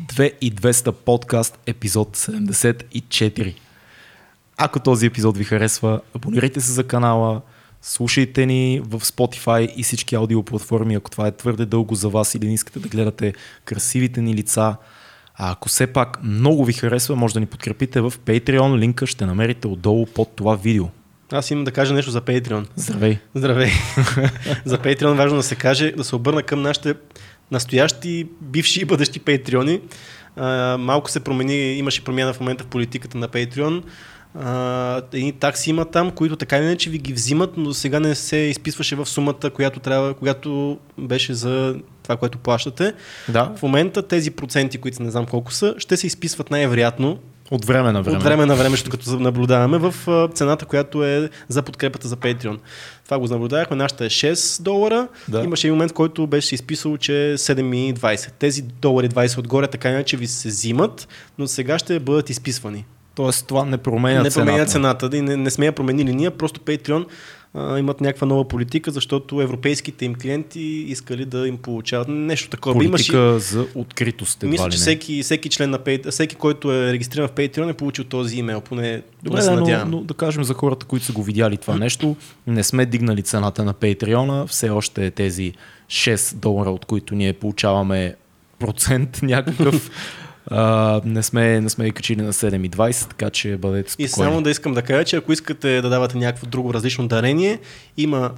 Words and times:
2200 0.00 0.92
подкаст, 0.92 1.58
епизод 1.66 2.16
74. 2.16 3.54
Ако 4.56 4.80
този 4.80 5.06
епизод 5.06 5.38
ви 5.38 5.44
харесва, 5.44 6.00
абонирайте 6.16 6.60
се 6.60 6.72
за 6.72 6.84
канала, 6.84 7.40
слушайте 7.82 8.46
ни 8.46 8.80
в 8.84 9.00
Spotify 9.00 9.72
и 9.76 9.82
всички 9.82 10.14
аудиоплатформи, 10.14 10.94
ако 10.94 11.10
това 11.10 11.26
е 11.26 11.36
твърде 11.36 11.66
дълго 11.66 11.94
за 11.94 12.08
вас 12.08 12.34
или 12.34 12.46
не 12.46 12.54
искате 12.54 12.78
да 12.78 12.88
гледате 12.88 13.34
красивите 13.64 14.22
ни 14.22 14.34
лица. 14.34 14.76
А 15.34 15.52
ако 15.52 15.68
все 15.68 15.86
пак 15.86 16.22
много 16.22 16.64
ви 16.64 16.72
харесва, 16.72 17.16
може 17.16 17.34
да 17.34 17.40
ни 17.40 17.46
подкрепите 17.46 18.00
в 18.00 18.12
Patreon, 18.26 18.78
линка 18.78 19.06
ще 19.06 19.26
намерите 19.26 19.68
отдолу 19.68 20.06
под 20.06 20.36
това 20.36 20.56
видео. 20.56 20.84
Аз 21.32 21.50
имам 21.50 21.64
да 21.64 21.72
кажа 21.72 21.94
нещо 21.94 22.10
за 22.10 22.20
Patreon. 22.20 22.66
Здравей! 22.76 23.18
Здравей! 23.34 23.70
за 24.64 24.78
Patreon 24.78 25.14
важно 25.14 25.36
да 25.36 25.42
се 25.42 25.56
каже, 25.56 25.92
да 25.92 26.04
се 26.04 26.16
обърна 26.16 26.42
към 26.42 26.62
нашите 26.62 26.94
настоящи, 27.50 28.26
бивши 28.40 28.80
и 28.80 28.84
бъдещи 28.84 29.20
Patreon. 29.20 29.80
малко 30.76 31.10
се 31.10 31.20
промени, 31.20 31.74
имаше 31.74 32.04
промяна 32.04 32.32
в 32.32 32.40
момента 32.40 32.64
в 32.64 32.66
политиката 32.66 33.18
на 33.18 33.28
Patreon. 33.28 33.82
Uh, 34.38 35.04
едни 35.12 35.32
такси 35.32 35.70
има 35.70 35.84
там, 35.84 36.10
които 36.10 36.36
така 36.36 36.56
или 36.56 36.64
иначе 36.64 36.90
ви 36.90 36.98
ги 36.98 37.12
взимат, 37.12 37.56
но 37.56 37.74
сега 37.74 38.00
не 38.00 38.14
се 38.14 38.36
изписваше 38.36 38.96
в 38.96 39.06
сумата, 39.06 39.50
която 39.54 39.80
трябва, 39.80 40.14
която 40.14 40.78
беше 40.98 41.34
за 41.34 41.76
това, 42.02 42.16
което 42.16 42.38
плащате. 42.38 42.92
Да. 43.28 43.52
В 43.56 43.62
момента 43.62 44.08
тези 44.08 44.30
проценти, 44.30 44.78
които 44.78 45.02
не 45.02 45.10
знам 45.10 45.26
колко 45.26 45.52
са, 45.52 45.74
ще 45.78 45.96
се 45.96 46.06
изписват 46.06 46.50
най-вероятно 46.50 47.18
от 47.50 47.64
време 47.64 47.92
на 47.92 48.02
време. 48.02 48.16
От 48.16 48.22
време 48.24 48.46
на 48.46 48.56
време, 48.56 48.76
като 48.90 49.20
наблюдаваме 49.20 49.78
в 49.78 49.94
цената, 50.34 50.66
която 50.66 51.04
е 51.04 51.30
за 51.48 51.62
подкрепата 51.62 52.08
за 52.08 52.16
Patreon. 52.16 52.58
Това 53.04 53.18
го 53.18 53.26
наблюдавахме. 53.26 53.76
Нашата 53.76 54.04
е 54.04 54.08
6 54.08 54.62
долара. 54.62 55.08
Да. 55.28 55.42
Имаше 55.42 55.68
и 55.68 55.70
момент, 55.70 55.92
който 55.92 56.26
беше 56.26 56.54
изписал, 56.54 56.96
че 56.96 57.32
е 57.32 57.38
7,20. 57.38 58.32
Тези 58.38 58.62
долари 58.62 59.08
20 59.08 59.38
отгоре 59.38 59.66
така 59.66 59.90
иначе 59.90 60.16
ви 60.16 60.26
се 60.26 60.48
взимат, 60.48 61.08
но 61.38 61.46
сега 61.46 61.78
ще 61.78 62.00
бъдат 62.00 62.30
изписвани. 62.30 62.84
Тоест 63.14 63.46
това 63.46 63.64
не 63.64 63.78
променя 63.78 64.22
не 64.22 64.30
цената. 64.30 64.44
Не 64.44 64.46
променя 64.46 64.66
цената. 64.66 65.08
Не, 65.12 65.36
не 65.36 65.50
сме 65.50 65.66
я 65.66 65.72
променили 65.72 66.14
ние, 66.14 66.30
просто 66.30 66.60
Patreon 66.60 67.06
а, 67.54 67.78
имат 67.78 68.00
някаква 68.00 68.26
нова 68.26 68.48
политика, 68.48 68.90
защото 68.90 69.40
европейските 69.40 70.04
им 70.04 70.14
клиенти 70.14 70.60
искали 70.60 71.24
да 71.24 71.48
им 71.48 71.56
получават 71.56 72.08
нещо 72.08 72.50
такова. 72.50 72.74
Политика 72.74 73.16
Имаш, 73.16 73.42
за 73.42 73.66
откритост. 73.74 74.42
Мисля, 74.42 74.70
че 74.70 74.76
всеки, 74.76 75.22
всеки 75.22 75.48
член 75.48 75.70
на 75.70 75.78
Patreon, 75.78 76.10
всеки, 76.10 76.34
който 76.34 76.72
е 76.72 76.92
регистриран 76.92 77.28
в 77.28 77.32
Patreon 77.32 77.70
е 77.70 77.74
получил 77.74 78.04
този 78.04 78.36
имейл, 78.36 78.60
поне, 78.60 79.02
Добре, 79.22 79.30
поне 79.30 79.42
се 79.42 79.50
надявам. 79.50 79.90
Но, 79.90 79.96
но, 79.96 80.02
да 80.02 80.14
кажем 80.14 80.44
за 80.44 80.54
хората, 80.54 80.86
които 80.86 81.06
са 81.06 81.12
го 81.12 81.22
видяли 81.22 81.56
това 81.56 81.76
нещо, 81.76 82.16
не 82.46 82.64
сме 82.64 82.86
дигнали 82.86 83.22
цената 83.22 83.64
на 83.64 83.74
Patreon, 83.74 84.46
все 84.46 84.70
още 84.70 85.06
е 85.06 85.10
тези 85.10 85.52
6 85.86 86.34
долара, 86.34 86.70
от 86.70 86.84
които 86.84 87.14
ние 87.14 87.32
получаваме 87.32 88.14
процент 88.58 89.18
някакъв. 89.22 89.90
А, 90.46 91.00
не, 91.04 91.22
сме, 91.22 91.60
не 91.60 91.68
сме 91.68 91.86
и 91.86 91.92
качили 91.92 92.22
на 92.22 92.32
7,20, 92.32 93.08
така 93.08 93.30
че 93.30 93.56
бъдете 93.56 93.92
спокойни. 93.92 94.06
И 94.06 94.08
само 94.08 94.42
да 94.42 94.50
искам 94.50 94.74
да 94.74 94.82
кажа, 94.82 95.04
че 95.04 95.16
ако 95.16 95.32
искате 95.32 95.82
да 95.82 95.88
давате 95.88 96.18
някакво 96.18 96.46
друго 96.46 96.74
различно 96.74 97.08
дарение, 97.08 97.58
има 97.96 98.30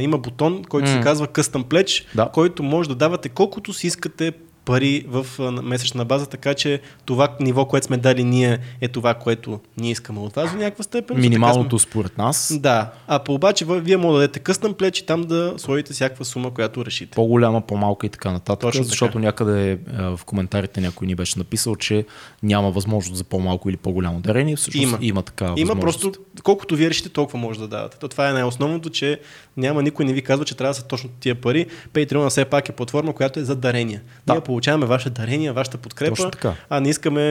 има 0.00 0.18
бутон, 0.18 0.64
който 0.64 0.88
mm. 0.88 0.96
се 0.96 1.00
казва 1.00 1.26
Custom 1.26 1.64
Pledge, 1.64 2.06
да. 2.14 2.30
който 2.34 2.62
може 2.62 2.88
да 2.88 2.94
давате 2.94 3.28
колкото 3.28 3.72
си 3.72 3.86
искате 3.86 4.32
пари 4.68 5.04
в 5.08 5.26
месечна 5.62 6.04
база, 6.04 6.26
така 6.26 6.54
че 6.54 6.80
това 7.04 7.28
ниво, 7.40 7.64
което 7.64 7.86
сме 7.86 7.96
дали 7.96 8.24
ние, 8.24 8.58
е 8.80 8.88
това, 8.88 9.14
което 9.14 9.60
ние 9.76 9.90
искаме 9.90 10.20
от 10.20 10.34
вас 10.34 10.52
до 10.52 10.56
някаква 10.56 10.84
степен. 10.84 11.20
Минималното 11.20 11.78
сме... 11.78 11.90
според 11.90 12.18
нас. 12.18 12.58
Да. 12.60 12.90
А 13.06 13.18
по 13.18 13.34
обаче 13.34 13.64
вие 13.68 13.96
може 13.96 14.12
да 14.12 14.18
дадете 14.20 14.38
къстъм 14.38 14.74
плеч 14.74 14.98
и 14.98 15.06
там 15.06 15.22
да 15.22 15.54
сложите 15.56 15.92
всякаква 15.92 16.24
сума, 16.24 16.54
която 16.54 16.84
решите. 16.84 17.14
По-голяма, 17.14 17.60
по-малка 17.60 18.06
и 18.06 18.08
така 18.08 18.32
нататък. 18.32 18.60
Точно 18.60 18.84
защото 18.84 19.12
така. 19.12 19.24
някъде 19.24 19.78
в 19.98 20.20
коментарите 20.26 20.80
някой 20.80 21.06
ни 21.06 21.14
беше 21.14 21.38
написал, 21.38 21.76
че 21.76 22.04
няма 22.42 22.70
възможност 22.70 23.16
за 23.16 23.24
по-малко 23.24 23.68
или 23.68 23.76
по-голямо 23.76 24.20
дарение. 24.20 24.56
Всъщност 24.56 24.82
има, 24.82 24.98
има 25.00 25.22
такава 25.22 25.60
Има 25.60 25.76
просто, 25.76 26.12
колкото 26.42 26.76
вие 26.76 26.90
решите, 26.90 27.08
толкова 27.08 27.38
може 27.38 27.60
да 27.60 27.68
давате. 27.68 27.98
То 27.98 28.08
това 28.08 28.28
е 28.28 28.32
най-основното, 28.32 28.90
че 28.90 29.20
няма 29.56 29.82
никой 29.82 30.04
не 30.04 30.12
ви 30.12 30.22
казва, 30.22 30.44
че 30.44 30.56
трябва 30.56 30.70
да 30.70 30.74
са 30.74 30.86
точно 30.86 31.10
тия 31.20 31.34
пари. 31.34 31.66
Patreon 31.92 32.28
все 32.28 32.44
пак 32.44 32.68
е 32.68 32.72
платформа, 32.72 33.12
която 33.12 33.40
е 33.40 33.44
за 33.44 33.56
дарения. 33.56 34.02
Да. 34.26 34.32
Ние 34.32 34.40
получаваме 34.58 34.86
ваше 34.86 35.10
дарение, 35.10 35.52
вашата 35.52 35.78
подкрепа, 35.78 36.30
а 36.70 36.80
не 36.80 36.88
искаме 36.88 37.22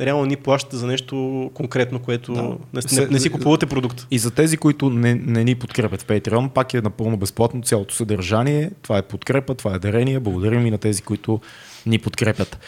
реално 0.00 0.24
ни 0.24 0.36
плащате 0.36 0.76
за 0.76 0.86
нещо 0.86 1.50
конкретно, 1.54 1.98
което 1.98 2.32
да. 2.32 2.42
не, 2.42 3.00
не, 3.00 3.06
не 3.06 3.20
си 3.20 3.30
купувате 3.30 3.66
продукт. 3.66 4.06
И 4.10 4.18
за 4.18 4.30
тези, 4.30 4.56
които 4.56 4.90
не, 4.90 5.14
не 5.14 5.44
ни 5.44 5.54
подкрепят 5.54 6.02
в 6.02 6.06
Patreon, 6.06 6.48
пак 6.48 6.74
е 6.74 6.80
напълно 6.80 7.16
безплатно 7.16 7.62
цялото 7.62 7.94
съдържание. 7.94 8.70
Това 8.82 8.98
е 8.98 9.02
подкрепа, 9.02 9.54
това 9.54 9.74
е 9.74 9.78
дарение. 9.78 10.20
Благодарим 10.20 10.66
и 10.66 10.70
на 10.70 10.78
тези, 10.78 11.02
които 11.02 11.40
ни 11.86 11.98
подкрепят. 11.98 12.58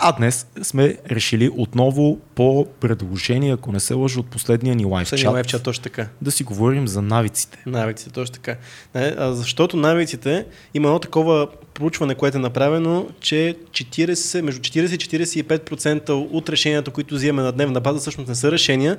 А 0.00 0.12
днес 0.12 0.46
сме 0.62 0.96
решили 1.10 1.50
отново 1.56 2.18
по 2.34 2.66
предложение, 2.80 3.52
ако 3.52 3.72
не 3.72 3.80
се 3.80 3.94
лъжа 3.94 4.20
от 4.20 4.26
последния 4.26 4.74
ни 4.74 4.84
лайв 4.84 5.08
чат, 5.08 5.24
лайв 5.24 5.46
чат 5.46 5.62
точно 5.62 5.82
така. 5.82 6.06
да 6.22 6.30
си 6.30 6.44
говорим 6.44 6.88
за 6.88 7.02
навиците. 7.02 7.58
Навиците, 7.66 8.10
точно 8.10 8.32
така. 8.32 8.56
Не, 8.94 9.14
а 9.18 9.32
защото 9.32 9.76
навиците 9.76 10.46
има 10.74 10.88
едно 10.88 10.98
такова 10.98 11.48
проучване, 11.74 12.14
което 12.14 12.38
е 12.38 12.40
направено, 12.40 13.06
че 13.20 13.56
40, 13.70 14.40
между 14.40 14.60
40 14.60 14.94
и 14.94 15.38
45% 15.42 16.10
от 16.10 16.48
решенията, 16.48 16.90
които 16.90 17.14
взимаме 17.14 17.42
на 17.42 17.52
дневна 17.52 17.80
база, 17.80 17.98
всъщност 17.98 18.28
не 18.28 18.34
са 18.34 18.52
решения, 18.52 18.98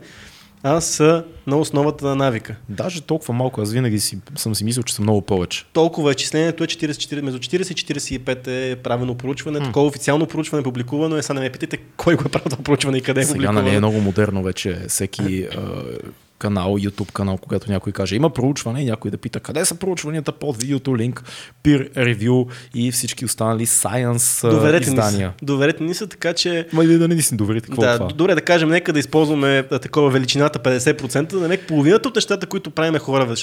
а 0.64 0.82
са 0.82 1.24
на 1.48 1.58
основата 1.58 2.06
на 2.06 2.16
навика. 2.16 2.56
Даже 2.70 3.02
толкова 3.02 3.34
малко, 3.34 3.62
аз 3.62 3.72
винаги 3.72 4.00
си, 4.00 4.20
съм 4.36 4.56
си 4.56 4.64
мислил, 4.64 4.84
че 4.84 4.94
са 4.94 5.02
много 5.02 5.22
повече. 5.22 5.66
Толкова 5.74 6.12
е, 6.12 6.16
числението 6.16 6.64
е 6.64 6.68
40, 6.68 7.22
между 7.22 7.40
40 7.40 7.72
и 7.72 8.20
45 8.20 8.48
е 8.48 8.76
правено 8.76 9.16
проучване, 9.16 9.60
hmm. 9.60 9.66
такова 9.66 9.88
официално 9.88 10.26
проучване 10.26 10.64
публикувано 10.64 11.18
е, 11.18 11.22
сега 11.22 11.34
не 11.34 11.40
ме 11.40 11.50
питайте 11.50 11.78
кой 11.98 12.16
го 12.16 12.24
е 12.26 12.30
правил 12.30 12.50
това 12.50 12.64
проучване 12.64 12.98
и 12.98 13.02
къде 13.02 13.22
е 13.22 13.24
Сега, 13.24 13.34
публикувано. 13.34 13.62
нали, 13.62 13.76
е 13.76 13.80
много 13.80 14.02
модерно 14.02 14.44
вече 14.44 14.80
всеки 14.88 15.48
канал, 16.44 16.76
YouTube 16.78 17.12
канал, 17.12 17.38
когато 17.38 17.72
някой 17.72 17.94
каже 17.94 18.16
има 18.16 18.30
проучване 18.30 18.82
и 18.82 18.86
някой 18.86 19.12
да 19.12 19.18
пита 19.18 19.40
къде 19.40 19.66
са 19.66 19.76
проучванията 19.76 20.32
под 20.32 20.62
видеото, 20.62 20.98
линк, 20.98 21.24
peer 21.64 21.94
review 21.96 22.48
и 22.76 22.92
всички 22.92 23.26
останали 23.26 23.66
science 23.66 24.50
доверете 24.50 24.90
издания. 24.90 25.28
Ни 25.28 25.34
са. 25.40 25.46
Доверете 25.46 25.84
ни 25.84 25.94
са, 25.94 26.08
така 26.08 26.34
че... 26.34 26.68
Ма 26.74 26.84
да 26.84 27.08
не 27.08 27.16
ни 27.16 27.22
си 27.22 27.36
доверите, 27.36 27.68
какво 27.68 27.82
да, 27.82 27.94
е 27.94 27.98
това? 27.98 28.08
Добре, 28.08 28.36
да 28.36 28.42
кажем, 28.42 28.70
нека 28.70 28.94
да 28.94 29.00
използваме 29.00 29.64
такова 29.64 30.10
величината 30.10 30.60
50%, 30.60 31.40
да 31.40 31.48
нека 31.48 31.68
половината 31.68 32.10
от 32.10 32.16
нещата, 32.16 32.48
които 32.48 32.72
правиме 32.72 33.00
хора 33.00 33.26
в 33.26 33.38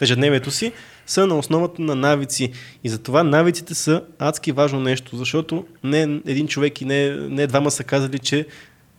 ежедневието 0.00 0.50
си, 0.50 0.72
са 1.06 1.26
на 1.26 1.38
основата 1.38 1.82
на 1.82 1.94
навици. 1.94 2.52
И 2.84 2.88
затова 2.88 3.24
навиците 3.24 3.74
са 3.74 4.02
адски 4.18 4.52
важно 4.52 4.80
нещо, 4.80 5.16
защото 5.16 5.64
не 5.84 6.20
един 6.26 6.48
човек 6.48 6.80
и 6.80 6.84
не, 6.84 7.10
не 7.10 7.46
двама 7.46 7.70
са 7.70 7.84
казали, 7.84 8.18
че 8.18 8.46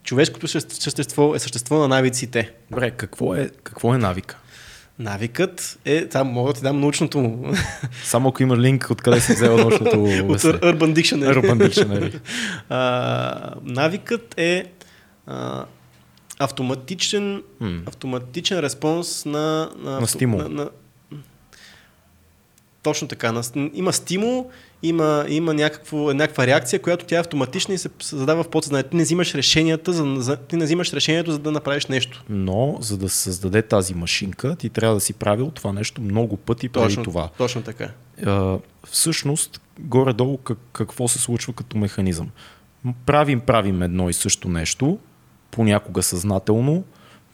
човешкото 0.06 0.48
същество 0.48 1.36
е 1.36 1.40
същество 1.40 1.78
на 1.78 1.88
навиците. 1.88 2.52
Добре, 2.72 2.92
какво 2.92 3.36
е, 3.36 3.50
какво 3.64 3.96
е 3.96 3.98
навика? 3.98 4.38
Навикът 5.00 5.80
е, 5.86 6.08
там 6.08 6.28
мога 6.28 6.54
да 6.54 6.58
ти 6.58 6.64
дам 6.64 6.80
научното 6.80 7.20
му. 7.20 7.54
Само 8.04 8.30
ако 8.30 8.44
има 8.44 8.58
линк, 8.58 8.88
откъде 8.92 9.22
си 9.22 9.34
взел 9.34 9.58
научното 9.58 10.04
От 10.04 10.42
Urban 10.42 10.94
Dictionary. 10.94 11.40
Urban 11.40 11.70
Dictionary. 11.70 12.20
а, 12.70 13.54
навикът 13.64 14.34
е 14.38 14.66
а, 15.28 15.66
автоматичен, 16.40 17.44
hmm. 17.62 17.88
автоматичен 17.88 18.60
респонс 18.60 19.26
на, 19.26 19.70
на, 19.78 20.00
на 20.00 20.08
стимул. 20.08 20.40
На, 20.40 20.50
на, 20.50 20.70
точно 22.84 23.08
така. 23.08 23.32
На, 23.32 23.44
има 23.74 23.94
стимул 23.94 24.52
има, 24.84 25.26
има 25.28 25.54
някакво, 25.54 26.14
някаква 26.14 26.48
реакция, 26.48 26.82
която 26.82 27.06
тя 27.06 27.16
е 27.16 27.20
автоматична 27.20 27.74
и 27.74 27.78
се 27.78 27.90
задава 28.02 28.44
в 28.44 28.50
подсъзнанието. 28.50 28.90
Ти 28.90 28.96
не 28.96 29.04
взимаш 29.04 29.36
решенията, 29.36 29.94
за, 29.94 30.16
за, 30.18 30.38
ти 30.38 30.56
не 30.56 30.66
взимаш 30.66 30.94
решението, 30.94 31.32
за 31.32 31.40
да 31.40 31.52
направиш 31.52 31.86
нещо. 31.86 32.24
Но, 32.30 32.78
за 32.82 32.98
да 32.98 33.10
се 33.10 33.18
създаде 33.18 33.62
тази 33.62 33.94
машинка, 33.94 34.56
ти 34.56 34.70
трябва 34.70 34.96
да 34.96 35.02
си 35.02 35.14
правил 35.14 35.52
това 35.52 35.74
нещо 35.74 36.02
много 36.02 36.38
пъти 36.38 36.70
преди 36.70 36.86
точно, 36.86 37.04
това. 37.04 37.30
Точно 37.38 37.62
така. 37.62 37.90
А, 38.26 38.58
всъщност, 38.88 39.62
горе-долу 39.80 40.38
как, 40.38 40.58
какво 40.74 41.08
се 41.08 41.20
случва 41.20 41.54
като 41.54 41.78
механизъм? 41.78 42.30
Правим, 43.06 43.40
правим 43.40 43.82
едно 43.82 44.10
и 44.10 44.14
също 44.14 44.50
нещо, 44.50 45.00
понякога 45.52 46.04
съзнателно, 46.04 46.84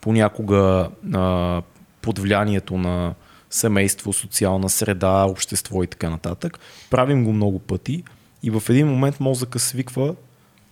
понякога 0.00 0.90
а, 1.12 1.62
под 2.02 2.18
влиянието 2.18 2.78
на 2.78 3.14
семейство, 3.54 4.12
социална 4.12 4.68
среда, 4.70 5.24
общество 5.24 5.82
и 5.82 5.86
така 5.86 6.10
нататък. 6.10 6.58
Правим 6.90 7.24
го 7.24 7.32
много 7.32 7.58
пъти 7.58 8.04
и 8.42 8.50
в 8.50 8.62
един 8.68 8.86
момент 8.86 9.20
мозъка 9.20 9.58
свиква 9.58 10.14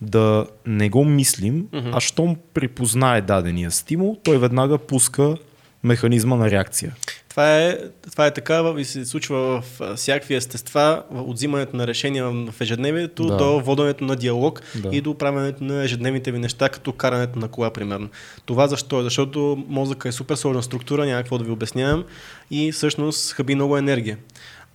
да 0.01 0.47
не 0.65 0.89
го 0.89 1.05
мислим, 1.05 1.67
mm-hmm. 1.67 1.91
а 1.93 1.99
щом 1.99 2.37
припознае 2.53 3.21
дадения 3.21 3.71
стимул, 3.71 4.17
той 4.23 4.37
веднага 4.37 4.77
пуска 4.77 5.37
механизма 5.83 6.35
на 6.35 6.51
реакция. 6.51 6.95
Това 7.31 7.57
е, 7.57 7.77
това 8.11 8.25
е 8.25 8.33
така 8.33 8.73
и 8.77 8.85
се 8.85 9.05
случва 9.05 9.61
в 9.61 9.95
всякакви 9.95 10.35
естества, 10.35 11.03
от 11.11 11.35
взимането 11.35 11.77
на 11.77 11.87
решения 11.87 12.25
в 12.25 12.61
ежедневието 12.61 13.25
да. 13.25 13.37
до 13.37 13.59
воденето 13.59 14.03
на 14.03 14.15
диалог 14.15 14.61
да. 14.75 14.89
и 14.91 15.01
до 15.01 15.17
правенето 15.17 15.63
на 15.63 15.83
ежедневните 15.83 16.31
ви 16.31 16.39
неща, 16.39 16.69
като 16.69 16.93
карането 16.93 17.39
на 17.39 17.47
кола, 17.47 17.73
примерно. 17.73 18.09
Това 18.45 18.67
защо 18.67 18.99
е? 18.99 19.03
Защото 19.03 19.63
мозъка 19.67 20.09
е 20.09 20.11
супер 20.11 20.35
сложна 20.35 20.63
структура, 20.63 21.05
няма 21.05 21.21
какво 21.21 21.37
да 21.37 21.43
ви 21.43 21.51
обяснявам 21.51 22.03
и 22.51 22.71
всъщност 22.71 23.33
хаби 23.33 23.55
много 23.55 23.77
енергия. 23.77 24.17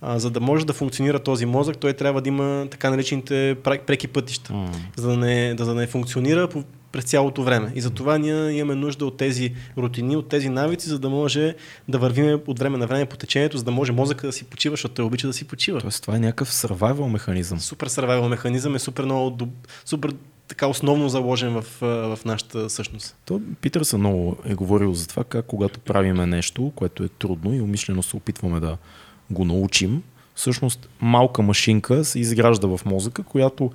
А, 0.01 0.19
за 0.19 0.29
да 0.29 0.39
може 0.39 0.65
да 0.65 0.73
функционира 0.73 1.19
този 1.19 1.45
мозък, 1.45 1.77
той 1.77 1.93
трябва 1.93 2.21
да 2.21 2.29
има 2.29 2.67
така 2.71 2.89
наречените 2.89 3.55
преки 3.63 4.07
пътища, 4.07 4.53
М. 4.53 4.71
за 4.95 5.07
да 5.07 5.17
не, 5.17 5.53
да, 5.53 5.65
да 5.65 5.73
не 5.75 5.87
функционира 5.87 6.47
по, 6.47 6.63
през 6.91 7.03
цялото 7.03 7.43
време. 7.43 7.71
И 7.75 7.81
затова 7.81 8.17
ние 8.17 8.51
имаме 8.51 8.75
нужда 8.75 9.05
от 9.05 9.17
тези 9.17 9.55
рутини, 9.77 10.15
от 10.15 10.29
тези 10.29 10.49
навици, 10.49 10.89
за 10.89 10.99
да 10.99 11.09
може 11.09 11.55
да 11.87 11.97
вървим 11.97 12.39
от 12.47 12.59
време 12.59 12.77
на 12.77 12.87
време 12.87 13.05
по 13.05 13.17
течението, 13.17 13.57
за 13.57 13.63
да 13.63 13.71
може 13.71 13.91
мозъка 13.91 14.27
да 14.27 14.33
си 14.33 14.43
почива, 14.43 14.73
защото 14.73 14.95
той 14.95 15.05
обича 15.05 15.27
да 15.27 15.33
си 15.33 15.47
почива. 15.47 15.81
Тоест 15.81 16.01
това 16.01 16.15
е 16.15 16.19
някакъв 16.19 16.51
survival 16.51 17.07
механизъм. 17.07 17.59
Супер 17.59 17.89
survival 17.89 18.27
механизъм 18.27 18.75
е 18.75 18.79
супер 18.79 19.03
много, 19.03 19.47
супер 19.85 20.13
така 20.47 20.67
основно 20.67 21.09
заложен 21.09 21.61
в, 21.61 21.65
в 21.81 22.19
нашата 22.25 22.69
същност. 22.69 23.15
То 23.25 23.41
Питърсън 23.61 23.99
много 23.99 24.37
е 24.45 24.55
говорил 24.55 24.93
за 24.93 25.07
това 25.07 25.23
как 25.23 25.45
когато 25.45 25.79
правиме 25.79 26.25
нещо, 26.25 26.71
което 26.75 27.03
е 27.03 27.07
трудно 27.07 27.53
и 27.53 27.61
умишлено 27.61 28.03
се 28.03 28.15
опитваме 28.15 28.59
да 28.59 28.77
го 29.31 29.45
научим, 29.45 30.03
всъщност 30.35 30.89
малка 31.01 31.41
машинка 31.41 32.05
се 32.05 32.19
изгражда 32.19 32.67
в 32.67 32.85
мозъка, 32.85 33.23
която 33.23 33.71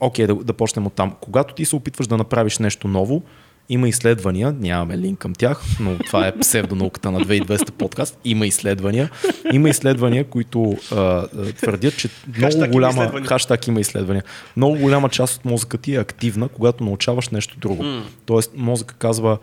окей, 0.00 0.26
да, 0.26 0.34
да 0.34 0.52
почнем 0.52 0.86
от 0.86 0.92
там. 0.92 1.12
Когато 1.20 1.54
ти 1.54 1.64
се 1.64 1.76
опитваш 1.76 2.06
да 2.06 2.16
направиш 2.16 2.58
нещо 2.58 2.88
ново, 2.88 3.22
има 3.68 3.88
изследвания, 3.88 4.54
нямаме 4.60 4.98
линк 4.98 5.18
към 5.18 5.34
тях, 5.34 5.62
но 5.80 5.98
това 5.98 6.26
е 6.26 6.38
псевдонауката 6.38 7.10
на 7.10 7.20
2200 7.20 7.70
подкаст. 7.70 8.18
Има 8.24 8.46
изследвания. 8.46 9.10
Има 9.52 9.68
изследвания, 9.68 10.24
които 10.24 10.76
а, 10.92 11.26
твърдят, 11.52 11.96
че 11.96 12.08
много 12.28 12.40
Хаштаг 12.40 12.64
има 12.64 12.72
голяма. 12.72 12.92
изследвания. 12.92 13.28
Хаштаг 13.28 13.66
има 13.66 13.80
изследвания. 13.80 14.24
Много 14.56 14.76
голяма 14.76 15.08
част 15.08 15.36
от 15.36 15.44
мозъка 15.44 15.78
ти 15.78 15.94
е 15.94 15.98
активна, 15.98 16.48
когато 16.48 16.84
научаваш 16.84 17.28
нещо 17.28 17.58
друго. 17.58 17.82
М. 17.82 18.02
Тоест, 18.26 18.52
мозъка 18.56 18.94
казва, 18.94 19.38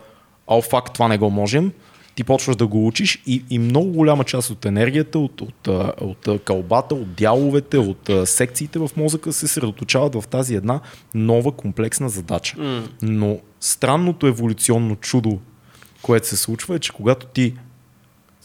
о, 0.46 0.62
факт, 0.62 0.94
това 0.94 1.08
не 1.08 1.18
го 1.18 1.30
можем. 1.30 1.72
Ти 2.14 2.24
почваш 2.24 2.56
да 2.56 2.66
го 2.66 2.86
учиш 2.86 3.22
и, 3.26 3.44
и 3.50 3.58
много 3.58 3.90
голяма 3.90 4.24
част 4.24 4.50
от 4.50 4.64
енергията, 4.64 5.18
от, 5.18 5.40
от, 5.40 5.68
от, 6.00 6.28
а, 6.28 6.38
кълбата, 6.38 6.94
от 6.94 7.14
дяловете, 7.14 7.78
от 7.78 8.10
секциите 8.24 8.78
в 8.78 8.90
мозъка 8.96 9.32
се 9.32 9.48
средоточават 9.48 10.14
в 10.14 10.28
тази 10.28 10.54
една 10.54 10.80
нова 11.14 11.52
комплексна 11.52 12.08
задача. 12.08 12.56
М. 12.58 12.82
Но 13.02 13.38
странното 13.60 14.26
еволюционно 14.26 14.96
чудо, 14.96 15.38
което 16.02 16.28
се 16.28 16.36
случва 16.36 16.76
е, 16.76 16.78
че 16.78 16.92
когато 16.92 17.26
ти 17.26 17.54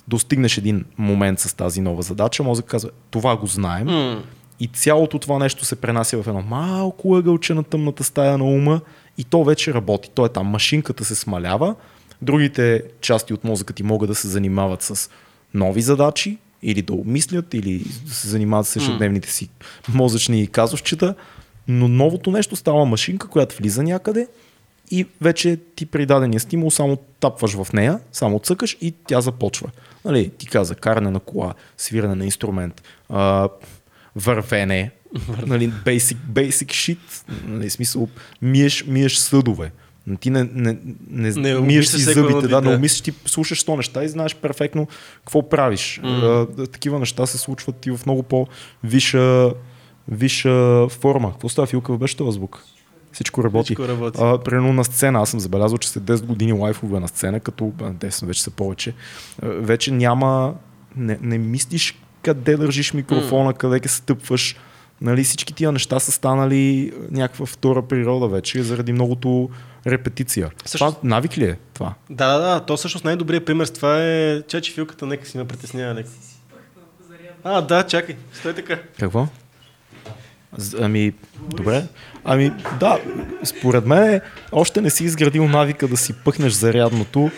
достигнеш 0.08 0.58
един 0.58 0.86
момент 0.98 1.40
с 1.40 1.54
тази 1.54 1.82
нова 1.82 2.02
задача, 2.02 2.44
мозък 2.44 2.66
казва, 2.66 2.90
това 3.12 3.38
го 3.38 3.48
знаем, 3.48 3.88
М. 3.88 4.24
и 4.60 4.68
цялото 4.68 5.20
това 5.20 5.40
нещо 5.40 5.66
се 5.66 5.76
пренася 5.76 6.24
в 6.24 6.28
едно 6.28 6.42
малко 6.42 7.16
ъгълче 7.16 7.54
на 7.54 7.64
тъмната 7.64 8.04
стая 8.04 8.38
на 8.38 8.46
ума 8.46 8.82
и 9.18 9.24
то 9.24 9.44
вече 9.44 9.74
работи. 9.74 10.10
То 10.16 10.26
е 10.26 10.30
там, 10.30 10.48
машинката 10.48 11.06
се 11.06 11.16
смалява, 11.16 11.76
другите 12.22 12.84
части 13.02 13.34
от 13.34 13.44
мозъка 13.44 13.74
ти 13.74 13.84
могат 13.84 14.10
да 14.10 14.16
се 14.16 14.28
занимават 14.28 14.82
с 14.82 15.10
нови 15.54 15.82
задачи 15.82 16.38
или 16.64 16.82
да 16.82 16.94
обмислят, 16.94 17.54
или 17.54 17.86
да 18.06 18.14
се 18.14 18.28
занимават 18.28 18.68
с 18.68 18.76
ежедневните 18.76 19.32
си 19.32 19.50
мозъчни 19.94 20.48
казовчета, 20.48 21.16
но 21.68 21.88
новото 21.88 22.32
нещо 22.32 22.56
става 22.56 22.86
машинка, 22.86 23.28
която 23.28 23.58
влиза 23.58 23.84
някъде 23.84 24.28
и 24.92 25.06
вече 25.22 25.60
ти 25.76 25.86
при 25.86 26.06
дадения 26.06 26.40
стимул 26.40 26.72
само 26.72 26.98
тапваш 27.20 27.54
в 27.64 27.74
нея, 27.74 28.00
само 28.12 28.40
цъкаш 28.40 28.78
и 28.82 28.94
тя 29.08 29.22
започва. 29.22 29.70
Нали, 30.06 30.30
ти 30.30 30.48
каза 30.48 30.76
каране 30.76 31.10
на 31.10 31.20
кола, 31.20 31.54
свиране 31.78 32.16
на 32.16 32.26
инструмент, 32.26 32.84
а, 33.10 33.50
вървене, 34.16 34.92
нали, 35.46 35.72
basic, 35.86 36.16
basic 36.16 36.66
shit, 36.66 36.98
нали, 37.46 37.70
смисъл, 37.70 38.08
миеш, 38.42 38.86
миеш 38.88 39.16
съдове. 39.16 39.72
Но 40.10 40.18
Ти 40.18 40.30
не, 40.30 40.44
не, 40.54 40.78
не, 41.10 41.32
Не 41.32 41.60
миеш 41.60 41.88
си 41.88 42.02
зъбите, 42.02 42.48
да, 42.48 42.62
не 42.62 42.76
умислиш, 42.76 43.02
ти 43.02 43.14
слушаш 43.26 43.64
то 43.64 43.76
неща 43.76 44.04
и 44.04 44.10
знаеш 44.10 44.36
перфектно 44.36 44.88
какво 45.16 45.50
правиш. 45.50 46.02
Mm. 46.04 46.48
А, 46.62 46.68
такива 46.68 47.00
неща 47.00 47.26
се 47.26 47.38
случват 47.38 47.86
и 47.86 47.92
в 47.92 48.00
много 48.06 48.24
по-виша 48.24 49.54
виша 50.08 50.88
форма. 50.90 51.32
Какво 51.32 51.50
става, 51.50 51.66
Филка, 51.68 51.98
беше 51.98 52.18
това 52.18 52.32
звук? 52.32 52.64
Всичко 53.12 53.44
работи. 53.44 53.66
Всичко 53.66 53.88
работи. 53.88 54.20
А, 54.22 54.38
примерно 54.38 54.74
на 54.74 54.84
сцена, 54.84 55.20
аз 55.20 55.30
съм 55.30 55.40
забелязал, 55.40 55.78
че 55.78 55.90
след 55.90 56.04
10 56.04 56.26
години 56.26 56.54
лайфове 56.54 57.00
на 57.00 57.08
сцена, 57.08 57.40
като 57.40 57.72
а, 57.82 57.92
10 57.92 58.26
вече 58.26 58.44
са 58.44 58.52
повече, 58.52 58.94
а, 59.42 59.48
вече 59.48 59.92
няма, 59.92 60.54
не, 60.96 61.18
не 61.22 61.38
мислиш 61.38 61.96
къде 62.22 62.58
държиш 62.58 62.94
микрофона, 62.94 63.54
къде 63.54 63.88
се 63.88 63.96
стъпваш. 63.96 64.56
Нали, 65.02 65.24
всички 65.24 65.54
тия 65.54 65.72
неща 65.72 66.00
са 66.00 66.12
станали 66.12 66.94
някаква 67.12 67.46
втора 67.46 67.82
природа 67.82 68.28
вече, 68.28 68.64
заради 68.64 68.94
многото 68.94 69.50
репетиция. 69.88 70.50
Също- 70.66 70.78
Това 70.86 71.00
навик 71.04 71.38
ли 71.38 71.44
е 71.44 71.58
това? 71.74 71.94
Да, 72.10 72.28
да, 72.30 72.54
да. 72.54 72.60
То 72.60 72.78
всъщност 72.78 73.06
най-добрият 73.06 73.46
пример 73.46 73.66
с 73.66 73.72
това 73.72 74.04
е 74.04 74.42
чачи 74.42 74.74
филката, 74.74 75.06
нека 75.06 75.26
си 75.26 75.38
ме 75.38 75.48
притеснява 75.48 75.96
леко. 75.96 76.10
А, 77.44 77.62
да, 77.62 77.84
чакай. 77.84 78.16
Стой 78.34 78.54
така. 78.54 78.80
Какво? 79.00 79.28
Ами, 80.80 81.14
добре. 81.40 81.84
Ами, 82.24 82.52
да, 82.80 83.00
според 83.46 83.86
мен 83.86 84.22
още 84.52 84.82
не 84.82 84.90
си 84.90 85.04
изградил 85.04 85.48
навика 85.48 85.88
да 85.88 85.98
си 85.98 86.14
пъхнеш 86.16 86.54
зарядното 86.54 87.32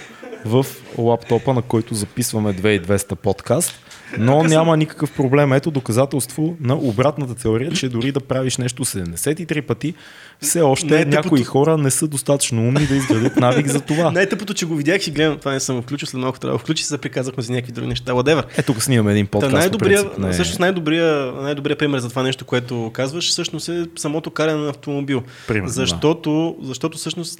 в 0.46 0.66
лаптопа, 0.98 1.54
на 1.54 1.62
който 1.62 1.96
записваме 1.96 2.54
2200 2.54 3.16
подкаст, 3.16 3.80
но 4.18 4.44
няма 4.44 4.78
никакъв 4.78 5.12
проблем. 5.12 5.54
Ето 5.54 5.72
доказателство 5.72 6.56
на 6.62 6.76
обратната 6.76 7.36
теория, 7.36 7.72
че 7.72 7.90
дори 7.90 8.12
да 8.12 8.20
правиш 8.20 8.58
нещо 8.58 8.86
73 8.86 9.62
пъти, 9.62 9.94
все 10.42 10.62
още 10.62 10.86
Не 10.88 11.02
е 11.02 11.06
някои 11.06 11.40
тъпото. 11.40 11.52
хора 11.52 11.78
не 11.78 11.92
са 11.92 12.08
достатъчно 12.08 12.62
умни 12.62 12.86
да 12.86 12.96
изградят 12.96 13.36
навик 13.36 13.68
за 13.68 13.82
това. 13.82 14.12
Най-тъпото, 14.12 14.54
че 14.54 14.66
го 14.66 14.76
видях 14.76 15.08
и 15.08 15.12
гледам, 15.12 15.38
това 15.38 15.52
не 15.52 15.60
съм 15.60 15.82
включил, 15.82 16.06
след 16.08 16.22
малко 16.22 16.40
трябва 16.40 16.56
да 16.56 16.60
включи, 16.60 16.84
се 16.84 16.98
приказахме 16.98 17.44
за 17.44 17.54
някакви 17.54 17.72
други 17.72 17.88
неща. 17.88 18.12
Whatever. 18.12 18.44
Ето 18.58 18.74
тук 18.74 18.84
снимаме 18.84 19.12
един 19.12 19.26
Та 19.26 19.32
подкаст. 19.32 19.52
по 19.52 19.58
най-добрия, 19.58 20.02
принцип, 20.02 20.18
не- 20.20 20.32
всъщност 20.34 20.60
най-добрия, 20.60 21.32
най-добрия 21.32 21.78
пример 21.78 22.00
за 22.00 22.10
това 22.10 22.24
нещо, 22.24 22.46
което 22.46 22.92
казваш, 22.94 23.30
всъщност 23.30 23.70
е 23.70 23.86
самото 23.96 24.32
каране 24.32 24.58
на 24.58 24.70
автомобил. 24.70 25.24
Примерно, 25.48 25.68
да. 25.68 25.74
защото, 25.74 26.56
защото 26.62 26.98
всъщност 26.98 27.40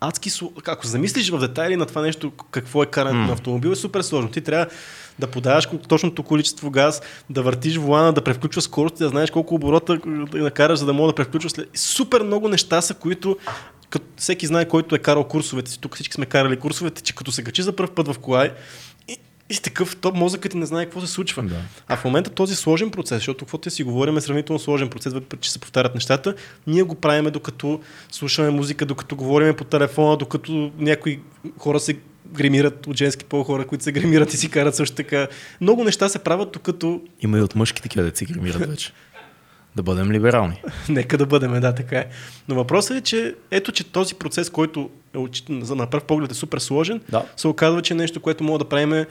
адски, 0.00 0.30
ако 0.66 0.86
замислиш 0.86 1.30
в 1.30 1.38
детайли 1.38 1.76
на 1.76 1.86
това 1.86 2.02
нещо, 2.02 2.32
какво 2.50 2.82
е 2.82 2.86
карането 2.86 3.18
М. 3.18 3.26
на 3.26 3.32
автомобил, 3.32 3.70
е 3.70 3.76
супер 3.76 4.02
сложно. 4.02 4.30
Ти 4.30 4.40
трябва 4.40 4.66
да 5.18 5.26
подаваш 5.26 5.68
точното 5.88 6.22
количество 6.22 6.70
газ, 6.70 7.02
да 7.30 7.42
въртиш 7.42 7.76
волана, 7.76 8.12
да 8.12 8.24
превключваш 8.24 8.64
скорост, 8.64 8.98
да 8.98 9.08
знаеш 9.08 9.30
колко 9.30 9.54
оборота 9.54 10.00
накараш, 10.34 10.78
за 10.78 10.86
да 10.86 10.92
мога 10.92 11.12
да 11.12 11.14
превключваш. 11.14 11.52
Супер 11.74 12.22
много 12.22 12.48
неща 12.48 12.80
са, 12.80 12.94
които 12.94 13.36
като 13.90 14.06
всеки 14.16 14.46
знае, 14.46 14.68
който 14.68 14.94
е 14.94 14.98
карал 14.98 15.24
курсовете 15.24 15.70
си, 15.70 15.80
тук 15.80 15.94
всички 15.94 16.14
сме 16.14 16.26
карали 16.26 16.56
курсовете, 16.56 17.02
че 17.02 17.14
като 17.14 17.32
се 17.32 17.44
качи 17.44 17.62
за 17.62 17.76
първ 17.76 17.94
път 17.94 18.08
в 18.08 18.18
кола 18.18 18.46
и, 18.46 18.50
и 19.50 19.54
такъв, 19.62 19.96
то 19.96 20.12
мозъкът 20.14 20.52
ти 20.52 20.58
не 20.58 20.66
знае 20.66 20.84
какво 20.84 21.00
се 21.00 21.06
случва. 21.06 21.42
Да. 21.42 21.56
А 21.88 21.96
в 21.96 22.04
момента 22.04 22.30
този 22.30 22.56
сложен 22.56 22.90
процес, 22.90 23.18
защото 23.18 23.44
каквото 23.44 23.70
си 23.70 23.82
говорим 23.82 24.16
е 24.16 24.20
сравнително 24.20 24.58
сложен 24.58 24.90
процес, 24.90 25.12
въпреки 25.12 25.42
че 25.42 25.52
се 25.52 25.58
повтарят 25.58 25.94
нещата, 25.94 26.34
ние 26.66 26.82
го 26.82 26.94
правиме 26.94 27.30
докато 27.30 27.80
слушаме 28.10 28.50
музика, 28.50 28.86
докато 28.86 29.16
говорим 29.16 29.56
по 29.56 29.64
телефона, 29.64 30.16
докато 30.16 30.72
някои 30.78 31.20
хора 31.58 31.80
се 31.80 31.98
гримират 32.34 32.86
от 32.86 32.96
женски 32.96 33.24
пол, 33.24 33.42
хора, 33.42 33.66
които 33.66 33.84
се 33.84 33.92
гримират 33.92 34.34
и 34.34 34.36
си 34.36 34.50
карат 34.50 34.74
също 34.74 34.96
така. 34.96 35.26
Много 35.60 35.84
неща 35.84 36.08
се 36.08 36.18
правят, 36.18 36.52
докато 36.52 37.00
Има 37.20 37.38
и 37.38 37.42
от 37.42 37.54
мъжки 37.54 37.82
такива 37.82 38.10
да 38.10 38.16
си 38.16 38.24
гримират 38.24 38.66
вече. 38.70 38.92
Да 39.76 39.82
бъдем 39.82 40.12
либерални. 40.12 40.62
Нека 40.88 41.18
да 41.18 41.26
бъдем, 41.26 41.60
да, 41.60 41.74
така 41.74 41.98
е. 41.98 42.06
Но 42.48 42.54
въпросът 42.54 42.96
е, 42.96 43.00
че 43.00 43.34
ето, 43.50 43.72
че 43.72 43.84
този 43.84 44.14
процес, 44.14 44.50
който 44.50 44.90
е 45.14 45.18
на 45.50 45.86
пръв 45.86 46.04
поглед 46.04 46.30
е 46.30 46.34
супер 46.34 46.58
сложен, 46.58 47.00
Да. 47.08 47.24
се 47.36 47.48
оказва, 47.48 47.82
че 47.82 47.94
е 47.94 47.96
нещо, 47.96 48.20
което 48.20 48.44
мога 48.44 48.58
да 48.58 48.64
правим 48.64 49.04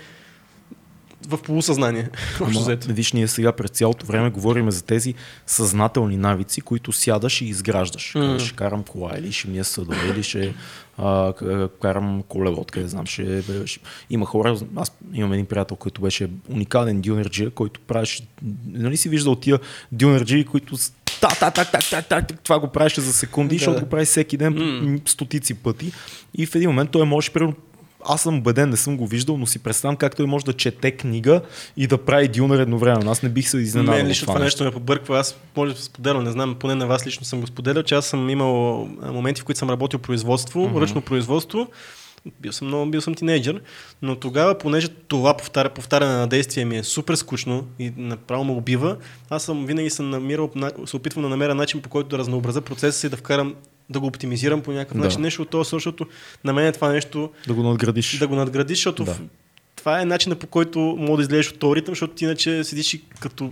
в 1.28 1.38
полусъзнание. 1.38 2.10
Ама, 2.40 2.78
виж, 2.88 3.14
ние 3.14 3.28
сега 3.28 3.52
през 3.52 3.72
цялото 3.72 4.06
време 4.06 4.30
говорим 4.30 4.72
за 4.72 4.84
тези 4.84 5.14
съзнателни 5.48 6.18
навици, 6.18 6.62
които 6.62 6.92
сядаш 6.92 7.42
и 7.42 7.46
изграждаш. 7.46 8.14
Mm. 8.14 8.40
Ще 8.40 8.56
карам 8.56 8.84
кола, 8.84 9.12
или 9.18 9.32
ще 9.32 9.48
мия 9.48 9.64
съдове, 9.64 9.98
или 10.14 10.24
ще 10.24 10.54
а, 10.98 11.34
карам 11.82 12.24
колело, 12.28 12.66
къде 12.72 12.88
знам. 12.88 13.06
Ще, 13.06 13.44
ще, 13.66 13.80
има 14.10 14.26
хора, 14.26 14.58
аз 14.76 14.92
имам 15.14 15.34
един 15.34 15.46
приятел, 15.46 15.78
който 15.78 16.02
беше 16.02 16.30
уникален 16.50 17.02
дюнерджия, 17.02 17.50
който 17.50 17.80
правеше, 17.80 18.28
нали 18.68 18.98
си 18.98 19.10
виждал 19.10 19.36
тия 19.36 19.60
дюнерджии, 19.92 20.46
които 20.46 20.78
та, 21.22 21.28
та, 21.28 21.52
та, 21.52 21.66
та, 21.66 21.80
та, 21.90 22.02
та, 22.02 22.22
та, 22.22 22.36
това 22.36 22.60
го 22.60 22.68
правеше 22.68 23.02
за 23.02 23.14
секунди, 23.14 23.56
Да, 23.56 23.60
защото 23.60 23.80
да. 23.80 23.84
го 23.84 23.90
прави 23.90 24.06
всеки 24.06 24.38
ден 24.38 24.54
М. 24.54 25.00
стотици 25.06 25.54
пъти. 25.54 25.92
И 26.34 26.46
в 26.46 26.56
един 26.56 26.70
момент 26.70 26.92
той 26.92 27.06
може, 27.06 27.32
примерно, 27.32 27.56
аз 28.06 28.22
съм 28.22 28.38
убеден, 28.38 28.70
не 28.70 28.78
съм 28.78 28.98
го 28.98 29.08
виждал, 29.08 29.38
но 29.38 29.46
си 29.46 29.60
представям 29.60 29.96
как 29.96 30.16
той 30.16 30.26
може 30.26 30.46
да 30.46 30.54
чете 30.54 30.92
книга 30.92 31.42
и 31.78 31.88
да 31.88 31.98
прави 31.98 32.28
дюнер 32.28 32.60
едновременно. 32.60 33.12
Аз 33.12 33.24
не 33.24 33.30
бих 33.30 33.50
се 33.50 33.58
изненадал. 33.58 34.02
От 34.02 34.08
лично 34.08 34.28
това 34.28 34.40
нещо 34.40 34.64
ме 34.64 34.72
побърква. 34.72 35.20
Аз 35.20 35.38
може 35.58 35.74
да 35.74 35.82
споделям, 35.82 36.24
не 36.24 36.32
знам, 36.32 36.56
поне 36.60 36.76
на 36.76 36.88
вас 36.88 37.08
лично 37.08 37.26
съм 37.26 37.42
го 37.42 37.48
споделял, 37.48 37.84
че 37.84 37.96
аз 37.96 38.06
съм 38.06 38.30
имал 38.30 38.86
моменти, 39.04 39.42
в 39.42 39.46
които 39.46 39.60
съм 39.60 39.70
работил 39.70 40.00
производство, 40.00 40.60
mm-hmm. 40.60 40.82
ръчно 40.82 41.02
производство. 41.02 41.68
Бил 42.42 42.52
съм 42.52 42.68
много, 42.68 42.92
бил 42.92 43.02
съм 43.02 43.16
тинейджър, 43.16 43.62
но 44.02 44.16
тогава, 44.16 44.58
понеже 44.58 44.88
това 44.88 45.38
повтаря, 45.38 45.70
повтаряне 45.70 46.14
на 46.14 46.28
действия 46.28 46.66
ми 46.66 46.78
е 46.78 46.84
супер 46.84 47.16
скучно 47.16 47.68
и 47.80 47.94
направо 47.98 48.44
ме 48.44 48.52
убива, 48.52 48.98
аз 49.30 49.44
съм 49.44 49.66
винаги 49.66 49.90
съм 49.90 50.10
намирал, 50.10 50.50
на- 50.56 50.72
се 50.86 50.96
опитвам 50.96 51.24
да 51.24 51.30
намеря 51.30 51.56
начин 51.56 51.82
по 51.82 51.90
който 51.90 52.10
да 52.10 52.18
разнообразя 52.18 52.62
процеса 52.62 53.00
си 53.00 53.08
и 53.08 53.10
да 53.10 53.18
вкарам, 53.18 53.56
да 53.90 54.00
го 54.00 54.08
оптимизирам 54.08 54.62
по 54.62 54.72
някакъв 54.72 54.98
Да. 54.98 55.04
начин. 55.04 55.22
Нещо 55.22 55.42
от 55.42 55.50
това, 55.50 55.64
защото 55.64 56.06
на 56.44 56.54
мен 56.54 56.66
е 56.66 56.72
това 56.72 56.90
нещо 56.92 57.32
Да 57.48 57.54
го 57.54 57.64
надградиш. 57.64 58.18
да 58.18 58.28
го 58.28 58.36
надградиш, 58.36 58.78
защото 58.78 59.04
Да. 59.04 59.18
това 59.76 60.02
е 60.02 60.06
начинът 60.06 60.40
по 60.40 60.48
който 60.48 60.80
мога 60.80 61.18
да 61.18 61.24
излезеш 61.24 61.52
от 61.52 61.60
този 61.60 61.76
ритъм, 61.76 61.92
защото 61.92 62.14
ти 62.14 62.24
иначе 62.26 62.64
седиш 62.64 62.94
и 62.94 63.02
като... 63.20 63.52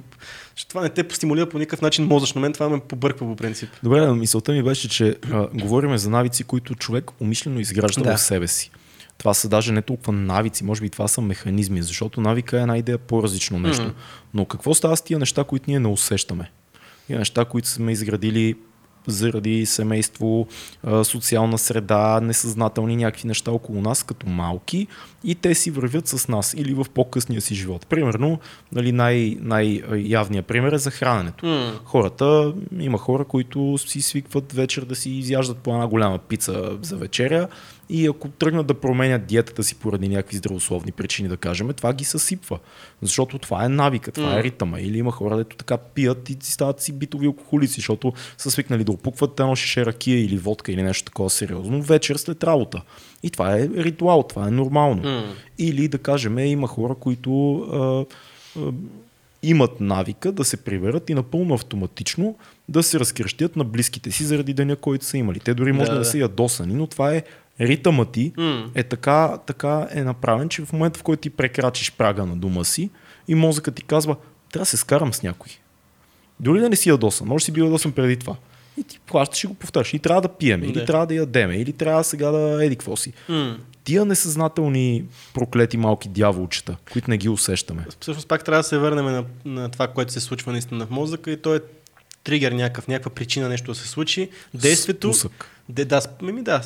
Защото 0.56 0.70
това 0.70 0.82
не 0.82 0.90
те 0.90 1.06
стимулира 1.16 1.50
по 1.50 1.60
никакъв 1.60 1.82
начин 1.82 2.06
мозъчно. 2.06 2.42
Мен 2.42 2.54
това 2.54 2.70
ме 2.70 2.80
побърква 2.80 3.28
по 3.28 3.36
принцип. 3.36 3.70
Добре, 3.84 4.14
мисълта 4.14 4.52
ми 4.52 4.64
беше, 4.64 4.90
че 4.90 5.16
а, 5.32 5.48
говорим 5.54 5.98
за 5.98 6.10
навици, 6.10 6.44
които 6.44 6.76
човек 6.76 7.12
умишлено 7.22 7.60
изгражда 7.60 8.02
да. 8.02 8.18
в 8.18 8.22
себе 8.22 8.48
си. 8.48 8.72
Това 9.18 9.34
са 9.34 9.50
даже 9.50 9.72
не 9.72 9.82
толкова 9.82 10.14
навици, 10.14 10.64
може 10.64 10.82
би 10.82 10.90
това 10.90 11.08
са 11.08 11.22
механизми, 11.22 11.82
защото 11.82 12.22
навика 12.22 12.58
е 12.58 12.62
една 12.62 12.78
идея 12.78 12.98
по-различно 12.98 13.60
нещо. 13.60 13.84
Mm. 13.84 13.94
Но 14.34 14.46
какво 14.46 14.74
става 14.74 14.98
с 14.98 15.02
тия 15.02 15.20
неща, 15.20 15.44
които 15.44 15.66
ние 15.68 15.80
не 15.80 15.88
усещаме? 15.88 16.52
Тия 17.08 17.20
неща, 17.20 17.46
които 17.46 17.68
сме 17.68 17.92
изградили 17.92 18.56
заради 19.08 19.66
семейство, 19.66 20.48
социална 21.04 21.58
среда, 21.58 22.20
несъзнателни 22.22 22.96
някакви 22.96 23.28
неща 23.28 23.52
около 23.52 23.82
нас 23.82 24.04
като 24.04 24.30
малки 24.30 24.88
и 25.24 25.36
те 25.36 25.56
си 25.56 25.72
вървят 25.72 26.08
с 26.08 26.28
нас 26.28 26.54
или 26.58 26.74
в 26.74 26.86
по-късния 26.94 27.42
си 27.42 27.56
живот. 27.56 27.88
Примерно, 27.88 28.40
нали, 28.72 28.92
най- 28.92 29.38
най-явният 29.42 30.46
пример 30.46 30.72
е 30.72 30.78
за 30.78 30.92
храненето. 30.92 31.46
Mm. 31.46 31.72
Хората, 31.84 32.54
има 32.80 32.98
хора, 32.98 33.26
които 33.26 33.78
си 33.78 34.02
свикват 34.02 34.54
вечер 34.54 34.86
да 34.86 34.96
си 34.96 35.10
изяждат 35.10 35.58
по 35.58 35.74
една 35.74 35.88
голяма 35.88 36.18
пица 36.18 36.78
за 36.82 36.98
вечеря 36.98 37.48
и 37.92 38.08
ако 38.08 38.28
тръгнат 38.28 38.68
да 38.68 38.74
променят 38.74 39.26
диетата 39.26 39.64
си 39.64 39.76
поради 39.76 40.10
някакви 40.10 40.38
здравословни 40.38 40.92
причини, 40.92 41.30
да 41.30 41.38
кажем, 41.38 41.74
това 41.74 41.94
ги 41.94 42.04
съсипва. 42.04 42.60
Защото 43.02 43.40
това 43.40 43.66
е 43.66 43.70
навика, 43.70 44.12
това 44.12 44.30
mm. 44.30 44.40
е 44.40 44.44
ритъма. 44.44 44.80
Или 44.80 44.98
има 44.98 45.12
хора, 45.12 45.38
дето 45.38 45.56
така 45.56 45.78
пият 45.78 46.30
и 46.30 46.38
стават 46.42 46.82
си 46.82 46.92
битови 46.92 47.26
алкохолици, 47.26 47.76
защото 47.76 48.14
са 48.38 48.52
свикнали 48.52 48.84
да 48.84 48.92
опукват 48.92 49.40
едно 49.40 49.56
шише 49.56 49.86
ракия 49.86 50.26
или 50.26 50.38
водка 50.38 50.72
или 50.72 50.84
нещо 50.84 51.06
такова 51.06 51.30
сериозно 51.30 51.82
вечер 51.82 52.16
след 52.16 52.44
работа. 52.44 52.82
И 53.24 53.30
това 53.30 53.58
е 53.58 53.70
ритуал, 53.78 54.24
това 54.24 54.48
е 54.48 54.52
нормално. 54.52 55.04
Mm. 55.04 55.24
Или 55.58 55.88
да 55.88 55.98
кажем, 55.98 56.40
има 56.40 56.68
хора, 56.68 56.96
които 56.96 57.58
а, 57.58 58.06
а, 58.60 58.72
имат 59.44 59.82
навика 59.82 60.32
да 60.32 60.46
се 60.46 60.58
приберат 60.58 61.10
и 61.10 61.14
напълно 61.14 61.54
автоматично 61.54 62.36
да 62.70 62.84
се 62.84 63.00
разкръщят 63.00 63.56
на 63.56 63.64
близките 63.64 64.12
си 64.12 64.24
заради 64.24 64.54
деня, 64.54 64.76
който 64.76 65.06
са 65.06 65.18
имали. 65.18 65.40
Те 65.40 65.54
дори 65.54 65.72
може 65.72 65.90
да, 65.90 65.94
да, 65.94 66.00
да 66.00 66.06
са 66.06 66.18
ядосани, 66.18 66.74
но 66.74 66.88
това 66.88 67.16
е 67.16 67.24
ритъмът 67.62 68.12
ти 68.12 68.34
mm. 68.38 68.70
е 68.76 68.84
така, 68.84 69.38
така 69.48 69.88
е 69.92 70.04
направен, 70.04 70.50
че 70.50 70.66
в 70.66 70.74
момента 70.74 71.00
в 71.00 71.04
който 71.04 71.22
ти 71.22 71.30
прекрачиш 71.30 71.92
прага 71.92 72.26
на 72.26 72.36
дома 72.36 72.64
си 72.64 72.90
и 73.28 73.36
мозъкът 73.36 73.76
ти 73.76 73.84
казва, 73.84 74.16
трябва 74.52 74.62
да 74.62 74.70
се 74.70 74.78
скарам 74.78 75.14
с 75.14 75.24
някой. 75.24 75.52
Дори 76.40 76.60
да 76.60 76.70
не 76.70 76.76
си 76.76 76.90
ядосан, 76.90 77.28
може 77.28 77.46
си 77.46 77.52
бил 77.52 77.64
ядосан 77.64 77.92
преди 77.92 78.18
това. 78.18 78.36
И 78.78 78.84
ти 78.84 79.00
плащаш 79.00 79.44
и 79.44 79.48
го 79.48 79.54
повтаряш. 79.54 79.94
И 79.94 80.00
трябва 80.00 80.22
да 80.22 80.28
пиеме, 80.28 80.66
или 80.66 80.86
трябва 80.86 81.08
да 81.08 81.16
ядеме, 81.16 81.58
или 81.58 81.74
трябва 81.74 82.04
сега 82.04 82.32
да 82.32 82.66
еди 82.66 82.76
какво 82.76 82.96
си. 82.96 83.14
Mm. 83.30 83.58
Тия 83.84 84.06
несъзнателни 84.06 85.04
проклети 85.34 85.78
малки 85.78 86.10
дяволчета, 86.10 86.76
които 86.94 87.10
не 87.10 87.18
ги 87.18 87.30
усещаме. 87.30 87.86
Всъщност 88.00 88.28
пак 88.28 88.44
трябва 88.44 88.60
да 88.60 88.64
се 88.64 88.78
върнем 88.78 89.06
на, 89.06 89.26
на 89.46 89.70
това, 89.70 89.88
което 89.88 90.14
се 90.14 90.20
случва 90.20 90.52
наистина 90.52 90.86
в 90.86 90.90
мозъка 90.90 91.32
и 91.32 91.42
то 91.42 91.56
е 91.56 91.60
тригер 92.24 92.52
някакъв, 92.52 92.88
някаква 92.88 93.12
причина 93.12 93.50
нещо 93.50 93.72
да 93.72 93.76
се 93.76 93.88
случи. 93.88 94.30
Действието. 94.54 95.14
Спусък. 95.14 95.46
Де, 95.70 95.86
да, 95.86 96.02
ми, 96.22 96.44
да, 96.44 96.62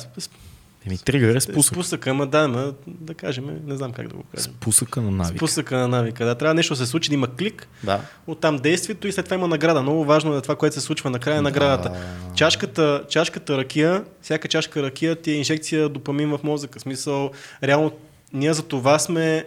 Еми, 0.86 0.98
тригър 0.98 1.34
е 1.34 1.40
спусък. 1.40 1.74
Спусъка, 1.74 2.10
ама 2.10 2.26
да, 2.26 2.38
ама, 2.38 2.72
да 2.86 3.14
кажем, 3.14 3.60
не 3.66 3.76
знам 3.76 3.92
как 3.92 4.08
да 4.08 4.16
го 4.16 4.22
кажем. 4.34 4.52
Спусъка 4.52 5.02
на 5.02 5.10
навика. 5.10 5.36
Спусъка 5.36 5.76
на 5.76 5.88
навика, 5.88 6.24
да. 6.24 6.34
Трябва 6.34 6.54
нещо 6.54 6.74
да 6.74 6.76
се 6.76 6.86
случи, 6.86 7.08
да 7.08 7.14
има 7.14 7.36
клик, 7.36 7.68
да. 7.84 8.00
оттам 8.26 8.56
действието 8.56 9.08
и 9.08 9.12
след 9.12 9.24
това 9.24 9.36
има 9.36 9.48
награда. 9.48 9.82
Много 9.82 10.04
важно 10.04 10.36
е 10.36 10.40
това, 10.40 10.56
което 10.56 10.74
се 10.74 10.80
случва 10.80 11.10
накрая 11.10 11.36
да. 11.36 11.42
наградата. 11.42 11.92
Чашката, 12.34 13.02
чашката 13.08 13.58
ракия, 13.58 14.04
всяка 14.22 14.48
чашка 14.48 14.82
ракия 14.82 15.16
ти 15.16 15.30
е 15.30 15.34
инжекция 15.34 15.88
допамин 15.88 16.28
в 16.28 16.40
мозъка. 16.42 16.80
Смисъл, 16.80 17.30
реално, 17.62 17.92
ние 18.32 18.52
за 18.52 18.62
това 18.62 18.98
сме, 18.98 19.44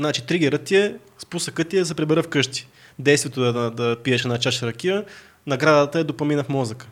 значи, 0.00 0.26
тригерът 0.26 0.62
ти 0.62 0.76
е, 0.76 0.96
спусъкът 1.18 1.68
ти 1.68 1.76
е 1.76 1.80
да 1.80 1.86
се 1.86 1.94
прибера 1.94 2.22
вкъщи. 2.22 2.68
Действието 2.98 3.44
е 3.44 3.52
да, 3.52 3.70
да 3.70 3.96
пиеш 4.02 4.22
една 4.22 4.38
чаша 4.38 4.66
ракия, 4.66 5.04
наградата 5.46 5.98
е 5.98 6.04
допамина 6.04 6.44
в 6.44 6.48
мозъка. 6.48 6.86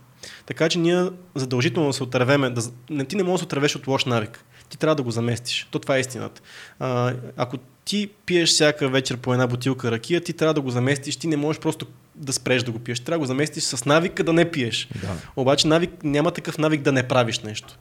Така 0.46 0.68
че 0.68 0.78
ние 0.78 1.04
задължително 1.34 1.88
да 1.88 1.92
се 1.92 2.02
отървеме. 2.02 2.50
Да, 2.50 2.62
не, 2.90 3.04
ти 3.04 3.16
не 3.16 3.22
можеш 3.22 3.34
да 3.34 3.38
се 3.38 3.44
отървеш 3.44 3.76
от 3.76 3.86
лош 3.86 4.04
навик. 4.04 4.44
Ти 4.68 4.78
трябва 4.78 4.94
да 4.94 5.02
го 5.02 5.10
заместиш. 5.10 5.68
То 5.70 5.78
това 5.78 5.96
е 5.96 6.00
истината. 6.00 6.40
А, 6.78 7.14
ако 7.36 7.58
ти 7.84 8.10
пиеш 8.26 8.48
всяка 8.48 8.88
вечер 8.88 9.16
по 9.16 9.32
една 9.32 9.46
бутилка 9.46 9.90
ракия, 9.90 10.20
ти 10.20 10.32
трябва 10.32 10.54
да 10.54 10.60
го 10.60 10.70
заместиш. 10.70 11.16
Ти 11.16 11.26
не 11.26 11.36
можеш 11.36 11.60
просто 11.60 11.86
да 12.14 12.32
спреш 12.32 12.62
да 12.62 12.70
го 12.70 12.78
пиеш. 12.78 13.00
Трябва 13.00 13.16
да 13.16 13.20
го 13.20 13.26
заместиш 13.26 13.62
с 13.62 13.84
навика 13.84 14.24
да 14.24 14.32
не 14.32 14.50
пиеш. 14.50 14.88
Да. 15.00 15.08
Обаче 15.36 15.68
навик, 15.68 15.90
няма 16.02 16.30
такъв 16.30 16.58
навик 16.58 16.82
да 16.82 16.92
не 16.92 17.08
правиш 17.08 17.38
нещо. 17.38 17.78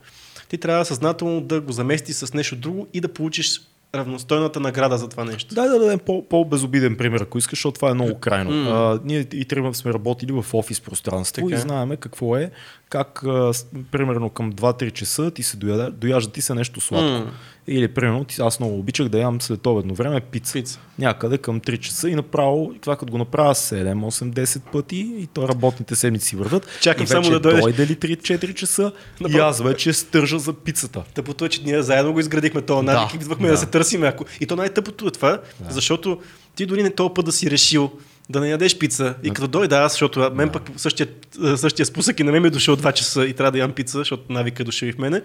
Ти 0.48 0.58
трябва 0.58 0.84
съзнателно 0.84 1.40
да 1.40 1.60
го 1.60 1.72
заместиш 1.72 2.16
с 2.16 2.34
нещо 2.34 2.56
друго 2.56 2.88
и 2.92 3.00
да 3.00 3.08
получиш 3.08 3.60
равностойната 3.94 4.60
награда 4.60 4.98
за 4.98 5.08
това 5.08 5.24
нещо. 5.24 5.54
Да, 5.54 5.68
да 5.68 5.78
дадем 5.78 5.98
по- 5.98 6.28
по-безобиден 6.28 6.96
пример, 6.96 7.20
ако 7.20 7.38
искаш, 7.38 7.58
защото 7.58 7.74
това 7.74 7.90
е 7.90 7.94
много 7.94 8.18
крайно. 8.18 8.50
Mm. 8.50 8.94
А, 8.96 9.00
ние 9.04 9.26
и 9.32 9.44
трима 9.44 9.74
сме 9.74 9.92
работили 9.92 10.32
в 10.32 10.54
офис 10.54 10.80
пространство 10.80 11.48
така. 11.48 11.58
и 11.58 11.60
знаеме 11.60 11.96
какво 11.96 12.36
е, 12.36 12.50
как 12.88 13.22
а, 13.24 13.52
примерно 13.90 14.30
към 14.30 14.52
2-3 14.52 14.92
часа 14.92 15.30
ти 15.30 15.42
се 15.42 15.56
дояжда, 15.56 15.90
дояжда 15.90 16.32
ти 16.32 16.42
се 16.42 16.54
нещо 16.54 16.80
сладко. 16.80 17.28
Mm. 17.28 17.30
Или, 17.68 17.88
примерно, 17.88 18.26
аз 18.40 18.60
много 18.60 18.78
обичах 18.78 19.08
да 19.08 19.18
ям 19.18 19.40
след 19.40 19.66
обедно 19.66 19.94
време 19.94 20.20
пица. 20.20 20.52
пица. 20.52 20.80
Някъде 20.98 21.38
към 21.38 21.60
3 21.60 21.78
часа 21.78 22.10
и 22.10 22.14
направо, 22.14 22.74
това 22.80 22.96
като 22.96 23.12
го 23.12 23.18
направя 23.18 23.54
7, 23.54 23.94
8, 23.94 24.32
10 24.32 24.60
пъти 24.60 24.96
и 24.96 25.26
то 25.26 25.48
работните 25.48 25.96
седмици 25.96 26.36
върват. 26.36 26.68
Чакам 26.80 27.04
и 27.04 27.06
само 27.06 27.30
да 27.30 27.40
дойдеш. 27.40 27.62
Дойде 27.62 27.86
ли 27.86 27.96
3-4 27.96 28.54
часа 28.54 28.92
Направо. 29.20 29.38
и 29.38 29.40
аз 29.40 29.62
вече 29.62 29.92
стържа 29.92 30.38
за 30.38 30.52
пицата. 30.52 31.02
Тъпото 31.14 31.44
е, 31.44 31.48
че 31.48 31.62
ние 31.64 31.82
заедно 31.82 32.12
го 32.12 32.20
изградихме 32.20 32.62
този 32.62 32.86
навик 32.86 33.10
да, 33.10 33.16
и 33.16 33.22
идвахме 33.22 33.46
да. 33.46 33.52
да 33.52 33.58
се 33.58 33.66
търсим. 33.66 34.02
Ако... 34.04 34.24
И 34.40 34.46
то 34.46 34.56
най-тъпото 34.56 35.06
е 35.06 35.10
това, 35.10 35.30
да. 35.30 35.40
защото 35.68 36.18
ти 36.56 36.66
дори 36.66 36.82
не 36.82 36.90
този 36.90 37.14
път 37.14 37.24
да 37.24 37.32
си 37.32 37.50
решил 37.50 37.92
да 38.28 38.40
не 38.40 38.48
ядеш 38.48 38.78
пица. 38.78 39.14
И 39.22 39.30
като 39.30 39.48
дойда 39.48 39.76
аз, 39.76 39.92
защото 39.92 40.30
мен 40.34 40.50
пък 40.50 40.70
същия, 40.76 41.08
същия 41.56 41.86
спусък 41.86 42.20
и 42.20 42.22
на 42.22 42.32
мен 42.32 42.42
ми 42.42 42.48
е 42.48 42.50
дошъл 42.50 42.76
2 42.76 42.92
часа 42.92 43.26
и 43.26 43.34
трябва 43.34 43.52
да 43.52 43.58
ям 43.58 43.72
пица, 43.72 43.98
защото 43.98 44.32
навика 44.32 44.62
е 44.62 44.64
дошъл 44.64 44.86
и 44.86 44.92
в 44.92 44.98
мене. 44.98 45.22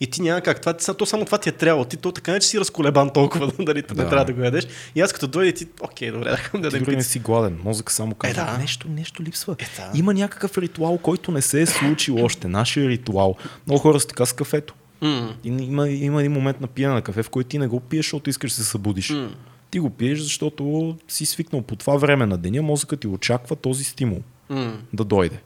И 0.00 0.06
ти 0.06 0.22
няма 0.22 0.40
как. 0.40 0.60
Това, 0.60 0.94
то 0.94 1.06
само 1.06 1.24
това 1.24 1.38
ти 1.38 1.48
е 1.48 1.52
трябвало. 1.52 1.84
Ти 1.84 1.96
то 1.96 2.12
така 2.12 2.32
не, 2.32 2.40
че 2.40 2.48
си 2.48 2.60
разколебан 2.60 3.10
толкова, 3.10 3.52
дали 3.58 3.82
да. 3.82 4.02
не 4.02 4.08
трябва 4.08 4.24
да 4.24 4.32
го 4.32 4.42
ядеш. 4.42 4.66
И 4.94 5.00
аз 5.00 5.12
като 5.12 5.26
дойде 5.26 5.52
ти, 5.52 5.66
окей, 5.80 6.10
добре, 6.10 6.36
да 6.54 6.70
да 6.70 6.84
Ти 6.84 6.96
не 6.96 7.02
си 7.02 7.18
гладен. 7.18 7.60
Мозък 7.64 7.90
само 7.90 8.14
казва, 8.14 8.42
е, 8.42 8.44
да. 8.44 8.58
нещо, 8.58 8.88
нещо 8.88 9.22
липсва. 9.22 9.56
Е, 9.58 9.66
да. 9.76 9.98
Има 9.98 10.14
някакъв 10.14 10.58
ритуал, 10.58 10.98
който 10.98 11.32
не 11.32 11.42
се 11.42 11.60
е 11.60 11.66
случил 11.66 12.24
още. 12.24 12.48
Нашия 12.48 12.88
ритуал. 12.88 13.36
Много 13.66 13.80
хора 13.80 14.00
са 14.00 14.06
така 14.06 14.26
с 14.26 14.32
кафето. 14.32 14.74
Mm. 15.02 15.32
И 15.44 15.48
има, 15.48 15.88
има 15.88 16.20
един 16.20 16.32
момент 16.32 16.60
на 16.60 16.66
пиене 16.66 16.94
на 16.94 17.02
кафе, 17.02 17.22
в 17.22 17.30
който 17.30 17.48
ти 17.48 17.58
не 17.58 17.66
го 17.66 17.80
пиеш, 17.80 18.04
защото 18.04 18.30
искаш 18.30 18.50
да 18.50 18.56
се 18.56 18.64
събудиш. 18.64 19.08
Mm. 19.12 19.28
Ти 19.70 19.78
го 19.78 19.90
пиеш, 19.90 20.20
защото 20.20 20.96
си 21.08 21.26
свикнал 21.26 21.62
по 21.62 21.76
това 21.76 21.96
време 21.96 22.26
на 22.26 22.38
деня, 22.38 22.62
мозъкът 22.62 23.00
ти 23.00 23.06
очаква 23.06 23.56
този 23.56 23.84
стимул 23.84 24.22
mm. 24.50 24.76
да 24.92 25.04
дойде. 25.04 25.40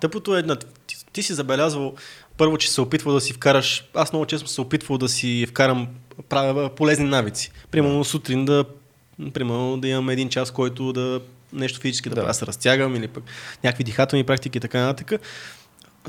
Тъпото 0.00 0.36
е, 0.36 0.42
ти, 0.86 0.96
ти 1.12 1.22
си 1.22 1.34
забелязвал 1.34 1.94
първо, 2.38 2.58
че 2.58 2.70
се 2.70 2.80
опитвал 2.80 3.14
да 3.14 3.20
си 3.20 3.32
вкараш, 3.32 3.84
аз 3.94 4.12
много 4.12 4.26
често 4.26 4.48
се 4.48 4.60
опитвал 4.60 4.98
да 4.98 5.08
си 5.08 5.46
вкарам 5.48 5.88
правя 6.28 6.74
полезни 6.74 7.04
навици. 7.04 7.50
Примерно 7.70 8.04
сутрин 8.04 8.44
да, 8.44 8.64
примерно, 9.34 9.76
да 9.76 9.88
имам 9.88 10.10
един 10.10 10.28
час, 10.28 10.50
който 10.50 10.92
да 10.92 11.20
нещо 11.52 11.80
физически 11.80 12.08
да, 12.08 12.14
да. 12.14 12.20
правя, 12.20 12.34
се 12.34 12.46
разтягам 12.46 12.96
или 12.96 13.08
пък 13.08 13.24
някакви 13.64 13.84
дихателни 13.84 14.24
практики 14.24 14.58
и 14.58 14.60
така 14.60 14.80
нататък. 14.80 15.20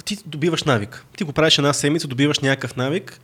Ти 0.05 0.17
добиваш 0.25 0.63
навик. 0.63 1.05
Ти 1.17 1.23
го 1.23 1.33
правиш 1.33 1.57
една 1.57 1.73
седмица, 1.73 2.07
добиваш 2.07 2.39
някакъв 2.39 2.75
навик 2.75 3.19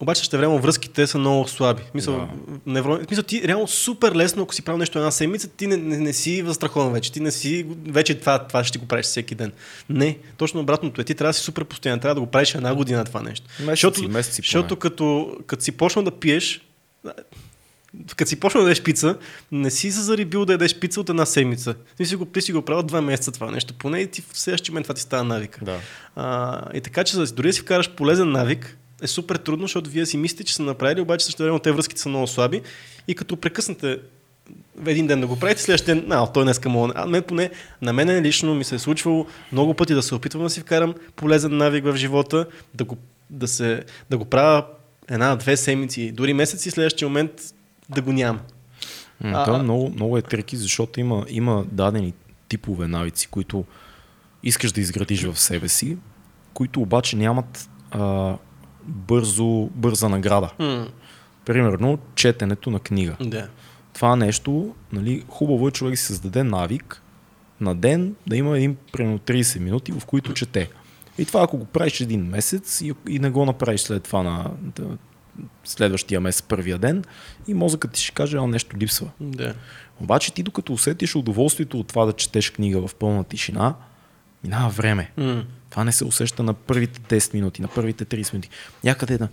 обаче 0.00 0.24
ще 0.24 0.38
време 0.38 0.58
връзките 0.58 1.06
са 1.06 1.18
много 1.18 1.48
слаби. 1.48 1.82
Мисъл, 1.94 2.16
да. 2.16 2.28
невро... 2.66 2.98
Мисъл, 3.10 3.24
ти 3.24 3.48
реално 3.48 3.68
супер 3.68 4.14
лесно, 4.14 4.42
ако 4.42 4.54
си 4.54 4.62
правил 4.62 4.78
нещо 4.78 4.98
една 4.98 5.10
седмица, 5.10 5.48
ти 5.48 5.66
не, 5.66 5.76
не, 5.76 5.98
не 5.98 6.12
си 6.12 6.42
застрахован 6.46 6.92
вече. 6.92 7.12
Ти 7.12 7.20
не 7.20 7.30
си 7.30 7.66
вече 7.86 8.14
това, 8.14 8.38
това 8.38 8.64
ще 8.64 8.78
го 8.78 8.86
правиш 8.86 9.06
всеки 9.06 9.34
ден. 9.34 9.52
Не, 9.88 10.18
точно 10.36 10.60
обратното 10.60 11.00
е. 11.00 11.04
Ти 11.04 11.14
трябва 11.14 11.30
да 11.30 11.34
си 11.34 11.42
супер 11.42 11.64
постоянен. 11.64 12.00
Трябва 12.00 12.14
да 12.14 12.20
го 12.20 12.26
правиш 12.26 12.54
една 12.54 12.74
година 12.74 13.04
това 13.04 13.22
нещо. 13.22 13.46
Месеци, 13.58 13.70
защото, 13.70 14.08
месеци 14.08 14.36
защото 14.36 14.76
като, 14.76 15.36
като 15.46 15.64
си 15.64 15.72
почнал 15.72 16.04
да 16.04 16.10
пиеш, 16.10 16.60
като 18.16 18.28
си 18.28 18.40
почнал 18.40 18.62
да 18.62 18.70
ядеш 18.70 18.82
пица, 18.82 19.18
не 19.52 19.70
си 19.70 19.92
се 19.92 20.00
зарибил 20.00 20.44
да 20.44 20.52
ядеш 20.52 20.78
пица 20.78 21.00
от 21.00 21.08
една 21.08 21.26
седмица. 21.26 21.74
Ти 21.96 22.06
си 22.06 22.16
го, 22.16 22.24
ти 22.24 22.42
си 22.42 22.52
го 22.52 22.62
правил 22.62 22.82
два 22.82 23.00
месеца 23.00 23.32
това 23.32 23.50
нещо. 23.50 23.74
Поне 23.74 24.00
и 24.00 24.06
ти 24.06 24.22
в 24.22 24.26
следващия 24.32 24.72
момент 24.72 24.84
това 24.84 24.94
ти 24.94 25.00
става 25.00 25.24
навика. 25.24 25.64
Да. 25.64 25.78
А, 26.16 26.62
и 26.74 26.80
така, 26.80 27.04
че 27.04 27.16
дори 27.16 27.46
да 27.46 27.52
си 27.52 27.60
вкараш 27.60 27.90
полезен 27.90 28.30
навик, 28.30 28.78
е 29.02 29.06
супер 29.06 29.36
трудно, 29.36 29.64
защото 29.64 29.90
вие 29.90 30.06
си 30.06 30.16
мислите, 30.16 30.44
че 30.44 30.54
са 30.54 30.62
направили, 30.62 31.00
обаче 31.00 31.26
също 31.26 31.42
време 31.42 31.60
те 31.60 31.72
връзките 31.72 32.00
са 32.00 32.08
много 32.08 32.26
слаби 32.26 32.62
и 33.08 33.14
като 33.14 33.36
прекъснете 33.36 33.98
един 34.86 35.06
ден 35.06 35.20
да 35.20 35.26
го 35.26 35.38
правите, 35.38 35.62
следващия 35.62 35.94
ден, 35.94 36.12
а, 36.12 36.26
той 36.26 36.44
днес 36.44 36.60
мога. 36.64 36.92
А 36.96 37.06
мен 37.06 37.22
поне, 37.22 37.50
на 37.82 37.92
мен 37.92 38.22
лично 38.22 38.54
ми 38.54 38.64
се 38.64 38.74
е 38.74 38.78
случвало 38.78 39.26
много 39.52 39.74
пъти 39.74 39.94
да 39.94 40.02
се 40.02 40.14
опитвам 40.14 40.42
да 40.42 40.50
си 40.50 40.60
вкарам 40.60 40.94
полезен 41.16 41.56
навик 41.56 41.84
в 41.84 41.96
живота, 41.96 42.46
да 42.74 42.84
го, 42.84 42.96
да 43.30 43.48
се, 43.48 43.84
да 44.10 44.18
го 44.18 44.24
правя 44.24 44.64
една-две 45.08 45.56
седмици, 45.56 46.12
дори 46.12 46.32
месеци, 46.32 46.70
следващия 46.70 47.08
момент 47.08 47.32
да 47.88 48.02
го 48.02 48.12
няма. 48.12 48.40
М, 49.20 49.44
това 49.44 49.62
много, 49.62 49.90
много 49.90 50.18
е 50.18 50.22
треки, 50.22 50.56
защото 50.56 51.00
има, 51.00 51.24
има 51.28 51.64
дадени 51.72 52.14
типове 52.48 52.88
навици, 52.88 53.28
които 53.28 53.64
искаш 54.42 54.72
да 54.72 54.80
изградиш 54.80 55.22
в 55.22 55.40
себе 55.40 55.68
си, 55.68 55.96
които 56.54 56.80
обаче 56.80 57.16
нямат 57.16 57.70
а, 57.90 58.36
бързо, 58.86 59.68
бърза 59.74 60.08
награда. 60.08 60.50
Mm. 60.58 60.88
Примерно, 61.44 61.98
четенето 62.14 62.70
на 62.70 62.80
книга. 62.80 63.16
Да. 63.20 63.48
Това 63.92 64.16
нещо, 64.16 64.74
нали, 64.92 65.24
хубаво 65.28 65.68
е 65.68 65.70
човек 65.70 65.92
да 65.92 65.96
си 65.96 66.04
създаде 66.04 66.42
навик 66.42 67.02
на 67.60 67.74
ден 67.74 68.14
да 68.26 68.36
има 68.36 68.56
един 68.56 68.76
примерно 68.92 69.18
30 69.18 69.58
минути, 69.58 69.92
в 69.92 70.06
които 70.06 70.34
чете. 70.34 70.70
И 71.18 71.24
това 71.24 71.42
ако 71.42 71.58
го 71.58 71.64
правиш 71.64 72.00
един 72.00 72.24
месец 72.24 72.80
и, 72.80 72.94
и 73.08 73.18
не 73.18 73.30
го 73.30 73.44
направиш 73.44 73.80
след 73.80 74.02
това 74.02 74.22
на 74.22 74.50
да, 74.60 74.84
следващия 75.64 76.20
месец, 76.20 76.42
първия 76.42 76.78
ден, 76.78 77.04
и 77.48 77.54
мозъкът 77.54 77.92
ти 77.92 78.00
ще 78.00 78.12
каже, 78.12 78.36
а 78.36 78.46
нещо 78.46 78.76
липсва. 78.76 79.10
Да. 79.20 79.54
Обаче 80.00 80.34
ти 80.34 80.42
докато 80.42 80.72
усетиш 80.72 81.16
удоволствието 81.16 81.80
от 81.80 81.86
това 81.86 82.04
да 82.04 82.12
четеш 82.12 82.50
книга 82.50 82.88
в 82.88 82.94
пълна 82.94 83.24
тишина, 83.24 83.74
минава 84.44 84.68
време. 84.68 85.10
М. 85.16 85.44
Това 85.70 85.84
не 85.84 85.92
се 85.92 86.04
усеща 86.04 86.42
на 86.42 86.54
първите 86.54 87.20
10 87.20 87.34
минути, 87.34 87.62
на 87.62 87.68
първите 87.68 88.04
30 88.04 88.32
минути. 88.32 88.48
Някъде 88.84 89.18
на 89.18 89.28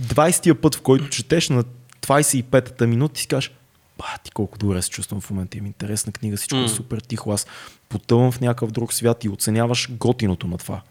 20-тия 0.00 0.60
път, 0.60 0.74
в 0.74 0.80
който 0.80 1.08
четеш 1.08 1.48
на 1.48 1.64
25-та 2.02 2.86
минута, 2.86 3.20
си 3.20 3.26
кажеш, 3.26 3.52
бати 3.98 4.30
колко 4.30 4.58
добре 4.58 4.82
се 4.82 4.90
чувствам 4.90 5.20
в 5.20 5.30
момента, 5.30 5.58
имам 5.58 5.66
интересна 5.66 6.12
книга, 6.12 6.36
всичко 6.36 6.56
е 6.56 6.60
М. 6.60 6.68
супер 6.68 7.00
тихо, 7.00 7.32
аз 7.32 7.46
потъвам 7.88 8.32
в 8.32 8.40
някакъв 8.40 8.70
друг 8.70 8.92
свят 8.92 9.24
и 9.24 9.28
оценяваш 9.28 9.88
готиното 9.90 10.46
на 10.46 10.58
това. 10.58 10.82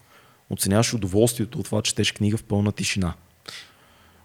Оценяваш 0.50 0.94
удоволствието 0.94 1.60
от 1.60 1.66
това, 1.66 1.82
че 1.82 1.90
четеш 1.90 2.12
книга 2.12 2.38
в 2.38 2.44
пълна 2.44 2.72
тишина. 2.72 3.14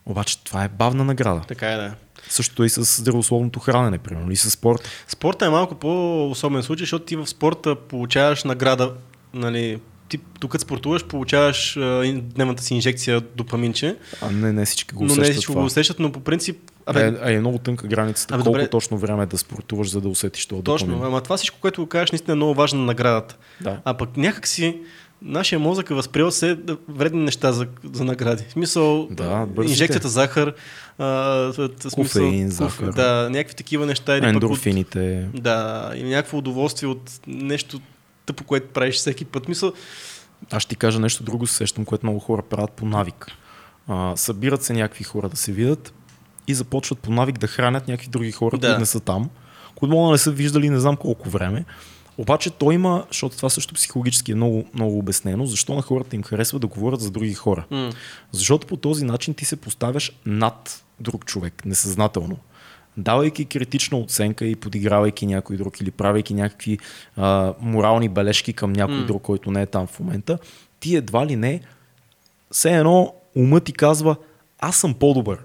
Обаче 0.06 0.44
това 0.44 0.64
е 0.64 0.68
бавна 0.68 1.04
награда. 1.04 1.42
Така 1.49 1.73
е, 1.73 1.76
да. 1.76 1.94
Също 2.28 2.64
и 2.64 2.68
с 2.68 2.85
здравословното 2.85 3.61
хранене, 3.61 3.99
примерно, 3.99 4.32
и 4.32 4.37
с 4.37 4.50
спорт. 4.50 4.88
Спорта 5.09 5.47
е 5.47 5.50
малко 5.50 5.75
по-особен 5.75 6.62
случай, 6.62 6.82
защото 6.82 7.04
ти 7.04 7.16
в 7.16 7.26
спорта 7.26 7.76
получаваш 7.76 8.44
награда, 8.44 8.94
нали, 9.35 9.81
ти 10.09 10.19
тук 10.41 10.61
спортуваш, 10.61 11.05
получаваш 11.05 11.77
а, 11.77 12.03
дневната 12.25 12.63
си 12.63 12.75
инжекция 12.75 13.21
допаминче, 13.21 13.97
А 14.23 14.31
не, 14.31 14.53
не 14.53 14.65
всички 14.65 14.95
го 14.95 15.01
но 15.01 15.07
усещат 15.07 15.27
не 15.27 15.33
всичко 15.33 15.53
това. 15.53 15.63
го 15.63 15.67
усещат, 15.67 15.99
но 15.99 16.13
по 16.13 16.21
принцип... 16.21 16.57
Абе, 16.87 17.01
Абе, 17.01 17.19
а 17.23 17.31
е 17.31 17.39
много 17.39 17.59
тънка 17.59 17.87
границата, 17.87 18.35
Абе, 18.35 18.43
колко 18.43 18.53
добре. 18.53 18.69
точно 18.69 18.99
време 18.99 19.23
е 19.23 19.27
да 19.27 19.39
спортуваш, 19.39 19.91
за 19.91 20.01
да 20.01 20.09
усетиш 20.09 20.47
това 20.47 20.63
точно, 20.63 20.87
допамин. 20.87 21.07
ама 21.07 21.21
това 21.21 21.37
всичко, 21.37 21.59
което 21.61 21.81
го 21.81 21.89
кажеш, 21.89 22.11
наистина 22.13 22.33
е 22.33 22.37
много 22.37 22.55
важно 22.55 22.79
на 22.79 22.87
наградата. 22.87 23.37
Да. 23.61 23.81
А 23.85 23.95
пък 23.95 24.17
някак 24.17 24.47
си 24.47 24.77
нашия 25.23 25.59
мозък 25.59 25.91
е 25.91 25.95
възприел 25.95 26.31
се 26.31 26.59
вредни 26.89 27.23
неща 27.23 27.53
за, 27.53 27.67
за 27.85 28.05
награди. 28.05 28.45
В 28.49 28.53
смисъл, 28.53 29.09
Да, 29.11 29.47
бързите. 29.47 29.73
инжекцията 29.73 30.09
захар, 30.09 30.55
а, 30.99 31.53
смисъл, 31.53 31.91
Кофеин, 31.95 32.47
кофе- 32.47 32.55
захар. 32.65 32.93
Да, 32.93 33.29
някакви 33.31 33.55
такива 33.55 33.87
неща. 33.87 34.13
От, 34.15 34.25
Ендорфините. 34.25 35.29
да, 35.35 35.91
или 35.97 36.09
някакво 36.09 36.39
удоволствие 36.39 36.89
от 36.89 37.11
нещо 37.27 37.81
тъпо, 38.33 38.45
което 38.45 38.69
правиш 38.69 38.95
всеки 38.97 39.25
път. 39.25 39.49
Мисъл, 39.49 39.73
Аз 40.51 40.63
ще 40.63 40.69
ти 40.69 40.77
кажа 40.77 40.99
нещо 40.99 41.23
друго, 41.23 41.47
се 41.47 41.55
сещам, 41.55 41.85
което 41.85 42.07
много 42.07 42.19
хора 42.19 42.43
правят 42.43 42.73
по 42.73 42.87
навик. 42.87 43.27
А, 43.89 44.17
събират 44.17 44.63
се 44.63 44.73
някакви 44.73 45.05
хора 45.05 45.29
да 45.29 45.37
се 45.37 45.53
видят 45.53 45.93
и 46.47 46.55
започват 46.55 46.99
по 46.99 47.13
навик 47.13 47.39
да 47.39 47.47
хранят 47.47 47.89
някакви 47.89 48.09
други 48.09 48.33
хора, 48.33 48.59
Да. 48.59 48.67
които 48.67 48.81
не 48.81 48.87
са 48.87 49.01
там, 49.01 49.31
които 49.75 49.93
могат 49.93 50.09
да 50.09 50.13
не 50.13 50.19
са 50.19 50.31
виждали 50.31 50.71
не 50.71 50.81
знам 50.81 50.97
колко 50.97 51.31
време. 51.31 51.65
Обаче 52.19 52.51
той 52.51 52.75
има, 52.75 53.05
защото 53.09 53.37
това 53.37 53.49
също 53.51 53.75
психологически 53.75 54.33
е 54.33 54.35
много, 54.35 54.65
много 54.75 54.99
обяснено, 54.99 55.47
защо 55.47 55.75
на 55.75 55.83
хората 55.83 56.17
им 56.17 56.23
харесва 56.23 56.59
да 56.59 56.67
говорят 56.67 57.01
за 57.01 57.11
други 57.11 57.35
хора. 57.35 57.65
м- 57.71 57.91
Защото 58.33 58.67
по 58.67 58.77
този 58.77 59.05
начин 59.05 59.35
ти 59.35 59.45
се 59.45 59.57
поставяш 59.57 60.13
над 60.27 60.85
друг 61.01 61.25
човек, 61.25 61.63
несъзнателно. 61.65 62.37
Давайки 63.00 63.45
критична 63.45 63.99
оценка 63.99 64.45
и 64.45 64.57
подигравайки 64.57 65.26
някой 65.26 65.57
друг 65.57 65.80
или 65.80 65.90
правейки 65.90 66.35
някакви 66.35 66.78
а, 67.16 67.54
морални 67.61 68.09
бележки 68.09 68.52
към 68.52 68.73
някой 68.73 68.97
М. 68.97 69.07
друг, 69.07 69.23
който 69.23 69.50
не 69.50 69.62
е 69.62 69.66
там 69.66 69.87
в 69.87 70.00
момента, 70.00 70.38
ти 70.80 70.97
едва 70.97 71.26
ли 71.26 71.37
не, 71.37 71.61
все 72.50 72.76
едно 72.76 73.14
умът 73.37 73.64
ти 73.64 73.73
казва, 73.73 74.16
аз 74.59 74.76
съм 74.76 74.95
по-добър. 74.95 75.38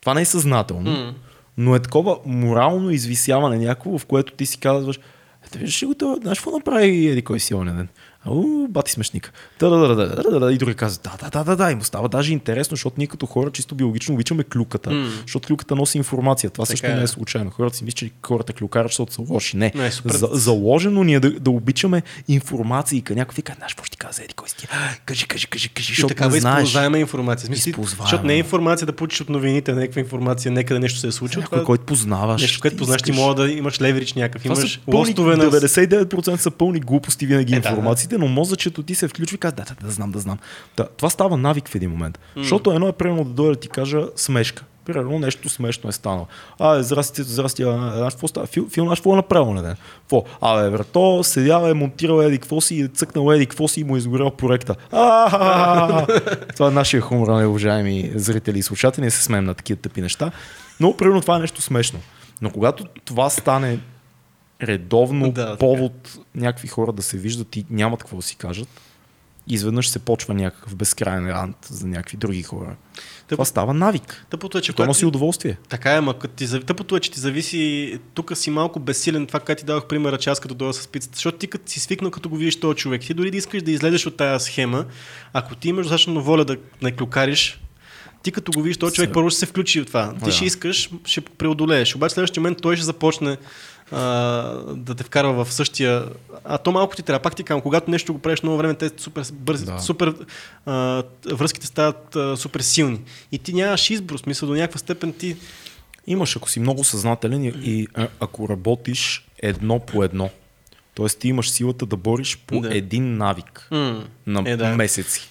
Това 0.00 0.14
не 0.14 0.20
е 0.20 0.24
съзнателно, 0.24 0.90
М. 0.90 1.14
но 1.58 1.74
е 1.74 1.82
такова 1.82 2.18
морално 2.26 2.90
извисяване 2.90 3.58
някакво, 3.58 3.98
в 3.98 4.06
което 4.06 4.32
ти 4.32 4.46
си 4.46 4.58
казваш, 4.58 4.98
ето 5.46 5.58
виждаш 5.58 5.82
ли 5.82 5.86
го 5.86 5.94
това, 5.94 6.16
знаеш 6.22 6.38
какво 6.38 6.50
направи 6.50 7.06
еди 7.08 7.22
кой 7.22 7.40
си 7.40 7.54
онен 7.54 7.76
ден? 7.76 7.88
Ау, 8.26 8.68
бати 8.68 8.92
смешник. 8.92 9.32
Та, 9.58 9.68
да, 9.68 9.76
да, 9.78 9.96
да, 9.96 10.22
да, 10.22 10.40
да. 10.40 10.52
И 10.52 10.58
други 10.58 10.74
казват, 10.74 11.02
да, 11.02 11.16
да, 11.20 11.30
да, 11.30 11.44
да, 11.44 11.56
да. 11.56 11.72
И 11.72 11.74
му 11.74 11.84
става 11.84 12.08
даже 12.08 12.32
интересно, 12.32 12.74
защото 12.74 12.94
ние 12.98 13.06
като 13.06 13.26
хора 13.26 13.50
чисто 13.50 13.74
биологично 13.74 14.14
обичаме 14.14 14.44
клюката. 14.44 14.90
М. 14.90 15.08
Защото 15.20 15.48
клюката 15.48 15.76
носи 15.76 15.98
информация. 15.98 16.50
Това 16.50 16.64
Така 16.64 16.70
също 16.70 16.86
е. 16.86 16.94
не 16.94 17.02
е 17.02 17.06
случайно. 17.06 17.50
Хората 17.50 17.76
си 17.76 17.84
мислят, 17.84 17.96
че 17.98 18.10
хората 18.26 18.52
клюкарят, 18.52 18.88
защото 18.88 19.12
са 19.12 19.22
лоши. 19.28 19.56
Не. 19.56 19.72
Не, 19.74 19.90
супер. 19.92 20.14
За, 20.14 20.28
заложено 20.32 21.04
ни 21.04 21.14
е 21.14 21.20
да, 21.20 21.30
да 21.30 21.50
обичаме 21.50 22.02
информация 22.28 22.96
и 22.98 23.14
някой 23.14 23.34
вика, 23.34 23.54
знаеш 23.56 23.72
какво 23.74 23.84
ще 23.84 23.90
ти 23.90 23.96
каза, 23.98 24.22
еди 24.24 24.34
кой 24.34 24.48
си 24.48 24.56
ти? 24.56 24.66
Кажи, 25.04 25.26
кажи, 25.26 25.46
кажи, 25.46 25.68
кажи, 25.68 26.02
И 26.02 26.06
такава 26.06 26.36
използваема 26.36 26.98
информация. 26.98 27.44
В 27.44 27.46
Смисъл, 27.46 27.70
Използваема. 27.70 28.02
защото 28.04 28.26
не 28.26 28.34
е 28.34 28.38
информация 28.38 28.86
да 28.86 28.92
получиш 28.92 29.20
от 29.20 29.28
новините, 29.28 29.72
някаква 29.72 30.00
информация, 30.00 30.52
някъде 30.52 30.80
нещо 30.80 30.98
се 30.98 31.06
е 31.06 31.12
случило. 31.12 31.42
Някой, 31.42 31.56
това- 31.56 31.66
който 31.66 31.84
познаваш. 31.84 32.42
Нещо, 32.42 32.60
което 32.60 32.76
ти 32.76 32.78
познаш, 32.78 33.02
ти 33.02 33.12
мога 33.12 33.34
да 33.34 33.50
имаш 33.50 33.80
леверич 33.80 34.14
някакъв, 34.14 34.44
имаш 34.44 34.80
лостове 34.86 35.36
на... 35.36 35.44
99% 35.44 36.36
са 36.36 36.50
пълни 36.50 36.80
глупости 36.80 37.26
винаги 37.26 37.54
Е, 37.54 37.60
информациите, 38.12 38.18
но 38.18 38.28
мозъчето 38.28 38.82
ти 38.82 38.94
се 38.94 39.08
включва 39.08 39.34
и 39.34 39.38
казва, 39.38 39.56
да, 39.56 39.64
да, 39.64 39.86
да 39.86 39.90
знам, 39.90 40.10
да 40.10 40.18
знам. 40.18 40.38
Да, 40.76 40.88
това 40.96 41.10
става 41.10 41.36
навик 41.36 41.68
в 41.68 41.74
един 41.74 41.90
момент. 41.90 42.18
Защото 42.36 42.72
едно 42.72 42.88
е 42.88 42.92
примерно 42.92 43.24
да 43.24 43.30
дойде 43.30 43.54
да 43.54 43.60
ти 43.60 43.68
кажа 43.68 44.04
смешка. 44.16 44.64
Примерно 44.84 45.18
нещо 45.18 45.48
смешно 45.48 45.90
е 45.90 45.92
станало. 45.92 46.26
А, 46.58 46.82
здрасти, 46.82 47.22
здрасти, 47.22 47.62
а, 47.62 47.92
знаеш 47.96 48.14
какво 48.14 48.28
става? 48.28 48.46
Фил, 48.46 48.68
фил, 48.68 48.84
знаеш 48.84 48.98
какво 48.98 49.12
е 49.12 49.16
направил 49.16 49.54
на 49.54 49.62
ден? 49.62 49.76
Какво? 50.00 50.24
Абе, 50.40 50.70
брато, 50.70 51.20
седял 51.24 51.66
е, 51.66 51.74
монтирал 51.74 52.22
еди 52.22 52.38
какво 52.38 52.60
си, 52.60 52.80
е 52.80 52.88
цъкнал 52.88 53.32
еди 53.32 53.46
какво 53.46 53.68
си 53.68 53.80
и 53.80 53.84
му 53.84 53.96
е 53.96 53.98
изгорял 53.98 54.30
проекта. 54.30 54.74
Това 56.56 56.68
е 56.68 56.70
нашия 56.70 57.00
хумор, 57.00 57.28
нали, 57.28 57.46
уважаеми 57.46 58.10
зрители 58.14 58.58
и 58.58 58.62
слушатели, 58.62 59.04
не 59.04 59.10
се 59.10 59.22
смеем 59.22 59.44
на 59.44 59.54
такива 59.54 59.80
тъпи 59.80 60.00
неща. 60.00 60.30
Но, 60.80 60.96
примерно, 60.96 61.20
това 61.20 61.36
е 61.36 61.40
нещо 61.40 61.62
смешно. 61.62 62.00
Но 62.42 62.50
когато 62.50 62.84
това 63.04 63.30
стане 63.30 63.78
редовно 64.62 65.24
Да, 65.24 65.32
да, 65.32 65.46
така. 65.46 65.58
повод 65.58 66.18
някакви 66.34 66.68
хора 66.68 66.92
да 66.92 67.02
се 67.02 67.18
виждат 67.18 67.56
и 67.56 67.66
нямат 67.70 68.00
какво 68.00 68.16
да 68.16 68.22
си 68.22 68.36
кажат, 68.36 68.68
изведнъж 69.48 69.88
се 69.88 69.98
почва 69.98 70.34
някакъв 70.34 70.76
безкрайен 70.76 71.30
рант 71.30 71.56
за 71.62 71.86
някакви 71.86 72.16
други 72.16 72.42
хора. 72.42 72.76
Това 73.28 73.44
става 73.44 73.74
навик. 73.74 74.26
Тъпото 74.30 74.58
е, 74.58 74.62
че 74.62 74.72
То 74.72 74.86
носи 74.86 75.06
удоволствие. 75.06 75.58
Така 75.68 75.92
е, 75.92 76.00
ма 76.00 76.18
като 76.18 76.34
ти, 76.34 76.46
зави- 76.46 76.64
тъпото 76.64 76.96
е, 76.96 77.00
че 77.00 77.10
ти 77.10 77.20
зависи, 77.20 77.98
тук 78.14 78.36
си 78.36 78.50
малко 78.50 78.80
безсилен, 78.80 79.26
това 79.26 79.40
как 79.40 79.58
ти 79.58 79.64
дадох 79.64 79.86
примера, 79.86 80.18
че 80.18 80.30
аз 80.30 80.40
като 80.40 80.54
дойда 80.54 80.72
с 80.72 80.88
пицата, 80.88 81.14
защото 81.16 81.38
ти 81.38 81.46
като 81.46 81.70
си 81.70 81.80
свикнал, 81.80 82.10
като 82.10 82.28
го 82.28 82.36
видиш 82.36 82.60
този 82.60 82.76
човек, 82.76 83.00
ти 83.02 83.14
дори 83.14 83.30
да 83.30 83.36
искаш 83.36 83.62
да 83.62 83.70
излезеш 83.70 84.06
от 84.06 84.16
тази 84.16 84.44
схема, 84.44 84.84
ако 85.32 85.54
ти 85.54 85.68
имаш 85.68 85.82
достатъчно 85.84 86.22
воля 86.22 86.44
да 86.44 86.56
не 86.82 86.92
клюкариш, 86.92 87.60
ти 88.22 88.32
като 88.32 88.52
го 88.52 88.62
видиш 88.62 88.76
този 88.76 88.94
човек, 88.94 89.10
първо 89.12 89.30
ще 89.30 89.38
се 89.38 89.46
включи 89.46 89.80
в 89.80 89.86
това. 89.86 90.12
Ти 90.14 90.24
Да. 90.24 90.30
ще 90.32 90.44
искаш, 90.44 90.90
ще 91.04 91.20
преодолееш. 91.20 91.94
Обаче 91.96 92.14
следващия 92.14 92.40
момент 92.40 92.58
той 92.62 92.76
ще 92.76 92.84
започне 92.84 93.36
а, 93.92 93.98
да 94.68 94.94
те 94.94 95.04
вкарва 95.04 95.44
в 95.44 95.52
същия. 95.52 96.04
А 96.44 96.58
то 96.58 96.72
малко 96.72 96.96
ти 96.96 97.02
трябва. 97.02 97.22
Пак 97.22 97.36
ти 97.36 97.42
казвам, 97.42 97.60
когато 97.60 97.90
нещо 97.90 98.12
го 98.12 98.18
правиш 98.18 98.42
много 98.42 98.58
време, 98.58 98.74
те 98.74 98.90
супер 98.96 99.24
бързи, 99.32 99.64
Да. 99.64 99.78
супер 99.78 100.14
а, 100.66 101.02
връзките 101.26 101.66
стават 101.66 102.16
а, 102.16 102.36
супер 102.36 102.60
силни. 102.60 103.00
И 103.32 103.38
ти 103.38 103.52
нямаш 103.52 103.90
избор, 103.90 104.16
смисъл 104.18 104.48
до 104.48 104.54
някаква 104.54 104.78
степен 104.78 105.12
ти 105.12 105.36
Имаш, 106.06 106.36
ако 106.36 106.50
си 106.50 106.60
много 106.60 106.84
съзнателен 106.84 107.44
и, 107.44 107.52
и 107.64 107.86
а, 107.94 108.08
ако 108.20 108.48
работиш 108.48 109.26
едно 109.38 109.78
по 109.80 110.04
едно. 110.04 110.30
Тоест 110.94 111.18
ти 111.18 111.28
имаш 111.28 111.50
силата 111.50 111.86
да 111.86 111.96
бориш 111.96 112.38
по 112.46 112.60
Да. 112.60 112.76
един 112.76 113.16
навик 113.16 113.68
М, 113.70 114.04
на 114.26 114.42
е, 114.50 114.56
да. 114.56 114.68
месеци. 114.76 115.28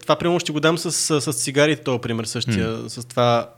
Това 0.00 0.16
примерно 0.16 0.40
ще 0.40 0.52
го 0.52 0.60
дам 0.60 0.78
с, 0.78 0.92
с, 0.92 1.20
с 1.32 1.36
цигарите, 1.36 1.82
този 1.82 2.00
пример 2.00 2.24
същия, 2.24 2.90
с 2.90 3.04
това 3.04 3.50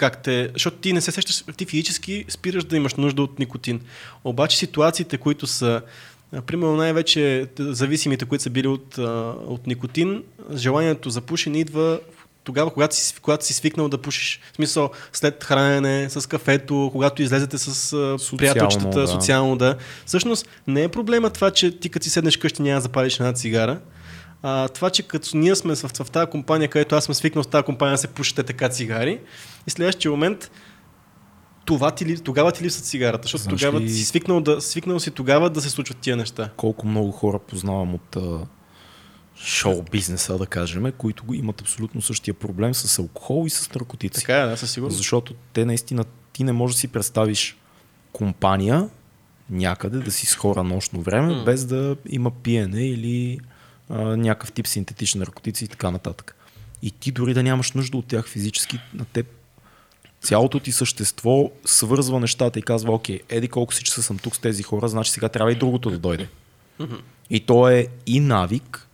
как 0.00 0.22
те... 0.22 0.50
Защото 0.52 0.76
ти 0.76 0.92
не 0.92 1.00
се 1.00 1.10
сещаш, 1.10 1.44
ти 1.56 1.64
физически 1.66 2.24
спираш 2.28 2.64
да 2.64 2.76
имаш 2.76 2.94
нужда 2.94 3.22
от 3.22 3.38
никотин. 3.38 3.80
Обаче 4.24 4.56
ситуациите, 4.56 5.18
които 5.18 5.46
са 5.46 5.82
Примерно 6.46 6.76
най-вече 6.76 7.46
зависимите, 7.58 8.24
които 8.24 8.42
са 8.42 8.50
били 8.50 8.66
от, 8.68 8.98
от 9.46 9.66
никотин, 9.66 10.22
желанието 10.54 11.10
за 11.10 11.20
пушене 11.20 11.58
идва 11.58 12.00
тогава, 12.44 12.72
когато 12.72 12.96
си, 12.96 13.14
когато 13.22 13.46
си 13.46 13.52
свикнал 13.52 13.88
да 13.88 13.98
пушиш. 13.98 14.40
В 14.52 14.56
смисъл, 14.56 14.90
след 15.12 15.44
хранене, 15.44 16.10
с 16.10 16.28
кафето, 16.28 16.88
когато 16.92 17.22
излезете 17.22 17.58
с 17.58 17.74
Социално, 17.74 18.38
приятелчетата, 18.38 19.00
да. 19.00 19.08
социално, 19.08 19.56
да. 19.56 19.76
Всъщност, 20.06 20.48
не 20.66 20.82
е 20.82 20.88
проблема 20.88 21.30
това, 21.30 21.50
че 21.50 21.78
ти 21.78 21.88
като 21.88 22.04
си 22.04 22.10
седнеш 22.10 22.36
къщи 22.36 22.62
няма 22.62 22.76
да 22.76 22.80
запалиш 22.80 23.20
една 23.20 23.32
цигара, 23.32 23.80
а, 24.42 24.68
това, 24.68 24.90
че 24.90 25.02
като 25.02 25.36
ние 25.36 25.54
сме 25.56 25.74
в, 25.74 25.88
в, 25.94 26.10
тази 26.10 26.30
компания, 26.30 26.68
където 26.68 26.94
аз 26.94 27.04
съм 27.04 27.14
свикнал 27.14 27.44
с 27.44 27.46
тази 27.46 27.64
компания 27.64 27.94
да 27.94 27.98
се 27.98 28.08
пушите 28.08 28.42
така 28.42 28.68
цигари, 28.68 29.20
и 29.66 29.70
следващия 29.70 30.10
момент 30.10 30.50
това 31.64 31.90
ти, 31.90 32.06
ли- 32.06 32.20
тогава 32.20 32.52
ти 32.52 32.64
липсва 32.64 32.82
цигарата, 32.82 33.22
защото 33.22 33.42
Знаеш 33.42 33.60
тогава 33.60 33.80
ли- 33.80 33.90
си 33.90 34.04
свикнал, 34.04 34.40
да, 34.40 34.60
свикнал 34.60 35.00
си 35.00 35.10
тогава 35.10 35.50
да 35.50 35.60
се 35.60 35.70
случват 35.70 35.98
тия 35.98 36.16
неща. 36.16 36.50
Колко 36.56 36.86
много 36.86 37.10
хора 37.10 37.38
познавам 37.38 37.94
от 37.94 38.16
а, 38.16 38.38
шоу 39.36 39.82
бизнеса, 39.82 40.38
да 40.38 40.46
кажем, 40.46 40.92
които 40.98 41.24
имат 41.32 41.60
абсолютно 41.60 42.02
същия 42.02 42.34
проблем 42.34 42.74
с 42.74 42.98
алкохол 42.98 43.44
и 43.46 43.50
с 43.50 43.74
наркотици. 43.74 44.20
Така 44.20 44.36
е, 44.36 44.46
да, 44.46 44.56
със 44.56 44.70
сигурност. 44.70 44.96
Защото 44.96 45.34
те 45.52 45.64
наистина, 45.64 46.04
ти 46.32 46.44
не 46.44 46.52
можеш 46.52 46.74
да 46.74 46.80
си 46.80 46.88
представиш 46.88 47.56
компания 48.12 48.88
някъде 49.50 49.98
да 49.98 50.10
си 50.10 50.26
с 50.26 50.34
хора 50.34 50.62
нощно 50.64 51.00
време, 51.00 51.34
М. 51.34 51.44
без 51.44 51.64
да 51.64 51.96
има 52.08 52.30
пиене 52.30 52.86
или 52.86 53.38
а, 53.90 54.16
някакъв 54.16 54.52
тип 54.52 54.66
синтетични 54.66 55.18
наркотици 55.18 55.64
и 55.64 55.68
така 55.68 55.90
нататък. 55.90 56.36
И 56.82 56.90
ти 56.90 57.12
дори 57.12 57.34
да 57.34 57.42
нямаш 57.42 57.72
нужда 57.72 57.96
от 57.96 58.06
тях 58.06 58.28
физически, 58.28 58.78
на 58.94 59.04
теб 59.04 59.26
цялото 60.20 60.60
ти 60.60 60.72
същество 60.72 61.50
свързва 61.64 62.20
нещата 62.20 62.58
и 62.58 62.62
казва, 62.62 62.94
окей, 62.94 63.20
еди 63.28 63.48
колко 63.48 63.74
си 63.74 63.84
часа 63.84 64.02
съм 64.02 64.18
тук 64.18 64.36
с 64.36 64.38
тези 64.38 64.62
хора, 64.62 64.88
значи 64.88 65.10
сега 65.10 65.28
трябва 65.28 65.52
и 65.52 65.54
другото 65.54 65.90
да 65.90 65.98
дойде. 65.98 66.28
И 67.30 67.40
то 67.40 67.68
е 67.68 67.86
и 68.06 68.20
навик, 68.20 68.88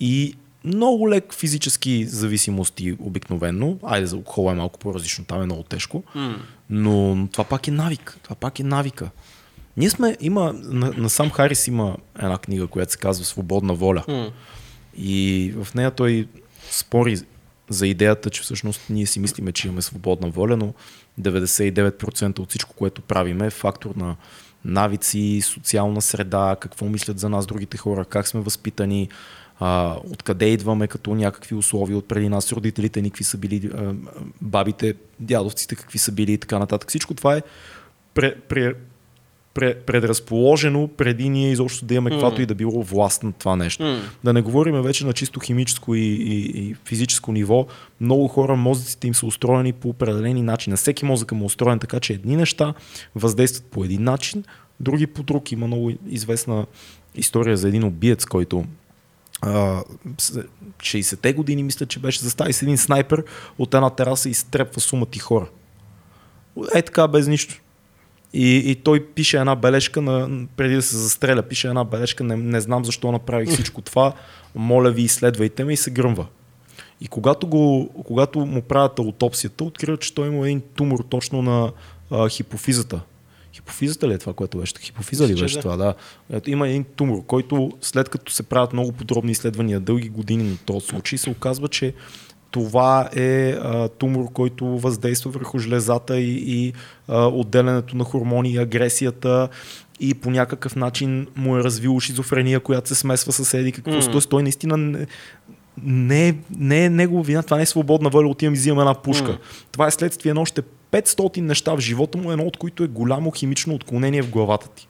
и 0.00 0.34
много 0.64 1.10
лек 1.10 1.34
физически 1.34 2.04
зависимости 2.04 2.96
обикновенно. 3.00 3.78
Айде 3.82 4.06
за 4.06 4.16
алкохола 4.16 4.52
е 4.52 4.54
малко 4.54 4.78
по-различно, 4.78 5.24
там 5.24 5.42
е 5.42 5.44
много 5.44 5.62
тежко. 5.62 6.02
Но 6.70 7.28
това 7.32 7.44
пак 7.44 7.68
е 7.68 7.70
навик. 7.70 8.18
Това 8.22 8.36
пак 8.36 8.60
е 8.60 8.64
навика. 8.64 9.10
Ние 9.76 9.90
сме, 9.90 10.16
има, 10.20 10.52
на, 10.52 10.92
на 10.96 11.10
сам 11.10 11.30
Харис 11.30 11.66
има 11.66 11.96
една 12.18 12.38
книга, 12.38 12.66
която 12.66 12.92
се 12.92 12.98
казва 12.98 13.24
Свободна 13.24 13.74
воля. 13.74 14.04
М. 14.08 14.30
И 14.98 15.52
в 15.56 15.74
нея 15.74 15.90
той 15.90 16.28
спори 16.70 17.16
за 17.68 17.86
идеята, 17.86 18.30
че 18.30 18.42
всъщност 18.42 18.80
ние 18.90 19.06
си 19.06 19.20
мислиме, 19.20 19.52
че 19.52 19.68
имаме 19.68 19.82
свободна 19.82 20.30
воля, 20.30 20.56
но 20.56 20.74
99% 21.20 22.38
от 22.38 22.48
всичко, 22.48 22.74
което 22.74 23.02
правиме 23.02 23.46
е 23.46 23.50
фактор 23.50 23.94
на 23.96 24.16
навици, 24.64 25.40
социална 25.44 26.02
среда, 26.02 26.56
какво 26.60 26.86
мислят 26.86 27.18
за 27.18 27.28
нас 27.28 27.46
другите 27.46 27.76
хора, 27.76 28.04
как 28.04 28.28
сме 28.28 28.40
възпитани, 28.40 29.08
а, 29.60 29.96
откъде 30.10 30.46
идваме 30.46 30.86
като 30.86 31.14
някакви 31.14 31.54
условия 31.54 31.98
от 31.98 32.08
преди 32.08 32.28
нас, 32.28 32.52
родителите 32.52 33.02
ни 33.02 33.10
какви 33.10 33.24
са 33.24 33.38
били, 33.38 33.70
а, 33.74 33.94
бабите, 34.40 34.94
дядовците 35.20 35.76
какви 35.76 35.98
са 35.98 36.12
били 36.12 36.32
и 36.32 36.38
така 36.38 36.58
нататък. 36.58 36.88
Всичко 36.88 37.14
това 37.14 37.36
е 37.36 37.42
пре, 38.14 38.74
предразположено 39.86 40.88
преди 40.88 41.28
ние 41.28 41.50
изобщо 41.50 41.84
да 41.84 41.94
имаме 41.94 42.10
каквато 42.10 42.42
и 42.42 42.46
да 42.46 42.54
било 42.54 42.82
власт 42.82 43.22
на 43.22 43.32
това 43.32 43.56
нещо. 43.56 43.82
М. 43.82 44.00
Да 44.24 44.32
не 44.32 44.42
говорим 44.42 44.82
вече 44.82 45.06
на 45.06 45.12
чисто 45.12 45.40
химическо 45.40 45.94
и, 45.94 46.00
и, 46.00 46.40
и 46.68 46.74
физическо 46.84 47.32
ниво. 47.32 47.66
Много 48.00 48.28
хора, 48.28 48.56
мозъците 48.56 49.06
им 49.06 49.14
са 49.14 49.26
устроени 49.26 49.72
по 49.72 49.88
определени 49.88 50.42
начин. 50.42 50.70
На 50.70 50.76
всеки 50.76 51.04
мозък 51.04 51.32
му 51.32 51.42
е 51.42 51.46
устроен 51.46 51.78
така, 51.78 52.00
че 52.00 52.12
едни 52.12 52.36
неща 52.36 52.74
въздействат 53.14 53.64
по 53.70 53.84
един 53.84 54.04
начин, 54.04 54.44
други 54.80 55.06
по 55.06 55.22
друг. 55.22 55.52
Има 55.52 55.66
много 55.66 55.92
известна 56.08 56.66
история 57.14 57.56
за 57.56 57.68
един 57.68 57.84
убиец, 57.84 58.24
който 58.24 58.64
а, 59.42 59.82
с- 60.18 60.42
60-те 60.78 61.32
години, 61.32 61.62
мисля, 61.62 61.86
че 61.86 61.98
беше 61.98 62.20
застави 62.20 62.52
с 62.52 62.62
един 62.62 62.78
снайпер 62.78 63.24
от 63.58 63.74
една 63.74 63.90
тераса 63.90 64.28
и 64.28 64.32
изтрепва 64.32 64.80
сума 64.80 65.06
ти 65.06 65.18
хора. 65.18 65.48
Е 66.74 66.82
така, 66.82 67.08
без 67.08 67.26
нищо. 67.26 67.60
И, 68.32 68.70
и 68.70 68.74
той 68.74 69.06
пише 69.06 69.38
една 69.38 69.54
бележка, 69.54 70.02
на, 70.02 70.46
преди 70.56 70.74
да 70.74 70.82
се 70.82 70.96
застреля, 70.96 71.42
пише 71.42 71.68
една 71.68 71.84
бележка, 71.84 72.24
не, 72.24 72.36
не 72.36 72.60
знам 72.60 72.84
защо 72.84 73.12
направих 73.12 73.48
всичко 73.48 73.80
това, 73.80 74.12
моля 74.54 74.90
ви 74.90 75.02
изследвайте 75.02 75.64
ме 75.64 75.72
и 75.72 75.76
се 75.76 75.90
гръмва. 75.90 76.26
И 77.00 77.08
когато, 77.08 77.46
го, 77.46 77.90
когато 78.04 78.38
му 78.38 78.62
правят 78.62 78.98
аутопсията, 78.98 79.64
откриват, 79.64 80.00
че 80.00 80.14
той 80.14 80.28
има 80.28 80.46
един 80.46 80.60
тумор 80.60 81.04
точно 81.08 81.42
на 81.42 81.72
а, 82.10 82.28
хипофизата. 82.28 83.00
Хипофизата 83.52 84.08
ли 84.08 84.12
е 84.12 84.18
това, 84.18 84.32
което 84.32 84.58
беше? 84.58 84.74
Хипофиза 84.80 85.28
ли 85.28 85.40
беше 85.40 85.54
да. 85.54 85.60
това? 85.60 85.76
Да. 85.76 85.94
Ето, 86.30 86.50
има 86.50 86.68
един 86.68 86.84
тумор, 86.84 87.26
който 87.26 87.72
след 87.80 88.08
като 88.08 88.32
се 88.32 88.42
правят 88.42 88.72
много 88.72 88.92
подробни 88.92 89.32
изследвания, 89.32 89.80
дълги 89.80 90.08
години 90.08 90.50
на 90.50 90.56
този 90.56 90.86
случай, 90.86 91.18
се 91.18 91.30
оказва, 91.30 91.68
че 91.68 91.94
това 92.50 93.08
е 93.16 93.50
а, 93.50 93.88
тумор, 93.88 94.32
който 94.32 94.66
въздейства 94.66 95.30
върху 95.30 95.58
жлезата 95.58 96.20
и, 96.20 96.44
и 96.46 96.72
а, 97.08 97.26
отделянето 97.26 97.96
на 97.96 98.04
хормони 98.04 98.50
и 98.50 98.58
агресията 98.58 99.48
и 100.00 100.14
по 100.14 100.30
някакъв 100.30 100.76
начин 100.76 101.26
му 101.36 101.56
е 101.56 101.64
развило 101.64 102.00
шизофрения, 102.00 102.60
която 102.60 102.88
се 102.88 102.94
смесва 102.94 103.32
с 103.32 103.54
еди 103.54 103.72
какво. 103.72 103.92
Mm. 103.92 104.12
Тоест 104.12 104.28
той 104.28 104.42
наистина 104.42 104.76
не, 104.76 105.06
не, 105.82 106.38
не 106.58 106.84
е 106.84 106.90
негова 106.90 107.22
вина, 107.22 107.42
това 107.42 107.56
не 107.56 107.62
е 107.62 107.66
свободна 107.66 108.10
воля, 108.10 108.28
отивам 108.28 108.54
и 108.54 108.56
взимам 108.56 108.80
една 108.80 108.94
пушка. 108.94 109.30
М. 109.30 109.38
Това 109.72 109.86
е 109.86 109.90
следствие 109.90 110.34
на 110.34 110.40
още 110.40 110.62
500 110.92 111.40
неща 111.40 111.74
в 111.74 111.80
живота 111.80 112.18
му, 112.18 112.32
едно 112.32 112.44
от 112.44 112.56
които 112.56 112.84
е 112.84 112.88
голямо 112.88 113.30
химично 113.30 113.74
отклонение 113.74 114.22
в 114.22 114.30
главата 114.30 114.68
ти. 114.68 114.88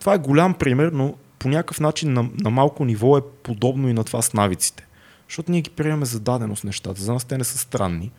Това 0.00 0.14
е 0.14 0.18
голям 0.18 0.54
пример, 0.54 0.90
но 0.92 1.14
по 1.38 1.48
някакъв 1.48 1.80
начин 1.80 2.12
на, 2.12 2.28
на 2.40 2.50
малко 2.50 2.84
ниво 2.84 3.16
е 3.16 3.20
подобно 3.42 3.88
и 3.88 3.92
на 3.92 4.04
това 4.04 4.22
с 4.22 4.32
навиците. 4.32 4.86
Защото 5.32 5.50
ние 5.50 5.60
ги 5.60 5.70
приемаме 5.70 6.06
за 6.06 6.20
даденост 6.20 6.64
нещата. 6.64 7.02
За 7.02 7.12
нас 7.12 7.24
те 7.24 7.38
не 7.38 7.44
са 7.44 7.58
странни. 7.58 8.10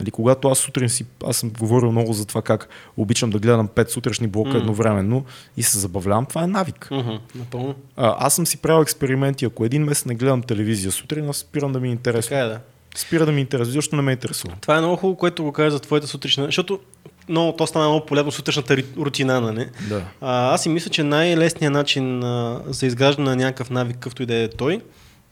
Нали, 0.00 0.10
когато 0.10 0.48
аз 0.48 0.58
сутрин 0.58 0.88
си, 0.88 1.06
аз 1.26 1.36
съм 1.36 1.50
говорил 1.50 1.92
много 1.92 2.12
за 2.12 2.26
това 2.26 2.42
как 2.42 2.68
обичам 2.96 3.30
да 3.30 3.38
гледам 3.38 3.68
пет 3.68 3.90
сутрешни 3.90 4.26
блока 4.26 4.50
М. 4.50 4.58
едновременно 4.58 5.24
и 5.56 5.62
се 5.62 5.78
забавлявам, 5.78 6.26
това 6.26 6.42
е 6.42 6.46
навик. 6.46 6.88
Мгм, 6.90 7.10
Напълно. 7.34 7.74
А, 7.96 8.16
аз 8.26 8.34
съм 8.34 8.46
си 8.46 8.56
правил 8.56 8.82
експерименти, 8.82 9.44
ако 9.44 9.64
един 9.64 9.84
месец 9.84 10.04
не 10.04 10.14
гледам 10.14 10.42
телевизия 10.42 10.92
сутрин, 10.92 11.28
аз 11.28 11.36
спирам 11.36 11.72
да 11.72 11.80
ми 11.80 11.88
е 11.88 11.92
интересува. 11.92 12.36
Така 12.36 12.44
е, 12.44 12.48
да. 12.48 12.60
Спира 12.96 13.26
да 13.26 13.32
ми 13.32 13.38
е 13.38 13.40
интересува, 13.40 13.72
защото 13.72 13.96
не 13.96 14.02
ме 14.02 14.12
интересува. 14.12 14.54
Това 14.60 14.76
е 14.76 14.80
много 14.80 14.96
хубаво, 14.96 15.16
което 15.16 15.44
го 15.44 15.52
кажа 15.52 15.70
за 15.70 15.80
твоята 15.80 16.06
сутрешна, 16.06 16.44
защото 16.44 16.80
много, 17.28 17.56
то 17.56 17.66
стана 17.66 17.88
много 17.88 18.06
полезно 18.06 18.32
сутрешната 18.32 18.76
рутина, 18.96 19.40
нали? 19.40 19.68
Да. 19.88 20.04
А, 20.20 20.54
аз 20.54 20.62
си 20.62 20.68
мисля, 20.68 20.90
че 20.90 21.02
най-лесният 21.02 21.72
начин 21.72 22.24
а, 22.24 22.62
за 22.66 22.86
изграждане 22.86 23.30
на 23.30 23.36
някакъв 23.36 23.70
навик, 23.70 23.94
какъвто 23.96 24.22
и 24.22 24.26
да 24.26 24.34
е 24.36 24.48
той, 24.48 24.80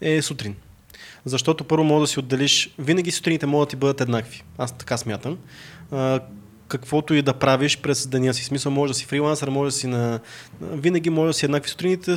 е 0.01 0.22
сутрин. 0.22 0.55
Защото 1.26 1.64
първо 1.64 1.84
може 1.84 2.00
да 2.00 2.06
си 2.06 2.18
отделиш, 2.18 2.74
винаги 2.78 3.10
сутрините 3.10 3.46
могат 3.46 3.66
да 3.66 3.70
ти 3.70 3.76
бъдат 3.76 4.00
еднакви. 4.00 4.42
Аз 4.58 4.78
така 4.78 4.96
смятам. 4.96 5.38
Каквото 6.68 7.14
и 7.14 7.22
да 7.22 7.34
правиш 7.34 7.78
през 7.78 8.06
деня 8.06 8.34
си. 8.34 8.44
Смисъл, 8.44 8.72
може 8.72 8.92
да 8.92 8.98
си 8.98 9.04
фрилансър, 9.04 9.48
може 9.48 9.68
да 9.68 9.72
си 9.78 9.86
на... 9.86 10.20
Винаги 10.60 11.10
може 11.10 11.28
да 11.28 11.34
си 11.34 11.44
еднакви 11.44 11.70
сутрините. 11.70 12.16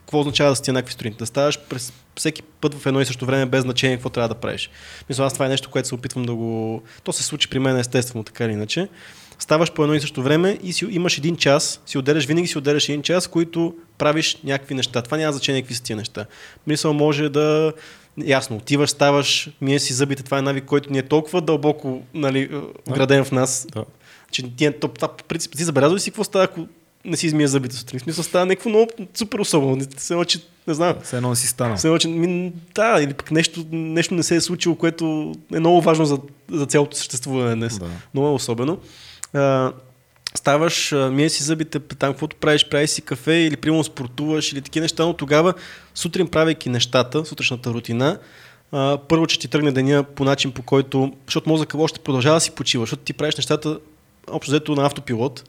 Какво 0.00 0.20
означава 0.20 0.50
да 0.50 0.56
си 0.56 0.62
еднакви 0.68 0.92
сутрините? 0.92 1.18
Да 1.18 1.26
ставаш 1.26 1.60
през 1.68 1.92
всеки 2.16 2.42
път 2.42 2.74
в 2.74 2.86
едно 2.86 3.00
и 3.00 3.06
също 3.06 3.26
време 3.26 3.46
без 3.46 3.62
значение 3.62 3.96
какво 3.96 4.10
трябва 4.10 4.28
да 4.28 4.34
правиш. 4.34 4.70
Мисля, 5.08 5.24
аз 5.24 5.32
това 5.32 5.46
е 5.46 5.48
нещо, 5.48 5.70
което 5.70 5.88
се 5.88 5.94
опитвам 5.94 6.24
да 6.24 6.34
го... 6.34 6.82
То 7.04 7.12
се 7.12 7.22
случи 7.22 7.50
при 7.50 7.58
мен 7.58 7.76
естествено, 7.76 8.24
така 8.24 8.44
или 8.44 8.52
иначе. 8.52 8.88
Ставаш 9.44 9.72
по 9.72 9.82
едно 9.82 9.94
и 9.94 10.00
също 10.00 10.22
време 10.22 10.58
и 10.62 10.72
си, 10.72 10.86
имаш 10.90 11.18
един 11.18 11.36
час, 11.36 11.80
си 11.86 11.98
отделяш, 11.98 12.26
винаги 12.26 12.46
си 12.46 12.58
отделяш 12.58 12.88
един 12.88 13.02
час, 13.02 13.26
които 13.26 13.74
правиш 13.98 14.38
някакви 14.44 14.74
неща. 14.74 15.02
Това 15.02 15.16
няма 15.16 15.32
значение 15.32 15.62
какви 15.62 15.74
са 15.74 15.82
тия 15.82 15.96
неща. 15.96 16.26
Мисъл 16.66 16.92
може 16.92 17.28
да 17.28 17.72
Ясно, 18.24 18.56
отиваш, 18.56 18.90
ставаш, 18.90 19.50
мие 19.60 19.78
си 19.78 19.92
зъбите, 19.92 20.22
това 20.22 20.38
е 20.38 20.42
навик, 20.42 20.64
който 20.64 20.92
ни 20.92 20.98
е 20.98 21.02
толкова 21.02 21.40
дълбоко 21.40 22.02
нали, 22.14 22.50
вграден 22.86 23.24
в 23.24 23.32
нас, 23.32 23.66
Да. 23.74 23.84
че 24.30 24.42
ти, 24.56 24.72
това, 24.80 24.94
това, 24.94 25.08
по 25.08 25.24
принцип, 25.24 25.52
ти 25.56 25.64
забелязва 25.64 25.96
ли 25.96 26.00
си 26.00 26.10
какво 26.10 26.24
става, 26.24 26.44
ако 26.44 26.66
не 27.04 27.16
си 27.16 27.26
измия 27.26 27.48
зъбите 27.48 27.76
сутрин? 27.76 28.00
В 28.00 28.02
смисъл 28.02 28.24
става 28.24 28.46
някакво 28.46 28.68
много 28.68 28.90
супер 29.14 29.38
особено. 29.38 29.76
Не, 29.76 29.86
се 29.96 30.14
едно, 30.14 30.24
че, 30.24 30.38
не 30.66 30.74
знам. 30.74 30.96
Все 31.02 31.16
едно 31.16 31.34
си 31.34 31.46
станал. 31.46 31.76
Все 31.76 31.88
едно, 31.88 31.98
че, 31.98 32.08
ми, 32.08 32.52
да, 32.74 33.02
или 33.02 33.14
пък 33.14 33.30
нещо, 33.30 33.64
нещо 33.72 34.14
не 34.14 34.22
се 34.22 34.36
е 34.36 34.40
случило, 34.40 34.76
което 34.76 35.34
е 35.54 35.60
много 35.60 35.80
важно 35.80 36.04
за, 36.04 36.18
за 36.52 36.66
цялото 36.66 36.96
съществуване 36.96 37.54
днес. 37.54 37.78
Да. 37.78 37.86
Много 38.14 38.28
е 38.28 38.32
особено. 38.32 38.78
А, 39.34 39.72
ставаш, 40.34 40.94
мие 41.10 41.28
си 41.28 41.42
зъбите, 41.42 41.78
там 41.80 42.12
каквото 42.12 42.36
правиш, 42.36 42.68
правиш 42.68 42.90
си 42.90 43.02
кафе 43.02 43.32
или 43.32 43.56
примерно 43.56 43.84
спортуваш 43.84 44.52
или 44.52 44.62
такива 44.62 44.84
неща, 44.84 45.04
но 45.04 45.12
тогава 45.12 45.54
сутрин 45.94 46.28
правейки 46.28 46.68
нещата, 46.68 47.24
сутрешната 47.24 47.70
рутина, 47.70 48.18
а, 48.72 48.98
първо, 49.08 49.26
че 49.26 49.38
ти 49.38 49.48
тръгне 49.48 49.72
деня 49.72 50.02
по 50.02 50.24
начин 50.24 50.52
по 50.52 50.62
който, 50.62 51.12
защото 51.26 51.48
мозъка 51.48 51.78
още 51.78 52.00
продължава 52.00 52.36
да 52.36 52.40
си 52.40 52.50
почива, 52.50 52.82
защото 52.82 53.02
ти 53.02 53.12
правиш 53.12 53.36
нещата 53.36 53.78
общо 54.30 54.50
взето 54.50 54.74
на 54.74 54.86
автопилот, 54.86 55.44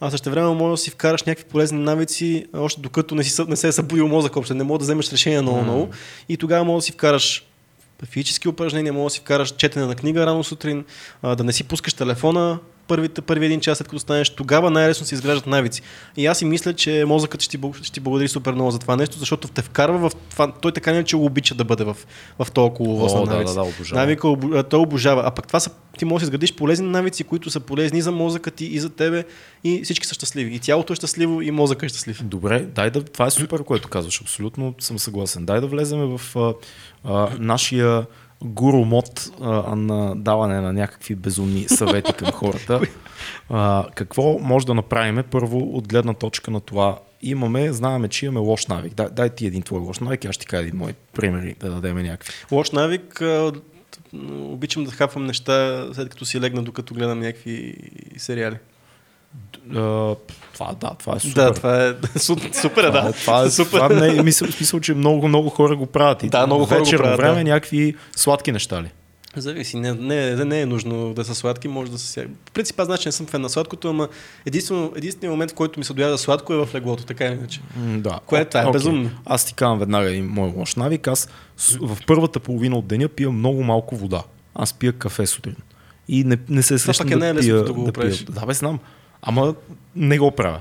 а 0.00 0.10
също 0.10 0.30
време 0.30 0.48
може 0.48 0.70
да 0.70 0.76
си 0.76 0.90
вкараш 0.90 1.22
някакви 1.22 1.50
полезни 1.50 1.78
навици, 1.78 2.46
още 2.54 2.80
докато 2.80 3.14
не, 3.14 3.24
си, 3.24 3.42
не 3.48 3.56
се 3.56 3.68
е 3.68 3.72
събудил 3.72 4.08
мозък, 4.08 4.36
общо 4.36 4.54
не 4.54 4.64
мога 4.64 4.78
да 4.78 4.82
вземеш 4.82 5.12
решение 5.12 5.42
много-много 5.42 5.88
и 6.28 6.36
тогава 6.36 6.64
може 6.64 6.82
да 6.82 6.86
си 6.86 6.92
вкараш 6.92 7.44
физически 8.06 8.48
упражнения, 8.48 8.92
може 8.92 9.04
да 9.04 9.10
си 9.10 9.20
вкараш 9.20 9.50
четене 9.50 9.86
на 9.86 9.94
книга 9.94 10.26
рано 10.26 10.44
сутрин, 10.44 10.84
да 11.22 11.44
не 11.44 11.52
си 11.52 11.64
пускаш 11.64 11.94
телефона 11.94 12.58
първите, 12.90 13.22
първи 13.22 13.46
един 13.46 13.60
час 13.60 13.78
след 13.78 13.88
като 13.88 13.98
станеш, 13.98 14.30
тогава 14.30 14.70
най-лесно 14.70 15.06
се 15.06 15.14
изграждат 15.14 15.46
навици. 15.46 15.82
И 16.16 16.26
аз 16.26 16.38
си 16.38 16.44
мисля, 16.44 16.74
че 16.74 17.04
мозъкът 17.06 17.42
ще 17.42 17.58
ти, 17.58 17.68
ще 17.82 17.92
ти 17.92 18.00
благодари 18.00 18.28
супер 18.28 18.52
много 18.52 18.70
за 18.70 18.78
това 18.78 18.96
нещо, 18.96 19.18
защото 19.18 19.48
те 19.48 19.62
вкарва 19.62 20.08
в 20.08 20.14
това. 20.30 20.52
Той 20.52 20.72
така 20.72 20.92
не 20.92 21.04
че 21.04 21.16
го 21.16 21.24
обича 21.24 21.54
да 21.54 21.64
бъде 21.64 21.84
в, 21.84 21.96
в 22.38 22.50
толкова 22.50 22.92
О, 22.92 22.94
лоса 22.94 23.18
да, 23.18 23.24
навици. 23.24 23.54
да, 23.54 23.60
да, 23.60 23.68
обожава. 23.68 24.00
Навика, 24.00 24.28
той 24.70 24.80
обожава. 24.80 25.22
А 25.26 25.30
пък 25.30 25.46
това 25.46 25.60
са, 25.60 25.70
ти 25.98 26.04
можеш 26.04 26.22
да 26.22 26.26
изградиш 26.26 26.54
полезни 26.54 26.88
навици, 26.88 27.24
които 27.24 27.50
са 27.50 27.60
полезни 27.60 28.02
за 28.02 28.12
мозъка 28.12 28.50
ти 28.50 28.64
и 28.64 28.80
за 28.80 28.90
тебе 28.90 29.24
и 29.64 29.80
всички 29.84 30.06
са 30.06 30.14
щастливи. 30.14 30.54
И 30.54 30.58
тялото 30.58 30.92
е 30.92 30.96
щастливо, 30.96 31.42
и 31.42 31.50
мозъкът 31.50 31.82
е 31.82 31.88
щастлив. 31.88 32.22
Добре, 32.24 32.60
дай 32.60 32.90
да. 32.90 33.02
Това 33.04 33.26
е 33.26 33.30
супер, 33.30 33.64
което 33.64 33.88
казваш. 33.88 34.20
Абсолютно 34.20 34.74
съм 34.78 34.98
съгласен. 34.98 35.46
Дай 35.46 35.60
да 35.60 35.66
влеземе 35.66 36.18
в 36.18 36.36
а, 36.36 36.54
а, 37.04 37.28
нашия 37.38 38.06
гуру 38.44 38.84
мод 38.84 39.30
а, 39.40 39.76
на 39.76 40.16
даване 40.16 40.60
на 40.60 40.72
някакви 40.72 41.14
безумни 41.14 41.68
съвети 41.68 42.12
към 42.12 42.32
хората. 42.32 42.80
А, 43.50 43.86
какво 43.94 44.38
може 44.38 44.66
да 44.66 44.74
направим 44.74 45.24
първо 45.30 45.58
от 45.58 45.88
гледна 45.88 46.14
точка 46.14 46.50
на 46.50 46.60
това? 46.60 46.98
Имаме, 47.22 47.72
знаеме, 47.72 48.08
че 48.08 48.26
имаме 48.26 48.46
лош 48.46 48.66
навик. 48.66 48.94
Дай, 48.94 49.06
дай 49.12 49.30
ти 49.30 49.46
един 49.46 49.62
твой 49.62 49.80
лош 49.80 49.98
навик, 49.98 50.24
аз 50.24 50.34
ще 50.34 50.40
ти 50.40 50.46
кажа 50.46 50.62
един 50.62 50.78
мой 50.78 50.94
примери, 51.12 51.54
да 51.60 51.70
дадем 51.70 51.96
някакви. 51.96 52.32
Лош 52.52 52.70
навик, 52.70 53.22
а, 53.22 53.52
обичам 54.32 54.84
да 54.84 54.90
хапвам 54.90 55.26
неща, 55.26 55.86
след 55.92 56.08
като 56.08 56.24
си 56.24 56.40
легна, 56.40 56.62
докато 56.62 56.94
гледам 56.94 57.20
някакви 57.20 57.74
сериали. 58.16 58.56
А, 59.74 60.14
това, 60.60 60.74
да, 60.80 60.94
това 60.94 61.16
е 61.16 61.20
супер. 61.20 61.34
Да, 61.34 61.52
това 61.54 61.76
е 61.78 61.92
су- 62.16 62.60
супер, 62.62 62.84
е, 62.84 62.86
Това, 62.86 63.00
да. 63.00 63.08
е- 63.08 63.12
това, 63.12 63.42
е, 63.42 63.50
супер. 63.50 63.70
това 63.70 63.88
не 63.88 64.22
мисъл, 64.22 64.48
смисъл, 64.48 64.80
че 64.80 64.94
много, 64.94 65.28
много 65.28 65.48
хора 65.48 65.76
го 65.76 65.86
правят. 65.86 66.22
И 66.22 66.28
Да, 66.28 66.46
много 66.46 66.64
хора 66.64 66.78
го 66.78 66.84
вечерно 66.84 67.02
правят, 67.02 67.20
време 67.20 67.44
да. 67.44 67.50
някакви 67.50 67.94
сладки 68.16 68.52
неща 68.52 68.82
ли? 68.82 68.90
Зависи, 69.36 69.76
не, 69.76 69.92
не, 69.92 70.44
не 70.44 70.60
е 70.60 70.66
нужно 70.66 71.14
да 71.14 71.24
са 71.24 71.34
сладки, 71.34 71.68
може 71.68 71.90
да 71.90 71.98
са 71.98 72.06
сега. 72.06 72.28
В 72.48 72.52
принцип, 72.52 72.80
аз 72.80 72.86
значи 72.86 73.08
не 73.08 73.12
съм 73.12 73.26
фен 73.26 73.40
на 73.40 73.48
сладкото, 73.48 73.88
ама 73.88 74.08
единствено, 74.46 74.92
единственият 74.96 75.32
момент, 75.32 75.50
в 75.50 75.54
който 75.54 75.80
ми 75.80 75.84
се 75.84 75.92
дояда 75.94 76.18
сладко 76.18 76.52
е 76.52 76.56
в 76.56 76.68
леглото, 76.74 77.04
така 77.04 77.26
иначе. 77.26 77.60
Да. 77.76 78.18
Кое 78.26 78.40
е 78.40 78.44
това? 78.44 78.60
Е 78.60 78.64
Окей. 78.64 78.72
безумно. 78.72 79.10
Аз 79.26 79.44
ти 79.44 79.54
казвам 79.54 79.78
веднага 79.78 80.10
един 80.10 80.26
мой 80.26 80.52
лош 80.56 80.74
навик. 80.74 81.08
Аз 81.08 81.28
в 81.80 81.98
първата 82.06 82.40
половина 82.40 82.76
от 82.76 82.86
деня 82.86 83.08
пия 83.08 83.30
много 83.30 83.62
малко 83.62 83.96
вода. 83.96 84.22
Аз 84.54 84.72
пия 84.74 84.92
кафе 84.92 85.26
сутрин. 85.26 85.56
И 86.08 86.24
не, 86.24 86.36
не 86.48 86.62
се 86.62 86.78
срещам 86.78 87.06
е 87.06 87.10
да, 87.10 87.16
не 87.16 87.28
е 87.28 87.34
лесно 87.34 87.52
пия, 87.52 87.64
да 87.64 87.72
го 87.72 87.84
да 87.84 87.92
пия. 87.92 88.12
Да, 88.30 88.46
бе, 88.46 88.54
знам. 88.54 88.78
Ама 89.22 89.54
не 89.96 90.18
го 90.18 90.30
правя. 90.30 90.60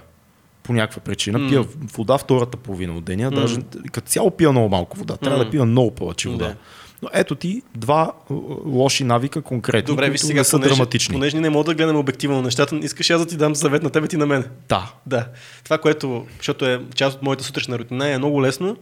По 0.63 0.73
някаква 0.73 1.01
причина. 1.01 1.39
М. 1.39 1.49
Пия 1.49 1.61
вода 1.93 2.17
втората 2.17 2.57
половина 2.57 2.93
от 2.97 3.03
деня. 3.03 3.31
Даже 3.31 3.57
като 3.91 4.07
цяло 4.07 4.31
пия 4.31 4.51
много 4.51 4.69
малко 4.69 4.97
вода. 4.97 5.17
Трябва 5.17 5.37
М. 5.37 5.43
да 5.45 5.51
пия 5.51 5.65
много 5.65 5.91
повече 5.91 6.29
вода. 6.29 6.45
Да. 6.45 6.55
Но 7.01 7.09
ето 7.13 7.35
ти 7.35 7.61
два 7.75 8.11
е, 8.31 8.33
лоши 8.65 9.03
навика 9.03 9.41
конкретни, 9.41 9.87
Добре, 9.87 10.09
виж 10.09 10.21
сега, 10.21 10.43
са 10.43 10.57
понеже, 10.57 10.69
драматични. 10.73 11.13
понеже 11.13 11.39
не 11.39 11.49
мога 11.49 11.63
да 11.63 11.73
гледаме 11.73 11.99
обективно 11.99 12.41
нещата, 12.41 12.75
искаш 12.77 13.09
аз 13.09 13.21
да 13.21 13.27
ти 13.27 13.37
дам 13.37 13.55
съвет 13.55 13.83
на 13.83 13.89
тебе 13.89 14.07
ти 14.07 14.17
на 14.17 14.25
мен. 14.25 14.45
Да. 14.69 14.91
Да. 15.05 15.27
Това, 15.63 15.77
което, 15.77 16.25
защото 16.37 16.65
е 16.65 16.81
част 16.95 17.15
от 17.17 17.23
моята 17.23 17.43
сутрешна 17.43 17.79
рутина, 17.79 18.09
е 18.09 18.17
много 18.17 18.41
лесно 18.41 18.77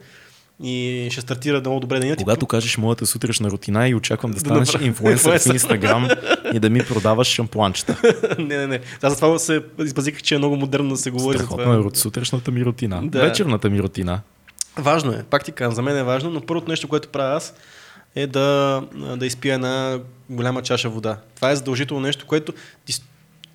и 0.63 1.07
ще 1.11 1.21
стартира 1.21 1.59
много 1.59 1.79
добре 1.79 1.99
денят. 1.99 2.17
Когато 2.17 2.45
кажеш 2.45 2.77
моята 2.77 3.05
сутрешна 3.05 3.51
рутина 3.51 3.89
и 3.89 3.95
очаквам 3.95 4.31
да 4.31 4.39
станеш 4.39 4.67
направя- 4.67 4.85
инфлуенсър 4.85 5.39
в. 5.39 5.53
Инстаграм 5.53 6.07
и 6.53 6.59
да 6.59 6.69
ми 6.69 6.79
продаваш 6.79 7.27
шампуанчета. 7.27 7.97
не, 8.39 8.57
не, 8.57 8.67
не. 8.67 8.79
Аз 9.01 9.13
затова 9.13 9.39
се 9.39 9.61
избазиках, 9.79 10.21
че 10.21 10.35
е 10.35 10.37
много 10.37 10.55
модерно 10.55 10.89
да 10.89 10.97
се 10.97 11.11
говори 11.11 11.37
за 11.37 11.43
Страхотно 11.43 11.81
това. 11.81 11.89
е 11.93 11.95
сутрешната 11.95 12.51
ми 12.51 12.65
рутина. 12.65 13.01
Да. 13.03 13.21
Вечерната 13.21 13.69
ми 13.69 13.81
рутина. 13.81 14.21
Важно 14.77 15.11
е, 15.11 15.23
пак 15.23 15.45
ти 15.45 15.51
казвам, 15.51 15.75
за 15.75 15.81
мен 15.81 15.97
е 15.97 16.03
важно, 16.03 16.29
но 16.29 16.41
първото 16.41 16.71
нещо, 16.71 16.87
което 16.87 17.09
правя 17.09 17.35
аз 17.35 17.53
е 18.15 18.27
да, 18.27 18.81
да 19.17 19.25
изпия 19.25 19.55
една 19.55 19.99
голяма 20.29 20.61
чаша 20.61 20.89
вода. 20.89 21.17
Това 21.35 21.51
е 21.51 21.55
задължително 21.55 22.01
нещо, 22.01 22.25
което 22.25 22.53
ти 22.85 22.93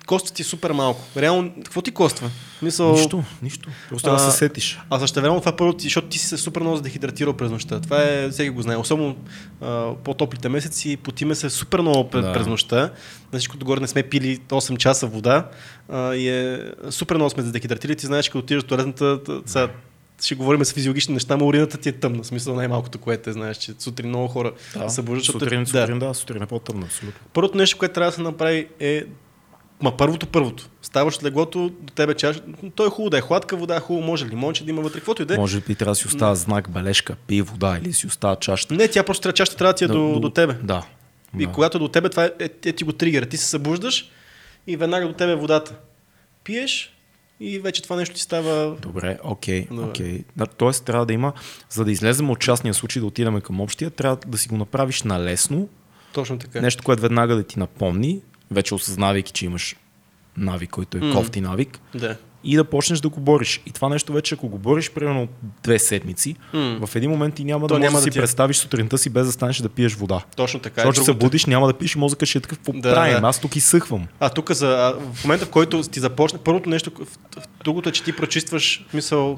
коства 0.05 0.35
ти 0.35 0.43
супер 0.43 0.71
малко. 0.71 1.01
Реално, 1.17 1.51
какво 1.55 1.81
ти 1.81 1.91
коства? 1.91 2.29
Мисъл, 2.61 2.91
Нищо, 2.91 3.23
нищо. 3.41 3.69
Просто 3.89 4.11
да 4.11 4.19
се 4.19 4.31
сетиш. 4.31 4.79
А 4.89 4.99
също 4.99 5.21
време 5.21 5.39
това 5.39 5.55
първо, 5.55 5.73
ти, 5.73 5.83
защото 5.83 6.07
ти 6.07 6.17
си 6.17 6.27
се 6.27 6.37
супер 6.37 6.61
много 6.61 6.77
задехидратирал 6.77 7.33
през 7.33 7.51
нощта. 7.51 7.79
Това 7.79 8.01
е, 8.01 8.29
всеки 8.29 8.49
го 8.49 8.61
знае. 8.61 8.77
Особено 8.77 9.15
а, 9.61 9.93
по-топлите 9.95 10.49
месеци, 10.49 10.97
потиме 10.97 11.35
се 11.35 11.49
супер 11.49 11.79
много 11.79 12.09
през, 12.09 12.25
Да. 12.25 12.33
през 12.33 12.47
нощта. 12.47 12.91
На 13.33 13.39
всичко 13.39 13.55
отгоре 13.55 13.79
не 13.79 13.87
сме 13.87 14.03
пили 14.03 14.37
8 14.39 14.77
часа 14.77 15.07
вода 15.07 15.49
а, 15.89 16.15
и 16.15 16.29
е 16.29 16.59
супер 16.89 17.15
много 17.15 17.29
сме 17.29 17.43
задехидратирали. 17.43 17.95
Ти 17.95 18.05
знаеш, 18.05 18.27
като 18.29 18.39
отидеш 18.39 18.63
в 18.63 18.67
туалетната, 18.67 19.19
сега, 19.45 19.69
ще 20.23 20.35
говорим 20.35 20.65
с 20.65 20.73
физиологични 20.73 21.13
неща, 21.13 21.37
но 21.37 21.47
урината 21.47 21.77
ти 21.77 21.89
е 21.89 21.91
тъмна. 21.91 22.23
Смисъл 22.23 22.55
най-малкото, 22.55 22.97
което 22.97 23.29
е, 23.29 23.33
знаеш, 23.33 23.57
че 23.57 23.73
сутрин 23.79 24.09
много 24.09 24.27
хора 24.27 24.51
Да. 24.73 24.89
се 24.89 24.95
събуждат. 24.95 25.19
защото- 25.19 25.39
Сутрин, 25.39 25.63
да. 25.63 25.69
сутрин, 25.69 25.99
да, 25.99 26.13
сутрин 26.13 26.43
е 26.43 26.45
по-тъмно, 26.45 26.85
абсолютно. 26.85 27.19
Първото 27.33 27.57
нещо, 27.57 27.77
което 27.77 27.93
трябва 27.93 28.11
да 28.11 28.15
се 28.15 28.21
направи 28.21 28.67
е 28.79 29.03
Ма 29.83 29.97
първото, 29.97 30.27
първото. 30.27 30.69
Ставаш 30.81 31.15
от 31.15 31.23
леглото, 31.23 31.71
до 31.81 31.93
тебе 31.93 32.13
чаш. 32.13 32.41
То 32.75 32.85
е 32.85 32.89
хубаво 32.89 33.09
да 33.09 33.17
е 33.17 33.21
хладка 33.21 33.57
вода, 33.57 33.79
хубаво 33.79 34.05
може 34.05 34.25
лимонче 34.25 34.63
да 34.63 34.69
има 34.69 34.81
вътре, 34.81 34.99
каквото 34.99 35.21
и 35.21 35.25
да 35.25 35.33
е. 35.33 35.37
Може 35.37 35.61
би 35.61 35.75
трябва 35.75 35.91
да 35.91 35.95
си 35.95 36.07
остава 36.07 36.35
знак, 36.35 36.69
бележка, 36.69 37.15
пий 37.27 37.41
вода 37.41 37.79
или 37.81 37.93
си 37.93 38.07
остава 38.07 38.35
чашата. 38.35 38.73
Не, 38.73 38.87
тя 38.87 39.03
просто 39.03 39.21
трябва, 39.21 39.33
чашата 39.33 39.57
трябва 39.57 39.73
да 39.73 39.77
ти 39.77 39.83
е 39.83 39.87
до, 39.87 40.19
до, 40.19 40.29
тебе. 40.29 40.53
Да. 40.63 40.85
И 41.39 41.45
да. 41.45 41.51
когато 41.51 41.77
е 41.77 41.79
до 41.79 41.87
тебе, 41.87 42.09
това 42.09 42.25
е, 42.25 42.31
е, 42.39 42.49
е 42.65 42.71
ти 42.71 42.83
го 42.83 42.93
тригера. 42.93 43.25
Ти 43.25 43.37
се 43.37 43.45
събуждаш 43.45 44.09
и 44.67 44.77
веднага 44.77 45.07
до 45.07 45.13
тебе 45.13 45.31
е 45.31 45.35
водата. 45.35 45.75
Пиеш 46.43 46.93
и 47.39 47.59
вече 47.59 47.83
това 47.83 47.95
нещо 47.95 48.15
ти 48.15 48.21
става... 48.21 48.75
Добре, 48.81 49.17
окей, 49.23 49.67
окей. 49.71 50.23
Да, 50.35 50.45
тоест 50.45 50.85
трябва 50.85 51.05
да 51.05 51.13
има, 51.13 51.33
за 51.69 51.85
да 51.85 51.91
излезем 51.91 52.29
от 52.29 52.39
частния 52.39 52.73
случай, 52.73 52.99
да 52.99 53.05
отидем 53.05 53.41
към 53.41 53.61
общия, 53.61 53.89
трябва 53.89 54.17
да 54.27 54.37
си 54.37 54.47
го 54.47 54.57
направиш 54.57 55.03
налесно, 55.03 55.69
Точно 56.13 56.37
така. 56.37 56.61
нещо, 56.61 56.83
което 56.83 57.01
веднага 57.01 57.35
да 57.35 57.43
ти 57.43 57.59
напомни, 57.59 58.21
вече 58.53 58.75
осъзнавайки, 58.75 59.31
че 59.31 59.45
имаш 59.45 59.75
навик, 60.37 60.69
който 60.69 60.97
е 60.97 61.01
М. 61.01 61.13
кофти 61.13 61.41
навик, 61.41 61.79
Да. 61.95 62.17
И 62.43 62.55
да 62.55 62.63
почнеш 62.63 62.99
да 62.99 63.09
го 63.09 63.19
бориш. 63.19 63.61
И 63.65 63.71
това 63.71 63.89
нещо 63.89 64.13
вече, 64.13 64.35
ако 64.35 64.47
го 64.47 64.57
бориш 64.57 64.91
примерно 64.91 65.27
две 65.63 65.79
седмици, 65.79 66.35
М. 66.53 66.77
в 66.81 66.95
един 66.95 67.11
момент 67.11 67.35
ти 67.35 67.43
няма 67.43 67.67
То 67.67 67.73
да 67.73 67.79
можеш 67.79 67.91
да 67.91 67.97
да 67.97 68.03
си 68.03 68.09
ти 68.09 68.17
е. 68.17 68.21
представиш 68.21 68.55
сутринта 68.57 68.97
си 68.97 69.09
без 69.09 69.25
да 69.25 69.31
станеш 69.31 69.57
да 69.57 69.69
пиеш 69.69 69.93
вода. 69.93 70.21
Точно 70.35 70.59
така. 70.59 70.81
е. 70.81 70.83
Защото 70.83 70.95
ще 70.95 71.05
се 71.05 71.13
будиш, 71.13 71.45
няма 71.45 71.67
да 71.67 71.73
пиеш 71.73 71.95
и 71.95 71.99
мозъкът 71.99 72.29
ще 72.29 72.37
е 72.37 72.41
такъв, 72.41 72.57
какво 72.57 72.71
Да, 72.73 72.93
правим? 72.93 73.21
да. 73.21 73.27
Аз 73.27 73.39
тук 73.39 73.55
изсъхвам. 73.55 74.07
А 74.19 74.29
тук 74.29 74.51
за, 74.51 74.67
в 75.13 75.23
момента, 75.23 75.45
в 75.45 75.49
който 75.49 75.83
ти 75.83 75.99
започне, 75.99 76.39
първото 76.39 76.69
нещо, 76.69 76.91
другото 77.63 77.89
е, 77.89 77.91
че 77.91 78.03
ти 78.03 78.11
прочистваш, 78.13 78.85
мисъл, 78.93 79.37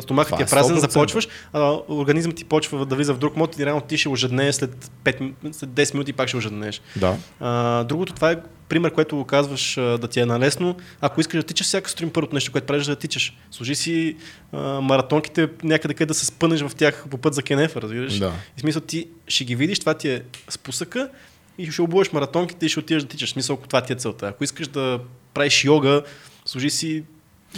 стомахът 0.00 0.36
ти 0.36 0.42
е 0.42 0.44
е 0.44 0.48
празен, 0.48 0.76
100%. 0.76 0.78
започваш, 0.80 1.28
а 1.52 1.76
организмът 1.88 2.36
ти 2.36 2.44
почва 2.44 2.86
да 2.86 2.96
влиза 2.96 3.14
в 3.14 3.18
друг 3.18 3.36
мод 3.36 3.58
и 3.58 3.66
реално 3.66 3.80
ти 3.80 3.98
ще 3.98 4.08
ожеднееш 4.08 4.54
след, 4.54 4.90
5, 5.04 5.20
ми- 5.20 5.52
след 5.52 5.70
10 5.70 5.94
минути 5.94 6.10
и 6.10 6.14
пак 6.14 6.28
ще 6.28 6.36
ожеднееш. 6.36 6.80
Да. 6.96 7.16
А, 7.40 7.84
другото, 7.84 8.12
това 8.12 8.30
е 8.30 8.36
пример, 8.72 8.92
което 8.92 9.16
го 9.16 9.24
казваш 9.24 9.74
да 9.74 10.08
ти 10.08 10.20
е 10.20 10.26
налесно. 10.26 10.76
Ако 11.00 11.20
искаш 11.20 11.40
да 11.40 11.46
тичаш 11.46 11.66
всяка 11.66 11.90
сутрин, 11.90 12.10
първото 12.10 12.34
нещо, 12.34 12.52
което 12.52 12.66
правиш 12.66 12.86
е 12.86 12.90
да 12.90 12.96
тичаш. 12.96 13.36
Служи 13.50 13.74
си 13.74 14.16
а, 14.52 14.58
маратонките 14.80 15.48
някъде 15.62 15.94
къде 15.94 16.06
да 16.06 16.14
се 16.14 16.26
спънеш 16.26 16.60
в 16.60 16.74
тях 16.74 17.04
по 17.10 17.18
път 17.18 17.34
за 17.34 17.42
Кенефа, 17.42 17.82
разбираш? 17.82 18.18
Да. 18.18 18.32
И 18.58 18.60
смисъл 18.60 18.82
ти 18.82 19.08
ще 19.28 19.44
ги 19.44 19.56
видиш, 19.56 19.78
това 19.78 19.94
ти 19.94 20.08
е 20.08 20.22
спусъка 20.48 21.08
и 21.58 21.70
ще 21.70 21.82
обуваш 21.82 22.12
маратонките 22.12 22.66
и 22.66 22.68
ще 22.68 22.80
отидеш 22.80 23.02
да 23.02 23.08
тичаш. 23.08 23.30
Смисъл, 23.30 23.54
ако 23.54 23.68
това 23.68 23.80
ти 23.80 23.92
е 23.92 23.96
целта. 23.96 24.26
Ако 24.28 24.44
искаш 24.44 24.68
да 24.68 24.98
правиш 25.34 25.64
йога, 25.64 26.02
служи 26.44 26.70
си 26.70 27.04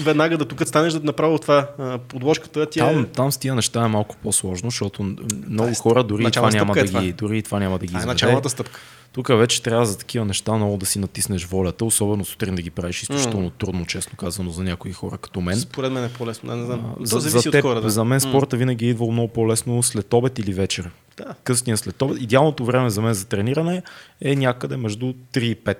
веднага 0.00 0.38
да 0.38 0.44
тук 0.44 0.68
станеш 0.68 0.92
да 0.92 1.00
направо 1.00 1.38
това 1.38 1.68
подложката 2.09 2.66
ти 2.66 2.79
е... 2.79 2.83
Там, 2.83 3.07
там 3.14 3.33
с 3.33 3.38
тия 3.38 3.55
неща 3.55 3.85
е 3.85 3.88
малко 3.88 4.16
по-сложно, 4.16 4.70
защото 4.70 5.16
много 5.48 5.74
хора 5.74 6.05
дори 6.05 6.31
това 6.31 6.50
няма 6.50 6.74
е 6.77 6.83
да 6.83 6.87
това. 6.87 7.03
ги, 7.03 7.12
дори 7.12 7.38
и 7.38 7.42
това 7.42 7.59
няма 7.59 7.79
да 7.79 7.87
ги 7.87 7.92
Това 7.92 8.03
е 8.03 8.07
началната 8.07 8.50
стъпка. 8.50 8.81
Тук 9.14 9.29
вече 9.29 9.62
трябва 9.62 9.87
за 9.87 9.98
такива 9.98 10.24
неща 10.24 10.53
много 10.53 10.77
да 10.77 10.87
си 10.87 10.98
натиснеш 10.98 11.44
волята, 11.44 11.85
особено 11.85 12.24
сутрин 12.24 12.55
да 12.55 12.62
ги 12.62 12.70
правиш 12.70 13.03
изключително 13.03 13.50
трудно, 13.50 13.87
честно 13.87 14.16
казано, 14.16 14.50
за 14.50 14.62
някои 14.64 14.92
хора 14.92 15.18
като 15.18 15.40
мен. 15.40 15.57
Според 15.61 15.92
мен 15.92 16.05
е 16.05 16.09
по-лесно. 16.09 16.50
Да, 16.50 16.57
не 16.57 16.64
знам. 16.64 16.94
А, 17.00 17.07
За, 17.07 17.20
За, 17.20 17.20
зависи 17.20 17.38
за, 17.44 17.50
теб, 17.50 17.64
от 17.64 17.70
хората. 17.70 17.90
за 17.90 18.05
мен 18.05 18.20
спорта 18.20 18.57
винаги 18.57 18.87
е 18.87 18.90
идвал 18.90 19.11
много 19.11 19.29
по-лесно 19.29 19.83
след 19.83 20.14
обед 20.14 20.38
или 20.38 20.53
вечер. 20.53 20.90
Да. 21.16 21.35
Късния 21.44 21.77
след 21.77 22.03
обед. 22.03 22.22
Идеалното 22.22 22.64
време 22.64 22.90
за 22.90 23.03
мен 23.03 23.14
за 23.14 23.24
трениране 23.24 23.83
е 24.20 24.37
някъде 24.37 24.77
между 24.77 25.07
3 25.07 25.38
и 25.40 25.57
5. 25.57 25.77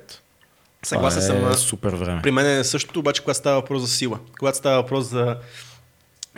Съгласен 0.83 1.23
съм. 1.23 1.51
е 1.51 1.55
супер 1.55 1.93
време. 1.93 2.23
При 2.23 2.31
мен 2.31 2.59
е 2.61 2.65
същото, 2.65 2.99
обаче 2.99 3.23
когато 3.23 3.39
става 3.39 3.61
въпрос 3.61 3.83
за 3.83 3.89
сила. 3.89 4.19
Когато 4.39 4.59
става 4.59 4.83
въпрос 4.83 5.11
за 5.11 5.37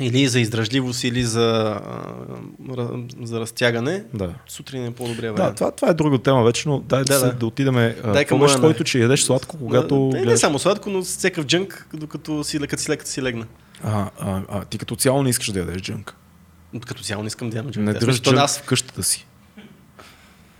или 0.00 0.28
за 0.28 0.40
издръжливост, 0.40 1.04
или 1.04 1.22
за, 1.22 1.80
за 3.22 3.40
разтягане, 3.40 4.04
Да. 4.14 4.34
сутрин 4.48 4.86
е 4.86 4.90
по-добре 4.90 5.26
Да, 5.26 5.32
вариант. 5.32 5.56
това, 5.56 5.70
това 5.70 5.88
е 5.88 5.94
друга 5.94 6.18
тема 6.18 6.44
вече, 6.44 6.68
но 6.68 6.80
дай 6.80 6.98
да, 6.98 7.14
Да, 7.14 7.20
да, 7.20 7.26
да. 7.26 7.32
да 7.32 7.46
отидем. 7.46 7.74
Дай 8.04 8.24
към 8.24 8.38
който, 8.38 8.78
да. 8.78 8.84
че 8.84 8.98
ядеш 8.98 9.22
сладко, 9.22 9.58
когато. 9.58 9.96
не, 9.96 10.20
не 10.20 10.26
гледаш- 10.26 10.36
само 10.36 10.58
сладко, 10.58 10.90
но 10.90 11.02
всекъв 11.02 11.46
джънк, 11.46 11.88
докато 11.94 12.44
си, 12.44 12.58
като 12.60 12.82
си 12.82 12.90
леката 12.90 13.10
си 13.10 13.22
легна. 13.22 13.46
А, 13.84 14.10
а, 14.20 14.42
а, 14.48 14.64
ти 14.64 14.78
като 14.78 14.96
цяло 14.96 15.22
не 15.22 15.30
искаш 15.30 15.50
да 15.50 15.58
ядеш 15.58 15.82
джънк. 15.82 16.14
Като 16.86 17.02
цяло 17.02 17.22
не 17.22 17.26
искам 17.26 17.50
да 17.50 17.56
ям 17.56 17.70
джънк. 17.70 17.86
Не 17.86 17.92
Да, 17.92 17.98
дръж 17.98 18.20
джънк 18.20 18.38
аз- 18.38 18.58
в 18.58 18.62
къщата 18.62 19.02
си. 19.02 19.26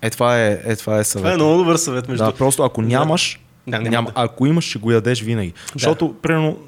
Е, 0.03 0.11
това 0.11 0.41
е, 0.41 0.61
е, 0.65 0.77
това 0.77 0.99
е 0.99 1.05
съвет. 1.05 1.23
Това 1.23 1.33
е 1.33 1.37
много 1.37 1.59
добър 1.59 1.77
съвет. 1.77 2.09
Между... 2.09 2.25
Да, 2.25 2.33
просто 2.33 2.63
ако 2.63 2.83
нямаш, 2.83 3.41
Да, 3.67 3.71
няма 3.71 3.91
няма, 3.91 4.07
да. 4.07 4.13
ако 4.17 4.47
имаш, 4.47 4.65
ще 4.65 4.79
го 4.79 4.93
ядеш 4.93 5.23
винаги. 5.23 5.53
Защото, 5.73 6.15
примерно, 6.23 6.59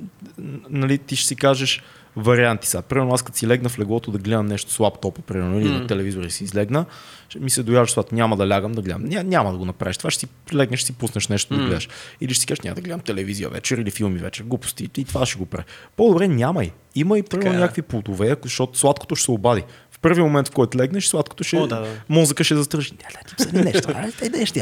нали, 0.70 0.98
ти 0.98 1.16
ще 1.16 1.26
си 1.28 1.36
кажеш 1.36 1.82
варианти 2.18 2.68
са. 2.68 2.82
Примерно, 2.82 3.14
аз 3.14 3.22
като 3.22 3.38
си 3.38 3.46
легна 3.46 3.68
в 3.68 3.78
леглото 3.78 4.10
да 4.10 4.18
гледам 4.18 4.46
нещо 4.46 4.72
с 4.72 4.80
лаптопа, 4.80 5.22
примерно, 5.22 5.60
или 5.60 5.68
М. 5.68 5.78
на 5.78 5.86
телевизора 5.86 6.26
и 6.26 6.30
си 6.30 6.44
излегна, 6.44 6.84
ще 7.28 7.38
ми 7.38 7.50
се 7.50 7.62
дояжда, 7.62 7.84
защото 7.84 8.14
няма 8.14 8.36
да 8.36 8.48
лягам 8.48 8.72
да 8.72 8.82
гледам. 8.82 9.04
Ня, 9.04 9.22
няма 9.24 9.52
да 9.52 9.58
го 9.58 9.64
направиш. 9.64 9.98
Това 9.98 10.10
ще 10.10 10.20
си 10.20 10.26
легнеш, 10.54 10.80
ще 10.80 10.86
си 10.86 10.92
пуснеш 10.92 11.28
нещо 11.28 11.54
да 11.54 11.60
М. 11.60 11.66
гледаш. 11.66 11.88
Или 12.20 12.34
ще 12.34 12.40
си 12.40 12.46
кажеш, 12.46 12.60
няма 12.60 12.74
да 12.74 12.80
гледам 12.80 13.00
телевизия 13.00 13.48
вечер 13.50 13.78
или 13.78 13.90
филми 13.90 14.18
вечер. 14.18 14.44
Глупости. 14.44 14.88
И 14.96 15.04
това 15.04 15.26
ще 15.26 15.38
го 15.38 15.46
прави. 15.46 15.64
По-добре 15.96 16.28
нямай. 16.28 16.70
Има 16.94 17.18
и 17.18 17.22
примерно 17.22 17.44
Така 17.50 17.56
е. 17.56 17.60
някакви 17.60 17.82
плодове, 17.82 18.36
защото 18.44 18.78
сладкото 18.78 19.16
ще 19.16 19.24
се 19.24 19.30
обади. 19.30 19.62
В 19.90 19.98
първия 19.98 20.24
момент, 20.24 20.48
в 20.48 20.50
който 20.50 20.78
легнеш, 20.78 21.06
сладкото 21.06 21.44
ще. 21.44 21.56
О, 21.56 21.66
да, 21.66 21.80
да. 21.80 21.88
Мозъка 22.08 22.44
ще 22.44 22.56
застраши. 22.56 22.92
Няма 22.92 23.20
да 23.38 23.46
ти 23.64 23.72
нещо. 23.74 23.92
а, 23.94 24.10
дай 24.20 24.40
нещо. 24.40 24.60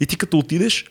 И 0.00 0.06
ти 0.06 0.16
като 0.16 0.38
отидеш 0.38 0.84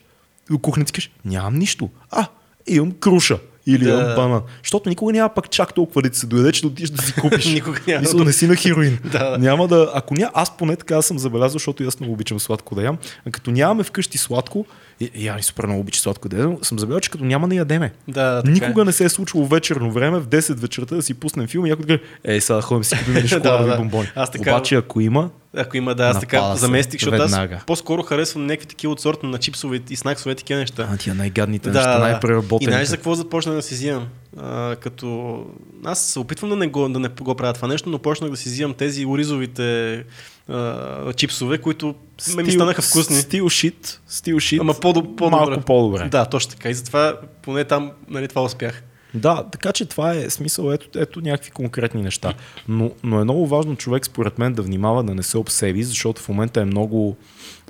до 0.50 0.58
кухнята, 0.58 0.92
кажеш, 0.92 1.10
нямам 1.24 1.54
нищо. 1.54 1.90
А, 2.10 2.26
имам 2.66 2.92
круша. 2.92 3.38
Или 3.70 3.84
Да. 3.84 3.90
имам 3.90 4.14
банан. 4.16 4.42
Защото 4.62 4.88
никога 4.88 5.12
няма 5.12 5.28
пак 5.28 5.50
чак 5.50 5.74
толкова 5.74 6.02
да 6.02 6.10
ти 6.10 6.18
се 6.18 6.26
доеде, 6.26 6.52
че 6.52 6.60
да 6.60 6.66
отидеш 6.66 6.90
да 6.90 7.02
си 7.02 7.12
купиш. 7.14 7.44
Никога 7.54 7.80
няма 7.86 8.00
Мисъл, 8.00 8.18
да- 8.18 8.24
не 8.24 8.32
си 8.32 8.46
на 8.46 8.56
хероин. 8.56 8.98
Да, 9.04 9.18
да. 9.30 9.38
Няма 9.38 9.68
да. 9.68 9.90
Ако 9.94 10.14
ня... 10.14 10.30
Аз 10.34 10.56
поне 10.56 10.76
така 10.76 11.02
съм 11.02 11.18
забелязал, 11.18 11.52
защото 11.52 11.82
и 11.82 11.86
аз 11.86 12.00
много 12.00 12.12
обичам 12.12 12.40
сладко 12.40 12.74
да 12.74 12.82
ям. 12.82 12.98
А 13.26 13.30
като 13.30 13.50
нямаме 13.50 13.82
вкъщи 13.82 14.18
сладко, 14.18 14.66
и, 15.00 15.10
и 15.14 15.28
аз 15.28 15.44
супер 15.44 15.66
много 15.66 15.80
обичам 15.80 16.00
сладко 16.00 16.28
да 16.28 16.36
ядем, 16.36 16.56
съм 16.62 16.78
забелязал, 16.78 17.00
че 17.00 17.10
като 17.10 17.24
няма 17.24 17.46
не 17.46 17.54
ядеме. 17.54 17.92
Да, 18.08 18.36
така 18.36 18.48
е. 18.48 18.52
Никога 18.52 18.84
не 18.84 18.92
се 18.92 19.04
е 19.04 19.08
случвало 19.08 19.46
вечерно 19.46 19.92
време, 19.92 20.18
в 20.18 20.26
10 20.26 20.54
вечерта 20.54 20.94
да 20.94 21.02
си 21.02 21.14
пуснем 21.14 21.46
филм 21.46 21.66
и 21.66 21.70
някой 21.70 21.86
да 21.86 21.98
каже, 21.98 22.10
ей, 22.24 22.40
сега 22.40 22.56
да 22.56 22.62
ходим 22.62 22.84
си 22.84 22.96
купим 22.98 23.14
ни 23.14 23.20
Да, 23.20 23.28
шоколадови 23.28 23.70
да. 23.70 23.76
бомбони. 23.76 24.08
Аз 24.14 24.30
така- 24.30 24.50
Обаче, 24.50 24.74
ако 24.74 25.00
има, 25.00 25.30
Ако 25.56 25.76
има, 25.76 25.94
да, 25.94 26.04
аз 26.04 26.20
така 26.20 26.54
се 26.54 26.60
заместих, 26.60 27.00
защото 27.00 27.22
веднага. 27.22 27.54
аз 27.54 27.64
по-скоро 27.64 28.02
харесвам 28.02 28.46
някакви 28.46 28.66
такива 28.66 28.92
от 28.92 29.00
сорта 29.00 29.26
на 29.26 29.38
чипсове 29.38 29.80
и 29.90 29.96
снаксове, 29.96 30.34
такива 30.34 30.60
неща. 30.60 30.88
А, 30.92 30.96
тия 30.96 31.14
най-гадните 31.14 31.70
Да, 31.70 31.78
неща, 31.78 31.92
да. 31.92 31.98
И 31.98 32.02
най-преработените. 32.02 32.72
знаеш 32.72 32.88
за 32.88 32.96
какво 32.96 33.14
започнах 33.14 33.54
да 33.54 33.62
си 33.62 33.74
взимам? 33.74 34.06
А, 34.38 34.76
като... 34.76 35.38
Аз 35.84 36.00
се 36.02 36.18
опитвам 36.18 36.50
да 36.50 36.56
не, 36.56 36.66
го, 36.66 36.88
да 36.88 36.98
не 36.98 37.08
го 37.10 37.34
правя 37.34 37.52
това 37.52 37.68
нещо, 37.68 37.88
но 37.88 37.98
почнах 37.98 38.30
да 38.30 38.36
си 38.36 38.48
взимам 38.48 38.74
тези 38.74 39.06
оризовите 39.06 40.04
а, 40.50 41.12
чипсове, 41.12 41.58
които 41.58 41.94
ме 42.36 42.42
ми 42.42 42.52
станаха 42.52 42.82
вкусни. 42.82 43.16
Стил 43.16 43.48
шит, 43.48 44.00
стил 44.08 44.40
шит. 44.40 44.60
Ама 44.60 44.74
по-доб- 44.74 45.16
по-добре. 45.16 45.30
Малко 45.30 45.60
по-добре. 45.60 46.08
Да, 46.08 46.24
точно 46.24 46.50
така. 46.50 46.68
И 46.68 46.74
затова 46.74 47.16
поне 47.42 47.64
там 47.64 47.92
нали, 48.08 48.28
това 48.28 48.42
успях. 48.42 48.82
Да, 49.14 49.44
така 49.52 49.72
че 49.72 49.86
това 49.86 50.14
е 50.14 50.30
смисъл, 50.30 50.72
ето, 50.72 50.98
ето 50.98 51.20
някакви 51.20 51.50
конкретни 51.50 52.02
неща. 52.02 52.34
Но, 52.68 52.90
но 53.02 53.20
е 53.20 53.24
много 53.24 53.46
важно 53.46 53.76
човек, 53.76 54.06
според 54.06 54.38
мен, 54.38 54.54
да 54.54 54.62
внимава 54.62 55.04
да 55.04 55.14
не 55.14 55.22
се 55.22 55.38
обсеби, 55.38 55.82
защото 55.82 56.22
в 56.22 56.28
момента 56.28 56.60
е 56.60 56.64
много 56.64 57.16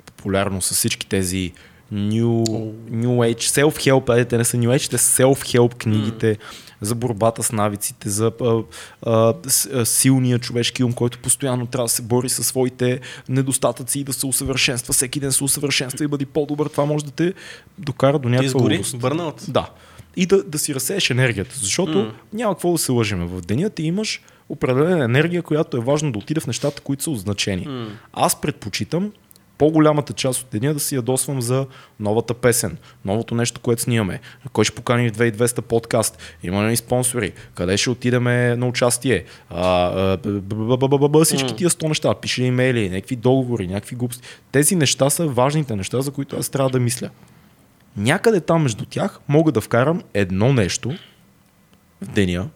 популярно 0.05 0.61
с 0.61 0.73
всички 0.73 1.07
тези 1.07 1.51
New, 1.93 2.43
new 2.91 3.33
Age, 3.33 3.63
self-help, 3.63 4.29
те 4.29 4.37
не 4.37 4.45
са 4.45 4.57
New 4.57 4.77
Age, 4.77 4.89
те 4.89 4.97
са 4.97 5.23
self-help 5.23 5.75
книгите 5.75 6.37
за 6.81 6.95
борбата 6.95 7.43
с 7.43 7.51
навиците, 7.51 8.09
за 8.09 8.31
а, 8.41 8.63
а, 9.05 9.85
силния 9.85 10.39
човешки 10.39 10.83
ум, 10.83 10.93
който 10.93 11.19
постоянно 11.19 11.65
трябва 11.65 11.85
да 11.85 11.89
се 11.89 12.01
бори 12.01 12.29
със 12.29 12.47
своите 12.47 12.99
недостатъци 13.29 13.99
и 13.99 14.03
да 14.03 14.13
се 14.13 14.25
усъвършенства, 14.25 14.93
всеки 14.93 15.19
ден 15.19 15.31
се 15.31 15.43
усъвършенства 15.43 16.05
и 16.05 16.07
бъде 16.07 16.25
по-добър. 16.25 16.67
Това 16.67 16.85
може 16.85 17.05
да 17.05 17.11
те 17.11 17.33
докара 17.77 18.19
до 18.19 18.29
някаква 18.29 18.45
изгори, 18.45 18.81
бърнаут. 18.95 19.45
Да. 19.47 19.69
И 20.15 20.25
да, 20.25 20.43
да 20.43 20.59
си 20.59 20.75
разсееш 20.75 21.09
енергията, 21.09 21.55
защото 21.59 21.97
mm. 21.97 22.11
няма 22.33 22.53
какво 22.53 22.71
да 22.71 22.77
се 22.77 22.91
лъжиме. 22.91 23.25
В 23.25 23.41
деня 23.41 23.69
ти 23.69 23.83
имаш 23.83 24.21
определена 24.49 25.05
енергия, 25.05 25.41
която 25.41 25.77
е 25.77 25.79
важно 25.79 26.11
да 26.11 26.19
отиде 26.19 26.39
в 26.39 26.47
нещата, 26.47 26.81
които 26.81 27.03
са 27.03 27.11
от 27.11 27.19
значение. 27.19 27.67
М. 27.67 27.87
Аз 28.13 28.41
предпочитам 28.41 29.11
по-голямата 29.61 30.13
част 30.13 30.41
от 30.41 30.47
деня 30.51 30.73
да 30.73 30.79
си 30.79 30.95
ядосвам 30.95 31.41
за 31.41 31.65
новата 31.99 32.33
песен, 32.33 32.77
новото 33.05 33.35
нещо, 33.35 33.61
което 33.61 33.81
снимаме, 33.81 34.19
кой 34.53 34.65
ще 34.65 34.75
покани 34.75 35.09
в 35.09 35.11
2200 35.13 35.61
подкаст, 35.61 36.17
има 36.43 36.67
ли 36.69 36.75
спонсори, 36.75 37.31
къде 37.55 37.77
ще 37.77 37.89
отидеме 37.89 38.55
на 38.55 38.67
участие, 38.67 39.23
всички 41.23 41.55
тия 41.55 41.69
100 41.69 41.87
неща, 41.87 42.15
пише 42.15 42.43
имейли, 42.43 42.89
някакви 42.89 43.15
договори, 43.15 43.67
някакви 43.67 43.95
глупости. 43.95 44.27
Тези 44.51 44.75
неща 44.75 45.09
са 45.09 45.27
важните 45.27 45.75
неща, 45.75 46.01
за 46.01 46.11
които 46.11 46.35
аз 46.35 46.49
трябва 46.49 46.69
да 46.69 46.79
мисля. 46.79 47.09
Някъде 47.97 48.41
там 48.41 48.63
между 48.63 48.85
тях 48.85 49.19
мога 49.27 49.51
да 49.51 49.61
вкарам 49.61 50.03
едно 50.13 50.53
нещо 50.53 50.91
в 52.01 52.07
деня, 52.07 52.49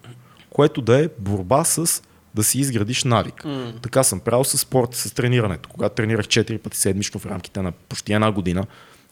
което 0.49 0.81
да 0.81 1.03
е 1.03 1.09
борба 1.19 1.63
с 1.63 2.03
да 2.35 2.43
си 2.43 2.59
изградиш 2.59 3.03
навик. 3.03 3.45
М. 3.45 3.73
Така 3.81 4.03
съм 4.03 4.19
правил 4.19 4.43
с 4.43 4.57
спорта, 4.57 4.97
с 4.97 5.11
тренирането. 5.11 5.69
Когато 5.69 5.95
тренирах 5.95 6.25
4 6.25 6.57
пъти 6.57 6.77
седмично 6.77 7.19
в 7.19 7.25
рамките 7.25 7.61
на 7.61 7.71
почти 7.71 8.13
една 8.13 8.31
година, 8.31 8.65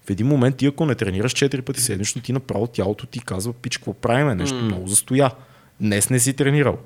в 0.05 0.09
един 0.09 0.27
момент 0.27 0.57
ти 0.57 0.65
ако 0.65 0.86
не 0.86 0.95
тренираш 0.95 1.33
4 1.33 1.62
пъти 1.62 1.81
седмично, 1.81 2.21
ти 2.21 2.33
направо 2.33 2.67
тялото 2.67 3.05
ти 3.05 3.19
казва, 3.19 3.53
пич, 3.53 3.77
какво 3.77 3.93
правиме, 3.93 4.36
нещо 4.36 4.55
М. 4.55 4.62
много 4.62 4.88
застоя. 4.88 5.31
Днес 5.81 6.09
не 6.09 6.19
си 6.19 6.33
тренирал. 6.33 6.77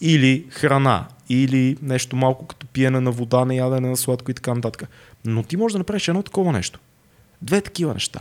Или 0.00 0.46
храна, 0.50 1.06
или 1.28 1.76
нещо 1.82 2.16
малко 2.16 2.46
като 2.46 2.66
пиене 2.66 3.00
на 3.00 3.10
вода, 3.10 3.44
не 3.44 3.56
ядене 3.56 3.88
на 3.88 3.96
сладко 3.96 4.30
и 4.30 4.34
така 4.34 4.54
нататък. 4.54 4.88
Но 5.24 5.42
ти 5.42 5.56
можеш 5.56 5.72
да 5.72 5.78
направиш 5.78 6.08
едно 6.08 6.22
такова 6.22 6.52
нещо. 6.52 6.78
Две 7.42 7.60
такива 7.60 7.94
неща. 7.94 8.20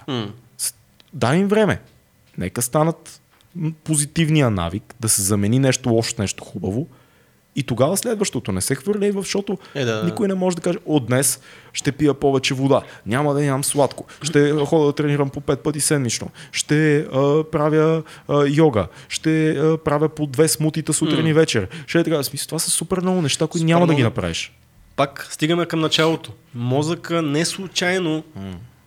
С- 0.58 0.74
Дай 1.14 1.38
им 1.38 1.48
време. 1.48 1.80
Нека 2.38 2.62
станат 2.62 3.22
позитивния 3.84 4.50
навик, 4.50 4.96
да 5.00 5.10
се 5.10 5.22
замени 5.22 5.60
нещо 5.60 5.90
лошо 5.90 6.16
с 6.16 6.18
нещо 6.18 6.44
хубаво. 6.44 6.88
И 7.56 7.64
тогава 7.64 7.98
следващото 7.98 8.52
не 8.52 8.62
се 8.62 8.76
хвърляй 8.76 9.12
в, 9.12 9.22
защото 9.22 9.58
Е, 9.76 9.86
да, 9.86 9.94
да. 9.98 10.04
никой 10.04 10.28
не 10.28 10.34
може 10.34 10.56
да 10.56 10.62
каже, 10.62 10.78
от 10.86 11.06
днес 11.06 11.40
ще 11.74 11.92
пия 11.92 12.14
повече 12.14 12.54
вода, 12.54 12.82
няма 13.06 13.34
да 13.34 13.44
ям 13.44 13.64
сладко, 13.64 14.06
ще 14.22 14.52
ходя 14.66 14.86
да 14.86 14.94
тренирам 14.94 15.30
по 15.30 15.42
пет 15.42 15.60
пъти 15.60 15.80
седмично, 15.80 16.30
ще 16.52 16.98
а, 17.00 17.44
правя 17.44 18.04
а, 18.28 18.46
йога, 18.48 18.88
ще 19.10 19.50
а, 19.50 19.78
правя 19.78 20.10
по 20.10 20.26
две 20.26 20.48
смутита 20.48 20.94
сутрин 20.94 21.28
и 21.28 21.34
вечер. 21.34 21.68
Ще 21.88 22.00
е 22.00 22.04
така, 22.04 22.24
смисъл, 22.24 22.48
това 22.48 22.60
са 22.60 22.70
супер 22.70 23.02
много 23.02 23.22
неща, 23.22 23.48
които 23.48 23.58
Супер 23.58 23.74
няма 23.74 23.88
да 23.88 23.94
ги 23.94 24.02
много. 24.02 24.16
направиш. 24.16 24.54
Пак 24.96 25.28
стигаме 25.32 25.66
към 25.66 25.80
началото. 25.80 26.32
Мозъка 26.56 27.22
не 27.22 27.46
случайно 27.46 28.24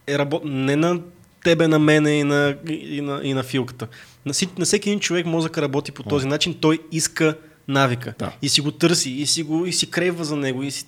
е 0.06 0.18
работ... 0.18 0.42
не 0.44 0.76
на 0.76 1.00
тебе, 1.44 1.68
на 1.68 1.78
мене 1.78 2.10
и 2.10 2.24
на, 2.24 2.56
и 2.68 3.00
на, 3.00 3.20
и 3.22 3.34
на 3.34 3.42
филката. 3.42 3.86
На, 4.26 4.34
си, 4.34 4.48
на 4.58 4.64
всеки 4.64 4.88
един 4.88 5.00
човек 5.00 5.26
мозъка 5.26 5.62
работи 5.62 5.92
по 5.92 6.02
този 6.02 6.26
начин. 6.26 6.54
Той 6.60 6.78
иска 6.92 7.36
навика. 7.68 8.14
Да. 8.18 8.32
И 8.42 8.48
си 8.48 8.60
го 8.60 8.70
търси, 8.70 9.10
и 9.10 9.26
си, 9.26 9.42
го, 9.42 9.66
и 9.66 9.72
си 9.72 9.90
крейва 9.90 10.24
за 10.24 10.36
него. 10.36 10.62
И 10.62 10.70
си... 10.70 10.86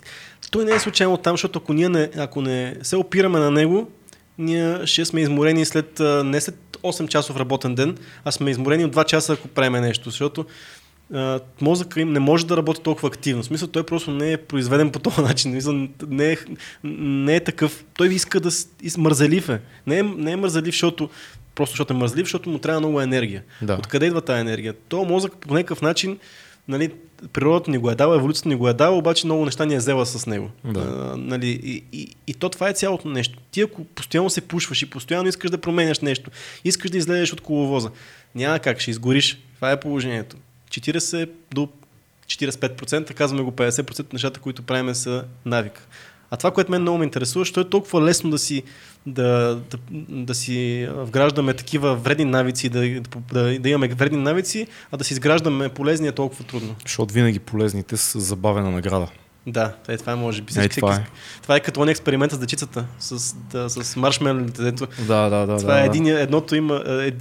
Той 0.50 0.64
не 0.64 0.72
е 0.72 0.78
случайно 0.78 1.16
там, 1.16 1.32
защото 1.32 1.58
ако 1.58 1.72
ние 1.72 1.88
не, 1.88 2.10
ако 2.16 2.42
не 2.42 2.76
се 2.82 2.96
опираме 2.96 3.38
на 3.38 3.50
него, 3.50 3.90
ние 4.38 4.86
ще 4.86 5.04
сме 5.04 5.20
изморени 5.20 5.64
след, 5.64 6.00
не 6.24 6.40
след 6.40 6.58
8 6.82 7.08
часов 7.08 7.36
работен 7.36 7.74
ден, 7.74 7.96
а 8.24 8.32
сме 8.32 8.50
изморени 8.50 8.84
от 8.84 8.96
2 8.96 9.04
часа, 9.04 9.32
ако 9.32 9.48
правим 9.48 9.72
нещо. 9.72 10.10
Защото 10.10 10.44
а, 11.14 11.40
мозъка 11.60 12.00
им 12.00 12.12
не 12.12 12.20
може 12.20 12.46
да 12.46 12.56
работи 12.56 12.80
толкова 12.82 13.08
активно. 13.08 13.42
В 13.42 13.46
смисъл, 13.46 13.68
той 13.68 13.86
просто 13.86 14.10
не 14.10 14.32
е 14.32 14.36
произведен 14.36 14.90
по 14.90 14.98
този 14.98 15.20
начин. 15.20 15.60
Не, 16.08 16.32
е, 16.32 16.36
не 16.84 17.36
е 17.36 17.40
такъв. 17.40 17.84
Той 17.96 18.08
иска 18.08 18.40
да 18.40 18.50
мързелив 18.98 19.48
е. 19.48 19.60
Не, 19.86 19.98
е. 19.98 20.02
не 20.02 20.32
е 20.32 20.36
мързелив, 20.36 20.74
защото 20.74 21.10
просто 21.54 21.72
защото 21.72 21.92
е 21.92 21.96
мързелив, 21.96 22.26
защото 22.26 22.50
му 22.50 22.58
трябва 22.58 22.80
много 22.80 23.00
енергия. 23.00 23.42
Да. 23.62 23.74
Откъде 23.74 24.06
идва 24.06 24.20
тази 24.20 24.40
енергия? 24.40 24.74
То 24.88 25.04
мозък 25.04 25.32
по 25.36 25.54
някакъв 25.54 25.82
начин 25.82 26.18
нали, 26.68 26.92
природата 27.32 27.70
ни 27.70 27.78
го 27.78 27.90
е 27.90 27.94
дала, 27.94 28.16
еволюцията 28.16 28.48
ни 28.48 28.54
го 28.54 28.68
е 28.68 28.72
дала, 28.72 28.96
обаче 28.96 29.26
много 29.26 29.44
неща 29.44 29.64
ни 29.64 29.74
е 29.74 29.78
взела 29.78 30.06
с 30.06 30.26
него. 30.26 30.50
Да. 30.64 30.80
А, 30.80 31.16
нали, 31.16 31.60
и, 31.64 31.84
и, 31.92 32.08
и 32.26 32.34
то 32.34 32.48
това 32.48 32.68
е 32.68 32.72
цялото 32.72 33.08
нещо. 33.08 33.38
Ти 33.50 33.60
ако 33.60 33.84
постоянно 33.84 34.30
се 34.30 34.40
пушваш 34.40 34.82
и 34.82 34.90
постоянно 34.90 35.28
искаш 35.28 35.50
да 35.50 35.58
променяш 35.58 36.00
нещо, 36.00 36.30
искаш 36.64 36.90
да 36.90 36.98
излезеш 36.98 37.32
от 37.32 37.40
коловоза, 37.40 37.90
няма 38.34 38.58
как, 38.58 38.80
ще 38.80 38.90
изгориш. 38.90 39.38
Това 39.56 39.70
е 39.70 39.80
положението. 39.80 40.36
40 40.70 41.30
до 41.54 41.68
45%, 42.26 43.14
казваме 43.14 43.42
го 43.42 43.52
50% 43.52 44.00
от 44.00 44.12
нещата, 44.12 44.40
които 44.40 44.62
правим 44.62 44.94
са 44.94 45.24
навик. 45.44 45.88
А 46.34 46.36
това, 46.36 46.50
което 46.50 46.70
мен 46.70 46.82
много 46.82 46.98
ме 46.98 47.04
интересува, 47.04 47.40
защото 47.40 47.60
е 47.60 47.70
толкова 47.70 48.02
лесно 48.02 48.30
да 48.30 48.38
си, 48.38 48.62
да, 49.06 49.60
да, 49.70 49.78
да 50.08 50.34
си 50.34 50.88
вграждаме 50.92 51.54
такива 51.54 51.94
вредни 51.94 52.24
навици, 52.24 52.68
да, 52.68 53.00
да, 53.32 53.58
да 53.58 53.68
имаме 53.68 53.88
вредни 53.88 54.18
навици, 54.18 54.66
а 54.92 54.96
да 54.96 55.04
си 55.04 55.12
изграждаме 55.12 55.68
полезни 55.68 56.08
е 56.08 56.12
толкова 56.12 56.44
трудно. 56.44 56.74
Защото 56.82 57.14
винаги 57.14 57.38
полезните 57.38 57.96
са 57.96 58.20
забавена 58.20 58.70
награда. 58.70 59.06
Да, 59.46 59.72
е, 59.88 59.96
това 59.96 60.16
може 60.16 60.42
би. 60.42 60.52
Е, 60.56 60.68
това 60.68 60.94
е. 60.94 61.06
това 61.42 61.56
е 61.56 61.60
като 61.60 61.80
он 61.80 61.88
експеримент 61.88 62.32
с 62.32 62.38
дечицата, 62.38 62.86
с, 62.98 63.34
да, 63.34 63.70
с 63.70 63.96
маршмелите, 63.96 64.62
дето 64.62 64.86
Да, 65.06 65.28
да, 65.28 65.46
да. 65.46 65.56
това 65.56 65.72
да, 65.72 65.78
е 65.78 65.82
да. 65.82 65.86
един, 65.86 66.06
едното 66.06 66.56
има, 66.56 66.82
е, 66.86 67.12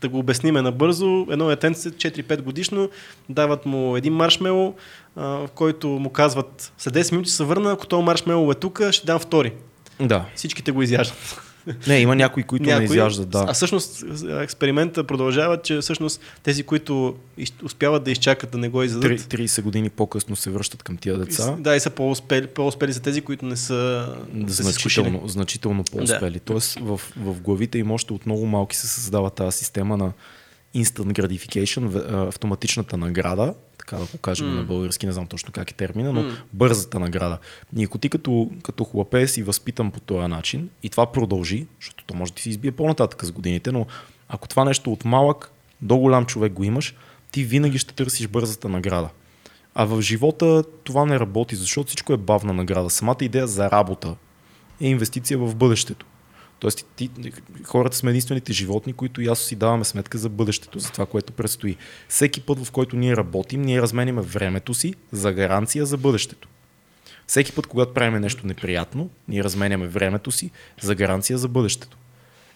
да 0.00 0.08
го 0.08 0.18
обясниме 0.18 0.62
набързо, 0.62 1.26
едно 1.30 1.46
детенце, 1.46 1.90
4-5 1.90 2.42
годишно, 2.42 2.90
дават 3.28 3.66
му 3.66 3.96
един 3.96 4.12
маршмело, 4.12 4.74
а, 5.16 5.22
в 5.26 5.48
който 5.54 5.88
му 5.88 6.10
казват, 6.10 6.72
след 6.78 6.94
10 6.94 7.12
минути 7.12 7.30
се 7.30 7.44
върна, 7.44 7.72
ако 7.72 7.86
този 7.86 8.04
маршмело 8.04 8.50
е 8.50 8.54
тук, 8.54 8.80
ще 8.90 9.06
дам 9.06 9.18
втори. 9.18 9.52
Да. 10.00 10.24
Всичките 10.34 10.72
го 10.72 10.82
изяждат. 10.82 11.40
Не, 11.86 12.00
има 12.00 12.16
някои, 12.16 12.42
които 12.42 12.64
не 12.64 12.84
изяждат, 12.84 13.28
да. 13.28 13.44
А 13.48 13.52
всъщност 13.52 14.04
експеримента 14.40 15.04
продължава, 15.04 15.62
че 15.62 15.78
всъщност 15.78 16.20
тези, 16.42 16.62
които 16.62 17.16
успяват 17.64 18.04
да 18.04 18.10
изчакат 18.10 18.50
да 18.50 18.58
не 18.58 18.68
го 18.68 18.82
Три- 18.82 19.18
30 19.18 19.62
години 19.62 19.90
по-късно 19.90 20.36
се 20.36 20.50
връщат 20.50 20.82
към 20.82 20.96
тия 20.96 21.18
деца. 21.18 21.56
да, 21.58 21.76
и 21.76 21.80
са 21.80 21.90
по-успели, 21.90 22.46
по-успели 22.46 22.92
са 22.92 23.02
тези, 23.02 23.20
които 23.20 23.46
не 23.46 23.56
са, 23.56 24.08
не 24.32 24.50
са 24.50 24.62
значително, 24.62 25.22
значително 25.28 25.84
по-успели. 25.92 26.40
Тоест 26.40 26.78
в, 26.80 27.00
в 27.16 27.40
главите 27.40 27.78
им 27.78 27.90
още 27.90 28.12
от 28.12 28.26
много 28.26 28.46
малки 28.46 28.76
се 28.76 28.86
създава 28.86 29.30
тази 29.30 29.58
система 29.58 29.96
на 29.96 30.12
instant 30.74 31.12
gratification, 31.12 32.12
автоматичната 32.28 32.96
награда, 32.96 33.54
така 33.78 33.96
да 33.96 34.04
го 34.04 34.18
кажем 34.18 34.48
М. 34.48 34.54
на 34.54 34.62
български, 34.62 35.06
не 35.06 35.12
знам 35.12 35.26
точно 35.26 35.52
как 35.52 35.70
е 35.70 35.74
термина, 35.74 36.12
но 36.12 36.22
М. 36.22 36.36
бързата 36.52 37.00
награда. 37.00 37.38
И 37.76 37.84
ако 37.84 37.98
ти 37.98 38.08
като, 38.08 38.50
като 38.62 38.84
хлапе 38.84 39.28
си 39.28 39.42
възпитан 39.42 39.90
по 39.90 40.00
този 40.00 40.28
начин 40.28 40.68
и 40.82 40.90
това 40.90 41.12
продължи, 41.12 41.66
защото 41.80 42.04
то 42.04 42.14
може 42.14 42.32
да 42.32 42.42
се 42.42 42.50
избие 42.50 42.72
по-нататък 42.72 43.24
с 43.24 43.32
годините, 43.32 43.72
но 43.72 43.86
ако 44.28 44.48
това 44.48 44.64
нещо 44.64 44.92
от 44.92 45.04
малък 45.04 45.50
до 45.82 45.96
голям 45.96 46.26
човек 46.26 46.52
го 46.52 46.64
имаш, 46.64 46.94
ти 47.30 47.44
винаги 47.44 47.78
ще 47.78 47.94
търсиш 47.94 48.28
бързата 48.28 48.68
награда. 48.68 49.08
А 49.74 49.84
в 49.84 50.02
живота 50.02 50.64
това 50.84 51.06
не 51.06 51.20
работи, 51.20 51.56
защото 51.56 51.86
всичко 51.86 52.12
е 52.12 52.16
бавна 52.16 52.52
награда. 52.52 52.90
Самата 52.90 53.16
идея 53.20 53.46
за 53.46 53.70
работа 53.70 54.16
е 54.80 54.88
инвестиция 54.88 55.38
в 55.38 55.54
бъдещето. 55.54 56.06
Тоест, 56.58 56.86
ти, 56.96 57.10
хората 57.64 57.96
сме 57.96 58.10
единствените 58.10 58.52
животни, 58.52 58.92
които 58.92 59.20
ясно 59.20 59.44
си 59.44 59.56
даваме 59.56 59.84
сметка 59.84 60.18
за 60.18 60.28
бъдещето, 60.28 60.78
за 60.78 60.90
това, 60.90 61.06
което 61.06 61.32
предстои. 61.32 61.76
Всеки 62.08 62.40
път, 62.40 62.64
в 62.64 62.70
който 62.70 62.96
ние 62.96 63.16
работим, 63.16 63.62
ние 63.62 63.82
разменяме 63.82 64.22
времето 64.22 64.74
си 64.74 64.94
за 65.12 65.32
гаранция 65.32 65.86
за 65.86 65.96
бъдещето. 65.96 66.48
Всеки 67.26 67.52
път, 67.52 67.66
когато 67.66 67.94
правим 67.94 68.20
нещо 68.20 68.46
неприятно, 68.46 69.10
ние 69.28 69.44
разменяме 69.44 69.86
времето 69.86 70.30
си 70.30 70.50
за 70.82 70.94
гаранция 70.94 71.38
за 71.38 71.48
бъдещето. 71.48 71.96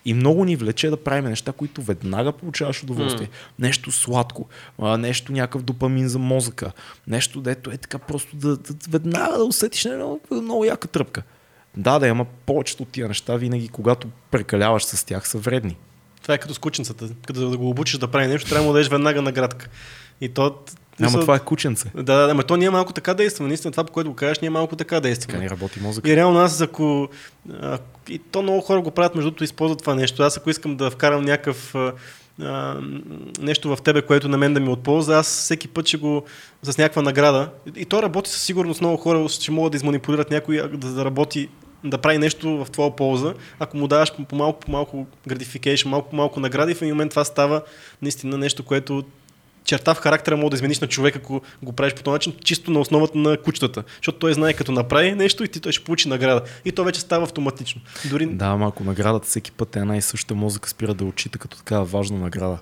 И 0.05 0.15
много 0.15 0.45
ни 0.45 0.57
влече 0.57 0.91
да 0.91 0.97
правим 0.97 1.25
неща, 1.25 1.53
които 1.53 1.83
веднага 1.83 2.33
получаваш 2.33 2.83
удоволствие. 2.83 3.27
Mm. 3.27 3.31
Нещо 3.59 3.93
сладко, 3.93 4.49
нещо 4.79 5.33
някакъв 5.33 5.63
допамин 5.63 6.09
за 6.09 6.19
мозъка, 6.19 6.73
нещо 7.07 7.41
дето 7.41 7.71
е 7.71 7.77
така 7.77 7.99
просто 7.99 8.37
да, 8.37 8.57
да 8.57 8.75
веднага 8.89 9.39
да 9.39 9.45
усетиш 9.45 9.85
много, 9.85 10.21
много 10.31 10.65
яка 10.65 10.89
тръпка. 10.89 11.23
Да, 11.79 11.99
да, 11.99 12.09
ама 12.09 12.27
повечето 12.47 12.83
от 12.83 12.89
тия 12.89 13.09
неща 13.09 13.37
винаги, 13.37 13.69
когато 13.69 14.09
прекаляваш 14.31 14.85
с 14.85 15.05
тях, 15.05 15.29
са 15.29 15.39
вредни. 15.39 15.77
Това 16.23 16.35
е 16.35 16.39
като 16.39 16.55
с 16.55 16.59
кученцата. 16.59 17.09
Като 17.27 17.51
да 17.51 17.57
го 17.57 17.71
обучиш 17.71 17.99
да 17.99 18.09
прави 18.09 18.27
нещо, 18.27 18.49
трябва 18.49 18.63
да 18.63 18.67
му 18.67 18.73
дадеш 18.73 18.89
веднага 18.89 19.23
наградка. 19.23 19.69
И 20.21 20.29
то 20.29 20.55
Ама 21.03 21.21
това 21.21 21.37
е 21.37 21.39
кученце. 21.39 21.91
Да, 21.95 22.03
да, 22.03 22.31
ама 22.31 22.43
то 22.43 22.57
ние 22.57 22.71
малко 22.71 22.93
така 22.93 23.15
действа. 23.15 23.49
Наистина 23.49 23.73
това, 23.73 23.85
по 23.85 23.93
което 23.93 24.11
го 24.11 24.17
кажеш, 24.17 24.39
ние 24.41 24.51
малко 24.51 24.77
така 24.77 25.01
действа. 25.01 25.27
Така 25.27 25.43
не 25.43 25.51
работи 25.51 25.81
мозък. 25.81 26.07
И 26.07 26.17
реално 26.17 26.39
аз, 26.39 26.61
ако... 26.61 27.09
А, 27.53 27.79
и 28.09 28.19
то 28.19 28.43
много 28.43 28.61
хора 28.61 28.81
го 28.81 28.91
правят, 28.91 29.15
между 29.15 29.31
другото, 29.31 29.45
използват 29.45 29.81
това 29.81 29.95
нещо. 29.95 30.23
Аз 30.23 30.37
ако 30.37 30.51
искам 30.51 30.77
да 30.77 30.91
вкарам 30.91 31.25
някакъв 31.25 31.75
а, 31.75 32.81
нещо 33.41 33.77
в 33.77 33.83
тебе, 33.83 34.03
което 34.03 34.29
на 34.29 34.39
мен 34.39 34.55
да 34.55 34.61
ми 34.61 34.69
отползва, 34.69 35.17
аз 35.17 35.27
всеки 35.27 35.69
път 35.69 35.87
ще 35.87 35.97
го 35.97 36.25
с 36.63 36.79
някаква 36.79 37.03
награда. 37.03 37.51
И 37.77 37.85
то 37.85 38.03
работи 38.03 38.31
със 38.31 38.43
сигурност 38.43 38.81
много 38.81 38.97
хора, 38.97 39.29
ще 39.29 39.51
могат 39.51 39.71
да 39.73 39.77
изманипулират 39.77 40.31
някой 40.31 40.57
да, 40.57 40.93
да 40.93 41.05
работи 41.05 41.49
да 41.85 41.99
прави 41.99 42.19
нещо 42.19 42.65
в 42.65 42.71
твоя 42.71 42.97
полза, 42.97 43.35
ако 43.59 43.77
му 43.77 43.89
даваш 43.89 44.13
по 44.29 44.37
малко 44.37 44.61
по 44.61 44.71
малко 44.71 45.07
gratification, 45.29 45.87
малко 45.87 46.11
по 46.11 46.17
малко 46.17 46.41
награди, 46.41 46.75
в 46.75 46.83
един 46.83 46.95
момент 46.95 47.11
това 47.11 47.25
става 47.25 47.63
наистина 48.03 48.39
нещо, 48.39 48.65
което 48.65 49.05
черта 49.69 49.95
в 49.95 49.99
характера 49.99 50.37
може 50.37 50.51
да 50.51 50.57
измениш 50.57 50.81
на 50.81 50.87
човек, 50.87 51.17
ако 51.17 51.41
го 51.63 51.73
правиш 51.73 51.95
по 51.95 52.03
този 52.03 52.13
начин, 52.13 52.35
чисто 52.45 52.71
на 52.71 52.81
основата 52.81 53.19
на 53.19 53.37
кучетата. 53.37 53.85
Защото 53.97 54.19
той 54.19 54.35
знае 54.35 54.53
като 54.53 54.73
направи 54.73 55.13
нещо 55.13 55.45
и 55.45 55.49
ти 55.49 55.61
той 55.61 55.73
ще 55.73 55.85
получи 55.85 56.09
награда. 56.09 56.43
И 56.65 56.73
то 56.73 56.85
вече 56.85 57.01
става 57.01 57.25
автоматично. 57.25 57.81
Дори... 58.11 58.27
Да, 58.27 58.45
ама 58.45 58.69
ако 58.69 58.85
наградата 58.85 59.27
всеки 59.27 59.53
път 59.53 59.77
е 59.77 59.79
една 59.79 59.97
и 59.97 60.03
съща, 60.03 60.35
мозъка 60.35 60.69
спира 60.69 60.95
да 60.95 61.05
отчита 61.05 61.39
като 61.39 61.57
такава 61.57 61.85
важна 61.85 62.19
награда. 62.19 62.59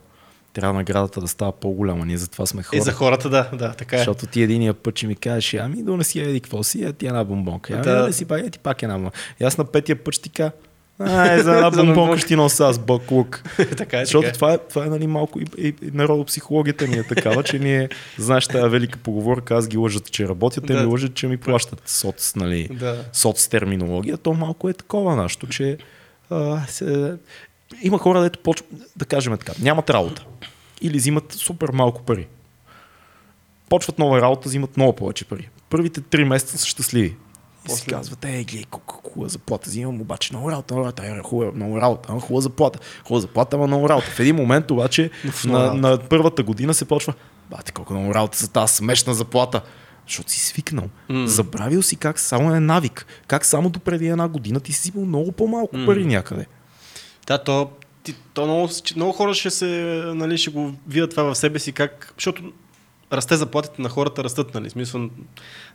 Трябва 0.57 0.75
наградата 0.75 1.21
да 1.21 1.29
става 1.29 1.53
по-голяма. 1.53 2.07
Ние 2.07 2.17
затова 2.17 2.47
сме 2.47 2.63
хора. 2.63 2.79
И 2.79 2.81
за 2.81 2.93
хората, 2.93 3.29
да, 3.31 3.51
да, 3.53 3.73
така 3.73 3.97
е. 3.97 3.99
Защото 3.99 4.27
ти 4.27 4.43
единия 4.43 4.75
път 4.75 4.99
ще 4.99 5.07
ми 5.07 5.17
кажеш, 5.17 5.55
ами 5.55 5.83
донеси 5.83 6.21
еди 6.21 6.41
какво 6.41 6.63
си, 6.63 6.85
а 6.85 6.93
ти 6.93 7.07
една 7.07 7.25
бомбонка. 7.25 7.73
Ами 7.75 7.83
да. 7.83 8.01
донеси 8.01 8.25
пак, 8.25 8.51
ти 8.51 8.59
пак 8.59 8.83
една 8.83 8.95
бомбонка. 8.95 9.19
И 9.41 9.45
аз 9.45 9.59
на 9.59 9.65
петия 9.65 10.05
път 10.05 10.15
ще 10.15 10.23
ти 10.23 10.31
кажа, 10.31 10.51
Ай, 10.99 11.43
за 11.43 11.53
една 11.57 11.71
бомбонка 11.71 12.19
ще 12.19 12.29
ти 12.29 12.37
нося 12.37 12.67
аз 12.67 12.79
бъклук. 12.79 13.43
така 13.77 14.01
е, 14.01 14.05
Защото 14.05 14.23
така 14.23 14.31
е. 14.31 14.33
това 14.33 14.53
е, 14.53 14.59
това 14.59 14.85
е 14.85 14.89
нали, 14.89 15.07
малко 15.07 15.41
и, 15.41 15.47
и, 15.59 15.67
и 15.69 15.91
народопсихологията 15.93 16.87
ни 16.87 16.97
е 16.97 17.03
такава, 17.03 17.43
че 17.43 17.59
ние, 17.59 17.89
знаеш 18.19 18.47
тази 18.47 18.69
велика 18.69 18.99
поговорка, 18.99 19.55
аз 19.55 19.69
ги 19.69 19.77
лъжат, 19.77 20.11
че 20.11 20.29
работят, 20.29 20.67
те 20.67 20.73
Да. 20.73 20.81
ми 20.81 20.87
лъжат, 20.87 21.15
че 21.15 21.27
ми 21.27 21.37
плащат 21.37 21.89
соц, 21.89 22.35
нали, 22.35 22.69
Да. 22.73 23.05
соц 23.13 23.49
терминология. 23.49 24.17
То 24.17 24.33
малко 24.33 24.69
е 24.69 24.73
такова 24.73 25.23
нещо, 25.23 25.47
че 25.47 25.79
а, 26.31 26.67
се, 26.69 27.15
има 27.83 27.99
хора, 27.99 28.23
дето 28.23 28.39
почват, 28.39 28.69
да 28.97 29.05
кажем 29.05 29.37
така, 29.39 29.53
нямат 29.62 29.91
работа. 29.91 30.25
Или 30.81 30.99
взимат 30.99 31.33
супер 31.33 31.69
малко 31.69 32.03
пари. 32.03 32.27
Почват 33.69 33.99
нова 33.99 34.21
работа, 34.21 34.49
взимат 34.49 34.77
много 34.77 34.93
повече 34.93 35.25
пари. 35.25 35.49
Първите 35.71 36.01
три 36.01 36.25
месеца 36.25 36.59
са 36.59 36.67
щастливи. 36.67 37.07
И 37.07 37.69
си 37.69 37.83
После? 37.85 37.91
казват, 37.91 38.25
ей, 38.25 38.45
гледай, 38.45 38.64
колко 38.71 39.11
хубава 39.11 39.29
заплата 39.29 39.71
взимам, 39.71 40.01
обаче 40.01 40.33
много 40.33 40.51
работа, 40.51 40.75
много 40.75 40.87
работа, 40.87 41.07
е, 41.07 41.23
хубава, 41.23 41.53
много 41.53 41.81
работа, 41.81 42.09
ама 42.12 42.21
хубава 42.21 42.41
заплата, 42.41 42.79
хубава 43.05 43.21
заплата, 43.21 43.57
ама 43.57 43.67
много 43.67 43.89
работа. 43.89 44.07
В 44.11 44.21
един 44.21 44.37
момент 44.37 44.71
обаче 44.71 45.11
на, 45.45 45.75
на, 45.75 45.99
първата 45.99 46.43
година 46.43 46.75
се 46.75 46.85
почва, 46.85 47.14
бате, 47.51 47.73
колко 47.73 47.93
много 47.93 48.14
работа 48.14 48.39
за 48.39 48.49
тази 48.49 48.75
смешна 48.75 49.14
заплата. 49.14 49.62
Защото 50.07 50.31
си 50.31 50.41
свикнал. 50.41 50.85
М. 51.09 51.27
Забравил 51.29 51.83
си 51.83 51.97
как 51.97 52.19
само 52.19 52.55
е 52.55 52.61
навик. 52.61 53.07
Как 53.27 53.45
само 53.45 53.71
до 53.71 53.81
преди 53.81 54.09
една 54.09 54.29
година 54.29 54.61
ти 54.61 54.73
си 54.73 54.81
взимал 54.81 55.07
много 55.07 55.33
по-малко 55.33 55.77
М. 55.77 55.87
пари 55.87 56.05
някъде. 56.05 56.47
Да, 57.27 57.39
то, 57.39 57.70
ти, 58.03 58.14
то 58.35 58.45
много, 58.45 58.68
много 58.97 59.12
хора 59.12 59.35
ще 59.35 59.51
се, 59.51 59.66
нали, 60.07 60.39
ще 60.39 60.51
го 60.51 60.72
видят 60.89 61.11
това 61.11 61.22
в 61.24 61.35
себе 61.35 61.59
си, 61.59 61.72
как, 61.72 62.12
защото 62.16 62.43
расте 63.12 63.37
заплатите 63.37 63.83
на 63.83 63.89
хората, 63.89 64.24
растат, 64.24 64.55
нали, 64.55 64.70
смисъл, 64.70 65.09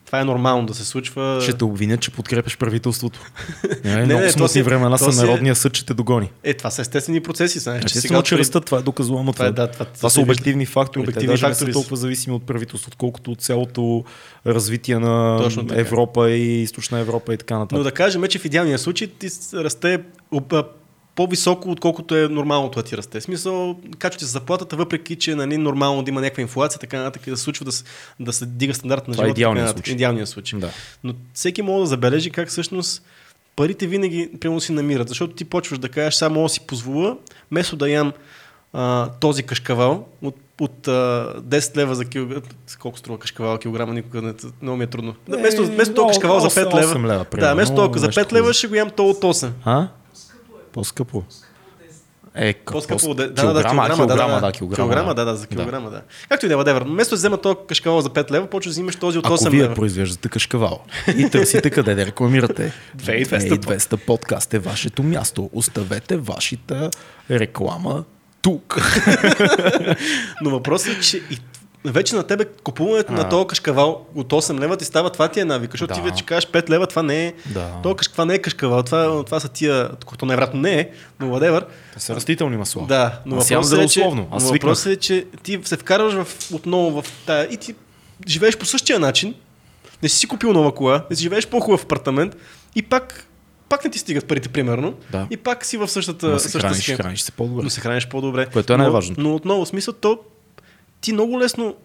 това 0.06 0.20
е 0.20 0.24
нормално 0.24 0.66
да 0.66 0.74
се 0.74 0.86
случва. 0.86 1.40
Ще 1.42 1.54
те 1.54 1.64
обвинят, 1.64 2.02
че 2.02 2.12
подкрепяш 2.12 2.58
правителството. 2.58 3.20
Не, 3.84 3.96
не, 3.96 4.06
много 4.06 4.22
то 4.22 4.30
смутни 4.32 4.50
си- 4.50 4.62
времена 4.62 4.98
са 4.98 5.12
си 5.12 5.20
е- 5.20 5.22
народния 5.22 5.56
съд, 5.56 5.74
че 5.74 5.86
те 5.86 5.94
догони. 5.94 6.30
Е, 6.44 6.54
това 6.54 6.72
са 6.72 6.82
естествени 6.82 7.22
процеси, 7.22 7.60
знаеш, 7.60 7.86
че 7.86 8.00
сега 8.02 8.22
че 8.22 8.38
растат, 8.38 8.66
това 8.66 8.78
е 8.78 8.82
доказуемо. 8.82 9.34
Това 9.34 9.46
е, 9.46 9.54
Това, 9.54 9.66
да, 9.66 9.72
това, 9.72 9.86
това 9.86 10.10
са 10.10 10.22
обективни 10.22 10.66
фактори. 10.66 11.04
Обективни 11.04 11.28
Те 11.28 11.32
даже 11.32 11.46
не 11.46 11.52
фактори 11.52 11.68
са 11.68 11.74
са. 11.74 11.80
толкова 11.80 11.98
зависими 11.98 12.36
от 12.36 12.46
правителството, 12.46 12.98
колкото 12.98 13.32
от 13.32 13.42
цялото 13.42 14.04
развитие 14.48 15.00
на. 15.00 15.50
Европа 15.72 16.30
и 16.30 16.62
източна 16.62 17.00
Европа 17.00 17.34
и 17.34 17.38
така 17.38 17.58
нататък. 17.58 17.78
Но 17.78 17.84
да 17.84 17.92
кажем, 17.92 18.24
че 18.24 18.40
в 18.40 18.46
идеалния 18.46 18.80
случай 18.80 19.08
ти 19.08 19.28
расте 19.54 20.00
по-високо, 21.22 21.72
отколкото 21.72 22.16
е 22.16 22.28
нормалното 22.28 22.80
да 22.80 22.84
ти 22.84 22.98
расте. 22.98 23.20
В 23.20 23.24
смисъл, 23.24 23.76
качвате 23.98 24.26
се 24.26 24.32
заплатата, 24.32 24.76
въпреки 24.76 25.16
че 25.16 25.36
нали, 25.36 25.58
нормално 25.58 26.04
да 26.04 26.12
има 26.12 26.22
някаква 26.22 26.42
инфлация, 26.42 26.80
така 26.80 26.98
нататък, 26.98 27.28
и 27.28 27.30
да 27.30 27.38
се 27.38 27.44
случва 27.44 27.66
да, 27.66 27.72
се- 27.72 27.84
да 28.20 28.34
се 28.34 28.46
дига 28.46 28.74
стандарт 28.74 29.08
на 29.08 29.14
Това 29.14 29.24
е 29.24 29.28
живота. 29.28 29.40
идеалният 29.40 29.58
така 29.58 29.68
нататък. 29.68 29.78
случай. 29.80 29.96
Идеалният 29.96 30.30
случай. 30.30 30.60
Да. 30.60 30.70
Но 31.04 31.14
всеки 31.34 31.62
може 31.62 31.80
да 31.80 31.88
забележи 31.88 32.30
как 32.30 32.50
всъщност 32.50 33.04
парите 33.56 33.88
винаги 33.88 34.30
прямо 34.40 34.62
си 34.62 34.72
намират, 34.72 35.08
защото 35.08 35.34
ти 35.34 35.46
почваш 35.46 35.80
да 35.80 35.90
кажеш, 35.90 36.14
само 36.14 36.50
си 36.50 36.60
позволя, 36.60 37.16
вместо 37.52 37.76
да 37.76 37.90
ям 37.90 38.14
а, 38.74 39.10
този 39.12 39.44
кашкавал 39.44 40.08
от, 40.22 40.36
от 40.60 40.88
а, 40.88 40.92
10 41.40 41.78
лева 41.78 41.96
за 41.96 42.06
килограм, 42.06 42.42
колко 42.80 42.98
струва 42.98 43.20
кашкавал 43.20 43.58
килограма, 43.58 43.94
никога 43.94 44.22
не, 44.22 44.34
много 44.62 44.78
ми 44.78 44.84
е 44.84 44.88
трудно. 44.88 45.16
Вместо, 45.30 45.62
Е, 45.62 45.66
вместо 45.66 45.94
този 45.94 46.08
кашкавал 46.10 46.40
за 46.40 46.50
5 46.50 46.58
лева, 46.74 46.94
8 46.94 47.04
лева, 47.04 47.18
да, 47.18 47.24
примерно, 47.24 47.54
вместо 47.56 47.92
за 47.96 48.06
нещо 48.08 48.22
5 48.22 48.34
лева 48.34 48.54
ще 48.54 48.68
го 48.68 48.76
ям 48.76 48.90
то 48.90 49.06
от 49.06 49.18
8. 49.18 49.50
А? 49.66 49.88
По-скъпо. 50.74 51.24
Е, 52.36 52.54
как 52.54 52.74
По-скъпо. 52.74 53.14
Да, 53.14 53.28
да, 53.28 53.54
да, 53.54 53.64
килограма, 53.64 53.96
килограма, 53.96 54.08
да, 54.08 54.16
да, 54.16 54.42
да, 54.42 54.52
килограма. 54.52 54.76
килограма, 54.76 55.16
да, 55.16 55.26
да, 55.26 55.36
за 55.36 55.48
килограма, 55.48 55.90
да. 55.90 56.02
Както 56.30 56.46
и 56.46 56.50
да 56.50 56.56
е, 56.56 56.58
whatever. 56.58 56.84
Вместо 56.84 57.16
да 57.16 57.16
взема 57.16 57.38
този 57.38 57.56
кашкавал 57.68 58.02
за 58.02 58.10
5 58.10 58.32
лева, 58.32 58.48
почва 58.48 58.70
да 58.70 58.72
взимаш 58.72 58.96
този 58.96 59.18
от 59.18 59.26
Ако 59.26 59.38
8 59.38 59.50
вие 59.50 59.64
лева. 59.64 59.74
произвеждате 59.76 60.30
кашкавал 60.30 60.84
и 61.18 61.30
търсите 61.30 61.70
къде 61.70 61.96
да 61.96 62.06
рекламирате, 62.06 62.74
2200 62.98 63.60
2200 63.60 64.06
подкаст 64.06 64.54
е 64.54 64.60
вашето 64.60 65.04
място. 65.04 65.50
Оставете 65.54 66.18
вашата 66.18 66.90
реклама 67.32 68.04
тук. 68.42 68.82
Но 70.42 70.50
въпросът 70.50 70.98
е, 70.98 71.00
че 71.00 71.18
и 71.18 71.38
вече 71.86 72.16
на 72.16 72.24
тебе 72.24 72.46
купуването 72.46 73.12
на 73.12 73.22
А. 73.22 73.30
този 73.30 73.48
кашкавал 73.48 74.06
от 74.16 74.30
8 74.30 74.60
лева 74.60 74.78
ти 74.78 74.86
става, 74.86 75.10
това 75.10 75.28
ти 75.28 75.40
е 75.40 75.46
навика, 75.46 75.72
защото 75.72 75.94
ти 75.94 76.00
Да. 76.00 76.06
вече 76.06 76.26
кажеш 76.26 76.48
5 76.48 76.70
лева, 76.70 76.88
това 76.88 77.04
не 77.04 77.28
е, 77.28 77.34
Да. 77.46 77.68
то, 77.84 77.96
каш- 77.96 78.08
това 78.08 78.26
не 78.26 78.34
е 78.34 78.40
кашкавал, 78.40 78.84
това, 78.84 79.24
това 79.26 79.40
са 79.40 79.50
тия, 79.50 79.90
което 80.06 80.26
най-вероятно 80.26 80.60
не 80.60 80.74
е, 80.74 80.90
но 81.20 81.28
whatever. 81.28 81.66
Те 81.94 82.00
са 82.00 82.16
растителни 82.16 82.58
масла. 82.58 82.86
Да, 82.88 83.20
но 83.26 83.36
въпросът 83.36 83.80
е, 83.80 83.88
че. 83.88 84.02
Аз 84.32 84.44
но 84.44 84.50
въпросът 84.50 84.86
е, 84.88 84.96
че 84.96 85.26
ти 85.44 85.60
се 85.64 85.78
вкарваш 85.78 86.14
в, 86.16 86.28
отново 86.54 87.02
в 87.02 87.12
тая 87.26 87.46
и 87.46 87.58
ти 87.58 87.76
живееш 88.28 88.58
по 88.58 88.66
същия 88.66 89.00
начин, 89.00 89.34
не 90.04 90.10
си 90.10 90.18
си 90.18 90.28
купил 90.28 90.54
нова 90.54 90.76
кола, 90.76 91.06
не 91.10 91.16
си 91.16 91.24
живееш 91.24 91.48
по-хубав 91.48 91.84
апартамент 91.84 92.36
и 92.76 92.82
пак, 92.82 93.28
пак 93.70 93.84
не 93.86 93.92
ти 93.92 94.00
стигат 94.00 94.26
парите, 94.26 94.50
примерно, 94.50 94.94
Да. 95.12 95.28
и 95.30 95.38
пак 95.38 95.66
си 95.66 95.78
в 95.78 95.88
същата, 95.88 96.28
Но 96.28 96.40
се 96.40 96.44
същата 96.44 96.68
храниш, 96.68 96.84
схема. 96.84 96.98
храниш 96.98 97.22
се 97.22 97.32
по-добре. 97.32 97.64
Но 97.64 97.70
се 97.70 97.82
храниш 97.82 98.08
по-добре. 98.08 98.46
Което 98.46 98.74
е 98.74 98.78
Но- 98.78 98.84
най-важното. 98.84 99.22
Но, 99.22 99.36
отново, 99.36 99.66
смисъл, 99.66 99.94
то 99.94 100.20
ти 101.02 101.14
много 101.14 101.40
лесно 101.40 101.76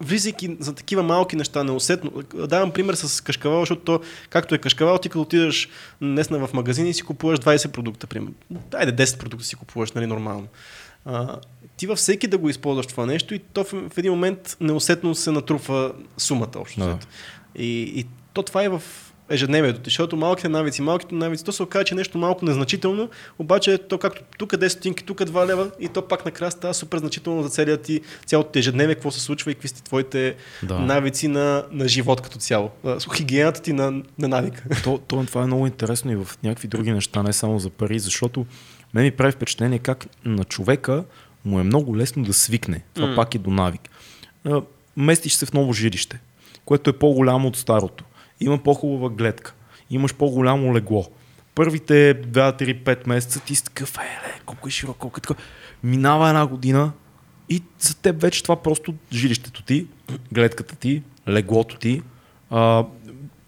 влизайки 0.00 0.56
за 0.60 0.74
такива 0.74 1.02
малки 1.02 1.36
неща, 1.36 1.64
неусетно. 1.64 2.10
Давам 2.34 2.70
пример 2.70 2.94
с 2.94 3.20
кашкавал, 3.20 3.60
защото 3.60 3.82
то, 3.82 4.00
както 4.30 4.54
е 4.54 4.58
кашкавал, 4.58 4.98
ти 4.98 5.08
като 5.08 5.20
отидеш 5.20 5.68
днесна 6.02 6.46
в 6.46 6.52
магазин 6.52 6.86
и 6.86 6.94
си 6.94 7.02
купуваш 7.02 7.38
20 7.38 7.68
продукта, 7.68 8.06
примерно. 8.06 8.34
Айде 8.74 9.04
10 9.04 9.18
продукта 9.18 9.46
си 9.46 9.56
купуваш, 9.56 9.92
нали, 9.92 10.06
нормално. 10.06 10.46
А, 11.04 11.36
ти 11.76 11.86
във 11.86 11.98
всеки 11.98 12.26
да 12.26 12.38
го 12.38 12.48
използваш 12.48 12.86
това 12.86 13.06
нещо 13.06 13.34
и 13.34 13.38
то 13.38 13.64
в, 13.64 13.72
в 13.88 13.98
един 13.98 14.12
момент 14.12 14.56
неусетно 14.60 15.14
се 15.14 15.30
натрупва 15.30 15.92
сумата 16.16 16.50
общо. 16.56 16.80
Да. 16.80 16.98
И, 17.56 17.82
и 17.82 18.06
то 18.32 18.42
това 18.42 18.64
е 18.64 18.68
в 18.68 18.82
ежедневието, 19.30 19.80
ти, 19.80 19.84
защото 19.84 20.16
малките 20.16 20.48
навици, 20.48 20.82
малките 20.82 21.14
навици, 21.14 21.44
то 21.44 21.52
се 21.52 21.62
оказа, 21.62 21.84
че 21.84 21.94
е 21.94 21.96
нещо 21.96 22.18
малко 22.18 22.44
незначително, 22.44 23.08
обаче 23.38 23.78
то 23.78 23.98
както 23.98 24.22
тук 24.38 24.52
10 24.52 24.68
стотинки, 24.68 25.04
тук 25.04 25.18
2 25.18 25.46
лева 25.46 25.70
и 25.80 25.88
то 25.88 26.08
пак 26.08 26.24
накрая 26.24 26.50
става 26.50 26.74
супер 26.74 26.98
значително 26.98 27.42
за 27.42 27.48
целият 27.48 27.82
ти, 27.82 28.00
цялото 28.26 28.50
ти 28.50 28.58
ежедневие, 28.58 28.94
какво 28.94 29.10
се 29.10 29.20
случва 29.20 29.50
и 29.50 29.54
какви 29.54 29.68
са 29.68 29.84
твоите 29.84 30.36
Да. 30.62 30.78
навици 30.78 31.28
на, 31.28 31.64
на 31.72 31.88
живот 31.88 32.20
като 32.20 32.38
цяло. 32.38 32.70
Хигиената 33.16 33.62
ти 33.62 33.72
на, 33.72 33.90
на 34.18 34.28
навика. 34.28 34.64
То, 34.84 34.98
то, 34.98 35.24
това 35.26 35.42
е 35.42 35.46
много 35.46 35.66
интересно 35.66 36.12
и 36.12 36.16
в 36.16 36.28
някакви 36.42 36.68
други 36.68 36.92
неща, 36.92 37.22
не 37.22 37.32
само 37.32 37.58
за 37.58 37.70
пари, 37.70 37.98
защото 37.98 38.46
мен 38.94 39.04
ми 39.04 39.10
прави 39.10 39.32
впечатление 39.32 39.78
как 39.78 40.06
на 40.24 40.44
човека 40.44 41.04
му 41.44 41.60
е 41.60 41.62
много 41.62 41.96
лесно 41.96 42.24
да 42.24 42.32
свикне. 42.32 42.84
Това 42.94 43.08
mm. 43.08 43.16
пак 43.16 43.34
е 43.34 43.38
до 43.38 43.50
навик. 43.50 43.90
Местиш 44.96 45.32
се 45.32 45.46
в 45.46 45.52
ново 45.52 45.72
жилище, 45.72 46.20
което 46.64 46.90
е 46.90 46.92
по-голямо 46.92 47.48
от 47.48 47.56
старото. 47.56 48.04
Има 48.40 48.58
по-хубава 48.58 49.08
гледка. 49.08 49.54
Имаш 49.90 50.14
по-голямо 50.14 50.74
легло. 50.74 51.06
Първите 51.54 52.22
2-3-5 52.22 53.08
месеца 53.08 53.40
ти 53.40 53.54
си 53.54 53.64
такъв, 53.64 53.96
е, 53.98 54.00
ле, 54.00 54.40
колко 54.46 54.68
е 54.68 54.70
широко, 54.70 54.98
колко 54.98 55.18
е 55.18 55.20
така. 55.20 55.34
Минава 55.82 56.28
една 56.28 56.46
година 56.46 56.92
и 57.48 57.62
за 57.78 57.96
теб 57.96 58.20
вече 58.20 58.42
това 58.42 58.56
просто 58.56 58.94
жилището 59.12 59.62
ти, 59.62 59.86
гледката 60.32 60.76
ти, 60.76 61.02
леглото 61.28 61.76
ти, 61.76 62.02
а, 62.50 62.84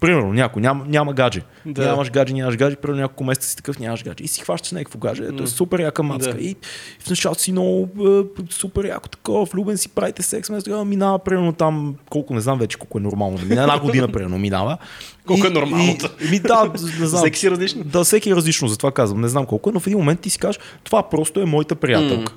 Примерно, 0.01 0.33
някой 0.33 0.63
няма, 0.63 0.85
няма 0.89 1.13
гадже. 1.13 1.43
Да. 1.67 1.83
Нямаш 1.87 2.11
гадже, 2.11 2.35
нямаш 2.35 2.57
гадже, 2.57 2.77
примерно 2.77 3.01
няколко 3.03 3.25
месеца 3.25 3.49
си 3.49 3.57
такъв, 3.57 3.79
нямаш 3.79 4.05
гадже. 4.05 4.25
И 4.25 4.29
си 4.29 4.41
хващаш 4.41 4.73
някакво 4.73 4.99
гадже. 4.99 5.23
Ето 5.25 5.43
е 5.43 5.47
супер 5.47 5.81
яка 5.81 6.03
мацка. 6.03 6.35
Да. 6.35 6.41
И 6.41 6.57
в 7.01 7.11
началото 7.11 7.41
си 7.41 7.53
много 7.53 7.89
е, 8.09 8.43
супер 8.51 8.85
яко 8.85 9.09
такова, 9.09 9.45
влюбен 9.45 9.79
си, 9.79 9.89
правите 9.89 10.23
секс, 10.23 10.49
вместо 10.49 10.65
тогава 10.71 10.85
минава 10.85 11.19
примерно 11.19 11.53
там, 11.53 11.95
колко 12.11 12.35
не 12.35 12.41
знам 12.41 12.59
вече 12.59 12.79
колко 12.79 12.99
е 12.99 13.01
нормално. 13.01 13.39
Минава 13.43 13.73
една 13.73 13.87
година 13.87 14.09
примерно 14.09 14.39
минава. 14.39 14.79
Колко 15.27 15.47
е 15.47 15.51
И- 15.51 15.53
нормалното? 15.53 16.09
И, 16.27 16.31
ми, 16.31 16.39
да, 16.41 16.73
не 17.01 17.07
знам. 17.07 17.23
Всеки 17.23 17.39
си 17.39 17.51
различно. 17.51 17.85
Да, 17.85 18.05
всеки 18.05 18.31
е 18.31 18.37
различно, 18.37 18.69
затова 18.69 18.93
казвам. 18.93 19.21
Не 19.21 19.29
знам 19.29 19.47
колко 19.47 19.71
е, 19.71 19.73
но 19.73 19.81
в 19.81 19.87
един 19.87 19.99
момент 19.99 20.21
ти 20.21 20.31
си 20.31 20.39
кажеш, 20.39 20.61
това 20.85 21.09
просто 21.09 21.41
е 21.41 21.45
моята 21.45 21.75
приятелка. 21.75 22.33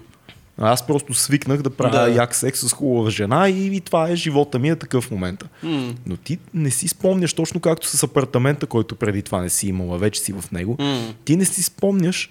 Аз 0.58 0.88
просто 0.88 1.14
свикнах 1.14 1.62
да 1.62 1.70
правя 1.70 2.10
Да. 2.10 2.16
як 2.16 2.36
секс 2.36 2.60
с 2.60 2.74
хубава 2.74 3.10
жена 3.10 3.49
и, 3.49 3.76
и 3.76 3.82
това 3.82 4.10
е 4.10 4.16
живота 4.16 4.60
ми 4.60 4.70
е 4.70 4.76
такъв 4.76 5.04
в 5.04 5.12
момента. 5.12 5.47
М. 5.64 5.93
Но 6.06 6.18
ти 6.18 6.39
не 6.54 6.72
си 6.72 6.88
спомняш 6.88 7.34
точно 7.34 7.60
както 7.60 7.88
с 7.88 8.04
апартамента, 8.04 8.68
който 8.68 8.95
преди 8.95 9.22
това 9.22 9.41
не 9.41 9.49
си 9.49 9.68
имала, 9.68 9.97
вече 9.97 10.22
си 10.22 10.34
в 10.34 10.51
него. 10.51 10.76
М. 10.80 11.14
Ти 11.26 11.36
не 11.38 11.45
си 11.45 11.64
спомняш 11.64 12.30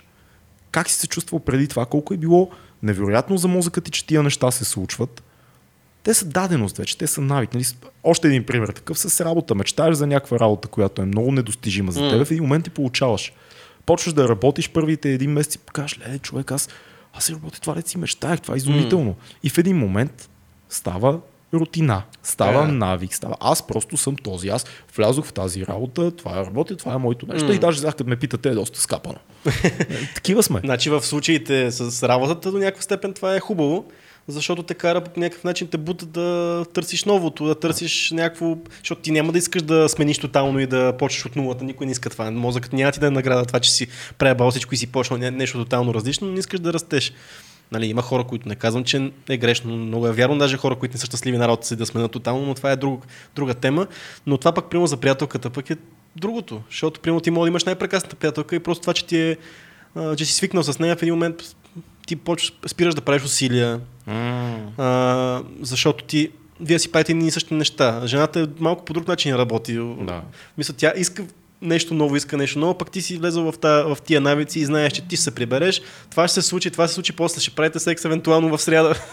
как 0.71 0.91
си 0.91 0.97
се 0.97 1.07
чувствал 1.07 1.41
преди 1.41 1.69
това, 1.69 1.87
колко 1.87 2.15
е 2.15 2.17
било 2.17 2.51
невероятно 2.83 3.37
за 3.37 3.49
мозъка 3.49 3.81
ти, 3.81 3.91
че 3.91 4.07
тия 4.07 4.23
неща 4.23 4.51
се 4.51 4.65
случват. 4.65 5.23
Те 6.03 6.15
са 6.15 6.25
даденост 6.25 6.77
вече, 6.77 6.99
те 6.99 7.07
са 7.07 7.21
навик. 7.21 7.55
Нали? 7.55 7.65
Още 8.05 8.29
един 8.29 8.45
пример 8.45 8.69
такъв 8.69 8.99
с 8.99 9.25
работа. 9.25 9.55
Мечтаеш 9.55 9.95
за 9.95 10.07
някаква 10.07 10.39
работа, 10.39 10.69
която 10.69 11.03
е 11.03 11.05
много 11.05 11.33
недостижима 11.33 11.93
за 11.93 12.11
теб, 12.11 12.27
в 12.27 12.31
един 12.31 12.43
момент 12.43 12.65
ти 12.65 12.71
получаваш. 12.71 13.33
Почваш 13.87 14.15
да 14.15 14.29
работиш 14.29 14.71
първите 14.71 15.11
един 15.11 15.31
месец 15.31 15.55
и 15.55 15.59
кажеш, 15.73 15.99
ле, 15.99 16.19
човек, 16.19 16.53
аз, 16.53 16.69
аз 17.13 17.25
си 17.25 17.33
работя 17.33 17.61
това, 17.61 17.75
дето 17.75 17.89
си 17.91 17.99
мечтаях, 17.99 18.41
това 18.41 18.55
е 18.55 18.57
изумително. 18.57 19.15
И 19.43 19.51
в 19.51 19.59
един 19.59 19.77
момент 19.77 20.31
става 20.69 21.21
рутина, 21.55 22.03
става 22.23 22.65
Е. 22.65 22.73
навик, 22.73 23.15
става. 23.15 23.37
Аз 23.41 23.67
просто 23.67 23.97
съм 23.97 24.17
този. 24.17 24.49
Аз 24.49 24.67
влязох 24.97 25.27
в 25.27 25.33
тази 25.33 25.67
работа, 25.67 26.11
това 26.11 26.41
е 26.41 26.45
работа, 26.45 26.77
това 26.77 26.95
е 26.95 26.99
моето 26.99 27.27
нещо. 27.27 27.49
М. 27.49 27.55
И 27.55 27.59
даже 27.59 27.79
сега, 27.79 27.91
като 27.91 28.05
ме 28.05 28.17
питате, 28.17 28.49
е 28.49 28.55
доста 28.55 28.81
скапано. 28.81 29.19
Е, 29.65 30.15
Такива 30.15 30.43
сме. 30.43 30.61
Значи 30.65 30.91
в 30.91 31.03
случаите 31.03 31.71
с 31.71 32.09
работата 32.09 32.51
до 32.53 32.59
някаква 32.59 32.83
степен 32.83 33.13
това 33.13 33.35
е 33.35 33.41
хубаво, 33.41 33.85
защото 34.29 34.63
те 34.63 34.75
кара 34.75 35.01
по 35.01 35.21
някакъв 35.21 35.45
начин 35.45 35.69
те 35.69 35.79
бута 35.79 36.07
да 36.07 36.65
търсиш 36.73 37.05
новото, 37.05 37.45
да 37.45 37.55
търсиш 37.55 38.11
някакво... 38.11 38.57
Защото 38.79 39.01
ти 39.01 39.11
няма 39.11 39.33
да 39.33 39.39
искаш 39.39 39.63
да 39.63 39.89
смениш 39.89 40.19
тотално 40.19 40.61
и 40.61 40.67
да 40.67 40.97
почнеш 40.99 41.27
от 41.27 41.37
нулата. 41.37 41.65
Никой 41.65 41.87
не 41.87 41.93
иска 41.93 42.11
това. 42.11 42.31
Мозъкът 42.31 42.73
няма 42.73 42.93
ти 42.93 43.01
да 43.01 43.07
е 43.07 43.11
награда 43.11 43.45
това, 43.45 43.61
че 43.61 43.73
си 43.73 43.87
пребал 44.19 44.51
всичко 44.51 44.75
и 44.75 44.77
си 44.77 44.87
почнал 44.87 45.19
не- 45.19 45.31
нещо 45.31 45.59
тотално 45.59 45.95
различно, 45.95 46.27
но 46.27 46.33
не 46.33 46.39
искаш 46.39 46.61
да 46.61 46.73
растеш. 46.73 47.13
Нали, 47.73 47.87
има 47.87 48.03
хора, 48.03 48.25
които 48.25 48.49
не 48.49 48.55
казвам, 48.55 48.85
че 48.85 49.11
е 49.29 49.37
грешно. 49.37 49.77
Много 49.77 50.07
е 50.07 50.13
вярно, 50.13 50.39
даже 50.39 50.57
хора, 50.57 50.77
които 50.77 50.95
не 50.95 50.99
са 50.99 51.07
щастливи 51.07 51.39
на 51.39 51.49
работа 51.49 51.67
си 51.67 51.77
да 51.77 51.87
сменят 51.87 52.13
тотално, 52.13 52.47
но 52.47 52.55
това 52.55 52.71
е 52.71 52.77
друг, 52.77 53.07
друга 53.35 53.55
тема. 53.55 53.87
Но 54.27 54.39
това 54.39 54.53
пък, 54.53 54.71
примерно, 54.71 54.87
за 54.87 54.97
приятелката 54.97 55.51
пък 55.51 55.71
е 55.71 55.77
другото. 56.17 56.63
Защото, 56.71 57.01
примерно, 57.01 57.21
ти 57.21 57.31
може 57.31 57.43
да 57.43 57.49
имаш 57.49 57.65
най-прекрасната 57.65 58.17
приятелка 58.17 58.57
и 58.57 58.61
просто 58.61 58.81
това, 58.81 58.95
че 58.95 59.05
ти 59.05 59.19
е 59.19 59.37
че 60.17 60.25
си 60.25 60.33
свикнал 60.33 60.63
с 60.63 60.79
нея, 60.79 60.97
в 60.97 61.03
един 61.03 61.15
момент 61.15 61.37
ти 62.07 62.17
почваш, 62.17 62.53
спираш 62.67 62.95
да 62.95 63.01
правиш 63.01 63.23
усилия, 63.23 63.81
а, 64.07 65.43
защото 65.61 66.05
ти 66.05 66.31
вие 66.61 66.79
си 66.79 66.93
правите 66.93 67.13
едни 67.13 67.27
и 67.27 67.31
същи 67.31 67.55
неща. 67.55 68.03
Жената 68.07 68.41
е 68.41 68.47
малко 68.59 68.85
по 68.85 68.93
друг 68.93 69.09
начин 69.09 69.35
работи. 69.35 69.75
Да. 70.01 70.23
Мисля, 70.59 70.75
тя 70.75 70.93
иска 70.97 71.25
нещо 71.63 71.95
ново, 71.95 72.17
иска 72.17 72.37
нещо 72.37 72.59
ново, 72.59 72.79
пък 72.79 72.91
ти 72.91 73.03
си 73.03 73.17
влезъл 73.17 73.53
в, 73.53 73.59
та, 73.59 73.83
в 73.83 73.99
тия 74.05 74.21
навици 74.21 74.61
и 74.61 74.65
знаеш, 74.65 74.93
че 74.93 75.03
ти 75.03 75.17
ще 75.17 75.25
се 75.25 75.35
прибереш. 75.35 75.83
Това 76.11 76.29
ще 76.29 76.35
се 76.35 76.49
случи, 76.49 76.71
това 76.71 76.89
се 76.89 76.95
случи 76.95 77.13
после, 77.13 77.41
ще 77.41 77.51
правите 77.51 77.79
секс 77.79 78.05
евентуално 78.05 78.57
в 78.57 78.63
сряда. 78.63 78.95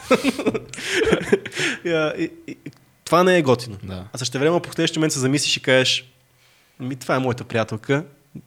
и, 1.85 2.11
и, 2.17 2.31
и, 2.47 2.57
това 3.05 3.23
не 3.23 3.37
е 3.37 3.41
готино. 3.41 3.77
Да. 3.83 4.05
А 4.13 4.17
също 4.17 4.39
време 4.39 4.59
по 4.59 4.73
следващия 4.73 4.99
момент 4.99 5.13
се 5.13 5.19
замислиш 5.19 5.57
и 5.57 5.61
кажеш, 5.61 6.05
ми 6.79 6.95
това 6.95 7.15
е 7.15 7.19
моята 7.19 7.43
приятелка, 7.43 8.03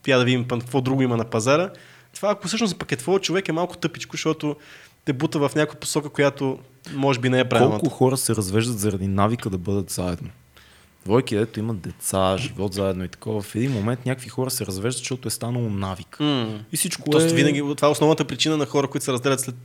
я 0.07 0.19
да 0.19 0.25
видим 0.25 0.49
какво 0.49 0.81
друго 0.81 1.03
има 1.03 1.17
на 1.17 1.25
пазара. 1.25 1.71
Това, 2.15 2.31
ако 2.31 2.47
всъщност 2.47 2.79
пък 2.79 2.93
е 2.93 2.97
твой 2.97 3.19
човек, 3.19 3.49
е 3.49 3.53
малко 3.53 3.77
тъпичко, 3.77 4.17
защото 4.17 4.57
те 5.05 5.13
бута 5.13 5.39
в 5.39 5.55
някаква 5.55 5.81
посока, 5.81 6.09
която 6.09 6.59
може 6.95 7.21
би 7.21 7.29
не 7.29 7.41
е 7.41 7.49
правилната. 7.49 7.81
Колко 7.81 7.97
хора 7.97 8.17
се 8.17 8.35
развеждат 8.35 8.79
заради 8.79 9.09
навика 9.09 9.51
да 9.51 9.59
бъдат 9.59 9.91
заедно? 9.91 10.29
Двойки, 11.05 11.37
дето 11.37 11.61
имат 11.61 11.81
деца, 11.81 12.37
живот 12.39 12.75
заедно 12.75 13.05
и 13.05 13.09
такова. 13.09 13.43
В 13.43 13.55
един 13.55 13.73
момент 13.73 14.07
някакви 14.07 14.29
хора 14.29 14.51
се 14.51 14.67
развеждат, 14.67 14.99
защото 14.99 15.29
е 15.29 15.31
станало 15.31 15.71
навик. 15.71 16.17
М. 16.21 16.61
И 16.73 16.77
всичко 16.77 17.11
Тоест, 17.11 17.31
е... 17.31 17.35
винаги, 17.35 17.63
това 17.77 17.89
е 17.89 17.91
основната 17.91 18.25
причина 18.25 18.57
на 18.57 18.67
хора, 18.67 18.89
които 18.89 19.05
се 19.05 19.13
разделят 19.13 19.41
след 19.41 19.57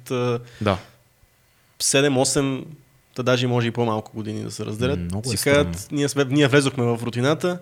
Да. 0.62 0.78
7-8, 1.80 2.64
да 3.16 3.24
даже 3.24 3.48
може 3.48 3.68
и 3.68 3.72
по-малко 3.72 4.12
години 4.16 4.44
да 4.44 4.52
се 4.52 4.66
разделят. 4.66 5.00
Много 5.00 5.34
е 5.34 5.38
си 5.38 5.44
казват, 5.44 5.88
ние, 5.92 6.10
сме, 6.10 6.26
ние 6.26 6.48
влезохме 6.48 6.84
в 6.84 7.00
рутината, 7.04 7.60